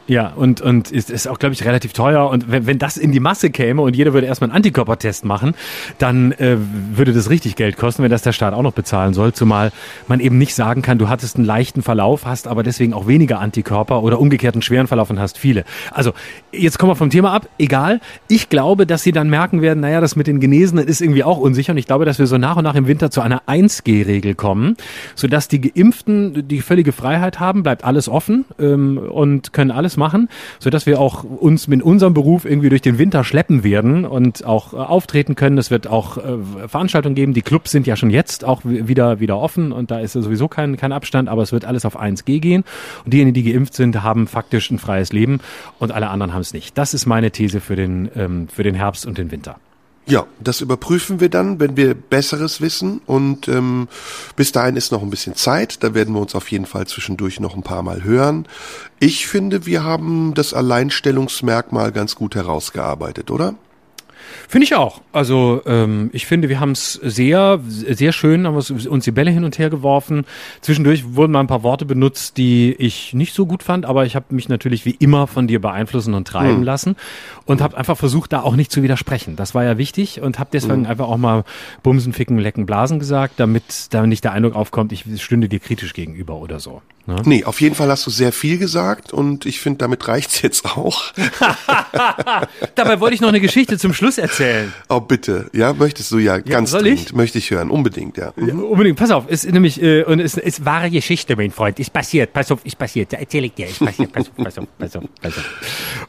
Ja, 0.07 0.33
und, 0.37 0.61
und 0.61 0.91
ist, 0.91 1.11
ist 1.11 1.27
auch, 1.27 1.39
glaube 1.39 1.55
ich, 1.55 1.65
relativ 1.65 1.95
teuer. 1.95 2.29
Und 2.29 2.51
wenn, 2.51 2.67
wenn 2.67 2.79
das 2.79 2.99
in 2.99 3.11
die 3.11 3.21
Masse 3.21 3.51
käme 3.51 3.81
und 3.81 3.97
jeder 3.97 4.13
würde 4.13 4.27
erstmal 4.27 4.51
einen 4.51 4.57
Antikörpertest 4.57 5.25
machen, 5.25 5.55
dann 5.99 6.33
äh, 6.33 6.59
würde 6.95 7.15
das 7.15 7.31
richtig 7.31 7.57
Geld 7.57 7.79
kosten, 7.79 8.03
wenn 8.03 8.11
das 8.11 8.21
der 8.21 8.33
Staat 8.33 8.53
auch 8.53 8.63
noch 8.63 8.75
bezahlen 8.75 9.15
soll. 9.15 9.33
Zumal 9.33 9.73
man 10.07 10.21
eben 10.21 10.37
nicht 10.37 10.55
sagen 10.55 10.83
kann, 10.83 10.99
du 10.99 11.09
hattest 11.09 11.37
einen 11.37 11.47
leichten 11.47 11.83
Verlauf, 11.83 12.27
hast 12.27 12.49
aber 12.49 12.63
deswegen 12.63 12.93
auch 12.93 13.07
weniger 13.07 13.41
Antikörper 13.41 14.03
oder 14.03 14.21
umgekehrt 14.21 14.55
einen 14.55 14.63
schweren 14.63 14.89
Verlauf 14.89 15.09
und 15.09 15.19
hast 15.19 15.39
viele. 15.39 15.65
Also, 15.91 16.13
jetzt 16.53 16.79
kommen 16.79 16.93
wir 16.93 16.97
vom 16.97 17.11
Thema 17.11 17.33
ab. 17.33 17.49
Egal. 17.59 18.01
Ich 18.29 18.51
glaube, 18.51 18.87
dass 18.87 19.03
sie 19.03 19.13
dann 19.13 19.31
merken 19.31 19.63
werden, 19.63 19.81
naja, 19.81 20.03
das 20.03 20.17
mit 20.17 20.27
den 20.27 20.39
Genesenen 20.39 20.87
ist 20.87 21.01
irgendwie 21.01 21.25
auch 21.25 21.39
unsicher. 21.39 21.73
Und 21.73 21.79
ich 21.79 21.87
glaube, 21.87 22.05
dass 22.05 22.19
wir 22.19 22.27
so 22.27 22.37
nach 22.37 22.57
und 22.57 22.65
nach 22.65 22.75
im 22.75 22.87
Winter 22.87 23.11
zu 23.11 23.23
einer 23.23 23.43
1G-Regel 23.47 24.35
kommen, 24.35 24.77
sodass 25.15 25.49
die 25.49 25.63
Geimpften 25.63 26.47
die 26.47 26.61
völlige 26.61 26.93
Freiheit 26.93 27.41
haben, 27.41 27.63
bleibt 27.63 27.85
alles 27.85 28.09
offen 28.09 28.45
ähm, 28.59 28.99
und 28.99 29.55
können 29.55 29.71
alles 29.71 29.94
alles 29.95 29.97
machen, 29.97 30.29
so 30.59 30.71
dass 30.71 30.87
wir 30.87 31.01
auch 31.01 31.25
uns 31.25 31.69
mit 31.69 31.83
unserem 31.83 32.15
Beruf 32.15 32.45
irgendwie 32.45 32.69
durch 32.69 32.83
den 32.83 32.99
Winter 32.99 33.25
schleppen 33.25 33.65
werden 33.65 34.05
und 34.05 34.45
auch 34.45 34.73
äh, 34.73 34.77
auftreten 34.77 35.35
können. 35.35 35.59
Es 35.59 35.71
wird 35.71 35.87
auch 35.87 36.19
äh, 36.19 36.69
Veranstaltungen 36.69 37.15
geben. 37.15 37.35
Die 37.35 37.43
Clubs 37.43 37.71
sind 37.71 37.87
ja 37.87 37.97
schon 37.97 38.11
jetzt 38.11 38.45
auch 38.45 38.63
wieder 38.65 39.21
wieder 39.21 39.39
offen 39.39 39.73
und 39.73 39.91
da 39.91 40.01
ist 40.01 40.13
sowieso 40.13 40.49
kein 40.49 40.77
kein 40.77 40.93
Abstand, 40.93 41.29
aber 41.29 41.43
es 41.43 41.53
wird 41.53 41.65
alles 41.65 41.85
auf 41.85 42.01
1G 42.01 42.41
gehen 42.41 42.65
und 43.05 43.13
diejenigen, 43.13 43.35
die 43.35 43.53
geimpft 43.53 43.75
sind, 43.75 44.03
haben 44.03 44.27
faktisch 44.27 44.71
ein 44.71 44.79
freies 44.79 45.13
Leben 45.13 45.41
und 45.79 45.93
alle 45.93 46.09
anderen 46.09 46.33
haben 46.35 46.41
es 46.41 46.53
nicht. 46.53 46.77
Das 46.77 46.95
ist 46.95 47.07
meine 47.07 47.31
These 47.31 47.61
für 47.61 47.77
den 47.77 48.11
ähm, 48.17 48.49
für 48.49 48.63
den 48.63 48.75
Herbst 48.75 49.07
und 49.07 49.19
den 49.19 49.31
Winter. 49.31 49.57
Ja, 50.07 50.27
das 50.39 50.61
überprüfen 50.61 51.21
wir 51.21 51.31
dann, 51.31 51.61
wenn 51.61 51.79
wir 51.79 51.95
Besseres 51.95 52.61
wissen. 52.61 53.01
Und 53.07 53.49
ähm, 53.49 53.89
bis 54.37 54.53
dahin 54.53 54.77
ist 54.77 54.93
noch 54.93 55.03
ein 55.03 55.09
bisschen 55.09 55.35
Zeit. 55.35 55.83
Da 55.83 55.95
werden 55.95 56.15
wir 56.15 56.21
uns 56.21 56.35
auf 56.35 56.51
jeden 56.51 56.67
Fall 56.67 56.87
zwischendurch 56.87 57.41
noch 57.41 57.55
ein 57.55 57.63
paar 57.63 57.83
Mal 57.83 58.05
hören. 58.05 58.47
Ich 59.01 59.27
finde, 59.27 59.65
wir 59.65 59.83
haben 59.83 60.35
das 60.35 60.53
Alleinstellungsmerkmal 60.53 61.91
ganz 61.91 62.17
gut 62.17 62.35
herausgearbeitet, 62.35 63.31
oder? 63.31 63.55
Finde 64.49 64.65
ich 64.65 64.75
auch. 64.75 65.01
Also 65.13 65.63
ähm, 65.67 66.11
ich 66.13 66.27
finde, 66.27 66.49
wir 66.49 66.61
haben 66.61 66.73
es 66.73 66.95
sehr, 66.95 67.61
sehr 67.65 68.13
schön, 68.13 68.47
haben 68.47 68.57
uns 68.57 69.05
die 69.05 69.11
Bälle 69.11 69.31
hin 69.31 69.45
und 69.45 69.59
her 69.59 69.71
geworfen. 69.71 70.25
Zwischendurch 70.61 71.15
wurden 71.15 71.33
mal 71.33 71.41
ein 71.41 71.47
paar 71.47 71.63
Worte 71.63 71.85
benutzt, 71.85 72.37
die 72.37 72.73
ich 72.73 73.15
nicht 73.15 73.35
so 73.35 73.47
gut 73.47 73.63
fand, 73.63 73.87
aber 73.87 74.07
ich 74.07 74.17
habe 74.17 74.27
mich 74.35 74.49
natürlich 74.49 74.85
wie 74.85 74.97
immer 74.99 75.27
von 75.27 75.47
dir 75.47 75.61
beeinflussen 75.61 76.15
und 76.15 76.27
treiben 76.27 76.57
hm. 76.57 76.63
lassen 76.63 76.97
und 77.47 77.61
habe 77.61 77.77
einfach 77.77 77.97
versucht, 77.97 78.33
da 78.33 78.43
auch 78.43 78.57
nicht 78.57 78.73
zu 78.73 78.83
widersprechen. 78.83 79.37
Das 79.37 79.55
war 79.55 79.65
ja 79.65 79.79
wichtig 79.79 80.21
und 80.21 80.39
habe 80.39 80.51
deswegen 80.53 80.85
hm. 80.85 80.87
einfach 80.87 81.09
auch 81.09 81.19
mal 81.19 81.45
Bumsen, 81.83 82.13
Ficken, 82.13 82.39
Lecken, 82.39 82.67
Blasen 82.67 82.99
gesagt, 82.99 83.35
damit 83.39 83.89
da 83.91 84.07
nicht 84.07 84.25
der 84.25 84.33
Eindruck 84.33 84.55
aufkommt, 84.55 84.93
ich 84.93 85.05
stünde 85.23 85.49
dir 85.49 85.61
kritisch 85.61 85.93
gegenüber 85.93 86.37
oder 86.37 86.61
so. 86.61 86.83
Ne? 87.07 87.17
Nee, 87.27 87.45
auf 87.45 87.61
jeden 87.61 87.75
Fall 87.75 87.91
hast 87.91 88.07
du 88.07 88.11
sehr 88.11 88.33
viel 88.33 88.57
gesagt 88.57 89.13
und 89.13 89.45
ich 89.45 89.61
finde, 89.61 89.79
damit 89.79 90.09
reicht's 90.09 90.41
jetzt 90.41 90.65
auch. 90.65 91.13
Dabei 92.75 92.99
wollte 92.99 93.15
ich 93.15 93.21
noch 93.21 93.29
eine 93.29 93.41
Geschichte 93.41 93.77
zum 93.77 93.93
Schluss 93.93 94.17
erzählen. 94.25 94.73
Oh, 94.89 95.01
bitte. 95.01 95.51
Ja, 95.53 95.73
möchtest 95.73 96.13
du 96.13 96.19
ja, 96.19 96.37
ja 96.37 96.41
ganz 96.41 96.71
soll 96.71 96.83
dringend. 96.83 97.07
Ich? 97.07 97.15
Möchte 97.15 97.39
ich 97.39 97.51
hören. 97.51 97.71
Unbedingt, 97.71 98.17
ja. 98.17 98.33
Mhm. 98.37 98.49
ja. 98.49 98.55
Unbedingt. 98.55 98.99
Pass 98.99 99.11
auf, 99.11 99.29
ist 99.29 99.51
nämlich, 99.51 99.83
äh, 99.83 100.05
und 100.05 100.21
es 100.21 100.37
ist 100.37 100.65
wahre 100.65 100.91
Geschichte, 100.91 101.37
mein 101.37 101.51
Freund. 101.51 101.81
Ist 101.81 101.93
passiert. 101.93 102.33
Pass 102.33 102.51
auf, 102.53 102.65
ist 102.65 102.79
passiert. 102.79 103.13
Da 103.13 103.17
erzähle 103.17 103.47
ich 103.47 103.55
dir. 103.55 103.67
Ist 103.67 103.81
passiert. 103.81 104.13
Pass 104.13 104.29
auf, 104.29 104.37
pass 104.37 104.59
auf, 104.59 104.67
pass 104.79 104.97
auf, 104.97 105.05
pass 105.21 105.39
auf. 105.39 105.45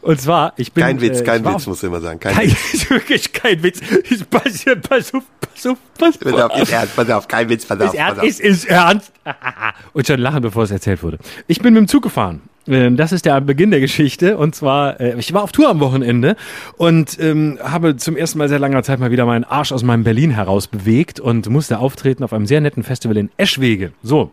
Und 0.02 0.22
zwar, 0.22 0.54
ich 0.58 0.72
bin. 0.72 0.84
Kein 0.84 1.02
Witz, 1.02 1.22
äh, 1.22 1.24
kein 1.24 1.46
Witz, 1.46 1.66
muss 1.68 1.82
ich 1.82 1.88
immer 1.88 2.02
sagen. 2.02 2.20
Kein, 2.20 2.36
kein 2.36 2.50
Witz. 2.50 2.90
wirklich 2.90 3.34
kein 3.34 3.64
Witz. 3.64 3.82
Ist 4.10 4.30
passiert. 4.30 4.88
Pass 4.88 5.14
auf, 5.14 5.24
pass 5.40 5.66
auf, 5.66 5.78
pass 5.98 6.16
auf. 6.16 6.20
Pass 6.20 6.42
auf, 6.42 6.62
ist 6.62 6.72
ernst, 6.72 6.96
pass 6.96 7.10
auf, 7.10 7.28
kein 7.28 7.50
Witz, 7.50 7.66
pass 7.66 7.80
auf. 7.80 7.94
Ist 7.94 8.00
ernst, 8.00 8.24
ist, 8.24 8.40
ist 8.40 8.66
ernst. 8.66 9.12
und 9.94 10.08
schon 10.08 10.20
lachen, 10.20 10.42
bevor 10.42 10.64
es 10.64 10.72
erzählt 10.72 11.02
wurde. 11.04 11.18
Ich 11.48 11.60
bin 11.60 11.74
mit 11.74 11.82
dem 11.82 11.88
Zug 11.88 12.04
gefahren. 12.04 12.42
Ähm, 12.68 12.98
das 12.98 13.12
ist 13.12 13.26
der 13.26 13.40
Beginn 13.42 13.72
der 13.72 13.80
Geschichte. 13.80 14.38
Und 14.38 14.56
zwar, 14.56 15.00
äh, 15.00 15.18
ich 15.18 15.34
war 15.34 15.44
auf 15.44 15.52
Tour 15.52 15.70
am 15.70 15.80
Wochenende 15.80 16.36
und 16.78 17.18
ähm, 17.20 17.60
habe 17.62 17.96
zum 17.98 18.16
ersten 18.16 18.40
Mal 18.40 18.50
seit 18.50 18.60
langer 18.60 18.84
Zeit 18.84 19.00
mal 19.00 19.12
wieder 19.12 19.26
meinen 19.26 19.44
Arsch 19.44 19.72
aus 19.72 19.84
meinem 19.84 20.04
Berlin 20.04 20.32
heraus 20.32 20.68
bewegt 20.68 21.20
und 21.20 21.50
musste 21.50 21.80
auftreten 21.80 22.24
auf 22.24 22.34
einem 22.34 22.46
sehr 22.46 22.62
netten 22.62 22.84
Festival 22.84 23.18
in 23.18 23.30
Eschwege. 23.38 23.92
So, 24.02 24.32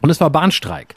und 0.00 0.10
es 0.10 0.20
war 0.20 0.30
Bahnstreik. 0.30 0.94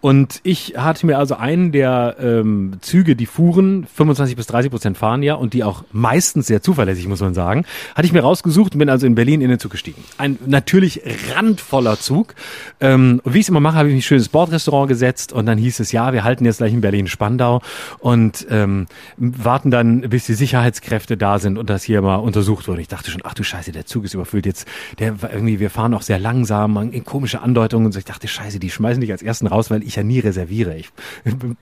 Und 0.00 0.40
ich 0.42 0.74
hatte 0.76 1.06
mir 1.06 1.18
also 1.18 1.36
einen 1.36 1.72
der 1.72 2.16
ähm, 2.20 2.72
Züge, 2.80 3.14
die 3.14 3.26
fuhren, 3.26 3.86
25 3.94 4.34
bis 4.34 4.46
30 4.46 4.70
Prozent 4.70 4.98
fahren 4.98 5.22
ja 5.22 5.34
und 5.34 5.52
die 5.52 5.62
auch 5.62 5.84
meistens 5.92 6.46
sehr 6.46 6.62
zuverlässig, 6.62 7.06
muss 7.06 7.20
man 7.20 7.34
sagen, 7.34 7.64
hatte 7.94 8.06
ich 8.06 8.12
mir 8.12 8.22
rausgesucht 8.22 8.72
und 8.72 8.78
bin 8.78 8.88
also 8.88 9.06
in 9.06 9.14
Berlin 9.14 9.40
in 9.40 9.50
den 9.50 9.58
Zug 9.58 9.70
gestiegen. 9.72 10.02
Ein 10.18 10.38
natürlich 10.46 11.02
randvoller 11.34 11.98
Zug. 12.00 12.34
Ähm, 12.80 13.20
und 13.22 13.34
wie 13.34 13.38
ich 13.38 13.44
es 13.44 13.48
immer 13.50 13.60
mache, 13.60 13.76
habe 13.76 13.88
ich 13.88 13.94
mich 13.94 14.06
schönes 14.06 14.28
Bordrestaurant 14.28 14.88
gesetzt 14.88 15.32
und 15.32 15.46
dann 15.46 15.58
hieß 15.58 15.80
es, 15.80 15.92
ja, 15.92 16.12
wir 16.12 16.24
halten 16.24 16.44
jetzt 16.44 16.58
gleich 16.58 16.72
in 16.72 16.80
Berlin-Spandau 16.80 17.60
und 17.98 18.46
ähm, 18.50 18.86
warten 19.16 19.70
dann, 19.70 20.00
bis 20.00 20.26
die 20.26 20.34
Sicherheitskräfte 20.34 21.16
da 21.16 21.38
sind 21.38 21.58
und 21.58 21.70
das 21.70 21.84
hier 21.84 22.02
mal 22.02 22.16
untersucht 22.16 22.68
wurde. 22.68 22.80
Ich 22.80 22.88
dachte 22.88 23.10
schon, 23.10 23.20
ach 23.24 23.34
du 23.34 23.42
Scheiße, 23.42 23.70
der 23.70 23.86
Zug 23.86 24.04
ist 24.04 24.14
überfüllt 24.14 24.46
jetzt. 24.46 24.66
Der 24.98 25.14
irgendwie, 25.32 25.60
wir 25.60 25.70
fahren 25.70 25.94
auch 25.94 26.02
sehr 26.02 26.18
langsam, 26.18 26.90
komische 27.04 27.42
Andeutungen 27.42 27.86
und 27.86 27.92
so. 27.92 27.98
Ich 27.98 28.04
dachte, 28.04 28.26
Scheiße, 28.30 28.58
die 28.58 28.70
schmeißen 28.70 29.00
dich 29.00 29.12
als 29.12 29.22
ersten 29.22 29.46
raus, 29.46 29.70
weil 29.70 29.82
ich 29.82 29.96
ja 29.96 30.02
nie 30.02 30.20
reserviere. 30.20 30.76
Ich, 30.76 30.90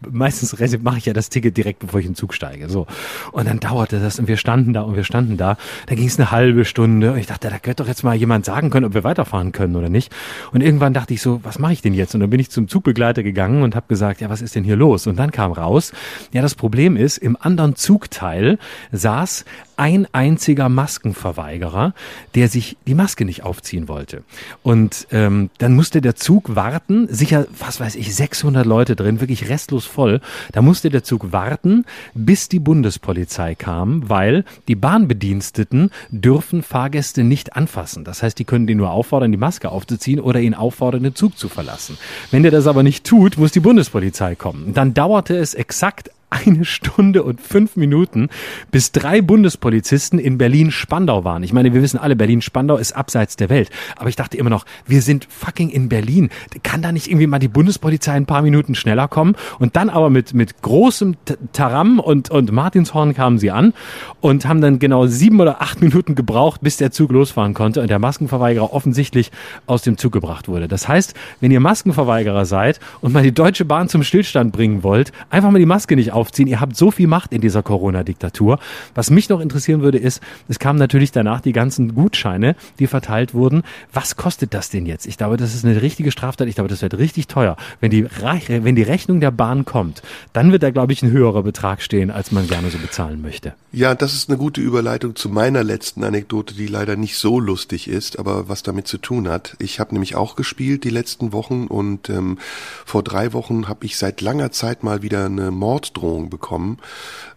meistens 0.09 0.57
mache 0.82 0.99
ich 0.99 1.07
ja 1.07 1.12
das 1.12 1.28
Ticket 1.28 1.57
direkt, 1.57 1.81
bevor 1.81 2.01
ich 2.01 2.07
in 2.07 2.12
den 2.12 2.16
Zug 2.16 2.35
steige. 2.35 2.69
So. 2.69 2.86
Und 3.32 3.49
dann 3.49 3.61
dauerte 3.61 4.01
das 4.01 4.19
und 4.19 4.28
wir 4.28 4.36
standen 4.36 4.73
da 4.73 4.82
und 4.82 4.97
wir 4.97 5.05
standen 5.05 5.36
da. 5.36 5.57
Da 5.86 5.95
ging 5.95 6.07
es 6.07 6.19
eine 6.19 6.31
halbe 6.31 6.65
Stunde 6.65 7.12
und 7.12 7.19
ich 7.19 7.27
dachte, 7.27 7.49
da 7.49 7.59
könnte 7.59 7.82
doch 7.82 7.89
jetzt 7.89 8.03
mal 8.03 8.15
jemand 8.15 8.45
sagen 8.45 8.70
können, 8.70 8.86
ob 8.86 8.95
wir 8.95 9.05
weiterfahren 9.05 9.53
können 9.53 9.77
oder 9.77 9.89
nicht. 9.89 10.15
Und 10.53 10.62
irgendwann 10.62 10.95
dachte 10.95 11.15
ich 11.15 11.23
so, 11.23 11.40
was 11.45 11.59
mache 11.59 11.73
ich 11.73 11.82
denn 11.82 11.95
jetzt? 11.95 12.15
Und 12.15 12.20
dann 12.20 12.31
bin 12.31 12.40
ich 12.40 12.51
zum 12.51 12.69
Zugbegleiter 12.69 13.23
gegangen 13.23 13.62
und 13.62 13.74
habe 13.74 13.86
gesagt, 13.89 14.20
ja, 14.20 14.31
was 14.31 14.43
ist 14.43 14.55
denn 14.55 14.65
hier 14.65 14.77
los? 14.77 15.07
Und 15.07 15.19
dann 15.19 15.31
kam 15.31 15.53
raus, 15.53 15.93
ja, 16.32 16.43
das 16.43 16.55
Problem 16.55 16.97
ist, 16.97 17.19
im 17.19 17.36
anderen 17.40 17.77
Zugteil 17.77 18.59
saß 18.93 19.45
ein 19.79 20.07
einziger 20.13 20.69
Maskenverweigerer, 20.69 21.95
der 22.35 22.49
sich 22.49 22.77
die 22.87 22.95
Maske 22.95 23.25
nicht 23.25 23.45
aufziehen 23.45 23.89
wollte. 23.89 24.25
Und 24.63 25.07
ähm, 25.11 25.51
dann 25.59 25.75
musste 25.75 26.01
der 26.01 26.17
Zug 26.17 26.55
warten, 26.55 27.07
sicher, 27.09 27.47
was 27.59 27.81
weiß 27.81 27.95
ich, 27.95 28.15
600 28.15 28.67
Leute 28.67 28.97
drin, 28.97 29.21
wirklich 29.21 29.49
restlos 29.49 29.87
voll. 29.87 30.21
Da 30.53 30.63
musste 30.63 30.91
der 30.91 31.05
Zug 31.05 31.33
warten, 31.33 31.85
bis 32.15 32.49
die 32.49 32.59
Bundespolizei 32.59 33.55
kam, 33.55 34.09
weil 34.09 34.45
die 34.67 34.75
Bahnbediensteten 34.75 35.91
dürfen 36.11 36.63
Fahrgäste 36.63 37.23
nicht 37.23 37.57
anfassen. 37.57 38.05
Das 38.05 38.23
heißt, 38.23 38.39
die 38.39 38.45
können 38.45 38.67
die 38.67 38.75
nur 38.75 38.91
auffordern, 38.91 39.31
die 39.31 39.39
Maske 39.39 39.71
aufzuziehen 39.71 40.21
oder 40.21 40.41
ihn 40.41 40.55
auffordern, 40.55 41.03
den 41.05 41.15
Zug 41.15 41.39
zu 41.39 41.49
verlassen. 41.49 41.99
Wenn 42.31 42.43
der 42.43 42.53
das 42.53 42.67
aber 42.67 42.83
nicht 42.83 43.05
tut, 43.05 43.39
muss 43.39 43.53
die 43.53 43.61
Bundespolizei 43.61 44.35
kommen. 44.35 44.75
Dann 44.75 44.95
dauerte 44.95 45.37
es 45.37 45.55
exakt 45.55 46.11
eine 46.31 46.65
Stunde 46.65 47.23
und 47.23 47.41
fünf 47.41 47.77
Minuten, 47.77 48.29
bis 48.71 48.93
drei 48.93 49.23
Bundespolizisten 49.23 50.19
in 50.19 50.39
Berlin-Spandau 50.39 51.25
waren. 51.25 51.43
Ich 51.43 51.53
meine, 51.53 51.73
wir 51.73 51.83
wissen 51.83 51.99
alle, 51.99 52.17
Berlin-Spandau 52.17 52.77
ist 52.77 52.93
abseits 52.93 53.37
der 53.37 53.49
Welt. 53.49 53.71
Aber 53.97 54.09
ich 54.09 54.17
dachte 54.17 54.37
immer 54.37 54.51
noch, 54.51 54.67
wir 54.87 55.03
sind 55.03 55.27
fucking 55.31 55.71
in 55.71 55.89
Berlin. 55.89 56.31
Kann 56.63 56.83
da 56.83 56.93
nicht 56.93 57.09
irgendwie 57.09 57.27
mal 57.27 57.39
die 57.39 57.49
Bundespolizei 57.49 58.13
ein 58.13 58.27
paar 58.27 58.43
Minuten 58.43 58.75
schneller 58.75 59.09
kommen? 59.09 59.37
Und 59.59 59.77
dann 59.77 59.89
aber 59.89 60.11
mit, 60.11 60.35
mit 60.35 60.61
großem 60.63 61.17
Taram 61.53 61.99
und, 61.99 62.31
und 62.31 62.53
Martinshorn 62.53 63.15
kamen 63.15 63.39
sie 63.39 63.51
an 63.51 63.73
und 64.21 64.47
haben 64.47 64.61
dann 64.61 64.79
genau 64.79 65.07
sieben 65.07 65.41
oder 65.41 65.63
acht 65.63 65.81
Minuten 65.81 66.15
gebraucht, 66.15 66.61
bis 66.63 66.77
der 66.77 66.91
Zug 66.91 67.11
losfahren 67.11 67.55
konnte 67.55 67.81
und 67.81 67.89
der 67.89 67.99
Maskenverweigerer 67.99 68.73
offensichtlich 68.73 69.31
aus 69.67 69.83
dem 69.83 69.97
Zug 69.97 70.13
gebracht 70.13 70.49
wurde. 70.49 70.69
Das 70.69 70.89
heißt, 70.89 71.15
wenn 71.41 71.51
ihr 71.51 71.61
Maskenverweigerer 71.61 72.45
seid 72.45 72.81
und 73.01 73.13
mal 73.13 73.23
die 73.23 73.33
Deutsche 73.33 73.65
Bahn 73.65 73.89
zum 73.89 74.03
Stillstand 74.03 74.53
bringen 74.53 74.83
wollt, 74.83 75.13
einfach 75.31 75.51
mal 75.51 75.59
die 75.59 75.67
Maske 75.67 75.97
nicht 75.97 76.13
aufziehen. 76.19 76.49
Ihr 76.49 76.61
habt 76.61 76.77
so 76.77 76.90
viel 76.90 77.07
Macht 77.07 77.32
in 77.32 77.40
dieser 77.40 77.62
Corona-Diktatur. 77.62 78.59
Was 78.95 79.11
mich 79.11 79.28
noch 79.28 79.40
interessieren 79.40 79.82
würde, 79.82 79.99
ist, 79.99 80.20
es 80.49 80.59
kamen 80.59 80.78
natürlich 80.78 81.12
danach 81.12 81.40
die 81.40 81.53
ganzen 81.53 81.95
Gutscheine, 81.95 82.57
die 82.78 82.86
verteilt 82.89 83.35
wurden. 83.35 83.62
Was 83.93 84.16
kostet 84.16 84.53
das 84.53 84.70
denn 84.70 84.85
jetzt? 84.85 85.07
Ich 85.07 85.16
glaube, 85.16 85.36
das 85.36 85.55
ist 85.55 85.65
eine 85.65 85.81
richtige 85.81 86.11
Straftat. 86.11 86.49
Ich 86.49 86.57
glaube, 86.57 86.69
das 86.69 86.82
wird 86.82 86.99
richtig 86.99 87.28
teuer. 87.28 87.57
Wenn 87.81 87.90
die, 87.90 88.05
wenn 88.05 88.74
die 88.74 88.82
Rechnung 88.82 89.20
der 89.20 89.31
Bahn 89.31 89.65
kommt, 89.65 90.03
dann 90.32 90.51
wird 90.53 90.62
da, 90.62 90.70
glaube 90.70 90.93
ich, 90.93 91.03
ein 91.03 91.11
höherer 91.11 91.43
Betrag 91.43 91.82
stehen, 91.82 92.11
als 92.11 92.32
man 92.32 92.49
gerne 92.49 92.70
so 92.70 92.78
bezahlen 92.78 93.23
möchte. 93.23 93.55
Ja, 93.70 93.95
das 93.95 94.15
ist 94.15 94.28
eine 94.28 94.39
gute 94.39 94.61
Überleitung 94.61 95.15
zu 95.15 95.28
meiner 95.28 95.62
letzten 95.62 96.03
Anekdote, 96.03 96.55
die 96.55 96.66
leider 96.66 96.97
nicht 96.97 97.16
so 97.16 97.39
lustig 97.39 97.86
ist, 97.86 98.19
aber 98.19 98.49
was 98.49 98.62
damit 98.62 98.89
zu 98.89 98.99
tun 98.99 99.28
hat. 99.28 99.57
Ich 99.59 99.78
habe 99.78 99.95
nämlich 99.95 100.16
auch 100.16 100.36
gespielt 100.36 100.85
die 100.85 100.90
letzten 100.90 101.32
Wochen 101.32 101.66
und 101.66 102.09
ähm, 102.09 102.39
vor 102.85 103.03
drei 103.03 103.32
Wochen 103.32 103.69
habe 103.69 103.85
ich 103.85 103.99
seit 103.99 104.20
langer 104.20 104.51
Zeit 104.51 104.82
mal 104.82 105.03
wieder 105.03 105.27
eine 105.27 105.51
Morddrohung 105.51 106.07
Morddrohung 106.09 106.30
bekommen. 106.30 106.78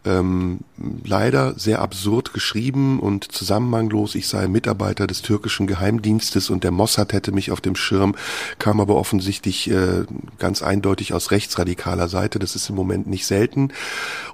Ähm, 0.03 0.61
leider 1.05 1.53
sehr 1.59 1.79
absurd 1.79 2.33
geschrieben 2.33 2.99
und 2.99 3.31
zusammenhanglos. 3.31 4.15
Ich 4.15 4.27
sei 4.27 4.47
Mitarbeiter 4.47 5.05
des 5.05 5.21
türkischen 5.21 5.67
Geheimdienstes 5.67 6.49
und 6.49 6.63
der 6.63 6.71
Mossad 6.71 7.13
hätte 7.13 7.31
mich 7.31 7.51
auf 7.51 7.61
dem 7.61 7.75
Schirm, 7.75 8.15
kam 8.57 8.79
aber 8.79 8.95
offensichtlich 8.95 9.69
äh, 9.69 10.05
ganz 10.39 10.63
eindeutig 10.63 11.13
aus 11.13 11.29
rechtsradikaler 11.29 12.07
Seite. 12.07 12.39
Das 12.39 12.55
ist 12.55 12.69
im 12.69 12.75
Moment 12.75 13.05
nicht 13.05 13.27
selten. 13.27 13.73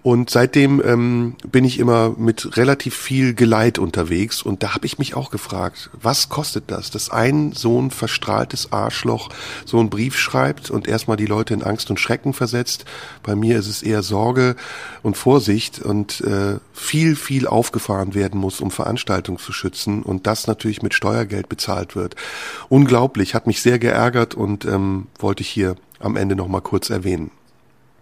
Und 0.03 0.29
seitdem 0.29 0.81
ähm, 0.85 1.35
bin 1.51 1.65
ich 1.65 1.79
immer 1.79 2.15
mit 2.17 2.55
relativ 2.55 2.95
viel 2.95 3.33
Geleit 3.33 3.77
unterwegs 3.77 4.41
und 4.41 4.63
da 4.63 4.73
habe 4.73 4.85
ich 4.85 4.99
mich 4.99 5.15
auch 5.15 5.31
gefragt, 5.31 5.89
was 5.93 6.29
kostet 6.29 6.65
das, 6.67 6.91
dass 6.91 7.09
ein 7.09 7.51
so 7.51 7.81
ein 7.81 7.91
verstrahltes 7.91 8.71
Arschloch 8.71 9.29
so 9.65 9.79
einen 9.79 9.89
Brief 9.89 10.17
schreibt 10.17 10.69
und 10.69 10.87
erstmal 10.87 11.17
die 11.17 11.25
Leute 11.25 11.53
in 11.53 11.63
Angst 11.63 11.89
und 11.89 11.99
Schrecken 11.99 12.31
versetzt. 12.31 12.85
Bei 13.21 13.35
mir 13.35 13.59
ist 13.59 13.67
es 13.67 13.83
eher 13.83 14.01
Sorge 14.01 14.26
und 15.03 15.17
Vorsicht 15.17 15.79
und 15.79 16.21
äh, 16.21 16.59
viel, 16.73 17.15
viel 17.15 17.47
aufgefahren 17.47 18.13
werden 18.13 18.39
muss, 18.39 18.61
um 18.61 18.71
Veranstaltungen 18.71 19.39
zu 19.39 19.53
schützen 19.53 20.03
und 20.03 20.27
das 20.27 20.47
natürlich 20.47 20.81
mit 20.81 20.93
Steuergeld 20.93 21.49
bezahlt 21.49 21.95
wird. 21.95 22.15
Unglaublich, 22.69 23.35
hat 23.35 23.47
mich 23.47 23.61
sehr 23.61 23.79
geärgert 23.79 24.35
und 24.35 24.65
ähm, 24.65 25.07
wollte 25.19 25.41
ich 25.41 25.49
hier 25.49 25.75
am 25.99 26.15
Ende 26.15 26.35
nochmal 26.35 26.61
kurz 26.61 26.89
erwähnen. 26.89 27.31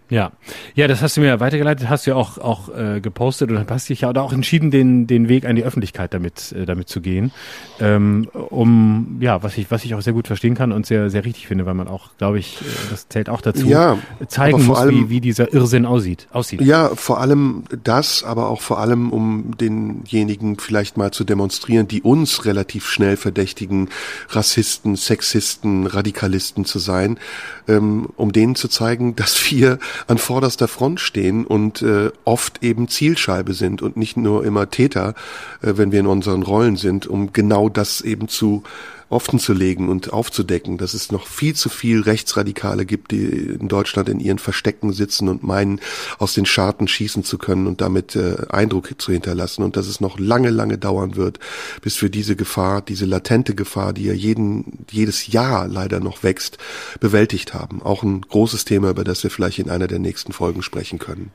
Ja, 0.08 0.32
ja, 0.74 0.86
das 0.86 1.02
hast 1.02 1.16
du 1.16 1.20
mir 1.20 1.40
weitergeleitet, 1.40 1.88
hast 1.88 2.06
du 2.06 2.12
ja 2.12 2.16
auch 2.16 2.38
auch 2.38 2.68
äh, 2.68 3.00
gepostet 3.00 3.50
und 3.50 3.68
hast 3.68 3.88
dich 3.88 4.02
ja 4.02 4.14
auch 4.14 4.32
entschieden, 4.32 4.70
den 4.70 5.06
den 5.08 5.28
Weg 5.28 5.44
an 5.44 5.56
die 5.56 5.64
Öffentlichkeit 5.64 6.14
damit 6.14 6.52
äh, 6.52 6.64
damit 6.64 6.88
zu 6.88 7.00
gehen, 7.00 7.32
ähm, 7.80 8.28
um 8.32 9.18
ja, 9.20 9.42
was 9.42 9.58
ich 9.58 9.70
was 9.70 9.84
ich 9.84 9.94
auch 9.94 10.00
sehr 10.00 10.12
gut 10.12 10.28
verstehen 10.28 10.54
kann 10.54 10.70
und 10.70 10.86
sehr 10.86 11.10
sehr 11.10 11.24
richtig 11.24 11.48
finde, 11.48 11.66
weil 11.66 11.74
man 11.74 11.88
auch, 11.88 12.10
glaube 12.18 12.38
ich, 12.38 12.60
äh, 12.60 12.64
das 12.90 13.08
zählt 13.08 13.28
auch 13.28 13.40
dazu, 13.40 13.66
ja, 13.66 13.98
zeigen 14.28 14.64
muss, 14.64 14.78
allem, 14.78 14.94
wie 14.94 15.10
wie 15.10 15.20
dieser 15.20 15.52
Irrsinn 15.52 15.86
aussieht 15.86 16.28
aussieht. 16.30 16.60
Ja, 16.60 16.90
vor 16.94 17.20
allem 17.20 17.64
das, 17.82 18.22
aber 18.22 18.48
auch 18.48 18.60
vor 18.60 18.78
allem 18.78 19.10
um 19.10 19.56
denjenigen 19.58 20.58
vielleicht 20.58 20.96
mal 20.96 21.10
zu 21.10 21.24
demonstrieren, 21.24 21.88
die 21.88 22.02
uns 22.02 22.44
relativ 22.44 22.86
schnell 22.86 23.16
verdächtigen, 23.16 23.88
Rassisten, 24.28 24.94
Sexisten, 24.94 25.86
Radikalisten 25.86 26.64
zu 26.64 26.78
sein, 26.78 27.18
ähm, 27.66 28.08
um 28.16 28.32
denen 28.32 28.54
zu 28.54 28.68
zeigen, 28.68 29.16
dass 29.16 29.50
wir 29.50 29.78
an 30.06 30.18
vorderster 30.18 30.68
Front 30.68 31.00
stehen 31.00 31.44
und 31.44 31.82
äh, 31.82 32.10
oft 32.24 32.62
eben 32.62 32.88
Zielscheibe 32.88 33.54
sind 33.54 33.82
und 33.82 33.96
nicht 33.96 34.16
nur 34.16 34.44
immer 34.44 34.70
Täter, 34.70 35.14
äh, 35.62 35.74
wenn 35.76 35.92
wir 35.92 36.00
in 36.00 36.06
unseren 36.06 36.42
Rollen 36.42 36.76
sind, 36.76 37.06
um 37.06 37.32
genau 37.32 37.68
das 37.68 38.00
eben 38.00 38.28
zu 38.28 38.62
offen 39.08 39.38
zu 39.38 39.52
legen 39.52 39.88
und 39.88 40.12
aufzudecken, 40.12 40.78
dass 40.78 40.94
es 40.94 41.12
noch 41.12 41.26
viel 41.26 41.54
zu 41.54 41.68
viel 41.68 42.00
Rechtsradikale 42.02 42.86
gibt, 42.86 43.12
die 43.12 43.24
in 43.24 43.68
Deutschland 43.68 44.08
in 44.08 44.20
ihren 44.20 44.38
Verstecken 44.38 44.92
sitzen 44.92 45.28
und 45.28 45.42
meinen, 45.42 45.80
aus 46.18 46.34
den 46.34 46.46
Scharten 46.46 46.88
schießen 46.88 47.22
zu 47.22 47.38
können 47.38 47.66
und 47.66 47.80
damit 47.80 48.16
äh, 48.16 48.46
Eindruck 48.50 48.90
zu 48.98 49.12
hinterlassen 49.12 49.62
und 49.62 49.76
dass 49.76 49.86
es 49.86 50.00
noch 50.00 50.18
lange, 50.18 50.50
lange 50.50 50.78
dauern 50.78 51.16
wird, 51.16 51.38
bis 51.82 52.00
wir 52.02 52.08
diese 52.08 52.36
Gefahr, 52.36 52.82
diese 52.82 53.04
latente 53.04 53.54
Gefahr, 53.54 53.92
die 53.92 54.04
ja 54.04 54.12
jeden, 54.12 54.84
jedes 54.90 55.28
Jahr 55.28 55.68
leider 55.68 56.00
noch 56.00 56.22
wächst, 56.22 56.58
bewältigt 56.98 57.54
haben. 57.54 57.82
Auch 57.82 58.02
ein 58.02 58.22
großes 58.22 58.64
Thema, 58.64 58.90
über 58.90 59.04
das 59.04 59.22
wir 59.22 59.30
vielleicht 59.30 59.58
in 59.58 59.70
einer 59.70 59.86
der 59.86 60.00
nächsten 60.00 60.32
Folgen 60.32 60.62
sprechen 60.62 60.98
können. 60.98 61.30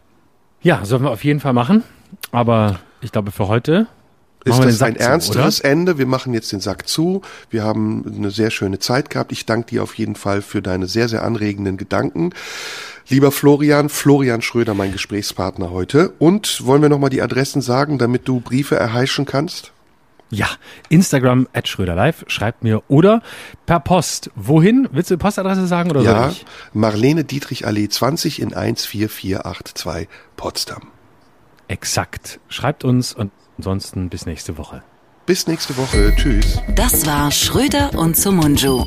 Ja, 0.61 0.83
sollen 0.85 1.03
wir 1.03 1.11
auf 1.11 1.23
jeden 1.23 1.39
Fall 1.39 1.53
machen. 1.53 1.83
Aber 2.31 2.79
ich 3.01 3.11
glaube, 3.11 3.31
für 3.31 3.47
heute 3.47 3.87
ist 4.45 4.59
das 4.59 4.81
ein 4.81 4.95
ernsteres 4.95 5.57
zu, 5.57 5.63
Ende. 5.63 5.97
Wir 5.97 6.05
machen 6.05 6.33
jetzt 6.33 6.51
den 6.51 6.59
Sack 6.59 6.87
zu. 6.87 7.21
Wir 7.49 7.63
haben 7.63 8.05
eine 8.15 8.31
sehr 8.31 8.51
schöne 8.51 8.79
Zeit 8.79 9.09
gehabt. 9.09 9.31
Ich 9.31 9.45
danke 9.45 9.67
dir 9.67 9.83
auf 9.83 9.95
jeden 9.95 10.15
Fall 10.15 10.41
für 10.41 10.61
deine 10.61 10.87
sehr, 10.87 11.07
sehr 11.09 11.23
anregenden 11.23 11.77
Gedanken. 11.77 12.33
Lieber 13.07 13.31
Florian, 13.31 13.89
Florian 13.89 14.41
Schröder, 14.41 14.73
mein 14.73 14.91
Gesprächspartner 14.91 15.71
heute. 15.71 16.13
Und 16.17 16.65
wollen 16.65 16.81
wir 16.81 16.89
nochmal 16.89 17.09
die 17.09 17.21
Adressen 17.21 17.61
sagen, 17.61 17.97
damit 17.97 18.27
du 18.27 18.39
Briefe 18.39 18.75
erheischen 18.75 19.25
kannst? 19.25 19.73
Ja, 20.29 20.47
Instagram 20.87 21.49
at 21.51 21.67
Schröder 21.67 21.93
Live, 21.93 22.23
schreibt 22.27 22.63
mir 22.63 22.83
oder 22.87 23.21
per 23.65 23.81
Post. 23.81 24.31
Wohin? 24.35 24.87
Willst 24.93 25.11
du 25.11 25.15
die 25.15 25.19
Postadresse 25.19 25.67
sagen 25.67 25.89
oder 25.89 26.01
ja, 26.01 26.21
soll 26.21 26.31
ich? 26.31 26.45
Marlene 26.71 27.25
Dietrich 27.25 27.67
Allee 27.67 27.89
20 27.89 28.41
in 28.41 28.51
14482 28.51 30.07
Potsdam. 30.37 30.83
Exakt. 31.67 32.39
Schreibt 32.47 32.85
uns 32.85 33.13
und 33.13 33.31
Ansonsten 33.61 34.09
bis 34.09 34.25
nächste 34.25 34.57
Woche. 34.57 34.81
Bis 35.27 35.45
nächste 35.45 35.77
Woche. 35.77 36.11
Tschüss. 36.15 36.59
Das 36.73 37.05
war 37.05 37.29
Schröder 37.29 37.91
und 37.95 38.17
Sumunju. 38.17 38.85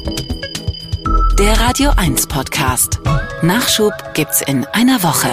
Der 1.39 1.61
Radio 1.61 1.93
1 1.97 2.27
Podcast. 2.27 2.99
Nachschub 3.43 3.93
gibt's 4.15 4.43
in 4.43 4.65
einer 4.73 5.01
Woche. 5.05 5.29